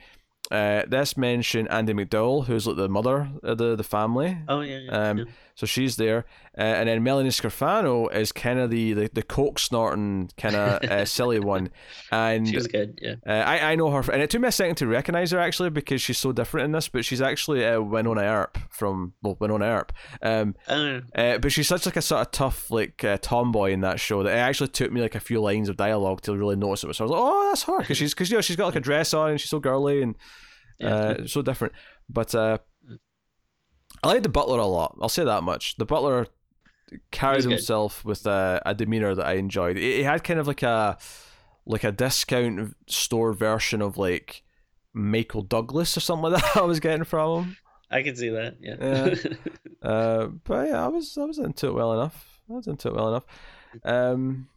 Uh, 0.51 0.83
this 0.89 1.17
mentioned 1.17 1.69
Andie 1.71 1.93
MacDowell, 1.93 2.47
who's 2.47 2.67
like 2.67 2.77
the 2.77 2.89
mother 2.89 3.31
of 3.43 3.59
the, 3.59 3.77
the 3.77 3.85
family. 3.85 4.37
Oh 4.49 4.61
yeah, 4.61 4.79
yeah, 4.79 5.11
um, 5.11 5.19
yeah. 5.19 5.25
So 5.55 5.67
she's 5.67 5.97
there, 5.97 6.25
uh, 6.59 6.63
and 6.63 6.89
then 6.89 7.03
Melanie 7.05 7.29
Scrofano 7.29 8.13
is 8.13 8.33
kind 8.33 8.59
of 8.59 8.71
the, 8.71 8.93
the 8.93 9.11
the 9.13 9.23
coke 9.23 9.61
snorting 9.61 10.31
kind 10.37 10.57
of 10.57 10.83
uh, 10.83 11.05
silly 11.05 11.39
one, 11.39 11.71
and 12.11 12.49
she's 12.49 12.67
good. 12.67 12.99
Yeah, 13.01 13.15
uh, 13.25 13.31
I 13.31 13.73
I 13.73 13.75
know 13.77 13.91
her, 13.91 14.01
and 14.13 14.21
it 14.21 14.31
took 14.31 14.41
me 14.41 14.49
a 14.49 14.53
second 14.53 14.75
to 14.77 14.89
recognize 14.89 15.31
her 15.31 15.39
actually 15.39 15.71
because 15.71 16.03
she's 16.03 16.19
so 16.19 16.33
different 16.33 16.65
in 16.65 16.73
this, 16.73 16.89
but 16.89 17.05
she's 17.05 17.23
actually 17.23 17.65
uh, 17.65 17.79
Wynonna 17.79 18.23
Earp 18.23 18.59
from 18.69 19.15
well 19.23 19.37
Wynonna 19.37 19.63
Earp. 19.63 19.93
Um, 20.23 20.57
oh. 20.69 21.03
uh, 21.15 21.39
but 21.39 21.53
she's 21.53 21.69
such 21.69 21.87
like 21.87 21.97
a 21.97 22.03
sort 22.03 22.23
of 22.23 22.33
tough 22.33 22.69
like 22.69 23.05
uh, 23.05 23.19
tomboy 23.23 23.71
in 23.71 23.83
that 23.83 24.01
show 24.01 24.25
that 24.25 24.31
it 24.35 24.39
actually 24.39 24.69
took 24.69 24.91
me 24.91 25.01
like 25.01 25.15
a 25.15 25.21
few 25.21 25.41
lines 25.41 25.69
of 25.69 25.77
dialogue 25.77 26.21
to 26.23 26.37
really 26.37 26.57
notice 26.57 26.83
it 26.83 26.89
was 26.89 26.99
her. 26.99 27.05
I 27.05 27.07
was 27.07 27.13
like, 27.13 27.21
oh, 27.23 27.49
that's 27.51 27.63
her 27.63 27.79
because 27.79 27.97
she's 27.97 28.13
because 28.13 28.29
you 28.29 28.37
know 28.37 28.43
she's 28.43 28.57
got 28.57 28.67
like 28.67 28.77
a 28.77 28.81
dress 28.81 29.15
on 29.15 29.31
and 29.31 29.41
she's 29.41 29.51
so 29.51 29.61
girly 29.61 30.03
and 30.03 30.17
uh, 30.83 31.27
so 31.27 31.43
different. 31.43 31.75
But 32.09 32.35
uh, 32.35 32.59
I 34.03 34.09
like 34.09 34.25
the 34.25 34.29
Butler 34.29 34.59
a 34.59 34.67
lot. 34.67 34.97
I'll 35.01 35.09
say 35.09 35.25
that 35.25 35.45
much. 35.45 35.77
The 35.77 35.87
Butler 35.87 36.27
carried 37.11 37.45
himself 37.45 38.05
with 38.05 38.27
a, 38.27 38.61
a, 38.67 38.75
demeanor 38.75 39.15
that 39.15 39.27
I 39.27 39.35
enjoyed. 39.35 39.77
He 39.77 40.03
had 40.03 40.25
kind 40.25 40.41
of 40.41 40.47
like 40.47 40.63
a 40.63 40.99
like 41.67 41.85
a 41.85 41.93
discount 41.93 42.77
store 42.87 43.33
version 43.33 43.83
of 43.83 43.97
like 43.97 44.43
Michael 44.93 45.43
Douglas 45.43 45.97
or 45.97 46.01
something 46.01 46.33
like 46.33 46.43
that. 46.43 46.57
I 46.63 46.65
was 46.65 46.81
getting 46.81 47.05
from 47.05 47.45
him. 47.45 47.57
I 47.91 48.03
can 48.03 48.17
see 48.17 48.31
that. 48.31 48.57
Yeah. 48.61 48.77
yeah. 48.81 49.89
uh, 49.89 50.27
but 50.45 50.69
yeah, 50.69 50.85
I 50.85 50.89
was 50.89 51.17
I 51.19 51.25
was 51.25 51.39
into 51.39 51.69
it 51.69 51.75
well 51.75 51.93
enough. 51.93 52.41
I 52.49 52.55
was 52.55 52.67
into 52.67 52.89
it 52.89 52.95
well 52.95 53.09
enough. 53.09 53.25
Um, 53.85 54.49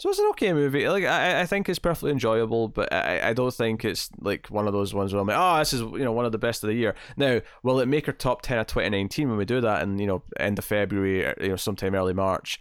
so 0.00 0.08
it's 0.08 0.18
an 0.18 0.28
okay 0.30 0.54
movie. 0.54 0.88
Like 0.88 1.04
I, 1.04 1.42
I 1.42 1.46
think 1.46 1.68
it's 1.68 1.78
perfectly 1.78 2.10
enjoyable, 2.10 2.68
but 2.68 2.90
I, 2.90 3.28
I 3.28 3.32
don't 3.34 3.52
think 3.52 3.84
it's 3.84 4.08
like 4.18 4.46
one 4.46 4.66
of 4.66 4.72
those 4.72 4.94
ones 4.94 5.12
where 5.12 5.20
I'm 5.20 5.28
like, 5.28 5.36
oh, 5.38 5.58
this 5.58 5.74
is 5.74 5.82
you 5.82 6.04
know 6.04 6.12
one 6.12 6.24
of 6.24 6.32
the 6.32 6.38
best 6.38 6.64
of 6.64 6.68
the 6.68 6.74
year. 6.74 6.94
Now, 7.18 7.42
will 7.62 7.80
it 7.80 7.86
make 7.86 8.08
our 8.08 8.14
top 8.14 8.40
ten 8.40 8.58
of 8.58 8.66
2019 8.66 9.28
when 9.28 9.36
we 9.36 9.44
do 9.44 9.60
that 9.60 9.82
and 9.82 10.00
you 10.00 10.06
know 10.06 10.22
end 10.38 10.58
of 10.58 10.64
February, 10.64 11.26
or, 11.26 11.34
you 11.38 11.48
know 11.50 11.56
sometime 11.56 11.94
early 11.94 12.14
March? 12.14 12.58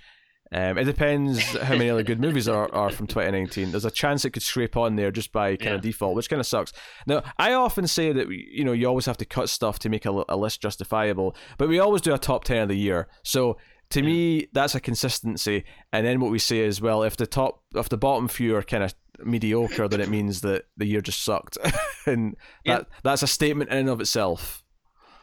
Um, 0.52 0.78
it 0.78 0.86
depends 0.86 1.56
how 1.60 1.76
many 1.76 1.90
other 1.90 2.04
good 2.04 2.20
movies 2.20 2.50
are, 2.50 2.74
are 2.74 2.90
from 2.90 3.08
2019. 3.08 3.72
There's 3.72 3.86
a 3.86 3.92
chance 3.92 4.26
it 4.26 4.32
could 4.32 4.42
scrape 4.42 4.76
on 4.76 4.96
there 4.96 5.12
just 5.12 5.32
by 5.32 5.56
kind 5.56 5.70
yeah. 5.70 5.76
of 5.76 5.82
default, 5.82 6.16
which 6.16 6.30
kind 6.30 6.40
of 6.40 6.48
sucks. 6.48 6.74
Now, 7.06 7.24
I 7.38 7.54
often 7.54 7.88
say 7.88 8.12
that 8.12 8.28
you 8.30 8.66
know 8.66 8.74
you 8.74 8.86
always 8.86 9.06
have 9.06 9.18
to 9.18 9.26
cut 9.26 9.48
stuff 9.48 9.80
to 9.80 9.90
make 9.90 10.06
a, 10.06 10.24
a 10.28 10.36
list 10.36 10.62
justifiable, 10.62 11.36
but 11.58 11.70
we 11.70 11.80
always 11.80 12.02
do 12.02 12.14
a 12.14 12.18
top 12.18 12.44
10 12.44 12.64
of 12.64 12.68
the 12.68 12.78
year. 12.78 13.08
So 13.24 13.58
to 13.92 14.02
yeah. 14.02 14.06
me, 14.06 14.48
that's 14.54 14.76
a 14.76 14.80
consistency. 14.80 15.66
And 15.92 16.06
then 16.06 16.20
what 16.20 16.32
we 16.32 16.40
say 16.40 16.60
is, 16.60 16.82
well, 16.82 17.04
if 17.04 17.18
the 17.18 17.28
top, 17.28 17.64
if 17.76 17.90
the 17.90 17.98
bottom 17.98 18.28
few 18.28 18.56
are 18.56 18.64
kind 18.64 18.84
of 18.84 18.94
mediocre, 19.24 19.88
then 19.88 20.02
it 20.02 20.10
means 20.10 20.42
that 20.42 20.66
the 20.78 20.86
year 20.86 21.02
just 21.02 21.24
sucked, 21.24 21.58
and 22.06 22.36
that 22.66 22.88
that's 23.04 23.24
a 23.24 23.28
statement 23.28 23.72
in 23.72 23.78
and 23.78 23.90
of 23.90 24.00
itself. 24.02 24.64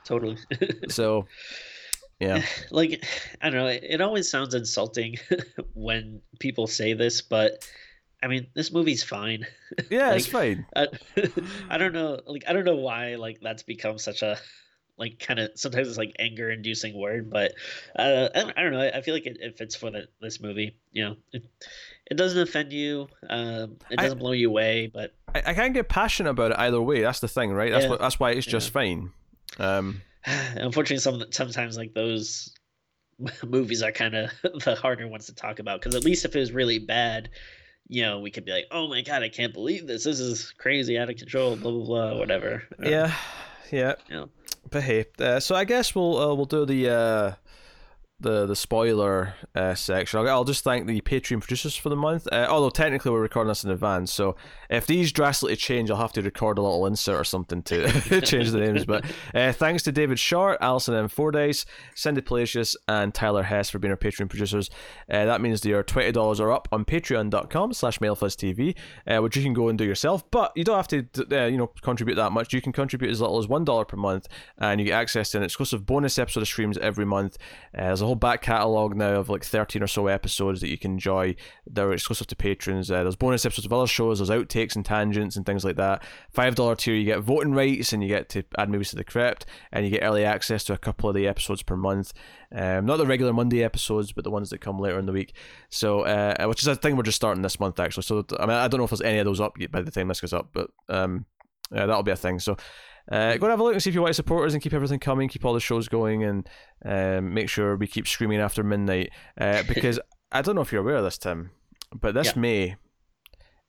Totally. 0.05 0.39
so, 0.89 1.27
yeah. 2.21 2.43
Like, 2.71 3.05
I 3.41 3.51
don't 3.51 3.61
know. 3.61 3.69
It, 3.69 3.85
it 3.85 4.01
always 4.01 4.31
sounds 4.31 4.55
insulting 4.55 5.17
when 5.75 6.21
people 6.39 6.67
say 6.67 6.95
this, 6.95 7.23
but 7.23 7.69
I 8.23 8.29
mean, 8.29 8.47
this 8.55 8.73
movie's 8.73 9.03
fine. 9.03 9.47
Yeah, 9.91 10.09
like, 10.09 10.17
it's 10.19 10.27
fine. 10.27 10.67
I, 10.75 10.89
I 11.69 11.79
don't 11.79 11.93
know. 11.93 12.21
Like, 12.27 12.45
I 12.49 12.53
don't 12.53 12.65
know 12.65 12.77
why 12.77 13.17
like 13.17 13.41
that's 13.41 13.63
become 13.63 13.99
such 13.99 14.23
a 14.23 14.39
like 14.99 15.19
kind 15.19 15.39
of 15.39 15.51
sometimes 15.55 15.89
it's 15.89 15.99
like 15.99 16.15
anger 16.19 16.51
inducing 16.51 16.99
word 16.99 17.31
but 17.31 17.53
uh, 17.99 18.29
I, 18.35 18.53
I, 18.57 18.63
don't 18.63 18.73
know 18.73 18.81
I, 18.81 19.01
feel 19.03 19.15
like 19.15 19.27
it, 19.27 19.39
it 19.41 19.59
fits 19.59 19.75
for 19.75 19.91
the, 19.91 20.09
this 20.21 20.41
movie 20.41 20.77
you 20.93 21.05
know 21.05 21.17
it, 21.33 21.45
it 22.11 22.17
doesn't 22.17 22.41
offend 22.41 22.73
you 22.73 23.09
um, 23.29 23.77
it 23.91 23.99
doesn't 23.99 24.19
I, 24.19 24.21
blow 24.21 24.33
you 24.33 24.49
away 24.49 24.91
but 24.93 25.13
I, 25.35 25.43
I 25.47 25.55
can't 25.55 25.75
get 25.75 25.89
passionate 25.89 26.31
about 26.31 26.53
it 26.53 26.59
either 26.59 26.81
way 26.81 27.03
that's 27.03 27.21
the 27.21 27.29
thing 27.29 27.53
right 27.53 27.71
that's 27.71 27.85
yeah. 27.85 27.91
what 27.91 28.01
that's 28.01 28.19
why 28.19 28.31
it's 28.31 28.47
just 28.47 28.69
yeah. 28.69 28.73
fine 28.73 29.11
um, 29.59 30.03
unfortunately 30.25 30.99
some 30.99 31.25
sometimes 31.31 31.77
like 31.77 31.95
those 31.95 32.55
movies 33.47 33.83
are 33.83 33.93
kind 33.93 34.15
of 34.15 34.31
the 34.65 34.75
harder 34.75 35.09
ones 35.09 35.27
to 35.27 35.35
talk 35.35 35.59
about 35.59 35.81
because 35.81 35.95
at 35.95 36.05
least 36.05 36.25
if 36.25 36.35
it 36.35 36.41
was 36.41 36.53
really 36.53 36.79
bad 36.79 37.29
you 37.89 38.03
know, 38.03 38.19
we 38.19 38.31
could 38.33 38.45
be 38.45 38.51
like, 38.51 38.67
"Oh 38.73 38.89
my 38.89 39.03
god, 39.03 39.23
I 39.23 39.29
can't 39.29 39.53
believe 39.53 39.87
this! 39.87 40.03
This 40.03 40.19
is 40.19 40.53
crazy, 40.59 40.99
out 40.99 41.09
of 41.09 41.17
control." 41.17 41.55
Blah 41.55 41.71
blah 41.71 41.85
blah, 41.85 42.19
whatever. 42.19 42.65
Yeah, 42.83 43.15
yeah. 43.71 43.95
yeah 44.11 44.25
but 44.71 44.83
hey, 44.83 45.07
uh, 45.19 45.41
so 45.41 45.55
I 45.55 45.65
guess 45.65 45.95
we'll 45.95 46.19
uh, 46.19 46.35
we'll 46.35 46.47
do 46.47 46.67
the 46.67 46.89
uh, 46.89 47.33
the 48.21 48.47
the 48.47 48.57
spoiler 48.57 49.35
uh, 49.55 49.75
section. 49.75 50.21
I'll, 50.21 50.29
I'll, 50.29 50.45
just 50.45 50.65
thank 50.65 50.87
the 50.87 51.01
Patreon 51.01 51.41
producers 51.41 51.77
for 51.77 51.89
the 51.89 51.97
month. 51.97 52.27
Uh, 52.31 52.47
although 52.49 52.71
technically 52.71 53.11
we're 53.11 53.21
recording 53.21 53.49
this 53.49 53.65
in 53.65 53.71
advance, 53.71 54.13
so 54.13 54.37
if 54.71 54.87
these 54.87 55.13
drastically 55.13 55.57
change, 55.57 55.91
I'll 55.91 55.97
have 55.97 56.13
to 56.13 56.23
record 56.23 56.59
a 56.59 56.63
little 56.63 56.87
insert 56.87 57.21
or 57.21 57.25
something 57.25 57.63
to 57.65 58.21
change 58.23 58.51
the 58.51 58.61
names. 58.61 58.85
But 58.85 59.05
uh, 59.35 59.53
thanks 59.53 59.83
to 59.85 59.93
David 59.93 60.19
Short, 60.19 60.59
Alison 60.61 60.95
M. 60.95 61.09
Fordyce, 61.09 61.67
Cindy 61.95 62.21
Palacios, 62.21 62.77
and 62.89 63.15
Tyler 63.15 63.45
Hess 63.45 63.71
for 63.71 63.79
being 63.79 63.93
our 63.93 63.97
Patreon 63.97 64.29
producers. 64.29 64.71
Uh, 65.11 65.25
that 65.25 65.41
means 65.41 65.61
they 65.61 65.73
are 65.73 65.83
twenty 65.83 66.13
dollars 66.13 66.41
or 66.41 66.53
up 66.53 66.69
on 66.73 66.85
patreon.com 66.85 67.73
slash 67.73 67.99
mailfuzztv, 67.99 68.75
uh, 69.07 69.19
which 69.19 69.37
you 69.37 69.43
can 69.43 69.53
go 69.53 69.69
and 69.69 69.79
do 69.79 69.85
yourself. 69.85 70.29
But 70.31 70.53
you 70.57 70.65
don't 70.65 70.77
have 70.77 70.89
to 70.89 71.07
uh, 71.33 71.47
you 71.47 71.59
know 71.59 71.69
contribute 71.83 72.17
that 72.17 72.33
much. 72.33 72.53
You 72.53 72.61
can 72.61 72.73
contribute 72.73 73.11
as 73.11 73.21
little 73.21 73.39
as 73.39 73.49
one 73.49 73.65
dollar 73.65 73.85
per 73.85 73.97
month, 73.97 74.29
and 74.59 74.81
you 74.81 74.87
get 74.87 74.95
access 74.95 75.31
to 75.31 75.39
an 75.39 75.45
exclusive 75.45 75.87
bonus 75.87 76.19
episode 76.19 76.41
of 76.41 76.49
streams 76.49 76.79
every 76.79 77.07
month. 77.07 77.37
Uh, 77.77 77.87
there's 77.87 78.03
a 78.03 78.07
whole 78.07 78.15
back 78.15 78.43
catalogue 78.43 78.97
now 78.97 79.15
of 79.15 79.29
like 79.29 79.45
13 79.45 79.83
or 79.83 79.87
so 79.87 80.07
episodes 80.07 80.61
that 80.61 80.69
you 80.69 80.79
can 80.79 80.93
enjoy. 80.93 81.35
They're 81.67 81.93
exclusive 81.93 82.27
to 82.29 82.37
patrons. 82.37 82.91
Uh, 82.91 83.03
there's 83.03 83.17
bonus 83.17 83.45
episodes 83.45 83.67
of 83.67 83.73
other 83.73 83.87
shows, 83.87 84.19
there's 84.19 84.31
outtakes 84.31 84.56
and 84.57 84.85
tangents 84.85 85.37
and 85.37 85.45
things 85.45 85.65
like 85.65 85.77
that. 85.77 86.03
$5 86.35 86.79
tier, 86.79 86.95
you 86.95 87.05
get 87.05 87.21
voting 87.21 87.53
rights 87.53 87.93
and 87.93 88.03
you 88.03 88.09
get 88.09 88.29
to 88.31 88.43
add 88.59 88.71
movies 88.71 88.91
to 88.91 88.97
the 88.97 89.05
crypt, 89.05 89.47
and 89.73 89.85
you 89.85 89.91
get 89.91 90.03
early 90.03 90.25
access 90.25 90.65
to 90.65 90.73
a 90.73 90.79
couple 90.79 91.09
of 91.09 91.15
the 91.15 91.29
episodes 91.29 91.63
per 91.63 91.77
month. 91.77 92.13
Um, 92.55 92.87
not 92.87 92.97
the 92.97 93.07
regular 93.07 93.33
Monday 93.33 93.63
episodes, 93.63 94.13
but 94.13 94.25
the 94.25 94.31
ones 94.31 94.51
that 94.51 94.61
come 94.61 94.79
later 94.79 94.99
in 94.99 95.07
the 95.07 95.13
week. 95.13 95.35
So, 95.69 96.03
uh, 96.03 96.47
which 96.47 96.63
is 96.63 96.67
a 96.67 96.77
thing 96.77 96.97
we're 96.97 97.03
just 97.03 97.17
starting 97.17 97.43
this 97.43 97.61
month 97.61 97.79
actually. 97.79 98.05
So, 98.05 98.25
I 98.39 98.47
mean, 98.47 98.57
I 98.57 98.69
don't 98.69 98.79
know 98.79 98.85
if 98.85 98.91
there's 98.91 99.03
any 99.03 99.19
of 99.19 99.27
those 99.27 99.41
up 99.41 99.59
yet 99.59 99.71
by 99.71 99.83
the 99.83 99.91
time 99.91 100.09
this 100.09 100.21
goes 100.21 100.33
up, 100.33 100.51
but 100.53 100.71
um, 100.89 101.27
yeah, 101.73 101.87
that'll 101.87 102.03
be 102.03 102.13
a 102.13 102.17
thing. 102.17 102.39
So, 102.39 102.57
uh, 103.11 103.37
go 103.37 103.47
and 103.47 103.51
have 103.51 103.61
a 103.61 103.63
look 103.63 103.75
and 103.75 103.83
see 103.83 103.91
if 103.91 103.95
you 103.95 104.01
want 104.01 104.11
to 104.11 104.15
support 104.15 104.47
us 104.47 104.53
and 104.53 104.63
keep 104.63 104.73
everything 104.73 104.99
coming, 104.99 105.29
keep 105.29 105.45
all 105.45 105.55
the 105.55 105.61
shows 105.61 105.89
going, 105.89 106.25
and 106.25 106.49
um, 106.85 107.33
make 107.33 107.49
sure 107.49 107.77
we 107.77 107.87
keep 107.87 108.09
screaming 108.09 108.41
after 108.41 108.65
midnight. 108.65 109.11
Uh, 109.41 109.63
because 109.69 110.01
I 110.33 110.43
don't 110.43 110.57
know 110.57 110.61
if 110.61 110.73
you're 110.73 110.83
aware 110.83 110.97
of 110.97 111.05
this, 111.05 111.19
Tim, 111.19 111.51
but 111.95 112.15
this 112.15 112.35
yeah. 112.35 112.41
May 112.41 112.77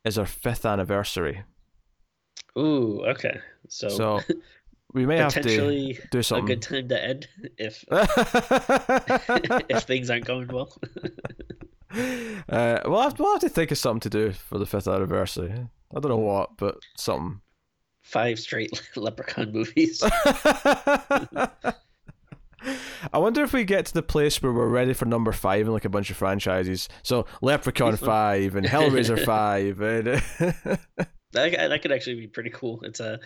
is 0.03 0.17
our 0.17 0.25
fifth 0.25 0.65
anniversary. 0.65 1.43
Ooh, 2.57 3.03
okay. 3.05 3.39
So, 3.67 3.89
so 3.89 4.19
we 4.93 5.05
may 5.05 5.17
have 5.17 5.33
to 5.33 5.93
do 6.11 6.23
something. 6.23 6.45
A 6.45 6.55
good 6.55 6.61
time 6.61 6.87
to 6.89 7.03
end 7.03 7.27
if 7.57 7.83
if 9.69 9.83
things 9.83 10.09
aren't 10.09 10.25
going 10.25 10.47
well. 10.47 10.75
uh, 12.49 12.79
we'll 12.85 13.01
have, 13.01 13.19
we'll 13.19 13.33
have 13.33 13.41
to 13.41 13.49
think 13.49 13.71
of 13.71 13.77
something 13.77 13.99
to 14.01 14.09
do 14.09 14.31
for 14.31 14.57
the 14.57 14.65
fifth 14.65 14.87
anniversary. 14.87 15.51
I 15.51 15.99
don't 15.99 16.09
know 16.09 16.17
what, 16.17 16.57
but 16.57 16.77
something 16.95 17.41
five 18.07 18.39
straight 18.39 18.81
Leprechaun 18.95 19.51
movies. 19.51 20.01
I 23.13 23.17
wonder 23.17 23.43
if 23.43 23.53
we 23.53 23.63
get 23.63 23.85
to 23.87 23.93
the 23.93 24.03
place 24.03 24.41
where 24.41 24.51
we're 24.51 24.67
ready 24.67 24.93
for 24.93 25.05
number 25.05 25.31
five 25.31 25.67
in 25.67 25.73
like 25.73 25.85
a 25.85 25.89
bunch 25.89 26.09
of 26.09 26.17
franchises. 26.17 26.89
So 27.03 27.25
Leprechaun 27.41 27.97
five 27.97 28.55
and 28.55 28.65
Hellraiser 28.65 29.23
five 29.25 29.81
and 29.81 30.07
that 31.31 31.51
that 31.51 31.81
could 31.81 31.91
actually 31.91 32.15
be 32.15 32.27
pretty 32.27 32.49
cool. 32.49 32.81
It's 32.83 32.99
a 32.99 33.19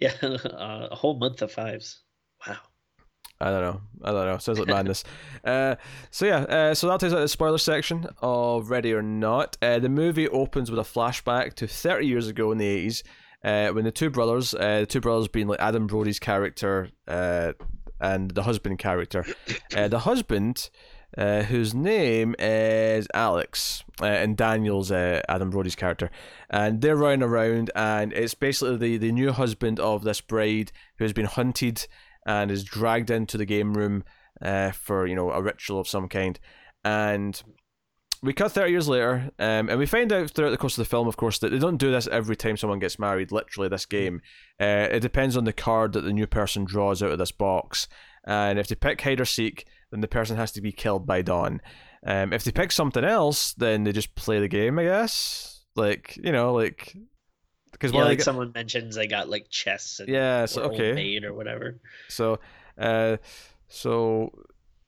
yeah 0.00 0.12
a 0.22 0.94
whole 0.94 1.18
month 1.18 1.42
of 1.42 1.52
fives. 1.52 2.02
Wow. 2.46 2.58
I 3.40 3.50
don't 3.50 3.62
know. 3.62 3.80
I 4.02 4.12
don't 4.12 4.26
know. 4.26 4.38
Sounds 4.38 4.58
like 4.58 4.68
madness. 4.68 5.04
uh, 5.44 5.74
so 6.10 6.24
yeah, 6.24 6.38
uh, 6.38 6.74
so 6.74 6.88
that 6.88 7.00
takes 7.00 7.12
out 7.12 7.18
the 7.18 7.28
spoiler 7.28 7.58
section 7.58 8.06
of 8.22 8.70
Ready 8.70 8.92
or 8.92 9.02
Not. 9.02 9.58
Uh, 9.60 9.80
the 9.80 9.88
movie 9.88 10.28
opens 10.28 10.70
with 10.70 10.78
a 10.78 10.84
flashback 10.84 11.54
to 11.54 11.66
30 11.66 12.06
years 12.06 12.28
ago 12.28 12.52
in 12.52 12.58
the 12.58 12.86
80s 12.86 13.02
uh, 13.44 13.68
when 13.70 13.84
the 13.84 13.92
two 13.92 14.08
brothers, 14.08 14.54
uh, 14.54 14.80
the 14.80 14.86
two 14.86 15.00
brothers 15.00 15.28
being 15.28 15.48
like 15.48 15.60
Adam 15.60 15.86
Brody's 15.86 16.18
character 16.18 16.88
uh, 17.08 17.52
and 18.04 18.30
the 18.32 18.42
husband 18.42 18.78
character, 18.78 19.24
uh, 19.76 19.88
the 19.88 20.00
husband. 20.00 20.70
Uh, 21.16 21.44
whose 21.44 21.72
name 21.72 22.34
is 22.40 23.06
Alex, 23.14 23.84
uh, 24.02 24.06
and 24.06 24.36
Daniel's 24.36 24.90
uh, 24.90 25.22
Adam 25.28 25.48
Brody's 25.48 25.76
character, 25.76 26.10
and 26.50 26.80
they're 26.80 26.96
running 26.96 27.22
around, 27.22 27.70
and 27.76 28.12
it's 28.12 28.34
basically 28.34 28.76
the, 28.76 28.96
the 28.96 29.12
new 29.12 29.30
husband 29.30 29.78
of 29.78 30.02
this 30.02 30.20
bride 30.20 30.72
who 30.98 31.04
has 31.04 31.12
been 31.12 31.26
hunted 31.26 31.86
and 32.26 32.50
is 32.50 32.64
dragged 32.64 33.10
into 33.10 33.38
the 33.38 33.44
game 33.44 33.74
room 33.74 34.02
uh, 34.42 34.72
for 34.72 35.06
you 35.06 35.14
know 35.14 35.30
a 35.30 35.40
ritual 35.40 35.78
of 35.78 35.86
some 35.86 36.08
kind, 36.08 36.40
and 36.84 37.44
we 38.22 38.32
cut 38.32 38.52
30 38.52 38.70
years 38.70 38.88
later, 38.88 39.30
um, 39.38 39.68
and 39.68 39.78
we 39.78 39.86
find 39.86 40.12
out 40.12 40.30
throughout 40.30 40.50
the 40.50 40.56
course 40.56 40.78
of 40.78 40.84
the 40.84 40.88
film, 40.90 41.08
of 41.08 41.16
course, 41.16 41.38
that 41.38 41.50
they 41.50 41.58
don't 41.58 41.76
do 41.76 41.90
this 41.90 42.06
every 42.08 42.36
time 42.36 42.56
someone 42.56 42.78
gets 42.78 42.98
married, 42.98 43.32
literally, 43.32 43.68
this 43.68 43.86
game. 43.86 44.20
Uh, 44.60 44.88
it 44.90 45.00
depends 45.00 45.36
on 45.36 45.44
the 45.44 45.52
card 45.52 45.92
that 45.92 46.02
the 46.02 46.12
new 46.12 46.26
person 46.26 46.64
draws 46.64 47.02
out 47.02 47.12
of 47.12 47.18
this 47.18 47.32
box. 47.32 47.88
And 48.26 48.58
if 48.58 48.68
they 48.68 48.74
pick 48.74 49.00
hide 49.00 49.20
or 49.20 49.24
seek, 49.24 49.66
then 49.90 50.00
the 50.00 50.08
person 50.08 50.36
has 50.36 50.52
to 50.52 50.60
be 50.60 50.72
killed 50.72 51.06
by 51.06 51.22
dawn. 51.22 51.60
Um, 52.06 52.32
if 52.32 52.44
they 52.44 52.52
pick 52.52 52.72
something 52.72 53.04
else, 53.04 53.54
then 53.54 53.84
they 53.84 53.92
just 53.92 54.14
play 54.14 54.40
the 54.40 54.48
game, 54.48 54.78
I 54.78 54.84
guess. 54.84 55.64
Like, 55.76 56.16
you 56.16 56.32
know, 56.32 56.52
like. 56.52 56.96
Because 57.72 57.92
yeah, 57.92 58.04
like 58.04 58.20
someone 58.20 58.52
mentions 58.54 58.94
they 58.94 59.08
got 59.08 59.28
like 59.28 59.48
chests 59.50 59.98
and 59.98 60.08
yeah, 60.08 60.46
so, 60.46 60.62
okay. 60.62 61.18
or 61.24 61.34
whatever. 61.34 61.80
So, 62.08 62.38
uh, 62.78 63.16
so 63.66 64.30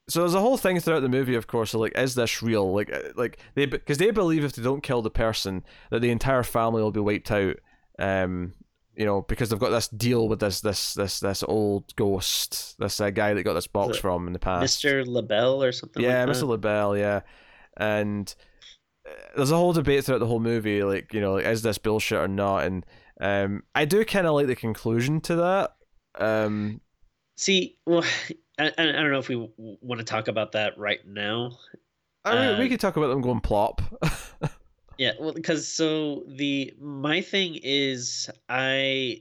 so 0.09 0.21
there's 0.21 0.33
a 0.33 0.41
whole 0.41 0.57
thing 0.57 0.79
throughout 0.79 1.01
the 1.01 1.09
movie, 1.09 1.35
of 1.35 1.47
course, 1.47 1.73
of 1.73 1.81
like, 1.81 1.97
is 1.97 2.15
this 2.15 2.41
real? 2.41 2.73
Like, 2.73 2.93
uh, 2.93 3.13
like 3.15 3.39
they 3.55 3.65
because 3.65 3.97
they 3.97 4.11
believe 4.11 4.43
if 4.43 4.53
they 4.53 4.63
don't 4.63 4.83
kill 4.83 5.01
the 5.01 5.09
person, 5.09 5.63
that 5.91 6.01
the 6.01 6.11
entire 6.11 6.43
family 6.43 6.81
will 6.81 6.91
be 6.91 6.99
wiped 6.99 7.31
out. 7.31 7.55
Um, 7.99 8.53
you 8.95 9.05
know, 9.05 9.21
because 9.21 9.49
they've 9.49 9.59
got 9.59 9.69
this 9.69 9.87
deal 9.87 10.27
with 10.27 10.39
this 10.39 10.61
this 10.61 10.93
this 10.93 11.19
this 11.19 11.43
old 11.43 11.95
ghost, 11.95 12.75
this 12.79 12.99
uh, 12.99 13.11
guy 13.11 13.33
that 13.33 13.43
got 13.43 13.53
this 13.53 13.67
box 13.67 13.97
from 13.97 14.27
in 14.27 14.33
the 14.33 14.39
past, 14.39 14.61
Mister 14.61 15.05
LaBelle 15.05 15.63
or 15.63 15.71
something. 15.71 16.01
Yeah, 16.01 16.19
like 16.19 16.29
Mister 16.29 16.45
LaBelle. 16.45 16.97
Yeah, 16.97 17.21
and 17.77 18.33
uh, 19.07 19.13
there's 19.35 19.51
a 19.51 19.55
whole 19.55 19.73
debate 19.73 20.03
throughout 20.03 20.19
the 20.19 20.25
whole 20.25 20.39
movie, 20.39 20.83
like 20.83 21.13
you 21.13 21.21
know, 21.21 21.33
like, 21.33 21.45
is 21.45 21.61
this 21.61 21.77
bullshit 21.77 22.17
or 22.17 22.27
not? 22.27 22.63
And 22.63 22.85
um, 23.21 23.63
I 23.75 23.85
do 23.85 24.03
kind 24.03 24.25
of 24.25 24.33
like 24.33 24.47
the 24.47 24.55
conclusion 24.55 25.21
to 25.21 25.35
that. 25.35 25.75
Um, 26.19 26.81
See, 27.35 27.77
well, 27.85 28.03
I, 28.59 28.71
I 28.77 28.83
don't 28.83 29.11
know 29.11 29.19
if 29.19 29.29
we 29.29 29.49
want 29.57 29.99
to 29.99 30.05
talk 30.05 30.27
about 30.27 30.53
that 30.53 30.77
right 30.77 30.99
now. 31.05 31.57
I 32.25 32.35
mean, 32.35 32.55
uh, 32.55 32.59
we 32.59 32.69
could 32.69 32.79
talk 32.79 32.97
about 32.97 33.07
them 33.07 33.21
going 33.21 33.39
plop. 33.39 33.81
yeah, 34.97 35.13
well, 35.19 35.33
because 35.33 35.67
so 35.67 36.23
the 36.27 36.73
my 36.79 37.21
thing 37.21 37.59
is 37.61 38.29
I 38.49 39.19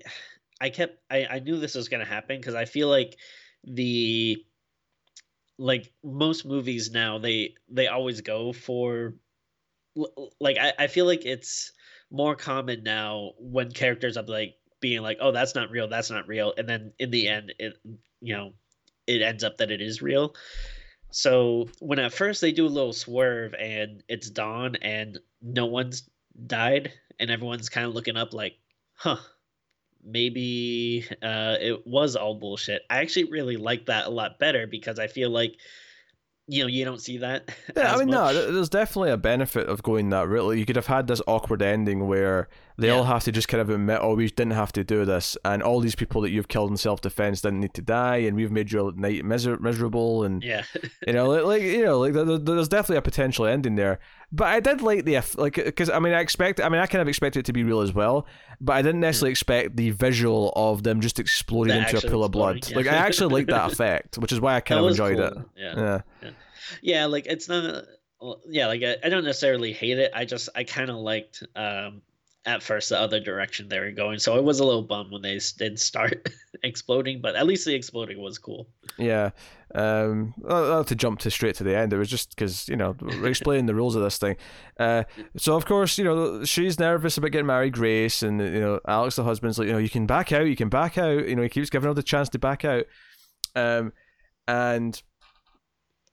I 0.61 0.71
kept 0.71 0.99
I 1.11 1.27
I 1.27 1.39
knew 1.41 1.59
this 1.59 1.75
was 1.75 1.89
gonna 1.89 2.07
happen 2.07 2.39
because 2.39 2.55
I 2.55 2.65
feel 2.65 2.89
like 2.89 3.17
the 3.65 4.43
like 5.59 5.93
most 6.03 6.45
movies 6.45 6.91
now 6.91 7.19
they 7.19 7.55
they 7.69 7.89
always 7.89 8.21
go 8.21 8.53
for 8.53 9.15
like 10.41 10.59
I, 10.59 10.73
I 10.79 10.87
feel 10.89 11.07
like 11.07 11.25
it's 11.25 11.73
more 12.11 12.37
common 12.37 12.83
now 12.83 13.33
when 13.39 13.71
characters 13.71 14.17
are 14.17 14.25
like 14.25 14.55
being 14.81 15.01
like 15.03 15.19
oh 15.21 15.33
that's 15.33 15.55
not 15.55 15.71
real 15.71 15.89
that's 15.89 16.11
not 16.11 16.29
real 16.29 16.53
and 16.57 16.69
then 16.69 16.93
in 16.99 17.11
the 17.11 17.29
end 17.29 17.55
it 17.59 17.75
you 18.21 18.35
know 18.35 18.53
it 19.07 19.23
ends 19.23 19.45
up 19.45 19.59
that 19.59 19.71
it 19.71 19.81
is 19.81 20.03
real. 20.03 20.35
So 21.11 21.69
when 21.81 21.99
at 21.99 22.13
first 22.13 22.41
they 22.41 22.53
do 22.53 22.67
a 22.67 22.69
little 22.69 22.93
swerve 22.93 23.55
and 23.55 24.03
it's 24.09 24.29
dawn 24.29 24.77
and 24.83 25.19
no 25.41 25.67
one's 25.67 26.09
died 26.47 26.93
and 27.19 27.31
everyone's 27.31 27.69
kind 27.69 27.87
of 27.87 27.95
looking 27.95 28.17
up 28.17 28.35
like, 28.35 28.59
huh, 28.95 29.17
maybe 30.05 31.07
uh, 31.23 31.57
it 31.61 31.87
was 31.87 32.17
all 32.17 32.35
bullshit. 32.35 32.83
I 32.91 32.99
actually 32.99 33.31
really 33.31 33.57
like 33.57 33.87
that 33.87 34.07
a 34.07 34.11
lot 34.11 34.39
better 34.39 34.67
because 34.67 34.99
I 34.99 35.07
feel 35.07 35.31
like 35.31 35.57
you 36.49 36.63
know 36.63 36.69
you 36.69 36.85
don't 36.85 37.01
see 37.01 37.19
that. 37.19 37.51
Yeah, 37.77 37.95
I 37.95 37.99
mean, 37.99 38.09
much. 38.09 38.35
no, 38.35 38.53
there's 38.53 38.71
definitely 38.71 39.11
a 39.11 39.19
benefit 39.19 39.69
of 39.69 39.83
going 39.83 40.09
that 40.11 40.29
route. 40.29 40.53
You 40.53 40.65
could 40.65 40.77
have 40.77 40.87
had 40.87 41.09
this 41.09 41.21
awkward 41.27 41.61
ending 41.61 42.07
where 42.07 42.49
they 42.79 42.87
yeah. 42.87 42.95
all 42.95 43.05
have 43.05 43.25
to 43.25 43.33
just 43.33 43.49
kind 43.49 43.61
of 43.61 43.69
admit, 43.69 43.99
"Oh, 44.01 44.15
we 44.15 44.29
didn't 44.29 44.53
have 44.53 44.73
to 44.73 44.85
do 44.85 45.05
this," 45.05 45.37
and 45.45 45.63
all 45.63 45.81
these 45.81 45.95
people 45.95 46.23
that 46.23 46.31
you've 46.31 46.49
killed 46.49 46.71
in 46.71 46.77
self 46.77 47.01
defense 47.01 47.43
didn't 47.43 47.61
need 47.61 47.75
to 47.75 47.83
die, 47.83 48.19
and 48.19 48.37
we've 48.37 48.53
made 48.53 48.73
your 48.73 48.93
night 48.93 49.25
miser- 49.25 49.59
miserable, 49.59 50.25
and 50.25 50.43
yeah, 50.43 50.63
you 51.07 51.13
know, 51.13 51.29
like, 51.29 51.45
like 51.45 51.63
you 51.63 51.85
know, 51.85 51.99
like 51.99 52.15
there's 52.15 52.69
definitely 52.69 52.97
a 52.97 53.03
potential 53.03 53.45
ending 53.45 53.75
there. 53.75 53.99
But 54.33 54.49
I 54.49 54.61
did 54.61 54.83
like 54.83 55.05
the 55.05 55.21
like 55.37 55.55
because 55.55 55.89
I 55.89 55.99
mean 55.99 56.13
I 56.13 56.21
expect 56.21 56.61
I 56.61 56.69
mean 56.69 56.81
I 56.81 56.87
kind 56.87 57.01
of 57.01 57.09
expected 57.09 57.41
it 57.41 57.47
to 57.47 57.53
be 57.53 57.63
real 57.63 57.81
as 57.81 57.93
well, 57.93 58.27
but 58.61 58.75
I 58.75 58.83
didn't 58.83 59.01
necessarily 59.01 59.31
mm. 59.31 59.33
expect 59.33 59.77
the 59.77 59.91
visual 59.91 60.53
of 60.57 60.83
them 60.83 61.01
just 61.01 61.21
exploding 61.21 61.77
into 61.77 61.99
a 61.99 62.11
pool 62.11 62.25
of 62.25 62.33
blood. 62.33 62.69
Yeah. 62.69 62.77
Like 62.77 62.87
I 62.89 62.97
actually 62.97 63.33
like 63.33 63.47
that 63.47 63.73
effect, 63.73 64.19
which 64.19 64.33
is 64.33 64.41
why 64.41 64.57
I 64.57 64.61
kind 64.61 64.81
that 64.81 64.85
of 64.85 64.91
enjoyed 64.91 65.19
cool. 65.19 65.27
it. 65.27 65.47
Yeah. 65.57 65.75
yeah. 65.77 66.01
yeah, 66.23 66.31
yeah, 66.83 67.07
like 67.07 67.27
it's 67.27 67.49
not. 67.49 67.85
Yeah, 68.49 68.67
like 68.67 68.83
I, 68.83 68.97
I 69.05 69.09
don't 69.11 69.25
necessarily 69.25 69.73
hate 69.73 69.99
it. 69.99 70.11
I 70.15 70.25
just 70.25 70.49
I 70.57 70.65
kind 70.65 70.91
of 70.91 70.97
liked 70.97 71.45
um 71.55 72.03
at 72.47 72.63
first 72.63 72.89
the 72.89 72.99
other 72.99 73.19
direction 73.19 73.69
they 73.69 73.81
were 73.81 73.91
going. 73.91 74.21
So 74.21 74.37
I 74.37 74.41
was 74.41 74.61
a 74.61 74.65
little 74.65 74.83
bummed 74.83 75.11
when 75.11 75.23
they 75.23 75.39
did 75.59 75.79
start 75.79 76.29
exploding, 76.63 77.21
but 77.21 77.35
at 77.35 77.47
least 77.47 77.67
the 77.67 77.75
exploding 77.75 78.21
was 78.21 78.39
cool. 78.39 78.69
Yeah. 78.97 79.31
Um, 79.75 80.33
I'll 80.49 80.79
have 80.79 80.87
to 80.87 80.95
jump 80.95 81.19
to 81.21 81.31
straight 81.31 81.57
to 81.57 81.65
the 81.65 81.77
end. 81.77 81.93
It 81.93 81.99
was 81.99 82.09
just 82.09 82.31
because 82.31 82.69
you 82.69 82.77
know 82.77 82.97
we're 83.01 83.27
explaining 83.31 83.67
the 83.67 83.75
rules 83.75 83.97
of 83.97 84.03
this 84.03 84.17
thing. 84.17 84.37
Uh, 84.79 85.03
so 85.37 85.57
of 85.57 85.67
course 85.67 85.99
you 85.99 86.05
know 86.05 86.45
she's 86.45 86.79
nervous 86.79 87.19
about 87.19 87.33
getting 87.33 87.47
married, 87.47 87.75
Grace, 87.75 88.23
and 88.23 88.41
you 88.41 88.61
know 88.61 88.81
Alex, 88.87 89.17
the 89.17 89.25
husband's 89.25 89.59
like 89.59 89.67
you 89.67 89.73
know 89.73 89.79
you 89.79 89.91
can 89.91 90.07
back 90.07 90.33
out, 90.33 90.47
you 90.47 90.57
can 90.57 90.69
back 90.69 90.97
out. 90.97 91.29
You 91.29 91.35
know 91.35 91.43
he 91.43 91.49
keeps 91.49 91.69
giving 91.69 91.89
her 91.89 91.95
the 91.95 92.03
chance 92.03 92.29
to 92.31 92.39
back 92.39 92.65
out, 92.65 92.85
um, 93.57 93.93
and 94.47 95.03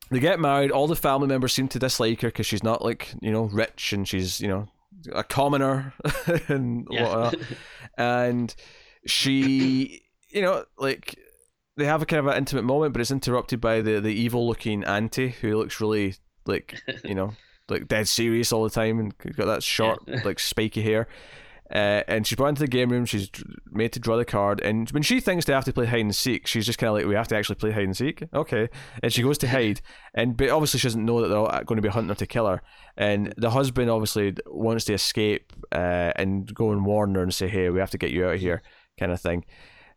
they 0.09 0.19
get 0.19 0.39
married. 0.39 0.71
All 0.71 0.87
the 0.87 0.95
family 0.95 1.27
members 1.27 1.53
seem 1.53 1.67
to 1.69 1.79
dislike 1.79 2.21
her 2.21 2.29
because 2.29 2.47
she's 2.47 2.63
not 2.63 2.83
like 2.83 3.13
you 3.21 3.31
know 3.31 3.43
rich 3.43 3.93
and 3.93 4.07
she's 4.07 4.41
you 4.41 4.47
know 4.47 4.67
a 5.11 5.23
commoner 5.23 5.93
and 6.47 6.87
yeah. 6.89 7.03
whatnot. 7.03 7.35
Uh, 7.35 7.37
and 7.97 8.55
she, 9.05 10.01
you 10.29 10.41
know, 10.41 10.65
like 10.77 11.17
they 11.77 11.85
have 11.85 12.01
a 12.01 12.05
kind 12.05 12.19
of 12.19 12.27
an 12.27 12.37
intimate 12.37 12.63
moment, 12.63 12.93
but 12.93 13.01
it's 13.01 13.11
interrupted 13.11 13.59
by 13.59 13.81
the 13.81 13.99
the 13.99 14.13
evil 14.13 14.47
looking 14.47 14.83
auntie 14.83 15.29
who 15.29 15.57
looks 15.57 15.79
really 15.81 16.15
like 16.45 16.81
you 17.03 17.15
know 17.15 17.33
like 17.69 17.87
dead 17.87 18.07
serious 18.07 18.51
all 18.51 18.63
the 18.63 18.69
time 18.69 18.99
and 18.99 19.17
got 19.35 19.45
that 19.45 19.63
short 19.63 19.99
yeah. 20.07 20.21
like 20.23 20.39
spiky 20.39 20.81
hair. 20.81 21.07
Uh, 21.73 22.03
and 22.07 22.27
she's 22.27 22.35
brought 22.35 22.49
into 22.49 22.61
the 22.61 22.67
game 22.67 22.89
room. 22.89 23.03
She's 23.03 23.31
made 23.71 23.91
to 23.93 23.99
draw 23.99 24.15
the 24.15 24.25
card, 24.25 24.61
and 24.61 24.89
when 24.91 25.01
she 25.01 25.19
thinks 25.19 25.45
they 25.45 25.53
have 25.53 25.65
to 25.65 25.73
play 25.73 25.87
hide 25.87 26.01
and 26.01 26.15
seek, 26.15 26.45
she's 26.45 26.67
just 26.67 26.77
kind 26.77 26.89
of 26.89 26.95
like, 26.95 27.05
"We 27.07 27.15
have 27.15 27.27
to 27.29 27.35
actually 27.35 27.55
play 27.55 27.71
hide 27.71 27.85
and 27.85 27.97
seek." 27.97 28.23
Okay, 28.31 28.69
and 29.01 29.11
she 29.11 29.23
goes 29.23 29.39
to 29.39 29.47
hide, 29.47 29.81
and 30.13 30.37
but 30.37 30.49
obviously 30.49 30.79
she 30.79 30.85
doesn't 30.85 31.03
know 31.03 31.21
that 31.21 31.29
they're 31.29 31.63
going 31.63 31.77
to 31.77 31.81
be 31.81 31.89
hunting 31.89 32.09
her 32.09 32.15
to 32.15 32.27
kill 32.27 32.45
her. 32.45 32.61
And 32.95 33.33
the 33.37 33.49
husband 33.49 33.89
obviously 33.89 34.35
wants 34.45 34.85
to 34.85 34.93
escape 34.93 35.51
uh, 35.71 36.11
and 36.15 36.53
go 36.53 36.71
and 36.71 36.85
warn 36.85 37.15
her 37.15 37.23
and 37.23 37.33
say, 37.33 37.47
"Hey, 37.47 37.71
we 37.71 37.79
have 37.79 37.91
to 37.91 37.97
get 37.97 38.11
you 38.11 38.27
out 38.27 38.35
of 38.35 38.39
here," 38.39 38.61
kind 38.99 39.11
of 39.11 39.19
thing. 39.19 39.43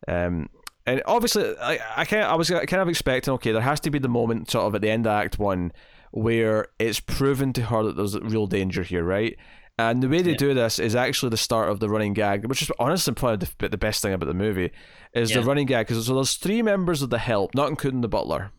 Um, 0.08 0.48
and 0.86 1.02
obviously, 1.04 1.58
I 1.58 1.78
I 1.94 2.04
kind 2.06 2.24
I 2.24 2.36
was 2.36 2.48
kind 2.48 2.80
of 2.80 2.88
expecting, 2.88 3.34
okay, 3.34 3.52
there 3.52 3.60
has 3.60 3.80
to 3.80 3.90
be 3.90 3.98
the 3.98 4.08
moment 4.08 4.50
sort 4.50 4.64
of 4.64 4.74
at 4.74 4.80
the 4.80 4.90
end 4.90 5.06
of 5.06 5.12
Act 5.12 5.38
One 5.38 5.72
where 6.12 6.68
it's 6.78 7.00
proven 7.00 7.52
to 7.52 7.62
her 7.62 7.82
that 7.82 7.96
there's 7.96 8.18
real 8.20 8.46
danger 8.46 8.82
here, 8.82 9.04
right? 9.04 9.36
And 9.78 10.02
the 10.02 10.08
way 10.08 10.22
they 10.22 10.30
yeah. 10.30 10.36
do 10.36 10.54
this 10.54 10.78
is 10.78 10.94
actually 10.94 11.30
the 11.30 11.36
start 11.36 11.68
of 11.68 11.80
the 11.80 11.88
running 11.88 12.14
gag, 12.14 12.46
which 12.46 12.62
is 12.62 12.70
honestly 12.78 13.12
probably 13.12 13.46
the, 13.58 13.68
the 13.68 13.76
best 13.76 14.00
thing 14.02 14.14
about 14.14 14.26
the 14.26 14.34
movie, 14.34 14.72
is 15.12 15.30
yeah. 15.30 15.40
the 15.40 15.46
running 15.46 15.66
gag. 15.66 15.86
Because 15.86 16.06
so 16.06 16.14
there's 16.14 16.34
three 16.34 16.62
members 16.62 17.02
of 17.02 17.10
the 17.10 17.18
help, 17.18 17.54
not 17.54 17.68
including 17.68 18.00
the 18.00 18.08
butler. 18.08 18.52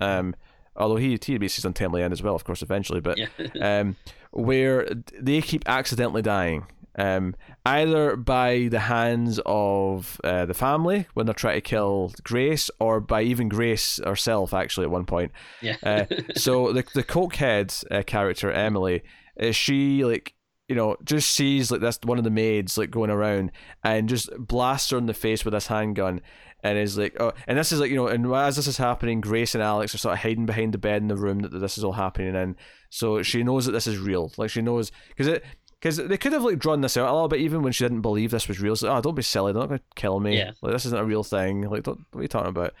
Um, 0.00 0.34
although 0.76 0.96
he 0.96 1.18
he 1.24 1.38
basically 1.38 1.68
untimely 1.68 2.02
end 2.02 2.12
as 2.12 2.22
well, 2.22 2.34
of 2.34 2.44
course, 2.44 2.62
eventually. 2.62 3.00
But 3.00 3.18
yeah. 3.18 3.28
um, 3.80 3.96
where 4.32 4.86
they 5.18 5.40
keep 5.40 5.66
accidentally 5.66 6.20
dying, 6.20 6.66
um, 6.98 7.34
either 7.64 8.16
by 8.16 8.68
the 8.70 8.80
hands 8.80 9.40
of 9.46 10.20
uh, 10.24 10.44
the 10.44 10.54
family 10.54 11.06
when 11.14 11.24
they're 11.24 11.34
trying 11.34 11.56
to 11.56 11.62
kill 11.62 12.12
Grace, 12.22 12.70
or 12.78 13.00
by 13.00 13.22
even 13.22 13.48
Grace 13.48 13.98
herself, 14.04 14.52
actually 14.52 14.84
at 14.84 14.90
one 14.90 15.06
point. 15.06 15.32
Yeah. 15.62 15.76
uh, 15.82 16.04
so 16.36 16.72
the 16.74 16.84
the 16.94 17.04
cokehead 17.04 17.82
uh, 17.90 18.02
character 18.02 18.52
Emily, 18.52 19.02
is 19.36 19.56
she 19.56 20.04
like 20.04 20.34
you 20.70 20.76
know, 20.76 20.94
just 21.02 21.32
sees 21.32 21.72
like 21.72 21.80
this 21.80 21.98
one 22.04 22.16
of 22.16 22.22
the 22.22 22.30
maids 22.30 22.78
like 22.78 22.92
going 22.92 23.10
around 23.10 23.50
and 23.82 24.08
just 24.08 24.30
blasts 24.38 24.90
her 24.90 24.98
in 24.98 25.06
the 25.06 25.12
face 25.12 25.44
with 25.44 25.52
this 25.52 25.66
handgun 25.66 26.20
and 26.62 26.78
is 26.78 26.96
like, 26.96 27.16
oh, 27.18 27.32
and 27.48 27.58
this 27.58 27.72
is 27.72 27.80
like, 27.80 27.90
you 27.90 27.96
know, 27.96 28.06
and 28.06 28.32
as 28.32 28.54
this 28.54 28.68
is 28.68 28.76
happening, 28.76 29.20
Grace 29.20 29.56
and 29.56 29.64
Alex 29.64 29.96
are 29.96 29.98
sort 29.98 30.12
of 30.12 30.20
hiding 30.20 30.46
behind 30.46 30.72
the 30.72 30.78
bed 30.78 31.02
in 31.02 31.08
the 31.08 31.16
room 31.16 31.40
that 31.40 31.48
this 31.48 31.76
is 31.76 31.82
all 31.82 31.94
happening 31.94 32.36
in. 32.36 32.54
So 32.88 33.20
she 33.24 33.42
knows 33.42 33.66
that 33.66 33.72
this 33.72 33.88
is 33.88 33.98
real. 33.98 34.30
Like 34.36 34.48
she 34.48 34.62
knows 34.62 34.92
because 35.08 35.26
it 35.26 35.44
because 35.80 35.96
they 35.96 36.16
could 36.16 36.32
have 36.32 36.44
like 36.44 36.60
drawn 36.60 36.82
this 36.82 36.96
out 36.96 37.08
a 37.08 37.12
little 37.12 37.26
bit 37.26 37.40
even 37.40 37.62
when 37.62 37.72
she 37.72 37.82
didn't 37.82 38.02
believe 38.02 38.30
this 38.30 38.46
was 38.46 38.60
real. 38.60 38.76
So, 38.76 38.94
oh, 38.94 39.00
don't 39.00 39.16
be 39.16 39.22
silly. 39.22 39.52
They're 39.52 39.62
not 39.62 39.70
going 39.70 39.80
to 39.80 39.84
kill 39.96 40.20
me. 40.20 40.38
Yeah. 40.38 40.52
Like 40.62 40.72
this 40.72 40.86
isn't 40.86 41.00
a 41.00 41.04
real 41.04 41.24
thing. 41.24 41.62
Like, 41.62 41.84
what 41.84 41.98
are 42.14 42.22
you 42.22 42.28
talking 42.28 42.50
about? 42.50 42.74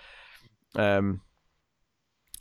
Um, 0.76 1.22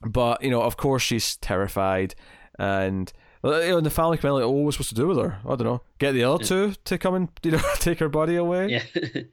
but 0.08 0.44
you 0.44 0.52
know, 0.52 0.62
of 0.62 0.78
course, 0.78 1.02
she's 1.02 1.38
terrified 1.38 2.14
and 2.60 3.12
you 3.44 3.50
know, 3.50 3.82
the 3.82 3.90
family 3.90 4.18
come 4.18 4.30
in 4.30 4.36
like, 4.36 4.44
oh, 4.44 4.50
what 4.50 4.66
was 4.66 4.76
supposed 4.76 4.90
to 4.90 4.96
do 4.96 5.08
with 5.08 5.18
her? 5.18 5.40
I 5.46 5.50
don't 5.50 5.64
know. 5.64 5.82
Get 5.98 6.14
the 6.14 6.24
other 6.24 6.44
two 6.44 6.74
to 6.86 6.98
come 6.98 7.16
and 7.16 7.30
you 7.44 7.52
know 7.52 7.62
take 7.76 8.00
her 8.00 8.10
body 8.10 8.36
away. 8.36 8.68
Yeah, 8.68 8.84
and 8.96 9.28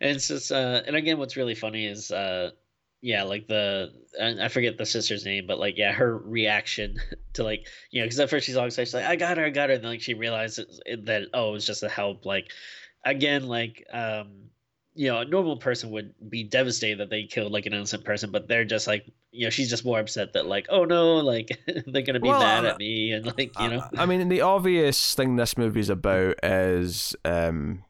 it's 0.00 0.28
just 0.28 0.50
uh, 0.50 0.82
and 0.86 0.96
again, 0.96 1.18
what's 1.18 1.36
really 1.36 1.54
funny 1.54 1.86
is 1.86 2.10
uh, 2.10 2.50
yeah, 3.00 3.22
like 3.22 3.48
the 3.48 3.92
I 4.20 4.48
forget 4.48 4.78
the 4.78 4.86
sister's 4.86 5.24
name, 5.24 5.46
but 5.46 5.58
like 5.58 5.78
yeah, 5.78 5.92
her 5.92 6.16
reaction 6.18 6.96
to 7.34 7.44
like 7.44 7.66
you 7.90 8.00
know 8.00 8.06
because 8.06 8.20
at 8.20 8.30
first 8.30 8.46
she's 8.46 8.56
all 8.56 8.66
excited, 8.66 8.86
she's 8.86 8.94
like 8.94 9.04
I 9.04 9.16
got 9.16 9.36
her, 9.38 9.44
I 9.44 9.50
got 9.50 9.68
her, 9.68 9.76
and 9.76 9.84
then 9.84 9.90
like 9.90 10.02
she 10.02 10.14
realizes 10.14 10.80
that 10.86 11.28
oh, 11.34 11.50
it 11.50 11.52
was 11.52 11.66
just 11.66 11.82
a 11.82 11.88
help. 11.88 12.24
Like 12.26 12.50
again, 13.04 13.46
like 13.46 13.84
um 13.92 14.42
you 14.94 15.08
know, 15.08 15.20
a 15.20 15.24
normal 15.24 15.56
person 15.56 15.90
would 15.90 16.14
be 16.28 16.44
devastated 16.44 17.00
that 17.00 17.10
they 17.10 17.24
killed 17.24 17.52
like 17.52 17.66
an 17.66 17.72
innocent 17.72 18.04
person, 18.04 18.30
but 18.30 18.48
they're 18.48 18.64
just 18.64 18.86
like, 18.86 19.10
you 19.32 19.46
know, 19.46 19.50
she's 19.50 19.70
just 19.70 19.84
more 19.84 19.98
upset 19.98 20.34
that 20.34 20.46
like, 20.46 20.66
oh 20.68 20.84
no, 20.84 21.16
like 21.16 21.58
they're 21.86 22.02
gonna 22.02 22.20
be 22.20 22.28
well, 22.28 22.40
mad 22.40 22.64
at 22.66 22.78
me 22.78 23.12
and 23.12 23.26
like, 23.26 23.58
you 23.58 23.68
know. 23.68 23.82
I 23.96 24.06
mean, 24.06 24.28
the 24.28 24.42
obvious 24.42 25.14
thing 25.14 25.36
this 25.36 25.56
movie's 25.56 25.88
about 25.88 26.36
is, 26.42 27.16
um, 27.24 27.82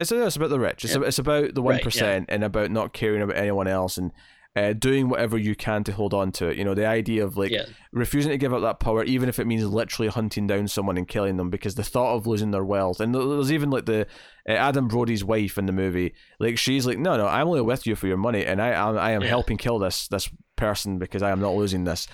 it's, 0.00 0.10
it's 0.10 0.36
about 0.36 0.50
the 0.50 0.58
rich. 0.58 0.84
It's, 0.84 0.96
yeah. 0.96 1.02
it's 1.02 1.18
about 1.18 1.54
the 1.54 1.62
one 1.62 1.76
right, 1.76 1.96
yeah. 1.96 2.24
and 2.28 2.42
about 2.42 2.70
not 2.70 2.92
caring 2.94 3.22
about 3.22 3.36
anyone 3.36 3.68
else 3.68 3.98
and 3.98 4.10
uh, 4.56 4.72
doing 4.72 5.08
whatever 5.08 5.36
you 5.36 5.54
can 5.56 5.82
to 5.84 5.92
hold 5.92 6.14
on 6.14 6.30
to 6.30 6.48
it. 6.48 6.56
You 6.56 6.64
know, 6.64 6.74
the 6.74 6.86
idea 6.86 7.24
of 7.24 7.36
like 7.36 7.50
yeah. 7.50 7.64
refusing 7.92 8.30
to 8.30 8.38
give 8.38 8.54
up 8.54 8.62
that 8.62 8.78
power, 8.78 9.02
even 9.02 9.28
if 9.28 9.38
it 9.38 9.46
means 9.46 9.64
literally 9.64 10.08
hunting 10.08 10.46
down 10.46 10.68
someone 10.68 10.96
and 10.96 11.08
killing 11.08 11.36
them, 11.36 11.50
because 11.50 11.74
the 11.74 11.82
thought 11.82 12.14
of 12.14 12.26
losing 12.26 12.52
their 12.52 12.64
wealth, 12.64 13.00
and 13.00 13.14
there's 13.14 13.52
even 13.52 13.70
like 13.70 13.86
the 13.86 14.02
uh, 14.48 14.52
Adam 14.52 14.86
Brody's 14.88 15.24
wife 15.24 15.58
in 15.58 15.66
the 15.66 15.72
movie, 15.72 16.14
like 16.38 16.56
she's 16.56 16.86
like, 16.86 16.98
no, 16.98 17.16
no, 17.16 17.26
I'm 17.26 17.48
only 17.48 17.62
with 17.62 17.86
you 17.86 17.96
for 17.96 18.06
your 18.06 18.16
money, 18.16 18.44
and 18.44 18.62
I, 18.62 18.70
I, 18.70 18.92
I 18.92 19.10
am 19.12 19.22
yeah. 19.22 19.28
helping 19.28 19.56
kill 19.56 19.78
this 19.78 20.06
this 20.08 20.28
person 20.56 20.98
because 20.98 21.22
I 21.22 21.30
am 21.30 21.40
not 21.40 21.54
losing 21.54 21.84
this. 21.84 22.06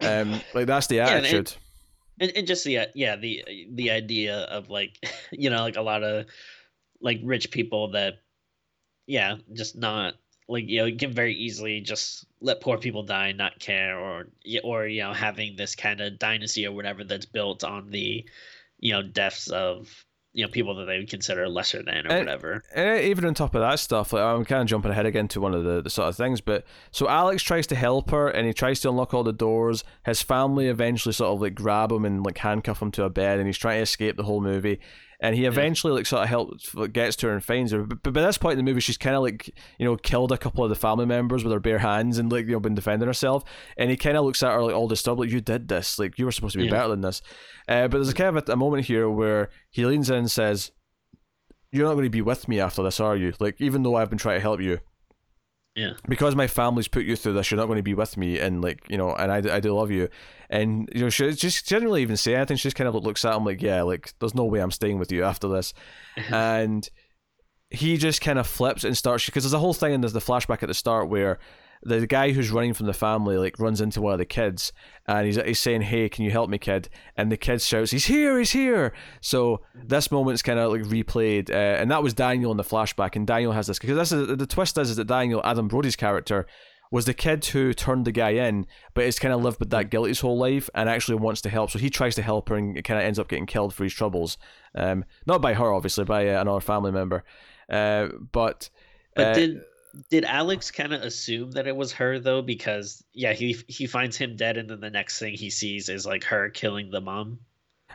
Um, 0.00 0.40
like 0.52 0.66
that's 0.66 0.88
the 0.88 1.00
attitude. 1.00 1.52
Yeah, 1.52 1.56
and, 2.18 2.30
and, 2.30 2.38
and 2.38 2.46
just 2.46 2.64
the 2.64 2.88
yeah 2.94 3.14
the 3.14 3.44
the 3.72 3.92
idea 3.92 4.38
of 4.38 4.68
like 4.68 4.98
you 5.30 5.48
know 5.48 5.62
like 5.62 5.76
a 5.76 5.82
lot 5.82 6.02
of 6.02 6.26
like 7.00 7.20
rich 7.22 7.52
people 7.52 7.92
that 7.92 8.14
yeah 9.06 9.36
just 9.52 9.76
not 9.76 10.14
like 10.48 10.68
you 10.68 10.78
know 10.78 10.86
you 10.86 10.96
can 10.96 11.12
very 11.12 11.34
easily 11.34 11.80
just 11.80 12.26
let 12.40 12.60
poor 12.60 12.78
people 12.78 13.02
die 13.02 13.28
and 13.28 13.38
not 13.38 13.58
care 13.58 13.98
or 13.98 14.28
or 14.62 14.86
you 14.86 15.02
know 15.02 15.12
having 15.12 15.56
this 15.56 15.74
kind 15.74 16.00
of 16.00 16.18
dynasty 16.18 16.66
or 16.66 16.72
whatever 16.72 17.04
that's 17.04 17.26
built 17.26 17.64
on 17.64 17.90
the 17.90 18.24
you 18.78 18.92
know 18.92 19.02
deaths 19.02 19.48
of 19.48 20.04
you 20.34 20.44
know 20.44 20.50
people 20.50 20.74
that 20.74 20.84
they 20.86 20.98
would 20.98 21.08
consider 21.08 21.48
lesser 21.48 21.82
than 21.82 22.06
or 22.06 22.10
and, 22.10 22.26
whatever. 22.26 22.62
and 22.74 23.00
even 23.00 23.24
on 23.24 23.32
top 23.32 23.54
of 23.54 23.60
that 23.60 23.78
stuff 23.78 24.12
like 24.12 24.22
i'm 24.22 24.44
kind 24.44 24.60
of 24.60 24.68
jumping 24.68 24.90
ahead 24.90 25.06
again 25.06 25.28
to 25.28 25.40
one 25.40 25.54
of 25.54 25.64
the, 25.64 25.80
the 25.80 25.88
sort 25.88 26.08
of 26.08 26.16
things 26.16 26.40
but 26.40 26.64
so 26.90 27.08
alex 27.08 27.42
tries 27.42 27.66
to 27.68 27.76
help 27.76 28.10
her 28.10 28.28
and 28.28 28.46
he 28.46 28.52
tries 28.52 28.80
to 28.80 28.88
unlock 28.88 29.14
all 29.14 29.22
the 29.22 29.32
doors. 29.32 29.84
His 30.04 30.20
family 30.22 30.66
eventually 30.66 31.12
sort 31.12 31.32
of 31.32 31.40
like 31.40 31.54
grab 31.54 31.92
him 31.92 32.04
and 32.04 32.24
like 32.24 32.38
handcuff 32.38 32.82
him 32.82 32.90
to 32.92 33.04
a 33.04 33.10
bed 33.10 33.38
and 33.38 33.46
he's 33.46 33.56
trying 33.56 33.78
to 33.78 33.82
escape 33.82 34.16
the 34.16 34.24
whole 34.24 34.40
movie 34.40 34.80
and 35.20 35.34
he 35.34 35.44
eventually 35.44 35.92
like 35.92 36.06
sort 36.06 36.22
of 36.22 36.28
helps 36.28 36.74
gets 36.92 37.16
to 37.16 37.28
her 37.28 37.32
and 37.32 37.44
finds 37.44 37.72
her. 37.72 37.82
But, 37.82 38.02
but 38.02 38.12
by 38.12 38.22
this 38.22 38.38
point 38.38 38.58
in 38.58 38.64
the 38.64 38.70
movie, 38.70 38.80
she's 38.80 38.98
kind 38.98 39.16
of 39.16 39.22
like 39.22 39.50
you 39.78 39.84
know 39.84 39.96
killed 39.96 40.32
a 40.32 40.38
couple 40.38 40.64
of 40.64 40.70
the 40.70 40.76
family 40.76 41.06
members 41.06 41.44
with 41.44 41.52
her 41.52 41.60
bare 41.60 41.78
hands 41.78 42.18
and 42.18 42.30
like 42.30 42.46
you 42.46 42.52
know 42.52 42.60
been 42.60 42.74
defending 42.74 43.06
herself. 43.06 43.44
And 43.76 43.90
he 43.90 43.96
kind 43.96 44.16
of 44.16 44.24
looks 44.24 44.42
at 44.42 44.52
her 44.52 44.62
like 44.62 44.74
all 44.74 44.88
disturbed, 44.88 45.20
like 45.20 45.30
you 45.30 45.40
did 45.40 45.68
this, 45.68 45.98
like 45.98 46.18
you 46.18 46.24
were 46.24 46.32
supposed 46.32 46.54
to 46.54 46.58
be 46.58 46.64
yeah. 46.64 46.70
better 46.70 46.88
than 46.88 47.02
this. 47.02 47.22
Uh, 47.68 47.88
but 47.88 47.98
there's 47.98 48.08
a 48.08 48.14
kind 48.14 48.36
of 48.36 48.48
a, 48.48 48.52
a 48.52 48.56
moment 48.56 48.86
here 48.86 49.08
where 49.08 49.50
he 49.70 49.86
leans 49.86 50.10
in 50.10 50.16
and 50.16 50.30
says, 50.30 50.72
"You're 51.72 51.86
not 51.86 51.94
going 51.94 52.04
to 52.04 52.10
be 52.10 52.22
with 52.22 52.48
me 52.48 52.60
after 52.60 52.82
this, 52.82 53.00
are 53.00 53.16
you? 53.16 53.32
Like 53.38 53.60
even 53.60 53.82
though 53.82 53.96
I've 53.96 54.10
been 54.10 54.18
trying 54.18 54.36
to 54.36 54.42
help 54.42 54.60
you." 54.60 54.80
Yeah. 55.74 55.94
Because 56.08 56.36
my 56.36 56.46
family's 56.46 56.86
put 56.86 57.04
you 57.04 57.16
through 57.16 57.32
this, 57.32 57.50
you're 57.50 57.58
not 57.58 57.66
going 57.66 57.78
to 57.78 57.82
be 57.82 57.94
with 57.94 58.16
me, 58.16 58.38
and 58.38 58.62
like 58.62 58.88
you 58.88 58.96
know, 58.96 59.14
and 59.14 59.32
I, 59.32 59.56
I 59.56 59.60
do 59.60 59.74
love 59.74 59.90
you, 59.90 60.08
and 60.54 60.88
you 60.94 61.00
know, 61.00 61.10
she 61.10 61.32
just 61.32 61.66
generally 61.66 62.00
even 62.02 62.16
say 62.16 62.36
anything. 62.36 62.56
She 62.56 62.68
just 62.68 62.76
kind 62.76 62.86
of 62.86 62.94
looks 62.94 63.24
at 63.24 63.34
him 63.34 63.44
like, 63.44 63.60
yeah, 63.60 63.82
like 63.82 64.14
there's 64.20 64.36
no 64.36 64.44
way 64.44 64.60
I'm 64.60 64.70
staying 64.70 65.00
with 65.00 65.10
you 65.10 65.24
after 65.24 65.48
this, 65.48 65.74
and 66.30 66.88
he 67.70 67.96
just 67.96 68.20
kind 68.20 68.38
of 68.38 68.46
flips 68.46 68.84
and 68.84 68.96
starts 68.96 69.26
because 69.26 69.42
there's 69.42 69.52
a 69.52 69.58
whole 69.58 69.74
thing 69.74 69.92
and 69.92 70.04
there's 70.04 70.12
the 70.12 70.20
flashback 70.20 70.62
at 70.62 70.68
the 70.68 70.74
start 70.74 71.08
where 71.08 71.40
the 71.82 72.06
guy 72.06 72.30
who's 72.30 72.52
running 72.52 72.72
from 72.72 72.86
the 72.86 72.92
family 72.92 73.36
like 73.36 73.58
runs 73.58 73.80
into 73.80 74.00
one 74.00 74.12
of 74.12 74.18
the 74.18 74.24
kids 74.24 74.72
and 75.06 75.26
he's, 75.26 75.36
he's 75.36 75.58
saying 75.58 75.82
hey 75.82 76.08
can 76.08 76.24
you 76.24 76.30
help 76.30 76.48
me 76.48 76.56
kid 76.56 76.88
and 77.16 77.30
the 77.30 77.36
kid 77.36 77.60
shouts 77.60 77.90
he's 77.90 78.06
here 78.06 78.38
he's 78.38 78.52
here 78.52 78.94
so 79.20 79.60
this 79.74 80.10
moment's 80.10 80.40
kind 80.40 80.58
of 80.58 80.72
like 80.72 80.82
replayed 80.82 81.50
uh, 81.50 81.52
and 81.52 81.90
that 81.90 82.02
was 82.02 82.14
daniel 82.14 82.50
in 82.50 82.56
the 82.56 82.62
flashback 82.62 83.16
and 83.16 83.26
daniel 83.26 83.52
has 83.52 83.66
this 83.66 83.78
because 83.78 83.96
this 83.96 84.12
is 84.12 84.38
the 84.38 84.46
twist 84.46 84.78
is, 84.78 84.90
is 84.90 84.96
that 84.96 85.06
daniel 85.06 85.42
adam 85.44 85.68
brody's 85.68 85.96
character 85.96 86.46
was 86.94 87.06
the 87.06 87.12
kid 87.12 87.44
who 87.46 87.74
turned 87.74 88.04
the 88.04 88.12
guy 88.12 88.30
in, 88.30 88.64
but 88.94 89.04
has 89.04 89.18
kind 89.18 89.34
of 89.34 89.42
lived 89.42 89.58
with 89.58 89.70
that 89.70 89.90
guilt 89.90 90.06
his 90.06 90.20
whole 90.20 90.38
life 90.38 90.70
and 90.76 90.88
actually 90.88 91.16
wants 91.16 91.40
to 91.40 91.48
help. 91.48 91.72
So 91.72 91.80
he 91.80 91.90
tries 91.90 92.14
to 92.14 92.22
help 92.22 92.48
her 92.50 92.54
and 92.54 92.84
kind 92.84 93.00
of 93.00 93.04
ends 93.04 93.18
up 93.18 93.26
getting 93.26 93.46
killed 93.46 93.74
for 93.74 93.82
his 93.82 93.92
troubles. 93.92 94.38
Um, 94.76 95.04
not 95.26 95.42
by 95.42 95.54
her, 95.54 95.72
obviously, 95.72 96.04
by 96.04 96.28
uh, 96.28 96.40
another 96.40 96.60
family 96.60 96.92
member. 96.92 97.24
Uh, 97.68 98.10
but 98.30 98.70
but 99.16 99.26
uh, 99.26 99.34
did 99.34 99.62
did 100.08 100.24
Alex 100.24 100.70
kind 100.70 100.94
of 100.94 101.02
assume 101.02 101.50
that 101.52 101.66
it 101.66 101.74
was 101.74 101.90
her 101.94 102.20
though? 102.20 102.42
Because 102.42 103.02
yeah, 103.12 103.32
he 103.32 103.56
he 103.66 103.88
finds 103.88 104.16
him 104.16 104.36
dead, 104.36 104.56
and 104.56 104.70
then 104.70 104.78
the 104.78 104.90
next 104.90 105.18
thing 105.18 105.34
he 105.34 105.50
sees 105.50 105.88
is 105.88 106.06
like 106.06 106.22
her 106.22 106.48
killing 106.48 106.92
the 106.92 107.00
mom. 107.00 107.40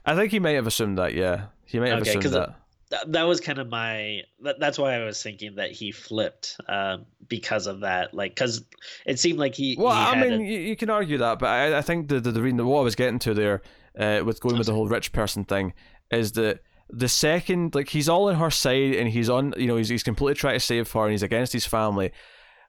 I 0.06 0.14
think 0.14 0.34
he 0.34 0.40
may 0.40 0.56
have 0.56 0.68
assumed 0.68 0.98
that. 0.98 1.14
Yeah, 1.14 1.46
he 1.64 1.80
may 1.80 1.88
have 1.88 2.02
okay, 2.02 2.18
assumed 2.18 2.36
that. 2.36 2.56
That. 2.90 3.12
That 3.12 3.24
was 3.24 3.40
kind 3.40 3.60
of 3.60 3.70
my. 3.70 4.22
That, 4.42 4.60
that's 4.60 4.78
why 4.78 4.96
I 4.96 5.04
was 5.04 5.22
thinking 5.22 5.56
that 5.56 5.72
he 5.72 5.92
flipped 5.92 6.60
uh, 6.68 6.98
because 7.28 7.68
of 7.68 7.82
that. 7.82 8.14
Like, 8.14 8.36
because 8.36 8.64
it 9.06 9.20
seemed 9.20 9.40
like 9.40 9.56
he. 9.56 9.76
Well, 9.80 9.96
he 9.96 10.02
I 10.02 10.30
mean, 10.30 10.42
a... 10.42 10.44
you, 10.44 10.76
can 10.76 10.90
argue 10.90 11.18
that, 11.20 11.40
but 11.40 11.48
I, 11.48 11.78
I 11.78 11.82
think 11.82 12.10
the 12.10 12.20
the, 12.20 12.32
the 12.32 12.42
reason 12.42 12.66
what 12.66 12.80
I 12.80 12.84
was 12.84 12.96
getting 12.96 13.20
to 13.20 13.34
there 13.34 13.62
uh, 13.98 14.22
with 14.26 14.42
going 14.42 14.58
with 14.58 14.68
the 14.68 14.74
whole 14.74 14.88
rich 14.88 15.12
person 15.12 15.46
thing 15.46 15.74
is 16.12 16.34
that 16.34 16.60
the 16.90 17.08
second 17.08 17.76
like 17.76 17.90
he's 17.90 18.10
all 18.10 18.30
on 18.30 18.36
her 18.36 18.50
side 18.50 18.96
and 18.96 19.10
he's 19.10 19.30
on 19.30 19.54
you 19.58 19.68
know 19.68 19.78
he's, 19.78 19.90
he's 19.90 20.02
completely 20.02 20.34
trying 20.34 20.56
to 20.56 20.60
save 20.60 20.92
her 20.92 21.04
and 21.04 21.12
he's 21.12 21.22
against 21.22 21.54
his 21.54 21.64
family 21.64 22.12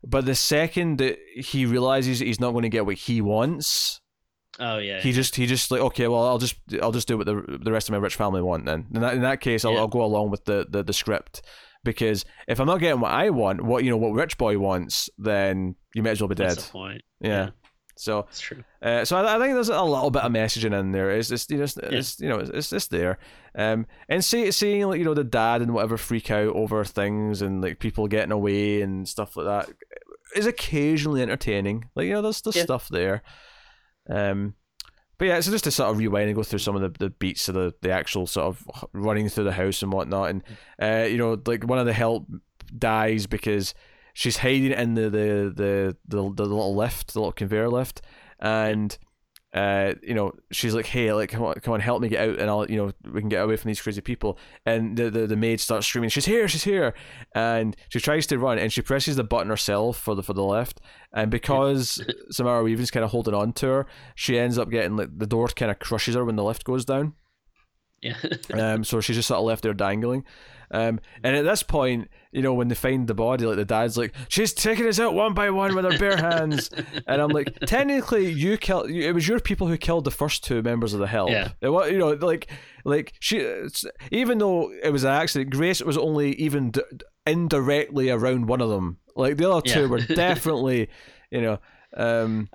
but 0.02 0.24
the 0.24 0.34
second 0.34 0.98
that 0.98 1.18
he 1.36 1.66
realizes 1.66 2.20
he's 2.20 2.40
not 2.40 2.52
going 2.52 2.62
to 2.62 2.68
get 2.68 2.86
what 2.86 2.96
he 2.96 3.20
wants, 3.20 4.00
Oh 4.58 4.78
yeah. 4.78 5.00
he 5.00 5.12
just 5.12 5.36
he 5.36 5.46
just 5.46 5.70
like 5.70 5.80
okay, 5.80 6.08
well 6.08 6.26
I'll 6.26 6.38
just 6.38 6.56
I'll 6.82 6.92
just 6.92 7.08
do 7.08 7.16
what 7.16 7.26
the 7.26 7.58
the 7.62 7.72
rest 7.72 7.88
of 7.88 7.92
my 7.92 7.98
rich 7.98 8.16
family 8.16 8.42
want 8.42 8.66
then. 8.66 8.86
In 8.92 9.00
that 9.00 9.14
in 9.14 9.22
that 9.22 9.40
case, 9.40 9.64
I'll, 9.64 9.72
Yeah. 9.72 9.78
I'll 9.80 9.88
go 9.88 10.02
along 10.04 10.30
with 10.30 10.44
the, 10.44 10.66
the 10.68 10.82
the 10.82 10.92
script 10.92 11.42
because 11.84 12.24
if 12.48 12.60
I'm 12.60 12.66
not 12.66 12.78
getting 12.80 13.00
what 13.00 13.12
I 13.12 13.30
want, 13.30 13.62
what 13.62 13.84
you 13.84 13.90
know 13.90 13.96
what 13.96 14.12
rich 14.12 14.36
boy 14.36 14.58
wants, 14.58 15.08
then 15.18 15.76
you 15.94 16.02
may 16.02 16.10
as 16.10 16.20
well 16.20 16.28
be 16.28 16.34
That's 16.34 16.56
dead. 16.56 16.64
the 16.64 16.70
point. 16.72 17.02
Yeah. 17.20 17.50
So 17.96 18.22
That's 18.22 18.40
true. 18.40 18.64
uh, 18.82 19.04
so 19.04 19.16
I, 19.18 19.36
I 19.36 19.38
think 19.38 19.52
there's 19.54 19.68
a 19.68 19.82
little 19.82 20.10
bit 20.10 20.22
of 20.22 20.32
messaging 20.32 20.78
in 20.78 20.92
there. 20.92 21.10
It's 21.10 21.28
just 21.28 21.50
you 21.50 21.58
know, 21.58 21.64
it's, 21.64 21.76
it's 21.76 22.20
you 22.20 22.28
know 22.28 22.38
it's, 22.38 22.50
it's 22.50 22.70
just 22.70 22.90
there. 22.90 23.18
Um, 23.54 23.86
and 24.08 24.24
see, 24.24 24.50
seeing 24.52 24.86
like 24.88 24.98
you 24.98 25.04
know 25.04 25.12
the 25.14 25.24
dad 25.24 25.60
and 25.62 25.72
whatever 25.74 25.96
freak 25.98 26.30
out 26.30 26.54
over 26.56 26.82
things 26.84 27.40
and 27.42 27.62
like 27.62 27.78
people 27.78 28.08
getting 28.08 28.32
away 28.32 28.80
and 28.82 29.06
stuff 29.08 29.36
like 29.36 29.46
that 29.46 29.74
is 30.34 30.46
occasionally 30.46 31.20
entertaining. 31.22 31.84
Like 31.94 32.06
you 32.06 32.14
know, 32.14 32.22
there's 32.22 32.40
there's 32.42 32.56
Yeah. 32.56 32.62
stuff 32.64 32.88
there. 32.88 33.22
Um, 34.08 34.54
but 35.18 35.26
yeah, 35.26 35.40
so 35.40 35.50
just 35.50 35.64
to 35.64 35.70
sort 35.70 35.90
of 35.90 35.98
rewind 35.98 36.28
and 36.28 36.36
go 36.36 36.42
through 36.42 36.60
some 36.60 36.76
of 36.76 36.80
the, 36.80 36.98
the 36.98 37.10
beats 37.10 37.48
of 37.48 37.54
the, 37.54 37.74
the 37.82 37.90
actual 37.90 38.26
sort 38.26 38.46
of 38.46 38.88
running 38.94 39.28
through 39.28 39.44
the 39.44 39.52
house 39.52 39.82
and 39.82 39.92
whatnot, 39.92 40.30
and 40.30 40.42
uh, 40.80 41.06
you 41.06 41.18
know, 41.18 41.40
like 41.46 41.64
one 41.64 41.78
of 41.78 41.86
the 41.86 41.92
help 41.92 42.26
dies 42.76 43.26
because 43.26 43.74
she's 44.14 44.38
hiding 44.38 44.72
in 44.72 44.94
the 44.94 45.10
the 45.10 45.52
the 45.54 45.96
the, 46.08 46.16
the 46.34 46.44
little 46.46 46.74
lift, 46.74 47.12
the 47.12 47.20
little 47.20 47.32
conveyor 47.32 47.68
lift, 47.68 48.00
and 48.38 48.96
uh, 49.52 49.94
you 50.02 50.14
know, 50.14 50.32
she's 50.52 50.74
like, 50.74 50.86
"Hey, 50.86 51.12
like, 51.12 51.30
come 51.30 51.42
on, 51.42 51.54
come 51.54 51.74
on, 51.74 51.80
help 51.80 52.00
me 52.00 52.08
get 52.08 52.28
out, 52.28 52.38
and 52.38 52.48
I'll, 52.48 52.70
you 52.70 52.76
know, 52.76 52.92
we 53.10 53.20
can 53.20 53.28
get 53.28 53.42
away 53.42 53.56
from 53.56 53.68
these 53.68 53.80
crazy 53.80 54.00
people." 54.00 54.38
And 54.64 54.96
the 54.96 55.10
the, 55.10 55.26
the 55.26 55.36
maid 55.36 55.60
starts 55.60 55.86
screaming, 55.86 56.10
"She's 56.10 56.26
here! 56.26 56.46
She's 56.46 56.64
here!" 56.64 56.94
And 57.34 57.76
she 57.88 57.98
tries 57.98 58.26
to 58.28 58.38
run, 58.38 58.58
and 58.58 58.72
she 58.72 58.80
presses 58.80 59.16
the 59.16 59.24
button 59.24 59.48
herself 59.48 59.96
for 59.96 60.14
the 60.14 60.22
for 60.22 60.34
the 60.34 60.44
left, 60.44 60.80
and 61.12 61.30
because 61.30 62.00
Samara 62.30 62.62
Weaving's 62.62 62.92
kind 62.92 63.04
of 63.04 63.10
holding 63.10 63.34
on 63.34 63.52
to 63.54 63.66
her, 63.66 63.86
she 64.14 64.38
ends 64.38 64.56
up 64.56 64.70
getting 64.70 64.96
like 64.96 65.18
the 65.18 65.26
door 65.26 65.48
kind 65.48 65.70
of 65.70 65.80
crushes 65.80 66.14
her 66.14 66.24
when 66.24 66.36
the 66.36 66.44
lift 66.44 66.64
goes 66.64 66.84
down. 66.84 67.14
Yeah. 68.02 68.16
Um, 68.54 68.84
so 68.84 69.00
she's 69.00 69.16
just 69.16 69.28
sort 69.28 69.38
of 69.38 69.44
left 69.44 69.62
there 69.62 69.74
dangling. 69.74 70.24
Um, 70.70 71.00
and 71.22 71.36
at 71.36 71.44
this 71.44 71.62
point, 71.62 72.08
you 72.32 72.42
know, 72.42 72.54
when 72.54 72.68
they 72.68 72.74
find 72.74 73.08
the 73.08 73.14
body, 73.14 73.44
like 73.44 73.56
the 73.56 73.64
dad's 73.64 73.96
like, 73.98 74.14
she's 74.28 74.52
taking 74.52 74.86
us 74.86 75.00
out 75.00 75.14
one 75.14 75.34
by 75.34 75.50
one 75.50 75.74
with 75.74 75.84
her 75.84 75.98
bare 75.98 76.16
hands. 76.30 76.70
and 77.06 77.20
I'm 77.20 77.30
like, 77.30 77.58
technically, 77.66 78.30
you 78.30 78.56
killed. 78.56 78.88
It 78.90 79.12
was 79.12 79.26
your 79.26 79.40
people 79.40 79.66
who 79.66 79.76
killed 79.76 80.04
the 80.04 80.10
first 80.12 80.44
two 80.44 80.62
members 80.62 80.94
of 80.94 81.00
the 81.00 81.06
help. 81.08 81.30
Yeah. 81.30 81.48
It 81.60 81.70
you 81.92 81.98
know, 81.98 82.10
like, 82.12 82.48
like 82.84 83.14
she, 83.18 83.44
even 84.12 84.38
though 84.38 84.70
it 84.70 84.90
was 84.90 85.04
an 85.04 85.10
accident, 85.10 85.50
Grace 85.50 85.82
was 85.82 85.98
only 85.98 86.32
even 86.34 86.70
d- 86.70 86.82
indirectly 87.26 88.10
around 88.10 88.46
one 88.46 88.60
of 88.60 88.68
them. 88.70 88.98
Like 89.16 89.36
the 89.36 89.50
other 89.50 89.62
two 89.68 89.80
Yeah. 89.82 89.86
were 89.86 90.00
definitely, 90.14 90.88
you 91.30 91.40
know. 91.42 91.58
Um, 91.96 92.48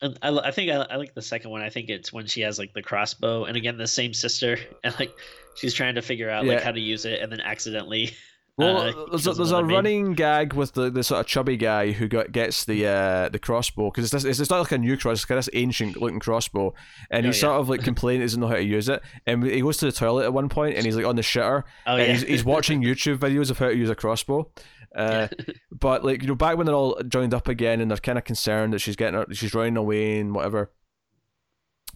And 0.00 0.16
I, 0.22 0.30
I 0.30 0.50
think 0.52 0.70
I, 0.70 0.76
I 0.90 0.96
like 0.96 1.14
the 1.14 1.22
second 1.22 1.50
one. 1.50 1.60
I 1.60 1.70
think 1.70 1.88
it's 1.88 2.12
when 2.12 2.26
she 2.26 2.40
has 2.42 2.58
like 2.58 2.72
the 2.72 2.82
crossbow, 2.82 3.44
and 3.44 3.56
again 3.56 3.76
the 3.78 3.86
same 3.86 4.14
sister, 4.14 4.56
and 4.84 4.94
like 4.98 5.12
she's 5.56 5.74
trying 5.74 5.96
to 5.96 6.02
figure 6.02 6.30
out 6.30 6.44
Yeah. 6.44 6.54
like 6.54 6.62
how 6.62 6.72
to 6.72 6.80
use 6.80 7.04
it, 7.04 7.20
and 7.20 7.30
then 7.32 7.40
accidentally. 7.40 8.12
Well, 8.58 8.76
uh, 8.78 9.06
there's, 9.10 9.26
a, 9.26 9.32
there's 9.34 9.52
a 9.52 9.62
maid. 9.62 9.74
running 9.74 10.12
gag 10.14 10.52
with 10.52 10.72
the, 10.74 10.90
the 10.90 11.04
sort 11.04 11.20
of 11.20 11.26
chubby 11.26 11.56
guy 11.56 11.92
who 11.92 12.08
got 12.08 12.32
gets 12.32 12.64
the 12.64 12.86
uh, 12.86 13.28
the 13.28 13.38
crossbow 13.38 13.90
because 13.90 14.12
it's, 14.12 14.24
this- 14.24 14.40
it's 14.40 14.50
not 14.50 14.58
like 14.58 14.72
a 14.72 14.78
new 14.78 14.96
crossbow, 14.96 15.12
it's 15.12 15.24
kind 15.24 15.38
of 15.38 15.44
this 15.44 15.54
ancient 15.54 15.96
looking 15.96 16.18
crossbow, 16.18 16.74
and 17.10 17.24
Oh, 17.24 17.28
he's 17.28 17.36
yeah. 17.36 17.48
sort 17.48 17.60
of 17.60 17.68
like 17.68 17.82
complaining 17.84 18.20
he 18.22 18.24
doesn't 18.26 18.40
know 18.40 18.48
how 18.48 18.54
to 18.56 18.62
use 18.64 18.88
it, 18.88 19.00
and 19.26 19.44
he 19.44 19.60
goes 19.62 19.76
to 19.78 19.86
the 19.86 19.92
toilet 19.92 20.24
at 20.24 20.32
one 20.32 20.48
point 20.48 20.76
and 20.76 20.84
he's 20.84 20.96
like 20.96 21.06
on 21.06 21.16
the 21.16 21.22
shitter, 21.22 21.62
Oh 21.86 21.96
and 21.96 22.00
yeah. 22.06 22.12
he's, 22.12 22.22
he's 22.22 22.44
watching 22.44 22.82
YouTube 22.88 23.18
videos 23.18 23.50
of 23.50 23.58
how 23.58 23.68
to 23.68 23.76
use 23.76 23.90
a 23.90 23.94
crossbow. 23.94 24.50
Uh, 24.94 25.28
But 25.70 26.04
like 26.04 26.22
you 26.22 26.28
know, 26.28 26.34
back 26.34 26.56
when 26.56 26.66
they're 26.66 26.74
all 26.74 27.00
joined 27.06 27.34
up 27.34 27.46
again 27.46 27.80
and 27.80 27.90
they're 27.90 27.98
kind 27.98 28.18
of 28.18 28.24
concerned 28.24 28.72
that 28.72 28.80
she's 28.80 28.96
getting 28.96 29.14
her, 29.20 29.26
she's 29.32 29.54
running 29.54 29.76
away 29.76 30.18
and 30.18 30.34
whatever. 30.34 30.72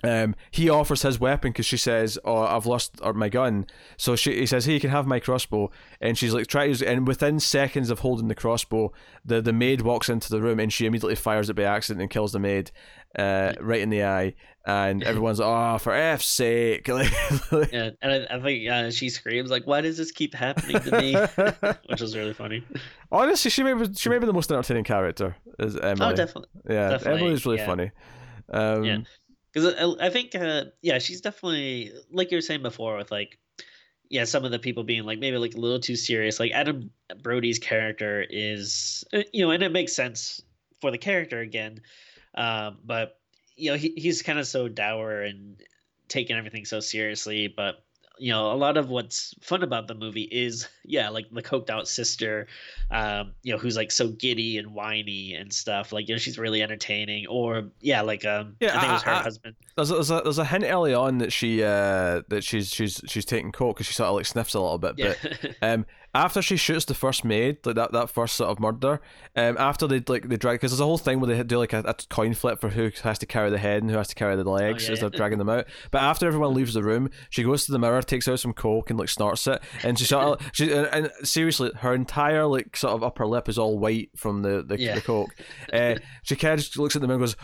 Um, 0.04 0.34
he 0.50 0.68
offers 0.68 1.02
his 1.02 1.20
weapon 1.20 1.52
because 1.52 1.66
she 1.66 1.76
says, 1.76 2.18
"Oh, 2.24 2.42
I've 2.42 2.66
lost 2.66 2.98
or 3.02 3.12
my 3.12 3.28
gun." 3.28 3.66
So 3.96 4.16
she 4.16 4.34
he 4.34 4.46
says, 4.46 4.64
"Hey, 4.64 4.74
you 4.74 4.80
can 4.80 4.90
have 4.90 5.06
my 5.06 5.20
crossbow." 5.20 5.70
And 6.00 6.18
she's 6.18 6.34
like, 6.34 6.48
"Try 6.48 6.64
to 6.64 6.68
use 6.70 6.82
it." 6.82 6.88
And 6.88 7.06
within 7.06 7.38
seconds 7.38 7.88
of 7.90 8.00
holding 8.00 8.28
the 8.28 8.34
crossbow, 8.34 8.92
the 9.24 9.40
the 9.40 9.52
maid 9.52 9.82
walks 9.82 10.08
into 10.08 10.28
the 10.30 10.40
room 10.40 10.58
and 10.58 10.72
she 10.72 10.86
immediately 10.86 11.14
fires 11.14 11.48
it 11.48 11.54
by 11.54 11.62
accident 11.62 12.02
and 12.02 12.10
kills 12.10 12.32
the 12.32 12.40
maid, 12.40 12.72
uh, 13.16 13.52
right 13.60 13.80
in 13.80 13.90
the 13.90 14.04
eye. 14.04 14.34
And 14.66 15.02
everyone's 15.04 15.38
like, 15.38 15.48
"Oh, 15.48 15.78
for 15.78 15.94
f's 15.94 16.26
sake!" 16.26 16.88
Yeah, 16.88 17.90
and 18.02 18.12
I, 18.12 18.26
I 18.28 18.40
think 18.40 18.68
uh, 18.68 18.90
she 18.90 19.08
screams 19.08 19.50
like, 19.52 19.68
"Why 19.68 19.82
does 19.82 19.98
this 19.98 20.10
keep 20.10 20.34
happening 20.34 20.80
to 20.82 21.00
me?" 21.00 21.14
Which 21.88 22.00
was 22.00 22.16
really 22.16 22.34
funny. 22.34 22.64
Honestly, 23.12 23.52
she 23.52 23.62
may 23.62 23.74
be 23.74 23.94
she 23.94 24.08
may 24.08 24.18
be 24.18 24.26
the 24.26 24.32
most 24.32 24.50
entertaining 24.50 24.84
character. 24.84 25.36
Is 25.60 25.76
Emily? 25.76 26.12
Oh, 26.12 26.16
definitely. 26.16 26.48
Yeah, 26.68 26.90
definitely, 26.90 27.20
Emily's 27.20 27.46
really 27.46 27.58
yeah. 27.58 27.66
funny. 27.66 27.90
Um, 28.52 28.84
Yeah. 28.84 28.98
Because 29.52 29.74
I, 29.74 30.06
I 30.06 30.10
think, 30.10 30.34
uh, 30.34 30.64
yeah, 30.80 30.98
she's 30.98 31.20
definitely 31.20 31.92
like 32.10 32.30
you 32.30 32.38
were 32.38 32.42
saying 32.42 32.62
before 32.62 32.96
with 32.96 33.10
like, 33.10 33.38
yeah, 34.08 34.24
some 34.24 34.44
of 34.44 34.50
the 34.50 34.58
people 34.58 34.84
being 34.84 35.04
like 35.04 35.18
maybe 35.18 35.36
like 35.36 35.54
a 35.54 35.60
little 35.60 35.80
too 35.80 35.96
serious. 35.96 36.40
Like 36.40 36.52
Adam 36.52 36.90
Brody's 37.22 37.58
character 37.58 38.24
is, 38.28 39.04
uh, 39.12 39.22
you 39.32 39.44
know, 39.44 39.50
and 39.50 39.62
it 39.62 39.72
makes 39.72 39.94
sense 39.94 40.42
for 40.80 40.90
the 40.90 40.98
character 40.98 41.40
again, 41.40 41.80
um, 42.34 42.78
but 42.84 43.18
you 43.56 43.70
know, 43.70 43.76
he 43.76 43.92
he's 43.96 44.22
kind 44.22 44.38
of 44.38 44.46
so 44.46 44.68
dour 44.68 45.22
and 45.22 45.60
taking 46.08 46.36
everything 46.36 46.64
so 46.64 46.80
seriously, 46.80 47.48
but. 47.48 47.84
You 48.18 48.32
know, 48.32 48.52
a 48.52 48.54
lot 48.54 48.76
of 48.76 48.88
what's 48.90 49.34
fun 49.40 49.62
about 49.62 49.88
the 49.88 49.94
movie 49.94 50.28
is, 50.30 50.68
yeah, 50.84 51.08
like 51.08 51.30
the 51.32 51.42
coked 51.42 51.70
out 51.70 51.88
sister, 51.88 52.46
um, 52.90 53.32
you 53.42 53.52
know, 53.52 53.58
who's 53.58 53.76
like 53.76 53.90
so 53.90 54.08
giddy 54.08 54.58
and 54.58 54.74
whiny 54.74 55.34
and 55.34 55.52
stuff. 55.52 55.92
Like, 55.92 56.08
you 56.08 56.14
know, 56.14 56.18
she's 56.18 56.38
really 56.38 56.62
entertaining. 56.62 57.26
Or, 57.26 57.70
yeah, 57.80 58.02
like, 58.02 58.24
um, 58.24 58.56
Yeah, 58.60 58.76
I 58.76 58.80
think 58.80 58.90
it 58.90 58.92
was 58.94 59.02
her 59.02 59.12
I- 59.12 59.22
husband. 59.22 59.56
There's 59.76 59.90
a, 59.90 59.94
there's 59.94 60.10
a 60.10 60.20
there's 60.22 60.38
a 60.38 60.44
hint 60.44 60.64
early 60.64 60.92
on 60.94 61.18
that 61.18 61.32
she 61.32 61.62
uh 61.62 62.22
that 62.28 62.42
she's 62.44 62.68
she's 62.70 63.00
she's 63.06 63.24
taking 63.24 63.52
coke 63.52 63.76
because 63.76 63.86
she 63.86 63.94
sort 63.94 64.08
of 64.08 64.16
like 64.16 64.26
sniffs 64.26 64.54
a 64.54 64.60
little 64.60 64.78
bit. 64.78 64.94
Yeah. 64.98 65.14
But 65.22 65.54
um 65.62 65.86
after 66.14 66.42
she 66.42 66.58
shoots 66.58 66.84
the 66.84 66.92
first 66.92 67.24
maid 67.24 67.56
like 67.64 67.74
that 67.76 67.92
that 67.92 68.10
first 68.10 68.36
sort 68.36 68.50
of 68.50 68.60
murder 68.60 69.00
um 69.34 69.56
after 69.58 69.86
they 69.86 69.98
like 70.06 70.28
they 70.28 70.36
drag 70.36 70.56
because 70.56 70.70
there's 70.72 70.80
a 70.80 70.84
whole 70.84 70.98
thing 70.98 71.20
where 71.20 71.34
they 71.34 71.42
do 71.42 71.56
like 71.56 71.72
a, 71.72 71.78
a 71.86 71.94
coin 72.10 72.34
flip 72.34 72.60
for 72.60 72.68
who 72.68 72.90
has 73.02 73.18
to 73.18 73.24
carry 73.24 73.48
the 73.48 73.56
head 73.56 73.80
and 73.82 73.90
who 73.90 73.96
has 73.96 74.08
to 74.08 74.14
carry 74.14 74.36
the 74.36 74.44
legs 74.44 74.84
Oh, 74.84 74.86
yeah, 74.88 74.92
as 74.92 75.00
they're 75.00 75.10
yeah. 75.10 75.16
dragging 75.16 75.38
them 75.38 75.48
out. 75.56 75.64
But 75.90 76.02
after 76.02 76.26
everyone 76.26 76.52
leaves 76.52 76.74
the 76.74 76.82
room, 76.82 77.08
she 77.30 77.42
goes 77.42 77.64
to 77.64 77.72
the 77.72 77.78
mirror, 77.78 78.02
takes 78.02 78.28
out 78.28 78.40
some 78.40 78.52
coke 78.52 78.90
and 78.90 78.98
like 78.98 79.08
snorts 79.08 79.46
it, 79.46 79.62
and 79.82 79.98
she 79.98 80.04
sort 80.04 80.38
of 80.42 80.50
she 80.52 80.70
and, 80.70 80.86
and 80.88 81.10
seriously 81.26 81.70
her 81.78 81.94
entire 81.94 82.44
like 82.46 82.76
sort 82.76 82.92
of 82.92 83.02
upper 83.02 83.26
lip 83.26 83.48
is 83.48 83.56
all 83.56 83.78
white 83.78 84.10
from 84.16 84.42
the 84.42 84.62
the, 84.62 84.78
Yeah. 84.78 84.96
the 84.96 85.00
coke. 85.00 85.34
Uh, 85.72 85.94
she 86.24 86.36
kind 86.36 86.54
of 86.54 86.60
just 86.60 86.76
looks 86.78 86.94
at 86.94 87.00
the 87.00 87.08
mirror 87.08 87.20
and 87.20 87.26
goes. 87.26 87.36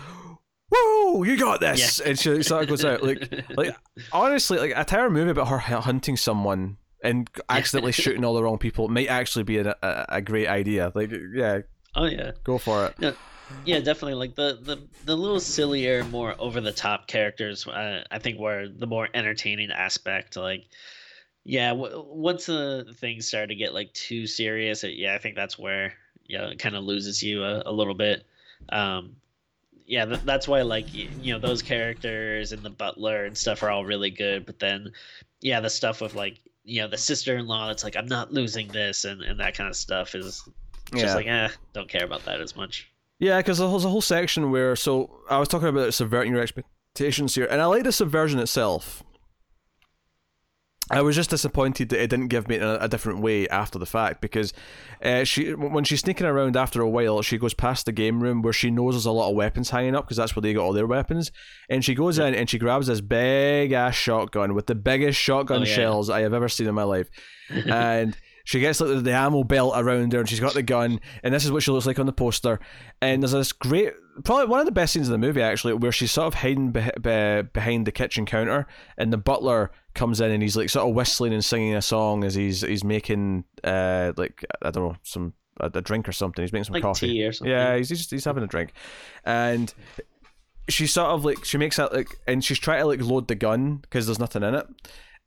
Whoa, 1.08 1.22
you 1.22 1.38
got 1.38 1.60
this! 1.60 2.00
And 2.00 2.18
she 2.18 2.42
sort 2.42 2.64
of 2.64 2.68
goes 2.68 2.84
out 2.84 3.02
like, 3.02 3.32
like 3.56 3.74
honestly, 4.12 4.58
like 4.58 4.72
a 4.72 4.80
entire 4.80 5.10
movie 5.10 5.30
about 5.30 5.48
her 5.48 5.58
hunting 5.58 6.16
someone 6.16 6.76
and 7.02 7.30
accidentally 7.48 7.92
shooting 7.92 8.24
all 8.24 8.34
the 8.34 8.42
wrong 8.42 8.58
people 8.58 8.88
might 8.88 9.08
actually 9.08 9.44
be 9.44 9.58
a, 9.58 9.74
a, 9.82 10.06
a 10.08 10.20
great 10.20 10.48
idea. 10.48 10.92
Like, 10.94 11.10
yeah, 11.34 11.60
oh 11.94 12.04
yeah, 12.04 12.32
go 12.44 12.58
for 12.58 12.86
it. 12.86 13.16
yeah, 13.64 13.78
definitely. 13.80 14.14
Like 14.14 14.34
the 14.34 14.58
the 14.60 14.78
the 15.04 15.16
little 15.16 15.40
sillier, 15.40 16.04
more 16.04 16.34
over 16.38 16.60
the 16.60 16.72
top 16.72 17.06
characters, 17.06 17.66
uh, 17.66 18.04
I 18.10 18.18
think 18.18 18.38
were 18.38 18.68
the 18.68 18.86
more 18.86 19.08
entertaining 19.14 19.70
aspect. 19.70 20.36
Like, 20.36 20.64
yeah, 21.44 21.70
w- 21.70 22.04
once 22.06 22.46
the 22.46 22.94
things 22.98 23.26
started 23.26 23.48
to 23.48 23.54
get 23.54 23.72
like 23.72 23.92
too 23.94 24.26
serious, 24.26 24.84
it, 24.84 24.94
yeah, 24.96 25.14
I 25.14 25.18
think 25.18 25.36
that's 25.36 25.58
where 25.58 25.94
yeah, 26.26 26.48
it 26.48 26.58
kind 26.58 26.76
of 26.76 26.84
loses 26.84 27.22
you 27.22 27.42
a, 27.44 27.62
a 27.64 27.72
little 27.72 27.94
bit. 27.94 28.24
Um, 28.68 29.16
yeah, 29.88 30.04
th- 30.04 30.20
that's 30.24 30.46
why 30.46 30.62
like 30.62 30.86
y- 30.94 31.08
you 31.20 31.32
know 31.32 31.40
those 31.40 31.62
characters 31.62 32.52
and 32.52 32.62
the 32.62 32.70
butler 32.70 33.24
and 33.24 33.36
stuff 33.36 33.62
are 33.64 33.70
all 33.70 33.84
really 33.84 34.10
good, 34.10 34.46
but 34.46 34.58
then 34.60 34.92
yeah, 35.40 35.58
the 35.60 35.70
stuff 35.70 36.00
with 36.00 36.14
like 36.14 36.38
you 36.64 36.80
know 36.82 36.88
the 36.88 36.98
sister-in-law 36.98 37.66
that's 37.68 37.82
like 37.82 37.96
I'm 37.96 38.06
not 38.06 38.32
losing 38.32 38.68
this 38.68 39.04
and 39.04 39.22
and 39.22 39.40
that 39.40 39.56
kind 39.56 39.68
of 39.68 39.74
stuff 39.76 40.14
is 40.14 40.46
Yeah. 40.94 41.00
just 41.02 41.16
like 41.16 41.26
eh, 41.26 41.48
don't 41.72 41.88
care 41.88 42.04
about 42.04 42.24
that 42.26 42.40
as 42.40 42.54
much. 42.54 42.88
Yeah, 43.18 43.38
because 43.38 43.58
there's 43.58 43.84
a 43.84 43.88
whole 43.88 44.00
section 44.00 44.50
where 44.52 44.76
so 44.76 45.10
I 45.28 45.38
was 45.38 45.48
talking 45.48 45.68
about 45.68 45.92
subverting 45.94 46.32
your 46.32 46.42
expectations 46.42 47.34
here, 47.34 47.46
and 47.50 47.60
I 47.60 47.64
like 47.66 47.82
the 47.84 47.92
subversion 47.92 48.38
itself. 48.38 49.02
I 50.90 51.02
was 51.02 51.14
just 51.16 51.30
disappointed 51.30 51.90
that 51.90 52.02
it 52.02 52.08
didn't 52.08 52.28
give 52.28 52.48
me 52.48 52.56
a, 52.56 52.78
a 52.80 52.88
different 52.88 53.20
way 53.20 53.46
after 53.48 53.78
the 53.78 53.86
fact 53.86 54.20
because 54.20 54.52
uh, 55.04 55.24
she 55.24 55.52
when 55.54 55.84
she's 55.84 56.00
sneaking 56.00 56.26
around 56.26 56.56
after 56.56 56.80
a 56.80 56.88
while 56.88 57.20
she 57.22 57.36
goes 57.38 57.54
past 57.54 57.86
the 57.86 57.92
game 57.92 58.22
room 58.22 58.42
where 58.42 58.52
she 58.52 58.70
knows 58.70 58.94
there's 58.94 59.06
a 59.06 59.12
lot 59.12 59.28
of 59.30 59.36
weapons 59.36 59.70
hanging 59.70 59.94
up 59.94 60.04
because 60.04 60.16
that's 60.16 60.34
where 60.34 60.40
they 60.40 60.52
got 60.54 60.62
all 60.62 60.72
their 60.72 60.86
weapons 60.86 61.30
and 61.68 61.84
she 61.84 61.94
goes 61.94 62.18
in 62.18 62.34
and 62.34 62.48
she 62.48 62.58
grabs 62.58 62.86
this 62.86 63.00
big 63.00 63.72
ass 63.72 63.94
shotgun 63.94 64.54
with 64.54 64.66
the 64.66 64.74
biggest 64.74 65.18
shotgun 65.20 65.62
Oh, 65.62 65.64
yeah. 65.64 65.74
shells 65.74 66.08
I 66.10 66.20
have 66.22 66.32
ever 66.32 66.48
seen 66.48 66.66
in 66.66 66.74
my 66.74 66.84
life 66.84 67.10
and 67.50 68.16
she 68.48 68.60
gets 68.60 68.80
like 68.80 69.04
the 69.04 69.12
ammo 69.12 69.44
belt 69.44 69.74
around 69.76 70.10
her 70.14 70.20
and 70.20 70.28
she's 70.28 70.40
got 70.40 70.54
the 70.54 70.62
gun 70.62 70.98
and 71.22 71.34
this 71.34 71.44
is 71.44 71.52
what 71.52 71.62
she 71.62 71.70
looks 71.70 71.84
like 71.84 71.98
on 71.98 72.06
the 72.06 72.12
poster 72.14 72.58
and 73.02 73.22
there's 73.22 73.32
this 73.32 73.52
great 73.52 73.92
probably 74.24 74.46
one 74.46 74.58
of 74.58 74.64
the 74.64 74.72
best 74.72 74.94
scenes 74.94 75.06
in 75.06 75.12
the 75.12 75.18
movie 75.18 75.42
actually 75.42 75.74
where 75.74 75.92
she's 75.92 76.10
sort 76.10 76.26
of 76.28 76.32
hiding 76.32 76.70
be- 76.70 76.90
be- 77.02 77.42
behind 77.52 77.86
the 77.86 77.92
kitchen 77.92 78.24
counter 78.24 78.66
and 78.96 79.12
the 79.12 79.18
butler 79.18 79.70
comes 79.94 80.18
in 80.18 80.30
and 80.30 80.42
he's 80.42 80.56
like 80.56 80.70
sort 80.70 80.88
of 80.88 80.94
whistling 80.94 81.34
and 81.34 81.44
singing 81.44 81.74
a 81.74 81.82
song 81.82 82.24
as 82.24 82.34
he's 82.34 82.62
he's 82.62 82.82
making 82.82 83.44
uh 83.64 84.14
like 84.16 84.42
I 84.62 84.70
don't 84.70 84.88
know 84.88 84.96
some 85.02 85.34
a, 85.60 85.66
a 85.74 85.82
drink 85.82 86.08
or 86.08 86.12
something. 86.12 86.42
He's 86.42 86.52
making 86.52 86.64
some 86.64 86.74
like 86.74 86.82
coffee. 86.82 87.22
or 87.24 87.32
something. 87.32 87.50
Yeah, 87.50 87.76
he's 87.76 87.88
just 87.90 88.10
he's 88.10 88.24
having 88.24 88.44
a 88.44 88.46
drink, 88.46 88.72
and 89.24 89.74
she 90.68 90.86
sort 90.86 91.10
of 91.10 91.24
like 91.24 91.44
she 91.44 91.58
makes 91.58 91.76
that 91.76 91.92
like, 91.92 92.16
and 92.26 92.44
she's 92.44 92.58
trying 92.58 92.80
to 92.80 92.86
like 92.86 93.02
load 93.02 93.28
the 93.28 93.34
gun 93.34 93.76
because 93.76 94.06
there's 94.06 94.18
nothing 94.18 94.42
in 94.42 94.54
it. 94.54 94.66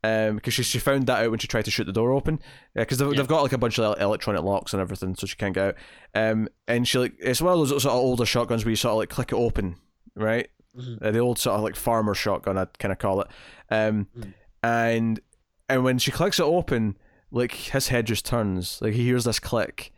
Um, 0.04 0.34
because 0.36 0.54
she, 0.54 0.64
she 0.64 0.78
found 0.80 1.06
that 1.06 1.22
out 1.24 1.30
when 1.30 1.38
she 1.38 1.46
tried 1.46 1.64
to 1.66 1.70
shoot 1.70 1.84
the 1.84 1.92
door 1.92 2.10
open. 2.10 2.40
Yeah, 2.74 2.82
because 2.82 2.98
they've, 2.98 3.08
Yeah. 3.12 3.18
they've 3.18 3.28
got 3.28 3.42
like 3.42 3.52
a 3.52 3.58
bunch 3.58 3.78
of 3.78 4.00
electronic 4.00 4.42
locks 4.42 4.72
and 4.72 4.80
everything, 4.82 5.14
so 5.14 5.28
she 5.28 5.36
can't 5.36 5.54
get 5.54 5.64
out. 5.68 5.74
Um, 6.14 6.48
and 6.66 6.88
she 6.88 6.98
like 6.98 7.14
it's 7.20 7.40
one 7.40 7.52
of 7.52 7.58
those 7.60 7.68
sort 7.82 7.84
of 7.94 8.00
older 8.00 8.26
shotguns 8.26 8.64
where 8.64 8.70
you 8.70 8.76
sort 8.76 8.92
of 8.92 8.98
like 8.98 9.10
click 9.10 9.30
it 9.30 9.36
open, 9.36 9.76
right? 10.16 10.48
Mhm. 10.76 11.00
Uh, 11.02 11.10
the 11.12 11.20
old 11.20 11.38
sort 11.38 11.54
of 11.56 11.62
like 11.62 11.76
farmer 11.76 12.14
shotgun, 12.14 12.58
I'd 12.58 12.78
kind 12.80 12.90
of 12.90 12.98
call 12.98 13.20
it. 13.20 13.28
Um, 13.70 14.08
Mm. 14.18 14.32
and 14.64 15.20
and 15.68 15.84
when 15.84 15.98
she 15.98 16.10
clicks 16.10 16.40
it 16.40 16.44
open, 16.44 16.96
like 17.30 17.52
his 17.52 17.88
head 17.88 18.06
just 18.06 18.26
turns, 18.26 18.80
like 18.82 18.94
he 18.94 19.04
hears 19.04 19.24
this 19.24 19.38
click, 19.38 19.92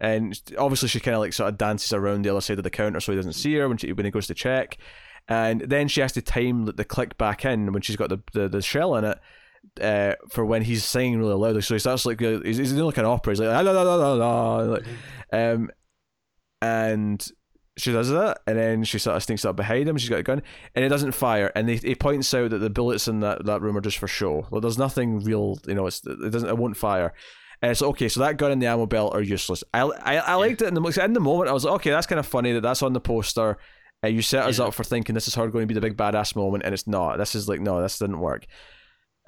and 0.00 0.40
obviously 0.58 0.88
she 0.88 1.00
kind 1.00 1.14
of 1.16 1.20
like 1.20 1.34
sort 1.34 1.50
of 1.50 1.58
dances 1.58 1.92
around 1.92 2.22
the 2.24 2.30
other 2.30 2.40
side 2.40 2.56
of 2.58 2.64
the 2.64 2.70
counter 2.70 2.98
so 3.00 3.12
he 3.12 3.16
doesn't 3.16 3.34
see 3.34 3.54
her 3.56 3.68
when 3.68 3.76
she 3.76 3.92
when 3.92 4.06
he 4.06 4.10
goes 4.10 4.26
to 4.28 4.34
check, 4.34 4.78
and 5.28 5.60
then 5.60 5.86
she 5.88 6.00
has 6.00 6.12
to 6.12 6.22
time 6.22 6.64
the, 6.64 6.72
the 6.72 6.84
click 6.84 7.18
back 7.18 7.44
in 7.44 7.70
when 7.74 7.82
she's 7.82 7.96
got 7.96 8.08
the 8.08 8.20
the, 8.32 8.48
the 8.48 8.62
shell 8.62 8.96
in 8.96 9.04
it. 9.04 9.18
Uh, 9.80 10.14
for 10.30 10.44
when 10.44 10.62
he's 10.62 10.84
singing 10.84 11.18
really 11.18 11.34
loudly, 11.34 11.62
so 11.62 11.74
he 11.74 11.78
starts 11.78 12.04
like 12.04 12.20
he's, 12.20 12.58
he's 12.58 12.72
doing 12.72 12.84
like 12.84 12.98
an 12.98 13.04
opera. 13.06 13.32
He's 13.32 13.40
like 13.40 13.64
la 13.64 13.70
la 13.72 13.82
la 13.82 13.94
la 13.94 14.12
la, 14.14 14.56
like, 14.62 14.84
um, 15.32 15.70
and 16.60 17.26
she 17.78 17.92
does 17.92 18.10
that, 18.10 18.40
and 18.46 18.58
then 18.58 18.84
she 18.84 18.98
sort 18.98 19.16
of 19.16 19.22
sneaks 19.22 19.44
up 19.44 19.56
behind 19.56 19.88
him. 19.88 19.96
She's 19.96 20.10
got 20.10 20.18
a 20.18 20.22
gun, 20.24 20.42
and 20.74 20.84
it 20.84 20.88
doesn't 20.88 21.12
fire. 21.12 21.50
And 21.54 21.68
he, 21.68 21.76
he 21.76 21.94
points 21.94 22.32
out 22.34 22.50
that 22.50 22.58
the 22.58 22.68
bullets 22.68 23.08
in 23.08 23.20
that, 23.20 23.46
that 23.46 23.62
room 23.62 23.76
are 23.76 23.80
just 23.80 23.98
for 23.98 24.08
show. 24.08 24.46
Well, 24.50 24.60
there's 24.60 24.76
nothing 24.78 25.20
real, 25.24 25.58
you 25.66 25.74
know. 25.74 25.86
It's 25.86 26.04
it 26.06 26.30
doesn't 26.30 26.48
it 26.48 26.58
won't 26.58 26.76
fire. 26.76 27.14
And 27.62 27.70
it's 27.70 27.82
okay. 27.82 28.08
So 28.08 28.20
that 28.20 28.38
gun 28.38 28.52
and 28.52 28.60
the 28.60 28.66
ammo 28.66 28.86
belt 28.86 29.14
are 29.14 29.22
useless. 29.22 29.62
I 29.72 29.82
I, 29.82 30.16
I 30.16 30.34
liked 30.34 30.62
it 30.62 30.68
in 30.68 30.74
the 30.74 31.02
in 31.04 31.12
the 31.12 31.20
moment. 31.20 31.48
I 31.48 31.52
was 31.52 31.64
like, 31.64 31.74
okay, 31.76 31.90
that's 31.90 32.06
kind 32.06 32.18
of 32.18 32.26
funny 32.26 32.52
that 32.52 32.62
that's 32.62 32.82
on 32.82 32.92
the 32.92 33.00
poster. 33.00 33.56
And 34.02 34.14
you 34.14 34.22
set 34.22 34.44
us 34.46 34.58
Yeah. 34.58 34.66
up 34.66 34.74
for 34.74 34.82
thinking 34.82 35.14
this 35.14 35.28
is 35.28 35.34
her 35.34 35.46
going 35.48 35.64
to 35.64 35.66
be 35.66 35.74
the 35.74 35.80
big 35.80 35.96
badass 35.96 36.34
moment, 36.34 36.64
and 36.64 36.72
it's 36.74 36.86
not. 36.86 37.16
This 37.18 37.34
is 37.34 37.48
like 37.48 37.60
no, 37.60 37.80
this 37.80 37.98
didn't 37.98 38.18
work. 38.20 38.46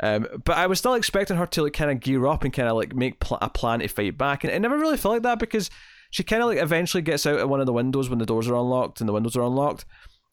Um, 0.03 0.27
but 0.45 0.57
I 0.57 0.67
was 0.67 0.81
still 0.81 0.95
expecting 0.95 1.37
her 1.37 1.47
to 1.47 1.63
like 1.63 1.73
kind 1.75 1.91
of 1.91 2.01
gear 2.01 2.27
up 2.27 2.43
and 2.45 2.53
kind 2.53 2.69
of 2.69 2.77
like 2.77 2.95
make 2.95 3.21
pl- 3.21 3.39
a 3.41 3.49
plan 3.49 3.79
to 3.81 3.89
fight 3.89 4.19
back, 4.19 4.43
and 4.45 4.53
it 4.53 4.59
never 4.61 4.77
really 4.77 4.97
felt 4.97 5.15
like 5.15 5.23
that 5.23 5.39
because 5.39 5.71
she 6.11 6.25
kind 6.25 6.43
of 6.43 6.49
like 6.49 6.59
eventually 6.59 7.03
gets 7.03 7.25
out 7.25 7.39
of 7.39 7.49
one 7.49 7.61
of 7.61 7.67
the 7.67 7.73
windows 7.73 8.11
when 8.11 8.19
the 8.19 8.27
doors 8.27 8.49
are 8.49 8.55
unlocked 8.57 9.01
and 9.01 9.09
the 9.09 9.13
windows 9.13 9.37
are 9.37 9.43
unlocked, 9.43 9.85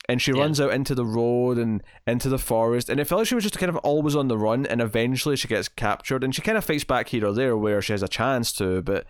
and 0.09 0.21
she 0.21 0.31
Yeah. 0.31 0.39
runs 0.41 0.59
out 0.59 0.73
into 0.73 0.95
the 0.95 1.05
road 1.05 1.57
and 1.59 1.83
into 2.07 2.29
the 2.29 2.39
forest, 2.39 2.89
and 2.89 2.99
it 2.99 3.05
felt 3.05 3.19
like 3.19 3.27
she 3.27 3.35
was 3.35 3.43
just 3.43 3.59
kind 3.59 3.69
of 3.69 3.75
always 3.77 4.15
on 4.15 4.27
the 4.27 4.37
run, 4.39 4.65
and 4.65 4.81
eventually 4.81 5.35
she 5.35 5.47
gets 5.47 5.69
captured, 5.69 6.23
and 6.23 6.33
she 6.33 6.41
kind 6.41 6.57
of 6.57 6.65
fights 6.65 6.83
back 6.83 7.09
here 7.09 7.25
or 7.27 7.33
there 7.33 7.55
where 7.55 7.81
she 7.81 7.93
has 7.93 8.01
a 8.03 8.07
chance 8.07 8.51
to, 8.53 8.81
but 8.81 9.05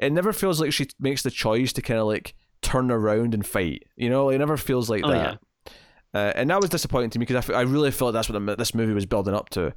it 0.00 0.10
never 0.12 0.32
feels 0.32 0.58
like 0.60 0.72
she 0.72 0.88
makes 0.98 1.22
the 1.22 1.30
choice 1.30 1.72
to 1.74 1.82
kind 1.82 2.00
of 2.00 2.06
like 2.06 2.34
turn 2.62 2.90
around 2.90 3.34
and 3.34 3.44
fight. 3.46 3.82
You 3.96 4.08
know, 4.08 4.30
it 4.30 4.38
never 4.38 4.56
feels 4.56 4.88
like 4.88 5.02
Oh, 5.04 5.10
that. 5.10 5.38
Uh, 6.14 6.32
and 6.34 6.48
that 6.48 6.60
was 6.62 6.70
disappointing 6.70 7.10
to 7.10 7.18
me 7.18 7.26
because 7.26 7.36
I, 7.50 7.52
f- 7.52 7.58
I 7.58 7.60
really 7.62 7.90
felt 7.90 8.14
that's 8.14 8.30
what 8.30 8.44
the, 8.46 8.56
this 8.56 8.74
movie 8.74 8.94
was 8.94 9.04
building 9.04 9.34
up 9.34 9.50
to. 9.50 9.74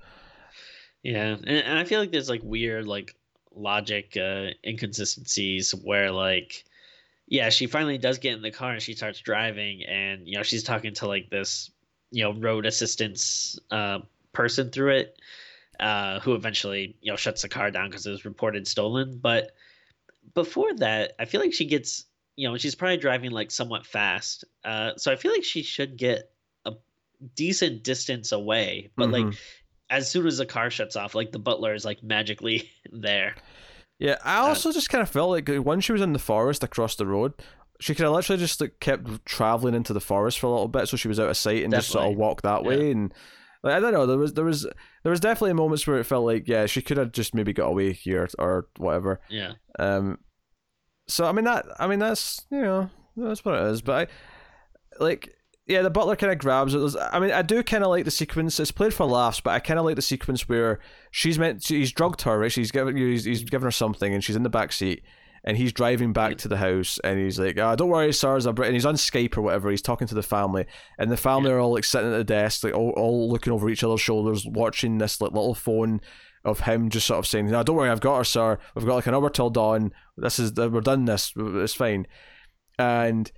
Yeah, 1.03 1.29
and, 1.33 1.47
and 1.47 1.79
I 1.79 1.83
feel 1.83 1.99
like 1.99 2.11
there's 2.11 2.29
like 2.29 2.41
weird 2.43 2.87
like 2.87 3.15
logic 3.53 4.15
uh, 4.17 4.49
inconsistencies 4.65 5.73
where 5.73 6.11
like 6.11 6.65
yeah, 7.27 7.49
she 7.49 7.67
finally 7.67 7.97
does 7.97 8.19
get 8.19 8.33
in 8.35 8.41
the 8.41 8.51
car 8.51 8.73
and 8.73 8.81
she 8.81 8.93
starts 8.93 9.19
driving 9.19 9.83
and 9.83 10.27
you 10.27 10.37
know 10.37 10.43
she's 10.43 10.63
talking 10.63 10.93
to 10.95 11.07
like 11.07 11.29
this 11.29 11.71
you 12.11 12.23
know 12.23 12.33
road 12.33 12.65
assistance 12.65 13.57
uh, 13.71 13.99
person 14.33 14.69
through 14.69 14.95
it 14.97 15.21
uh, 15.79 16.19
who 16.19 16.35
eventually 16.35 16.95
you 17.01 17.11
know 17.11 17.17
shuts 17.17 17.41
the 17.41 17.49
car 17.49 17.71
down 17.71 17.89
because 17.89 18.05
it 18.05 18.11
was 18.11 18.25
reported 18.25 18.67
stolen. 18.67 19.17
But 19.17 19.51
before 20.33 20.73
that, 20.75 21.13
I 21.19 21.25
feel 21.25 21.41
like 21.41 21.53
she 21.53 21.65
gets 21.65 22.05
you 22.35 22.47
know 22.47 22.57
she's 22.57 22.75
probably 22.75 22.97
driving 22.97 23.31
like 23.31 23.51
somewhat 23.51 23.85
fast, 23.85 24.45
uh, 24.63 24.91
so 24.97 25.11
I 25.11 25.15
feel 25.15 25.31
like 25.31 25.43
she 25.43 25.63
should 25.63 25.97
get 25.97 26.31
a 26.65 26.73
decent 27.35 27.83
distance 27.83 28.31
away, 28.31 28.91
but 28.95 29.09
like 29.09 29.25
Mhm. 29.25 29.37
As 29.91 30.09
soon 30.09 30.25
as 30.25 30.37
the 30.37 30.45
car 30.45 30.71
shuts 30.71 30.95
off, 30.95 31.13
like 31.13 31.31
the 31.31 31.39
butler 31.39 31.75
is 31.75 31.85
like 31.85 32.01
magically 32.01 32.71
there. 32.91 33.35
Yeah, 33.99 34.17
I 34.23 34.37
also 34.37 34.71
just 34.71 34.89
kind 34.89 35.03
of 35.03 35.09
felt 35.09 35.29
like 35.29 35.47
uh, 35.47 35.61
when 35.61 35.79
she 35.79 35.91
was 35.91 36.01
in 36.01 36.13
the 36.13 36.19
forest 36.19 36.63
across 36.63 36.95
the 36.95 37.05
road, 37.05 37.33
she 37.79 37.93
could 37.93 38.03
have 38.03 38.13
literally 38.13 38.39
just 38.39 38.59
like 38.59 38.79
kept 38.79 39.25
traveling 39.25 39.75
into 39.75 39.93
the 39.93 39.99
forest 40.01 40.39
for 40.39 40.47
a 40.47 40.49
little 40.49 40.67
bit, 40.67 40.87
so 40.87 40.97
she 40.97 41.07
was 41.07 41.19
out 41.19 41.29
of 41.29 41.37
sight 41.37 41.63
and 41.63 41.71
just 41.71 41.89
sort 41.89 42.05
of 42.05 42.11
Definitely. 42.11 42.21
walked 42.21 42.43
that 42.43 42.63
way. 42.63 42.91
And 42.91 43.13
like, 43.61 43.75
I 43.75 43.79
don't 43.79 43.93
know, 43.93 44.07
there 44.07 44.17
was 44.17 44.33
there 44.33 44.45
was 44.45 44.63
there 45.03 45.11
was 45.11 45.19
definitely 45.19 45.53
moments 45.53 45.85
where 45.85 45.99
it 45.99 46.05
felt 46.05 46.25
like 46.25 46.47
yeah, 46.47 46.65
she 46.65 46.81
could 46.81 46.97
have 46.97 47.11
just 47.11 47.35
maybe 47.35 47.53
got 47.53 47.67
away 47.67 47.93
here 47.93 48.27
or 48.39 48.67
whatever. 48.77 49.21
Yeah. 49.29 49.53
Um, 49.77 50.17
so 51.07 51.25
I 51.25 51.31
mean 51.31 51.45
that 51.45 51.65
I 51.79 51.85
mean 51.85 51.99
that's 51.99 52.45
you 52.49 52.61
know 52.61 52.89
that's 53.15 53.45
what 53.45 53.55
it 53.55 53.63
is, 53.65 53.81
but 53.83 54.09
I 54.09 55.03
like 55.03 55.35
yeah 55.71 55.81
the 55.81 55.89
butler 55.89 56.15
kind 56.15 56.31
of 56.31 56.39
grabs 56.39 56.73
it. 56.73 56.95
I 57.11 57.19
mean 57.19 57.31
I 57.31 57.41
do 57.41 57.63
kind 57.63 57.83
of 57.83 57.89
like 57.89 58.05
the 58.05 58.11
sequence. 58.11 58.59
It's 58.59 58.71
played 58.71 58.93
for 58.93 59.05
laughs, 59.05 59.39
but 59.39 59.51
I 59.51 59.59
kind 59.59 59.79
of 59.79 59.85
like 59.85 59.95
the 59.95 60.01
sequence 60.01 60.47
where 60.47 60.79
she's 61.09 61.39
meant 61.39 61.63
to, 61.65 61.75
he's 61.75 61.91
drugged 61.91 62.21
her 62.23 62.39
right. 62.39 62.51
She's 62.51 62.71
giving 62.71 62.97
he's, 62.97 63.25
he's 63.25 63.43
given 63.43 63.65
her 63.65 63.71
something 63.71 64.13
and 64.13 64.23
she's 64.23 64.35
in 64.35 64.43
the 64.43 64.49
back 64.49 64.71
seat. 64.71 65.03
And 65.43 65.57
he's 65.57 65.73
driving 65.73 66.13
back 66.13 66.37
to 66.37 66.47
the 66.47 66.57
house, 66.57 66.99
and 67.03 67.17
he's 67.17 67.39
like, 67.39 67.57
"Ah, 67.57 67.75
don't 67.75 67.89
worry, 67.89 68.13
sirs." 68.13 68.45
I'm 68.45 68.53
br-" 68.53 68.63
And 68.63 68.75
he's 68.75 68.85
on 68.85 68.93
Skype 68.93 69.35
or 69.35 69.41
whatever. 69.41 69.71
He's 69.71 69.81
talking 69.81 70.07
to 70.07 70.13
the 70.13 70.21
family, 70.21 70.67
and 70.99 71.11
the 71.11 71.17
family 71.17 71.49
are 71.49 71.57
all 71.57 71.73
like 71.73 71.83
sitting 71.83 72.13
at 72.13 72.15
the 72.15 72.23
desk, 72.23 72.63
like 72.63 72.75
all, 72.75 72.91
all 72.91 73.27
looking 73.27 73.51
over 73.51 73.67
each 73.67 73.83
other's 73.83 74.01
shoulders, 74.01 74.45
watching 74.45 74.99
this 74.99 75.19
like 75.19 75.31
little 75.31 75.55
phone 75.55 75.99
of 76.45 76.59
him 76.59 76.89
just 76.89 77.07
sort 77.07 77.17
of 77.17 77.25
saying, 77.25 77.49
"No, 77.49 77.63
don't 77.63 77.75
worry, 77.75 77.89
I've 77.89 78.01
got 78.01 78.17
her, 78.17 78.23
sir. 78.23 78.59
We've 78.75 78.85
got 78.85 78.93
like 78.93 79.07
an 79.07 79.15
hour 79.15 79.31
till 79.31 79.49
dawn. 79.49 79.93
This 80.15 80.37
is 80.37 80.53
we're 80.53 80.79
done. 80.79 81.05
This 81.05 81.33
it's 81.35 81.73
fine." 81.73 82.05
And 82.77 83.31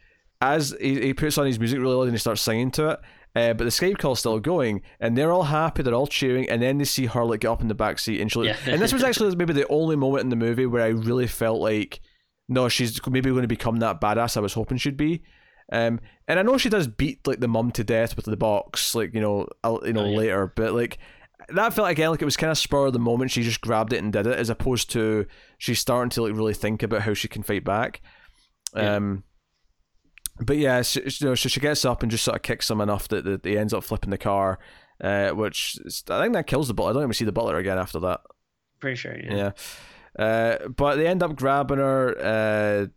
as 0.43 0.75
he, 0.79 0.99
he 1.01 1.13
puts 1.13 1.37
on 1.37 1.45
his 1.45 1.59
music 1.59 1.79
really 1.79 1.95
loud 1.95 2.03
and 2.03 2.11
he 2.11 2.17
starts 2.17 2.41
singing 2.41 2.71
to 2.71 2.89
it, 2.89 2.99
uh, 3.35 3.53
but 3.53 3.63
the 3.63 3.71
Skype 3.71 3.97
call's 3.97 4.19
still 4.19 4.39
going, 4.39 4.81
and 4.99 5.17
they're 5.17 5.31
all 5.31 5.43
happy, 5.43 5.81
they're 5.83 5.93
all 5.93 6.05
cheering, 6.07 6.49
and 6.49 6.61
then 6.61 6.77
they 6.77 6.83
see 6.85 7.05
her 7.07 7.23
like 7.25 7.39
get 7.39 7.49
up 7.49 7.61
in 7.61 7.67
the 7.67 7.73
back 7.73 7.97
seat, 7.99 8.21
and 8.21 8.31
she, 8.31 8.41
Yeah. 8.41 8.57
and 8.67 8.81
this 8.81 8.93
was 8.93 9.03
actually 9.03 9.35
maybe 9.35 9.53
the 9.53 9.67
only 9.69 9.95
moment 9.95 10.23
in 10.23 10.29
the 10.29 10.35
movie 10.35 10.65
where 10.65 10.83
I 10.83 10.89
really 10.89 11.27
felt 11.27 11.59
like, 11.61 11.99
no, 12.49 12.69
she's 12.69 12.99
maybe 13.07 13.29
going 13.29 13.41
to 13.43 13.47
become 13.47 13.77
that 13.77 14.01
badass 14.01 14.37
I 14.37 14.41
was 14.41 14.53
hoping 14.53 14.77
she'd 14.77 14.97
be. 14.97 15.23
Um, 15.71 16.01
and 16.27 16.37
I 16.39 16.43
know 16.43 16.57
she 16.57 16.69
does 16.69 16.87
beat 16.87 17.25
like 17.25 17.39
the 17.39 17.47
mum 17.47 17.71
to 17.71 17.83
death 17.85 18.15
with 18.17 18.25
the 18.25 18.35
box, 18.37 18.93
like 18.93 19.13
you 19.15 19.21
know, 19.21 19.47
uh, 19.63 19.77
you 19.85 19.93
know 19.93 20.01
Oh, 20.01 20.09
yeah. 20.09 20.17
later, 20.17 20.53
but 20.55 20.73
like 20.73 20.97
that 21.49 21.73
felt 21.73 21.89
again 21.89 22.09
like 22.11 22.21
it 22.21 22.25
was 22.25 22.37
kind 22.37 22.51
of 22.51 22.57
spur 22.57 22.85
of 22.87 22.93
the 22.93 22.99
moment. 22.99 23.31
She 23.31 23.43
just 23.43 23.61
grabbed 23.61 23.93
it 23.93 24.03
and 24.03 24.11
did 24.13 24.27
it, 24.27 24.37
as 24.37 24.49
opposed 24.49 24.91
to 24.91 25.25
she's 25.57 25.79
starting 25.79 26.09
to 26.11 26.21
like 26.21 26.33
really 26.35 26.53
think 26.53 26.83
about 26.83 27.01
how 27.03 27.13
she 27.13 27.27
can 27.29 27.43
fight 27.43 27.63
back. 27.63 28.01
Yeah. 28.75 28.95
Um, 28.97 29.23
but 30.39 30.57
yeah, 30.57 30.81
she, 30.81 31.01
you 31.01 31.27
know, 31.27 31.35
she, 31.35 31.49
she 31.49 31.59
gets 31.59 31.85
up 31.85 32.01
and 32.01 32.11
just 32.11 32.23
sort 32.23 32.35
of 32.35 32.41
kicks 32.41 32.69
him 32.69 32.81
enough 32.81 33.07
that, 33.09 33.23
that 33.25 33.45
he 33.45 33.57
ends 33.57 33.73
up 33.73 33.83
flipping 33.83 34.09
the 34.09 34.17
car, 34.17 34.59
uh, 35.01 35.29
which 35.31 35.77
I 36.09 36.21
think 36.21 36.33
that 36.33 36.47
kills 36.47 36.67
the 36.67 36.73
butler. 36.73 36.91
I 36.91 36.93
don't 36.93 37.03
even 37.03 37.13
see 37.13 37.25
the 37.25 37.31
butler 37.31 37.57
again 37.57 37.77
after 37.77 37.99
that. 37.99 38.21
Pretty 38.79 38.95
sure. 38.95 39.15
Yeah. 39.17 39.51
Yeah. 40.17 40.23
Uh, 40.25 40.67
but 40.67 40.95
they 40.95 41.07
end 41.07 41.23
up 41.23 41.35
grabbing 41.35 41.77
her. 41.77 42.17
Uh, 42.19 42.87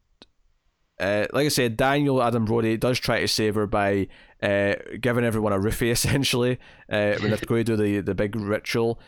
uh, 1.02 1.26
like 1.32 1.46
I 1.46 1.48
said, 1.48 1.76
Daniel 1.76 2.22
Adam 2.22 2.46
Brody 2.46 2.76
does 2.76 2.98
try 2.98 3.20
to 3.20 3.28
save 3.28 3.54
her 3.54 3.66
by 3.66 4.08
uh, 4.42 4.74
giving 5.00 5.24
everyone 5.24 5.52
a 5.52 5.58
roofie, 5.58 5.90
essentially, 5.90 6.58
uh, 6.90 7.14
when 7.20 7.30
they're 7.30 7.38
going 7.46 7.64
to 7.64 7.76
do 7.76 7.82
the, 7.82 8.00
the 8.00 8.14
big 8.14 8.34
ritual. 8.34 8.98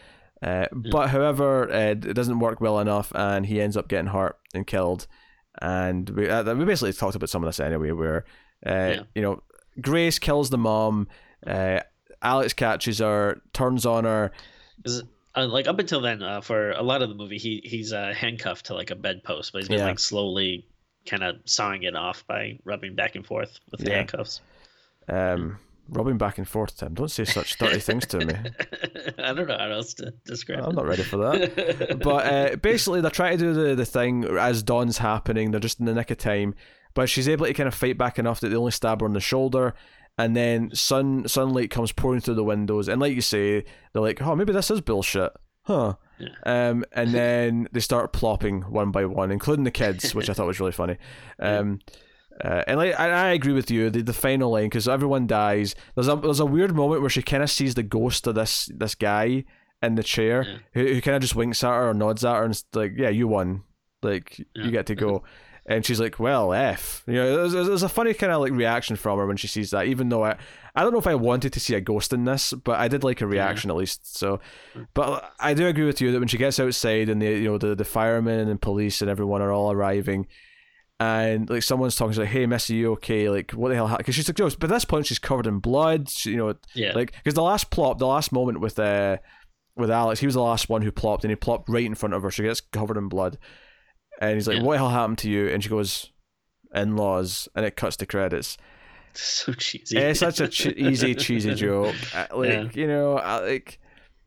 Uh, 0.42 0.66
but 0.72 1.08
however, 1.08 1.70
uh, 1.72 1.90
it 1.90 2.14
doesn't 2.14 2.38
work 2.38 2.60
well 2.60 2.78
enough, 2.78 3.10
and 3.14 3.46
he 3.46 3.60
ends 3.60 3.76
up 3.76 3.88
getting 3.88 4.08
hurt 4.08 4.36
and 4.54 4.66
killed. 4.66 5.06
And 5.60 6.08
we 6.10 6.28
uh, 6.28 6.54
we 6.54 6.64
basically 6.64 6.92
talked 6.92 7.16
about 7.16 7.28
some 7.30 7.42
of 7.42 7.48
this 7.48 7.60
anyway, 7.60 7.90
where 7.92 8.24
uh, 8.66 8.70
Yeah. 8.70 9.02
you 9.14 9.22
know 9.22 9.42
Grace 9.80 10.18
kills 10.18 10.50
the 10.50 10.58
mom, 10.58 11.08
uh, 11.46 11.80
Alex 12.22 12.52
catches 12.52 12.98
her, 12.98 13.40
turns 13.52 13.86
on 13.86 14.04
her, 14.04 14.32
'Cause, 14.84 15.02
uh, 15.36 15.46
like 15.46 15.66
up 15.68 15.78
until 15.78 16.00
then, 16.00 16.22
uh, 16.22 16.40
for 16.40 16.72
a 16.72 16.82
lot 16.82 17.02
of 17.02 17.08
the 17.08 17.14
movie, 17.14 17.38
he 17.38 17.60
he's 17.64 17.92
uh, 17.92 18.12
handcuffed 18.16 18.66
to 18.66 18.74
like 18.74 18.90
a 18.90 18.96
bedpost, 18.96 19.52
but 19.52 19.58
he's 19.60 19.68
been 19.68 19.78
Yeah. 19.78 19.86
like 19.86 19.98
slowly 19.98 20.66
kind 21.06 21.22
of 21.24 21.36
sawing 21.44 21.84
it 21.84 21.94
off 21.96 22.26
by 22.26 22.58
rubbing 22.64 22.94
back 22.94 23.14
and 23.16 23.24
forth 23.26 23.58
with 23.70 23.80
the 23.80 23.90
Yeah. 23.90 23.96
handcuffs. 23.98 24.40
um, 25.08 25.58
rubbing 25.88 26.18
back 26.18 26.38
and 26.38 26.46
forth. 26.46 26.76
Tim, 26.76 26.94
don't 26.94 27.10
say 27.10 27.24
such 27.24 27.58
dirty 27.58 27.80
things 27.80 28.06
to 28.06 28.18
me. 28.18 28.34
I 29.18 29.32
don't 29.32 29.48
know 29.48 29.56
how 29.58 29.70
else 29.70 29.94
to 29.94 30.12
describe 30.24 30.60
it. 30.60 30.64
I'm 30.64 30.70
it. 30.70 30.76
not 30.76 30.86
ready 30.86 31.02
for 31.02 31.16
that. 31.18 31.98
but 32.02 32.26
uh, 32.26 32.56
basically, 32.56 33.00
they're 33.00 33.10
trying 33.10 33.38
to 33.38 33.44
do 33.44 33.54
the, 33.54 33.74
the 33.74 33.86
thing 33.86 34.24
as 34.24 34.62
dawn's 34.62 34.98
happening. 34.98 35.50
They're 35.50 35.60
just 35.60 35.80
in 35.80 35.86
the 35.86 35.94
nick 35.94 36.10
of 36.10 36.18
time. 36.18 36.54
But 36.94 37.08
she's 37.08 37.28
able 37.28 37.46
to 37.46 37.54
kind 37.54 37.68
of 37.68 37.74
fight 37.74 37.98
back 37.98 38.18
enough 38.18 38.40
that 38.40 38.48
they 38.48 38.56
only 38.56 38.72
stab 38.72 39.00
her 39.00 39.06
on 39.06 39.12
the 39.12 39.20
shoulder. 39.20 39.74
And 40.16 40.36
then 40.36 40.74
sun 40.74 41.28
sunlight 41.28 41.70
comes 41.70 41.92
pouring 41.92 42.20
through 42.20 42.34
the 42.34 42.44
windows. 42.44 42.88
And 42.88 43.00
like 43.00 43.14
you 43.14 43.20
say, 43.20 43.64
they're 43.92 44.02
like, 44.02 44.20
oh, 44.20 44.34
maybe 44.34 44.52
this 44.52 44.70
is 44.70 44.80
bullshit. 44.80 45.32
Huh. 45.62 45.94
Yeah. 46.18 46.28
Um, 46.44 46.84
and 46.92 47.10
then 47.14 47.68
they 47.72 47.80
start 47.80 48.12
plopping 48.12 48.62
one 48.62 48.90
by 48.90 49.04
one, 49.04 49.30
including 49.30 49.64
the 49.64 49.70
kids, 49.70 50.14
which 50.14 50.28
I 50.28 50.32
thought 50.32 50.46
was 50.46 50.58
really 50.58 50.72
funny. 50.72 50.96
Um, 51.38 51.78
uh, 52.44 52.62
and 52.66 52.78
like 52.78 52.98
I, 52.98 53.08
I 53.10 53.28
agree 53.30 53.52
with 53.52 53.70
you, 53.70 53.90
the, 53.90 54.02
the 54.02 54.12
final 54.12 54.50
line 54.52 54.64
because 54.66 54.88
everyone 54.88 55.26
dies. 55.26 55.74
There's 55.94 56.08
a 56.08 56.16
there's 56.16 56.40
a 56.40 56.46
weird 56.46 56.74
moment 56.74 57.00
where 57.00 57.10
she 57.10 57.22
kind 57.22 57.42
of 57.42 57.50
sees 57.50 57.74
the 57.74 57.82
ghost 57.82 58.26
of 58.26 58.34
this 58.34 58.70
this 58.74 58.94
guy 58.94 59.44
in 59.82 59.94
the 59.94 60.02
chair 60.02 60.44
Yeah. 60.46 60.58
who, 60.74 60.94
who 60.94 61.00
kind 61.00 61.14
of 61.16 61.22
just 61.22 61.36
winks 61.36 61.62
at 61.62 61.70
her 61.70 61.90
or 61.90 61.94
nods 61.94 62.24
at 62.24 62.34
her 62.36 62.44
and 62.44 62.62
like, 62.74 62.92
"Yeah, 62.96 63.10
you 63.10 63.28
won." 63.28 63.62
Like 64.02 64.38
yeah. 64.38 64.64
you 64.64 64.70
get 64.70 64.86
to 64.86 64.94
go. 64.94 65.22
And 65.70 65.84
she's 65.84 66.00
like, 66.00 66.18
"Well, 66.18 66.54
f." 66.54 67.04
You 67.06 67.12
know, 67.12 67.46
there's, 67.46 67.66
there's 67.66 67.82
a 67.82 67.90
funny 67.90 68.14
kind 68.14 68.32
of 68.32 68.40
like 68.40 68.52
reaction 68.52 68.96
from 68.96 69.18
her 69.18 69.26
when 69.26 69.36
she 69.36 69.48
sees 69.48 69.70
that. 69.72 69.84
Even 69.84 70.08
though 70.08 70.24
I, 70.24 70.38
I 70.74 70.82
don't 70.82 70.92
know 70.94 70.98
if 70.98 71.06
I 71.06 71.14
wanted 71.14 71.52
to 71.52 71.60
see 71.60 71.74
a 71.74 71.80
ghost 71.82 72.14
in 72.14 72.24
this, 72.24 72.54
but 72.54 72.80
I 72.80 72.88
did 72.88 73.04
like 73.04 73.20
a 73.20 73.26
reaction 73.26 73.68
yeah. 73.68 73.74
at 73.74 73.78
least. 73.78 74.16
So, 74.16 74.40
but 74.94 75.30
I 75.38 75.52
do 75.52 75.66
agree 75.66 75.84
with 75.84 76.00
you 76.00 76.10
that 76.10 76.20
when 76.20 76.28
she 76.28 76.38
gets 76.38 76.58
outside 76.58 77.10
and 77.10 77.20
the 77.20 77.26
you 77.26 77.44
know 77.44 77.58
the 77.58 77.74
the 77.74 77.84
firemen 77.84 78.48
and 78.48 78.58
police 78.58 79.02
and 79.02 79.10
everyone 79.10 79.42
are 79.42 79.52
all 79.52 79.70
arriving, 79.70 80.26
and 81.00 81.48
like 81.48 81.62
someone's 81.62 81.94
talking, 81.94 82.12
she's 82.12 82.18
like, 82.18 82.28
"Hey, 82.28 82.46
Missy, 82.46 82.76
you 82.76 82.92
okay? 82.92 83.28
Like, 83.28 83.52
what 83.52 83.68
the 83.68 83.76
hell?" 83.76 83.86
happened 83.86 83.98
Because 84.06 84.14
she's 84.16 84.28
like, 84.28 84.36
"But 84.36 84.58
But 84.58 84.68
this 84.70 84.84
point, 84.84 85.06
she's 85.06 85.18
covered 85.18 85.46
in 85.46 85.60
blood. 85.60 86.08
She, 86.10 86.30
you 86.30 86.36
know, 86.36 86.54
yeah. 86.74 86.92
Like, 86.92 87.12
because 87.12 87.34
the 87.34 87.42
last 87.42 87.70
plop, 87.70 87.98
the 87.98 88.06
last 88.06 88.32
moment 88.32 88.60
with 88.60 88.78
uh 88.78 89.18
with 89.76 89.90
Alex, 89.90 90.18
he 90.18 90.26
was 90.26 90.34
the 90.34 90.42
last 90.42 90.68
one 90.68 90.82
who 90.82 90.90
plopped, 90.90 91.22
and 91.22 91.30
he 91.30 91.36
plopped 91.36 91.68
right 91.68 91.86
in 91.86 91.94
front 91.94 92.14
of 92.14 92.22
her. 92.22 92.30
She 92.30 92.42
gets 92.42 92.60
covered 92.60 92.96
in 92.96 93.08
blood, 93.08 93.38
and 94.20 94.34
he's 94.34 94.48
like, 94.48 94.56
yeah. 94.56 94.62
"What 94.64 94.72
the 94.72 94.78
hell 94.78 94.90
happened 94.90 95.18
to 95.18 95.30
you?" 95.30 95.48
And 95.48 95.62
she 95.62 95.68
goes, 95.68 96.10
"In 96.74 96.96
laws," 96.96 97.48
and 97.54 97.64
it 97.64 97.76
cuts 97.76 97.96
to 97.98 98.06
credits. 98.06 98.58
So 99.14 99.52
cheesy. 99.52 99.98
It's 99.98 100.20
such 100.20 100.38
a 100.38 100.46
che- 100.46 100.74
easy, 100.76 101.14
cheesy 101.16 101.54
joke. 101.54 101.96
Uh, 102.14 102.26
like 102.36 102.48
yeah. 102.50 102.68
you 102.74 102.86
know, 102.86 103.14
like 103.14 103.80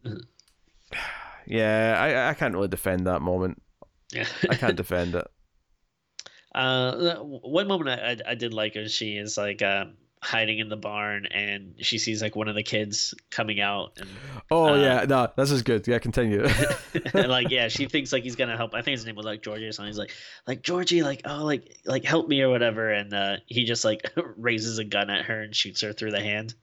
yeah, 1.46 1.96
I 1.98 2.30
I 2.30 2.34
can't 2.34 2.54
really 2.54 2.68
defend 2.68 3.08
that 3.08 3.22
moment. 3.22 3.62
Yeah, 4.12 4.26
I 4.50 4.56
can't 4.56 4.76
defend 4.84 5.16
it. 5.16 5.28
Uh, 6.54 7.16
one 7.18 7.68
moment 7.68 7.90
I, 7.90 8.12
I, 8.12 8.32
I 8.32 8.36
did 8.36 8.54
like 8.54 8.76
is 8.76 8.92
she 8.92 9.16
is 9.16 9.38
like 9.38 9.62
um, 9.62 9.94
hiding 10.22 10.60
in 10.60 10.70
the 10.70 10.78
barn 10.78 11.26
and 11.26 11.74
she 11.80 11.98
sees 11.98 12.22
like 12.22 12.36
one 12.36 12.48
of 12.48 12.54
the 12.54 12.62
kids 12.62 13.16
coming 13.32 13.60
out 13.60 13.94
and 14.00 14.10
oh 14.52 14.74
uh, 14.74 14.78
yeah 14.78 15.06
no 15.08 15.28
this 15.36 15.50
is 15.50 15.64
good. 15.64 15.88
Yeah 15.88 15.98
continue. 16.00 16.48
And 17.14 17.30
like 17.30 17.50
yeah 17.50 17.70
she 17.70 17.88
thinks 17.88 18.14
like 18.14 18.24
he's 18.24 18.36
gonna 18.36 18.58
help 18.58 18.74
i 18.76 18.82
think 18.82 18.98
his 18.98 19.06
name 19.06 19.16
was 19.16 19.26
like 19.26 19.42
georgie 19.42 19.66
or 19.66 19.72
something. 19.72 19.90
He's 19.90 19.98
like 19.98 20.12
like 20.46 20.62
georgie 20.62 21.02
like 21.02 21.22
oh 21.26 21.44
like 21.44 21.76
like 21.86 22.04
help 22.04 22.28
me 22.28 22.42
or 22.42 22.50
whatever 22.50 22.92
and 22.92 23.14
uh 23.14 23.38
he 23.48 23.64
just 23.64 23.84
like 23.84 24.12
raises 24.38 24.78
a 24.78 24.84
gun 24.84 25.10
at 25.10 25.26
her 25.26 25.42
and 25.42 25.56
shoots 25.56 25.82
her 25.82 25.94
through 25.94 26.12
the 26.12 26.22
hand 26.22 26.54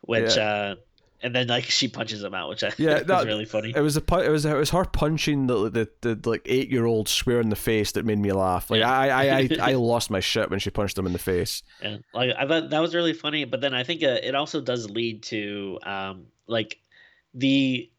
which 0.00 0.36
yeah. 0.36 0.74
And 1.20 1.34
then 1.34 1.48
like 1.48 1.64
she 1.64 1.88
punches 1.88 2.22
him 2.22 2.34
out, 2.34 2.48
which 2.48 2.62
I 2.62 2.72
yeah, 2.78 2.98
that 3.02 3.08
was 3.08 3.26
really 3.26 3.44
funny. 3.44 3.72
It 3.74 3.80
was 3.80 3.96
a 3.96 4.00
it 4.00 4.30
was 4.30 4.44
it 4.44 4.54
was 4.54 4.70
her 4.70 4.84
punching 4.84 5.46
the 5.46 5.68
the, 5.70 6.14
the 6.14 6.30
like 6.30 6.42
eight 6.44 6.70
year 6.70 6.86
old 6.86 7.08
square 7.08 7.40
in 7.40 7.48
the 7.48 7.56
face 7.56 7.92
that 7.92 8.04
made 8.04 8.18
me 8.18 8.32
laugh. 8.32 8.70
Like 8.70 8.80
yeah. 8.80 8.90
I, 8.90 9.08
I 9.08 9.38
I 9.38 9.48
I 9.70 9.72
lost 9.74 10.10
my 10.10 10.20
shit 10.20 10.50
when 10.50 10.58
she 10.58 10.70
punched 10.70 10.96
him 10.96 11.06
in 11.06 11.12
the 11.12 11.18
face. 11.18 11.62
Yeah, 11.82 11.98
like 12.14 12.30
I 12.38 12.46
thought 12.46 12.70
that 12.70 12.80
was 12.80 12.94
really 12.94 13.12
funny. 13.12 13.44
But 13.44 13.60
then 13.60 13.74
I 13.74 13.82
think 13.82 14.02
uh, 14.02 14.18
it 14.22 14.34
also 14.34 14.60
does 14.60 14.88
lead 14.88 15.22
to 15.24 15.78
um 15.82 16.26
like 16.46 16.78
the 17.34 17.90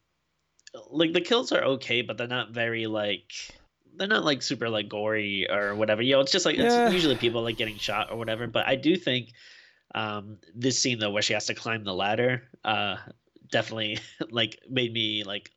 like 0.90 1.12
the 1.12 1.20
kills 1.20 1.52
are 1.52 1.62
okay, 1.62 2.02
but 2.02 2.16
they're 2.16 2.26
not 2.26 2.50
very 2.50 2.86
like 2.86 3.32
they're 3.96 4.08
not 4.08 4.24
like 4.24 4.40
super 4.40 4.70
like 4.70 4.88
gory 4.88 5.46
or 5.50 5.74
whatever. 5.74 6.00
You 6.00 6.14
know, 6.14 6.20
it's 6.20 6.32
just 6.32 6.46
like 6.46 6.56
yeah. 6.56 6.86
it's 6.86 6.94
usually 6.94 7.16
people 7.16 7.42
like 7.42 7.58
getting 7.58 7.76
shot 7.76 8.10
or 8.10 8.16
whatever. 8.16 8.46
But 8.46 8.66
I 8.66 8.76
do 8.76 8.96
think 8.96 9.32
um, 9.94 10.38
this 10.54 10.78
scene 10.78 10.98
though, 10.98 11.10
where 11.10 11.22
she 11.22 11.32
has 11.32 11.46
to 11.46 11.54
climb 11.54 11.84
the 11.84 11.94
ladder, 11.94 12.42
uh, 12.64 12.96
definitely 13.50 13.98
like 14.30 14.60
made 14.68 14.92
me 14.92 15.24
like 15.24 15.50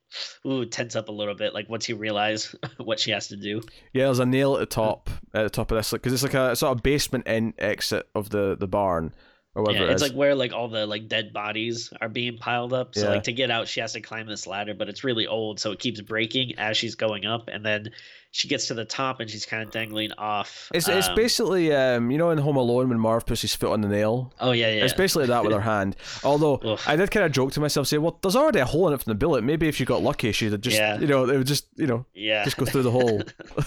ooh 0.45 0.65
tense 0.65 0.95
up 0.95 1.10
a 1.10 1.11
little 1.11 1.35
bit. 1.35 1.53
Like 1.53 1.69
once 1.69 1.88
you 1.88 1.95
realize 1.95 2.55
what 2.77 2.99
she 2.99 3.11
has 3.11 3.27
to 3.30 3.35
do. 3.35 3.61
Yeah, 3.93 4.05
there's 4.05 4.19
a 4.19 4.26
nail 4.26 4.55
at 4.55 4.60
the 4.60 4.65
top 4.65 5.10
at 5.34 5.43
the 5.43 5.49
top 5.49 5.72
of 5.72 5.77
this, 5.77 5.91
like 5.91 6.01
because 6.01 6.14
it's 6.14 6.23
like 6.23 6.34
a 6.34 6.55
sort 6.55 6.76
of 6.77 6.84
basement 6.84 7.27
end 7.27 7.53
exit 7.57 8.07
of 8.15 8.30
the 8.30 8.55
the 8.60 8.68
barn. 8.68 9.14
Yeah, 9.55 9.84
it's 9.84 10.01
like 10.01 10.13
where 10.13 10.34
like 10.34 10.51
all 10.51 10.67
the 10.67 10.88
like 10.88 11.07
dead 11.07 11.31
bodies 11.31 11.93
are 12.01 12.09
being 12.09 12.38
piled 12.38 12.73
up. 12.73 12.95
So 12.95 13.03
yeah. 13.03 13.09
like 13.09 13.23
to 13.23 13.34
get 13.34 13.51
out, 13.51 13.67
she 13.67 13.81
has 13.81 13.93
to 13.93 14.01
climb 14.01 14.25
this 14.25 14.47
ladder, 14.47 14.73
but 14.73 14.89
it's 14.89 15.03
really 15.03 15.27
old, 15.27 15.59
so 15.59 15.71
it 15.71 15.80
keeps 15.80 16.01
breaking 16.01 16.57
as 16.57 16.75
she's 16.75 16.95
going 16.95 17.25
up, 17.25 17.49
and 17.49 17.63
then 17.63 17.91
she 18.31 18.47
gets 18.47 18.65
to 18.67 18.73
the 18.73 18.84
top 18.84 19.19
and 19.19 19.30
she's 19.30 19.45
kind 19.45 19.61
of 19.61 19.69
dangling 19.69 20.11
off. 20.13 20.71
It's 20.73 20.89
um, 20.89 20.97
it's 20.97 21.07
basically 21.09 21.71
um 21.71 22.09
you 22.09 22.17
know 22.17 22.31
in 22.31 22.39
Home 22.39 22.55
Alone 22.55 22.89
when 22.89 22.99
Marv 22.99 23.27
puts 23.27 23.41
his 23.41 23.53
foot 23.53 23.71
on 23.71 23.81
the 23.81 23.88
nail. 23.88 24.34
Oh 24.39 24.53
yeah, 24.53 24.71
yeah. 24.71 24.85
It's 24.85 24.93
basically 24.93 25.27
that 25.27 25.43
with 25.43 25.53
her 25.53 25.61
hand. 25.73 25.95
Although 26.23 26.80
I 26.88 26.95
did 26.95 27.11
kind 27.11 27.23
of 27.23 27.31
joke 27.31 27.51
to 27.51 27.59
myself, 27.59 27.85
say, 27.85 27.99
well, 27.99 28.17
there's 28.23 28.35
already 28.35 28.57
a 28.57 28.65
hole 28.65 28.88
in 28.88 28.95
it 28.95 29.03
from 29.03 29.11
the 29.11 29.15
bullet. 29.15 29.43
Maybe 29.43 29.67
if 29.67 29.75
she 29.75 29.85
got 29.85 30.01
lucky, 30.01 30.31
she'd 30.31 30.59
just 30.63 30.75
yeah. 30.75 30.97
you 30.97 31.05
know 31.05 31.30
it 31.30 31.38
would 31.38 31.45
just 31.45 31.67
you 31.75 31.85
know 31.85 32.07
yeah 32.15 32.43
just 32.43 32.57
go 32.57 32.65
through 32.65 32.84
the 32.84 32.91
hole. 32.91 33.21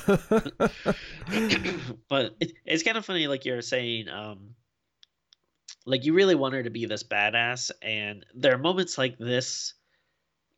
but 2.08 2.34
it, 2.40 2.54
it's 2.64 2.82
kind 2.82 2.98
of 2.98 3.04
funny, 3.04 3.28
like 3.28 3.44
you're 3.44 3.62
saying. 3.62 4.08
um 4.08 4.56
like 5.86 6.04
you 6.04 6.12
really 6.12 6.34
want 6.34 6.54
her 6.54 6.62
to 6.62 6.70
be 6.70 6.84
this 6.84 7.02
badass 7.02 7.70
and 7.80 8.26
there 8.34 8.52
are 8.52 8.58
moments 8.58 8.98
like 8.98 9.16
this 9.18 9.74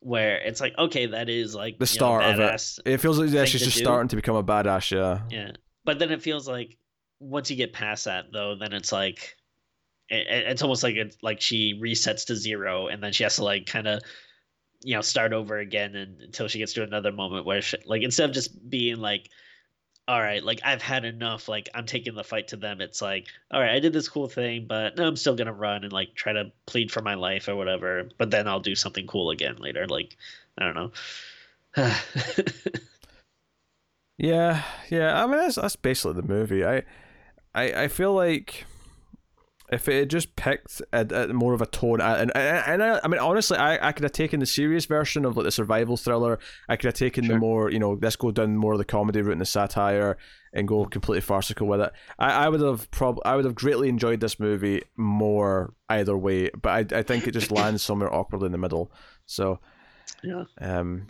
where 0.01 0.37
it's 0.37 0.59
like 0.59 0.73
okay 0.77 1.05
that 1.05 1.29
is 1.29 1.53
like 1.55 1.77
the 1.77 1.85
start 1.85 2.23
know, 2.23 2.31
of 2.31 2.39
it. 2.39 2.79
it 2.85 2.97
feels 2.97 3.19
like 3.19 3.29
yeah 3.29 3.45
she's 3.45 3.61
just 3.61 3.77
do. 3.77 3.83
starting 3.83 4.07
to 4.07 4.15
become 4.15 4.35
a 4.35 4.43
badass 4.43 4.91
yeah. 4.91 5.21
Yeah. 5.29 5.51
But 5.85 5.99
then 5.99 6.11
it 6.11 6.21
feels 6.21 6.47
like 6.47 6.77
once 7.19 7.49
you 7.49 7.55
get 7.55 7.73
past 7.73 8.05
that 8.05 8.25
though 8.33 8.55
then 8.55 8.73
it's 8.73 8.91
like 8.91 9.35
it, 10.09 10.25
it's 10.29 10.61
almost 10.61 10.83
like 10.83 10.95
it's 10.95 11.17
like 11.21 11.41
she 11.41 11.79
resets 11.81 12.25
to 12.25 12.35
zero 12.35 12.87
and 12.87 13.03
then 13.03 13.13
she 13.13 13.23
has 13.23 13.35
to 13.35 13.43
like 13.43 13.65
kind 13.65 13.87
of 13.87 14.01
you 14.81 14.95
know 14.95 15.01
start 15.01 15.33
over 15.33 15.57
again 15.57 15.95
and, 15.95 16.21
until 16.21 16.47
she 16.47 16.59
gets 16.59 16.73
to 16.73 16.83
another 16.83 17.11
moment 17.11 17.45
where 17.45 17.61
she, 17.61 17.77
like 17.85 18.01
instead 18.01 18.29
of 18.29 18.33
just 18.33 18.69
being 18.69 18.97
like 18.97 19.29
all 20.09 20.19
right, 20.19 20.43
like 20.43 20.61
I've 20.63 20.81
had 20.81 21.05
enough. 21.05 21.47
Like 21.47 21.69
I'm 21.75 21.85
taking 21.85 22.15
the 22.15 22.23
fight 22.23 22.47
to 22.47 22.57
them. 22.57 22.81
It's 22.81 22.99
like, 22.99 23.27
all 23.51 23.61
right, 23.61 23.75
I 23.75 23.79
did 23.79 23.93
this 23.93 24.09
cool 24.09 24.27
thing, 24.27 24.65
but 24.67 24.97
no, 24.97 25.07
I'm 25.07 25.15
still 25.15 25.35
gonna 25.35 25.53
run 25.53 25.83
and 25.83 25.93
like 25.93 26.15
try 26.15 26.33
to 26.33 26.51
plead 26.65 26.91
for 26.91 27.03
my 27.03 27.13
life 27.13 27.47
or 27.47 27.55
whatever. 27.55 28.09
But 28.17 28.31
then 28.31 28.47
I'll 28.47 28.59
do 28.59 28.73
something 28.73 29.05
cool 29.05 29.29
again 29.29 29.57
later. 29.57 29.85
Like 29.87 30.17
I 30.57 30.65
don't 30.65 30.75
know. 30.75 30.91
yeah, 34.17 34.63
yeah. 34.89 35.23
I 35.23 35.27
mean, 35.27 35.37
that's 35.37 35.57
that's 35.57 35.75
basically 35.75 36.13
the 36.13 36.27
movie. 36.27 36.65
I, 36.65 36.77
I, 37.53 37.83
I 37.83 37.87
feel 37.87 38.15
like 38.15 38.65
if 39.71 39.87
it 39.87 39.99
had 39.99 40.09
just 40.09 40.35
picked 40.35 40.81
a, 40.91 41.29
a 41.29 41.33
more 41.33 41.53
of 41.53 41.61
a 41.61 41.65
tone 41.65 42.01
and 42.01 42.35
and, 42.35 42.83
I, 42.83 42.99
I, 43.03 43.07
mean 43.07 43.19
honestly 43.19 43.57
I, 43.57 43.89
I 43.89 43.91
could 43.91 44.03
have 44.03 44.11
taken 44.11 44.39
the 44.39 44.45
serious 44.45 44.85
version 44.85 45.25
of 45.25 45.37
like 45.37 45.45
the 45.45 45.51
survival 45.51 45.97
thriller 45.97 46.39
I 46.67 46.75
could 46.75 46.85
have 46.85 46.93
taken 46.95 47.25
sure. 47.25 47.35
the 47.35 47.39
more 47.39 47.71
you 47.71 47.79
know 47.79 47.97
let's 48.01 48.15
go 48.15 48.31
down 48.31 48.57
more 48.57 48.73
of 48.73 48.79
the 48.79 48.85
comedy 48.85 49.21
route 49.21 49.33
and 49.33 49.41
the 49.41 49.45
satire 49.45 50.17
and 50.53 50.67
go 50.67 50.85
completely 50.85 51.21
farcical 51.21 51.67
with 51.67 51.81
it 51.81 51.91
I, 52.17 52.45
I 52.45 52.49
would 52.49 52.61
have 52.61 52.89
prob 52.91 53.19
I 53.25 53.35
would 53.35 53.45
have 53.45 53.55
greatly 53.55 53.89
enjoyed 53.89 54.19
this 54.19 54.39
movie 54.39 54.83
more 54.97 55.73
either 55.89 56.17
way 56.17 56.49
but 56.49 56.93
I, 56.93 56.99
I 56.99 57.03
think 57.03 57.27
it 57.27 57.31
just 57.31 57.51
lands 57.51 57.83
somewhere 57.83 58.13
awkwardly 58.13 58.47
in 58.47 58.51
the 58.51 58.57
middle 58.57 58.91
so 59.25 59.59
yeah 60.23 60.45
um 60.59 61.07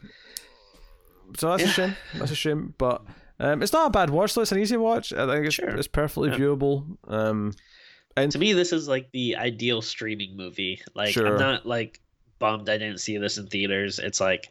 so 1.38 1.49
that's 1.49 1.64
yeah. 1.64 1.69
a 1.69 1.73
shame 1.73 1.95
that's 2.15 2.31
a 2.31 2.36
shame 2.36 2.73
but 2.77 3.03
um, 3.41 3.64
it's 3.64 3.72
not 3.72 3.88
a 3.88 3.90
bad 3.90 4.10
watch 4.10 4.34
though 4.34 4.41
it's 4.41 4.52
an 4.52 4.60
easy 4.60 4.76
watch 4.76 5.14
I 5.14 5.26
think 5.26 5.45
it's, 5.45 5.56
sure. 5.56 5.69
it's 5.69 5.88
perfectly 5.88 6.30
yeah. 6.30 6.38
viewable 6.38 6.98
um 7.07 7.53
and 8.15 8.31
to 8.31 8.40
me, 8.40 8.53
this 8.53 8.73
is 8.73 8.88
like 8.88 9.11
the 9.11 9.36
ideal 9.36 9.81
streaming 9.81 10.36
movie. 10.36 10.81
Like 10.95 11.14
sure. 11.14 11.27
I'm 11.27 11.40
not 11.40 11.65
like 11.65 11.99
bummed 12.40 12.69
I 12.69 12.77
didn't 12.77 12.99
see 12.99 13.18
this 13.18 13.38
in 13.38 13.48
theaters. 13.48 13.99
It's 13.99 14.19
like, 14.19 14.49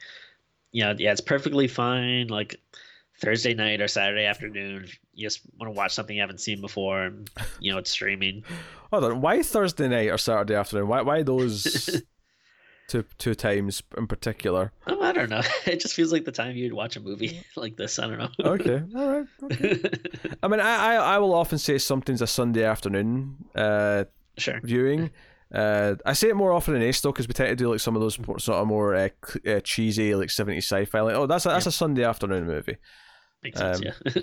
you 0.73 0.85
know, 0.85 0.95
yeah, 0.97 1.13
it's 1.13 1.21
perfectly 1.21 1.69
fine. 1.69 2.29
Like 2.29 2.57
Thursday 3.21 3.55
night 3.55 3.81
or 3.81 3.89
Saturday 3.89 4.27
afternoon, 4.27 4.87
you 5.15 5.27
just 5.27 5.41
want 5.59 5.73
to 5.73 5.77
watch 5.77 5.95
something 5.95 6.15
you 6.15 6.23
haven't 6.23 6.41
seen 6.41 6.61
before, 6.61 7.03
and 7.03 7.31
you 7.61 7.73
know 7.73 7.79
it's 7.79 7.91
streaming. 7.91 8.45
Hold 8.93 9.05
on, 9.05 9.21
why 9.21 9.43
Thursday 9.43 9.89
night 9.89 10.09
or 10.09 10.19
Saturday 10.19 10.55
afternoon? 10.55 10.89
Why 10.89 11.03
why 11.03 11.23
those 11.23 12.03
two 12.89 13.05
two 13.19 13.35
times 13.35 13.83
in 13.97 14.07
particular? 14.07 14.73
Oh, 14.87 15.01
I 15.01 15.13
don't 15.13 15.31
know. 15.31 15.43
It 15.67 15.81
just 15.81 15.95
feels 15.95 16.13
like 16.13 16.25
the 16.25 16.33
time 16.33 16.57
you'd 16.57 16.73
watch 16.73 16.97
a 16.97 17.01
movie 17.01 17.43
like 17.57 17.77
this. 17.77 17.99
I 17.99 18.09
don't 18.09 18.19
know. 18.19 18.31
okay, 18.41 18.83
all 18.97 19.09
right. 19.09 19.27
Okay. 19.45 19.83
I 20.43 20.49
mean, 20.49 20.61
I, 20.61 20.75
I 20.75 20.95
I 20.95 21.19
will 21.19 21.35
often 21.35 21.59
say 21.59 21.79
something's 21.79 22.23
a 22.23 22.27
Sunday 22.27 22.65
afternoon 22.65 23.45
uh, 23.55 24.05
sure. 24.37 24.61
viewing. 24.63 25.11
Uh, 25.55 25.95
I 26.05 26.13
say 26.13 26.29
it 26.29 26.37
more 26.37 26.53
often 26.53 26.75
in 26.75 26.83
Ace 26.83 27.01
though 27.01 27.13
because 27.13 27.29
we 27.29 27.33
tend 27.33 27.49
to 27.51 27.57
do 27.57 27.71
like 27.71 27.81
some 27.81 27.97
of 27.97 28.03
those 28.03 28.17
sort 28.17 28.49
of 28.51 28.67
more 28.67 28.95
uh, 28.95 29.09
uh, 29.47 29.61
cheesy 29.61 30.15
like 30.15 30.29
70s 30.29 30.59
sci-fi. 30.59 31.01
Like, 31.01 31.15
oh, 31.15 31.27
that's 31.27 31.47
a, 31.47 31.51
that's 31.51 31.65
yeah. 31.65 31.71
a 31.71 31.73
Sunday 31.73 32.05
afternoon 32.05 32.47
movie. 32.47 32.77
Makes 33.43 33.59
sense, 33.59 33.79
um, 33.79 33.85
yeah. 33.85 34.23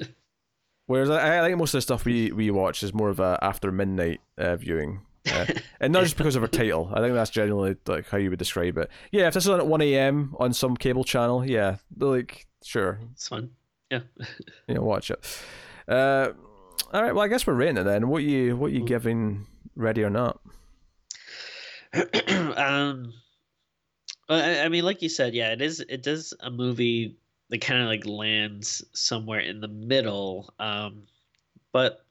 whereas 0.86 1.10
I, 1.10 1.40
I 1.40 1.48
think 1.48 1.58
most 1.58 1.74
of 1.74 1.78
the 1.80 1.82
stuff 1.82 2.06
we, 2.06 2.32
we 2.32 2.52
watch 2.52 2.84
is 2.84 2.94
more 2.94 3.10
of 3.10 3.20
a 3.20 3.40
after 3.42 3.72
midnight 3.72 4.20
uh, 4.38 4.56
viewing. 4.58 5.02
Uh, 5.32 5.46
and 5.80 5.94
not 5.94 6.04
just 6.04 6.18
because 6.18 6.36
of 6.36 6.42
her 6.42 6.48
title. 6.48 6.92
I 6.94 7.00
think 7.00 7.14
that's 7.14 7.30
generally 7.30 7.76
like 7.88 8.08
how 8.10 8.18
you 8.18 8.30
would 8.30 8.40
describe 8.40 8.78
it. 8.78 8.90
Yeah, 9.12 9.28
if 9.28 9.34
this 9.34 9.46
is 9.46 9.50
on 9.50 9.60
at 9.60 9.68
one 9.68 9.82
a.m. 9.82 10.36
on 10.40 10.54
some 10.54 10.76
cable 10.76 11.04
channel, 11.04 11.46
yeah, 11.46 11.78
like 11.98 12.48
sure, 12.64 13.00
it's 13.14 13.28
fun. 13.28 13.52
Yeah, 13.90 14.02
yeah, 14.68 14.80
watch 14.80 15.12
it. 15.12 15.44
Uh, 15.88 16.30
all 16.94 17.04
right, 17.04 17.14
well, 17.14 17.24
I 17.24 17.28
guess 17.28 17.46
we're 17.46 17.54
rating 17.54 17.78
it 17.78 17.84
then. 17.84 18.08
What 18.08 18.24
you 18.24 18.56
what 18.56 18.72
you 18.72 18.82
mm. 18.82 18.88
giving? 18.88 19.48
Ready 19.78 20.04
or 20.04 20.10
not? 20.10 20.40
um, 22.56 23.14
I, 24.30 24.62
I 24.62 24.70
mean, 24.70 24.86
like 24.86 25.02
you 25.02 25.10
said, 25.10 25.34
yeah, 25.34 25.52
it 25.52 25.62
is. 25.62 25.82
It 25.82 26.02
does 26.02 26.34
a 26.40 26.50
movie 26.50 27.18
that 27.50 27.62
kind 27.62 27.82
of 27.82 27.88
like 27.88 28.06
lands 28.06 28.84
somewhere 28.94 29.40
in 29.40 29.62
the 29.62 29.68
middle. 29.68 30.54
Um, 30.60 31.04
but 31.72 32.05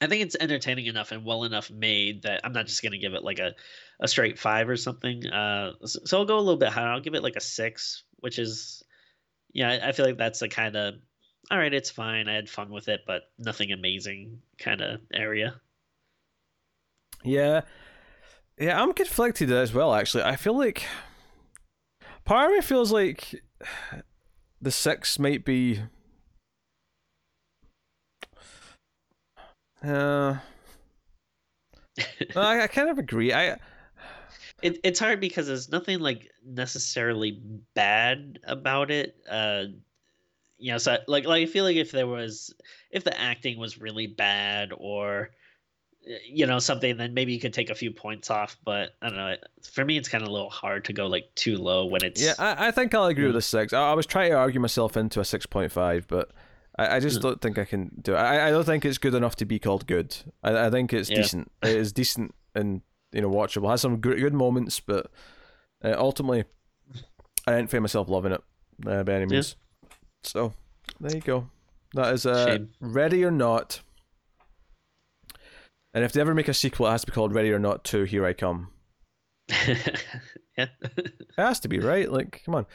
I 0.00 0.06
think 0.06 0.22
it's 0.22 0.36
entertaining 0.38 0.86
enough 0.86 1.12
and 1.12 1.24
well 1.24 1.44
enough 1.44 1.70
made 1.70 2.22
that 2.22 2.42
I'm 2.44 2.52
not 2.52 2.66
just 2.66 2.82
gonna 2.82 2.98
give 2.98 3.14
it 3.14 3.24
like 3.24 3.38
a, 3.38 3.54
a 4.00 4.08
straight 4.08 4.38
five 4.38 4.68
or 4.68 4.76
something. 4.76 5.26
Uh, 5.26 5.72
so, 5.84 6.18
I'll 6.18 6.26
go 6.26 6.36
a 6.36 6.40
little 6.40 6.58
bit 6.58 6.68
higher. 6.68 6.88
I'll 6.88 7.00
give 7.00 7.14
it 7.14 7.22
like 7.22 7.36
a 7.36 7.40
six, 7.40 8.04
which 8.20 8.38
is, 8.38 8.82
yeah, 9.52 9.70
I, 9.70 9.88
I 9.88 9.92
feel 9.92 10.04
like 10.04 10.18
that's 10.18 10.40
the 10.40 10.48
kind 10.48 10.76
of 10.76 10.94
all 11.50 11.58
right, 11.58 11.72
it's 11.72 11.90
fine. 11.90 12.28
I 12.28 12.34
had 12.34 12.50
fun 12.50 12.70
with 12.70 12.88
it, 12.88 13.02
but 13.06 13.22
nothing 13.38 13.70
amazing 13.70 14.40
kind 14.58 14.80
of 14.80 15.00
area. 15.14 15.60
Yeah, 17.22 17.62
yeah, 18.58 18.80
I'm 18.80 18.92
conflicted 18.92 19.52
as 19.52 19.72
well. 19.72 19.94
Actually, 19.94 20.24
I 20.24 20.36
feel 20.36 20.56
like 20.56 20.84
part 22.24 22.50
of 22.50 22.56
me 22.56 22.62
feels 22.62 22.90
like 22.90 23.42
the 24.60 24.70
six 24.70 25.18
might 25.18 25.44
be. 25.44 25.82
Uh, 29.86 30.38
I, 32.36 32.62
I 32.62 32.66
kind 32.66 32.90
of 32.90 32.98
agree. 32.98 33.32
I 33.32 33.56
it, 34.62 34.78
it's 34.84 34.98
hard 34.98 35.20
because 35.20 35.46
there's 35.46 35.70
nothing 35.70 36.00
like 36.00 36.30
necessarily 36.44 37.40
bad 37.74 38.38
about 38.44 38.90
it. 38.90 39.16
Uh, 39.30 39.64
you 40.58 40.72
know, 40.72 40.78
so 40.78 40.98
like 41.06 41.26
like 41.26 41.42
I 41.42 41.46
feel 41.46 41.64
like 41.64 41.76
if 41.76 41.92
there 41.92 42.06
was 42.06 42.54
if 42.90 43.04
the 43.04 43.18
acting 43.18 43.58
was 43.58 43.80
really 43.80 44.06
bad 44.06 44.72
or 44.76 45.30
you 46.24 46.46
know 46.46 46.58
something 46.58 46.96
then 46.96 47.14
maybe 47.14 47.32
you 47.32 47.40
could 47.40 47.52
take 47.52 47.68
a 47.68 47.74
few 47.74 47.90
points 47.90 48.30
off 48.30 48.56
but 48.64 48.94
i 49.02 49.08
don't 49.08 49.16
know 49.16 49.34
for 49.72 49.84
me 49.84 49.98
it's 49.98 50.08
kind 50.08 50.22
of 50.22 50.28
a 50.28 50.32
little 50.32 50.50
hard 50.50 50.84
to 50.84 50.92
go 50.92 51.06
like 51.06 51.28
too 51.34 51.56
low 51.56 51.84
when 51.84 52.04
it's 52.04 52.22
yeah 52.22 52.34
i, 52.38 52.68
I 52.68 52.70
think 52.70 52.94
i'll 52.94 53.06
agree 53.06 53.26
with 53.26 53.34
the 53.34 53.42
six 53.42 53.72
I, 53.72 53.90
I, 53.90 53.94
was 53.94 54.06
trying 54.06 54.30
to 54.30 54.36
argue 54.36 54.60
myself 54.60 54.96
into 54.96 55.18
a 55.18 55.24
6.5 55.24 56.04
but 56.06 56.30
i, 56.78 56.96
I 56.96 57.00
just 57.00 57.18
mm. 57.18 57.22
don't 57.22 57.40
think 57.40 57.58
i 57.58 57.64
can 57.64 57.90
do 58.00 58.14
it 58.14 58.18
I, 58.18 58.48
I 58.48 58.50
don't 58.50 58.64
think 58.64 58.84
it's 58.84 58.98
good 58.98 59.14
enough 59.14 59.36
to 59.36 59.44
be 59.44 59.58
called 59.58 59.86
good 59.86 60.16
i, 60.42 60.66
I 60.66 60.70
think 60.70 60.92
it's 60.92 61.10
yeah. 61.10 61.16
decent 61.16 61.52
it 61.62 61.76
is 61.76 61.92
decent 61.92 62.34
and 62.54 62.82
you 63.12 63.20
know 63.20 63.30
watchable 63.30 63.70
has 63.70 63.80
some 63.80 63.98
good, 63.98 64.18
good 64.18 64.34
moments 64.34 64.80
but 64.80 65.10
uh, 65.84 65.94
ultimately 65.96 66.44
i 67.46 67.52
didn't 67.52 67.70
find 67.70 67.82
myself 67.82 68.08
loving 68.08 68.32
it 68.32 68.42
uh, 68.86 69.02
by 69.02 69.14
any 69.14 69.26
means 69.26 69.56
yeah. 69.82 69.88
so 70.22 70.52
there 71.00 71.14
you 71.14 71.20
go 71.20 71.48
that 71.94 72.12
is 72.12 72.26
uh, 72.26 72.58
ready 72.80 73.24
or 73.24 73.30
not 73.30 73.80
and 75.96 76.04
if 76.04 76.12
they 76.12 76.20
ever 76.20 76.34
make 76.34 76.46
a 76.46 76.52
sequel, 76.52 76.86
it 76.86 76.90
has 76.90 77.00
to 77.00 77.06
be 77.06 77.14
called 77.14 77.34
Ready 77.34 77.50
or 77.50 77.58
Not 77.58 77.82
2 77.82 78.04
Here 78.04 78.26
I 78.26 78.34
Come. 78.34 78.68
yeah. 79.48 80.66
it 80.78 81.14
has 81.38 81.58
to 81.60 81.68
be, 81.68 81.78
right? 81.78 82.12
Like, 82.12 82.42
come 82.44 82.54
on. 82.54 82.66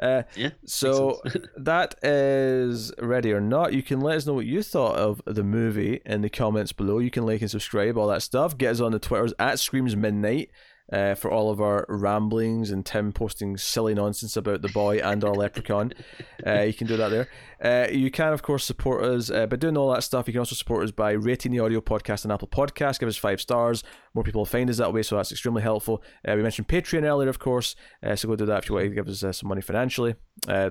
Uh, 0.00 0.22
yeah. 0.36 0.50
So 0.64 1.22
that 1.56 1.94
is 2.02 2.92
Ready 2.98 3.32
or 3.32 3.40
Not. 3.40 3.72
You 3.72 3.82
can 3.82 4.00
let 4.00 4.16
us 4.16 4.26
know 4.26 4.34
what 4.34 4.46
you 4.46 4.62
thought 4.62 4.96
of 4.96 5.22
the 5.26 5.44
movie 5.44 6.00
in 6.04 6.22
the 6.22 6.30
comments 6.30 6.72
below. 6.72 6.98
You 6.98 7.10
can 7.10 7.26
like 7.26 7.40
and 7.40 7.50
subscribe, 7.50 7.96
all 7.96 8.08
that 8.08 8.22
stuff. 8.22 8.56
Get 8.56 8.72
us 8.72 8.80
on 8.80 8.92
the 8.92 8.98
Twitters 8.98 9.34
at 9.38 9.58
Screams 9.58 9.96
Midnight 9.96 10.50
uh, 10.92 11.14
for 11.14 11.30
all 11.30 11.50
of 11.50 11.60
our 11.60 11.86
ramblings 11.88 12.70
and 12.70 12.84
Tim 12.84 13.12
posting 13.12 13.56
silly 13.56 13.94
nonsense 13.94 14.36
about 14.36 14.62
the 14.62 14.68
boy 14.68 14.98
and 14.98 15.24
our 15.24 15.34
leprechaun. 15.34 15.92
Uh, 16.46 16.60
you 16.60 16.74
can 16.74 16.86
do 16.86 16.96
that 16.98 17.08
there. 17.08 17.28
Uh, 17.62 17.88
you 17.90 18.10
can, 18.10 18.34
of 18.34 18.42
course, 18.42 18.64
support 18.64 19.02
us 19.02 19.30
uh, 19.30 19.46
by 19.46 19.56
doing 19.56 19.78
all 19.78 19.94
that 19.94 20.02
stuff. 20.02 20.26
You 20.26 20.34
can 20.34 20.40
also 20.40 20.54
support 20.54 20.84
us 20.84 20.90
by 20.90 21.12
rating 21.12 21.52
the 21.52 21.60
audio 21.60 21.80
podcast 21.80 22.26
on 22.26 22.32
Apple 22.32 22.48
Podcasts. 22.48 22.98
Give 22.98 23.08
us 23.08 23.16
five 23.16 23.40
stars. 23.40 23.82
More 24.14 24.24
people 24.24 24.40
will 24.40 24.46
find 24.46 24.70
us 24.70 24.76
that 24.76 24.92
way, 24.92 25.02
so 25.02 25.16
that's 25.16 25.32
extremely 25.32 25.62
helpful. 25.62 26.02
Uh, 26.26 26.34
we 26.36 26.42
mentioned 26.42 26.68
Patreon 26.68 27.02
earlier, 27.02 27.28
of 27.28 27.38
course, 27.38 27.74
uh, 28.02 28.14
so 28.14 28.28
go 28.28 28.36
do 28.36 28.46
that 28.46 28.62
if 28.62 28.68
you 28.68 28.74
want 28.74 28.88
to 28.88 28.94
give 28.94 29.08
us 29.08 29.36
some 29.36 29.48
money 29.48 29.60
financially, 29.60 30.14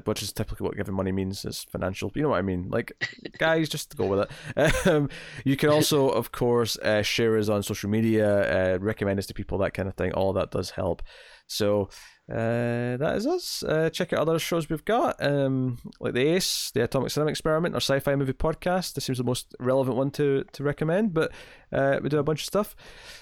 which 0.05 0.23
is 0.23 0.31
typically 0.31 0.65
what 0.65 0.77
giving 0.77 0.95
money 0.95 1.11
means 1.11 1.43
is 1.43 1.65
financial. 1.69 2.11
You 2.15 2.23
know 2.23 2.29
what 2.29 2.39
I 2.39 2.41
mean? 2.41 2.69
Like, 2.69 2.93
guys, 3.37 3.69
just 3.69 3.95
go 3.97 4.05
with 4.05 4.27
it. 4.55 4.87
Um, 4.87 5.09
you 5.43 5.55
can 5.55 5.69
also, 5.69 6.09
of 6.09 6.31
course, 6.31 6.77
share 7.03 7.37
us 7.37 7.49
on 7.49 7.63
social 7.63 7.89
media, 7.89 8.77
recommend 8.79 9.19
us 9.19 9.25
to 9.27 9.33
people, 9.33 9.57
that 9.59 9.73
kind 9.73 9.87
of 9.89 9.95
thing. 9.95 10.13
All 10.13 10.33
that 10.33 10.51
does 10.51 10.71
help. 10.71 11.03
So 11.47 11.89
uh, 12.31 12.95
that 12.97 13.15
is 13.17 13.27
us. 13.27 13.63
Uh, 13.63 13.89
check 13.89 14.13
out 14.13 14.19
other 14.19 14.39
shows 14.39 14.69
we've 14.69 14.85
got, 14.85 15.15
um, 15.19 15.77
like 15.99 16.13
the 16.13 16.25
Ace, 16.27 16.71
the 16.73 16.83
Atomic 16.83 17.11
Cinema 17.11 17.31
Experiment, 17.31 17.75
our 17.75 17.81
sci-fi 17.81 18.15
movie 18.15 18.31
podcast. 18.31 18.93
This 18.93 19.05
seems 19.05 19.17
the 19.17 19.25
most 19.25 19.53
relevant 19.59 19.97
one 19.97 20.09
to 20.11 20.45
to 20.53 20.63
recommend, 20.63 21.13
but 21.13 21.33
uh, 21.73 21.99
we 22.01 22.07
do 22.07 22.19
a 22.19 22.23
bunch 22.23 22.41
of 22.41 22.45
stuff, 22.45 22.75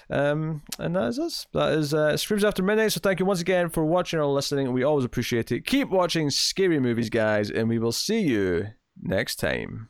um, 0.08 0.62
and 0.78 0.94
that 0.94 1.08
is 1.08 1.18
us. 1.18 1.46
That 1.52 1.72
is 1.72 1.92
uh, 1.92 2.16
Screams 2.16 2.44
After 2.44 2.62
Midnight. 2.62 2.92
So 2.92 3.00
thank 3.00 3.18
you 3.18 3.26
once 3.26 3.40
again 3.40 3.70
for 3.70 3.84
watching 3.84 4.20
or 4.20 4.26
listening. 4.26 4.72
We 4.72 4.84
always 4.84 5.04
appreciate 5.04 5.50
it. 5.50 5.66
Keep 5.66 5.90
watching 5.90 6.30
scary 6.30 6.78
movies, 6.78 7.10
guys, 7.10 7.50
and 7.50 7.68
we 7.68 7.80
will 7.80 7.92
see 7.92 8.20
you 8.20 8.68
next 9.02 9.36
time. 9.36 9.88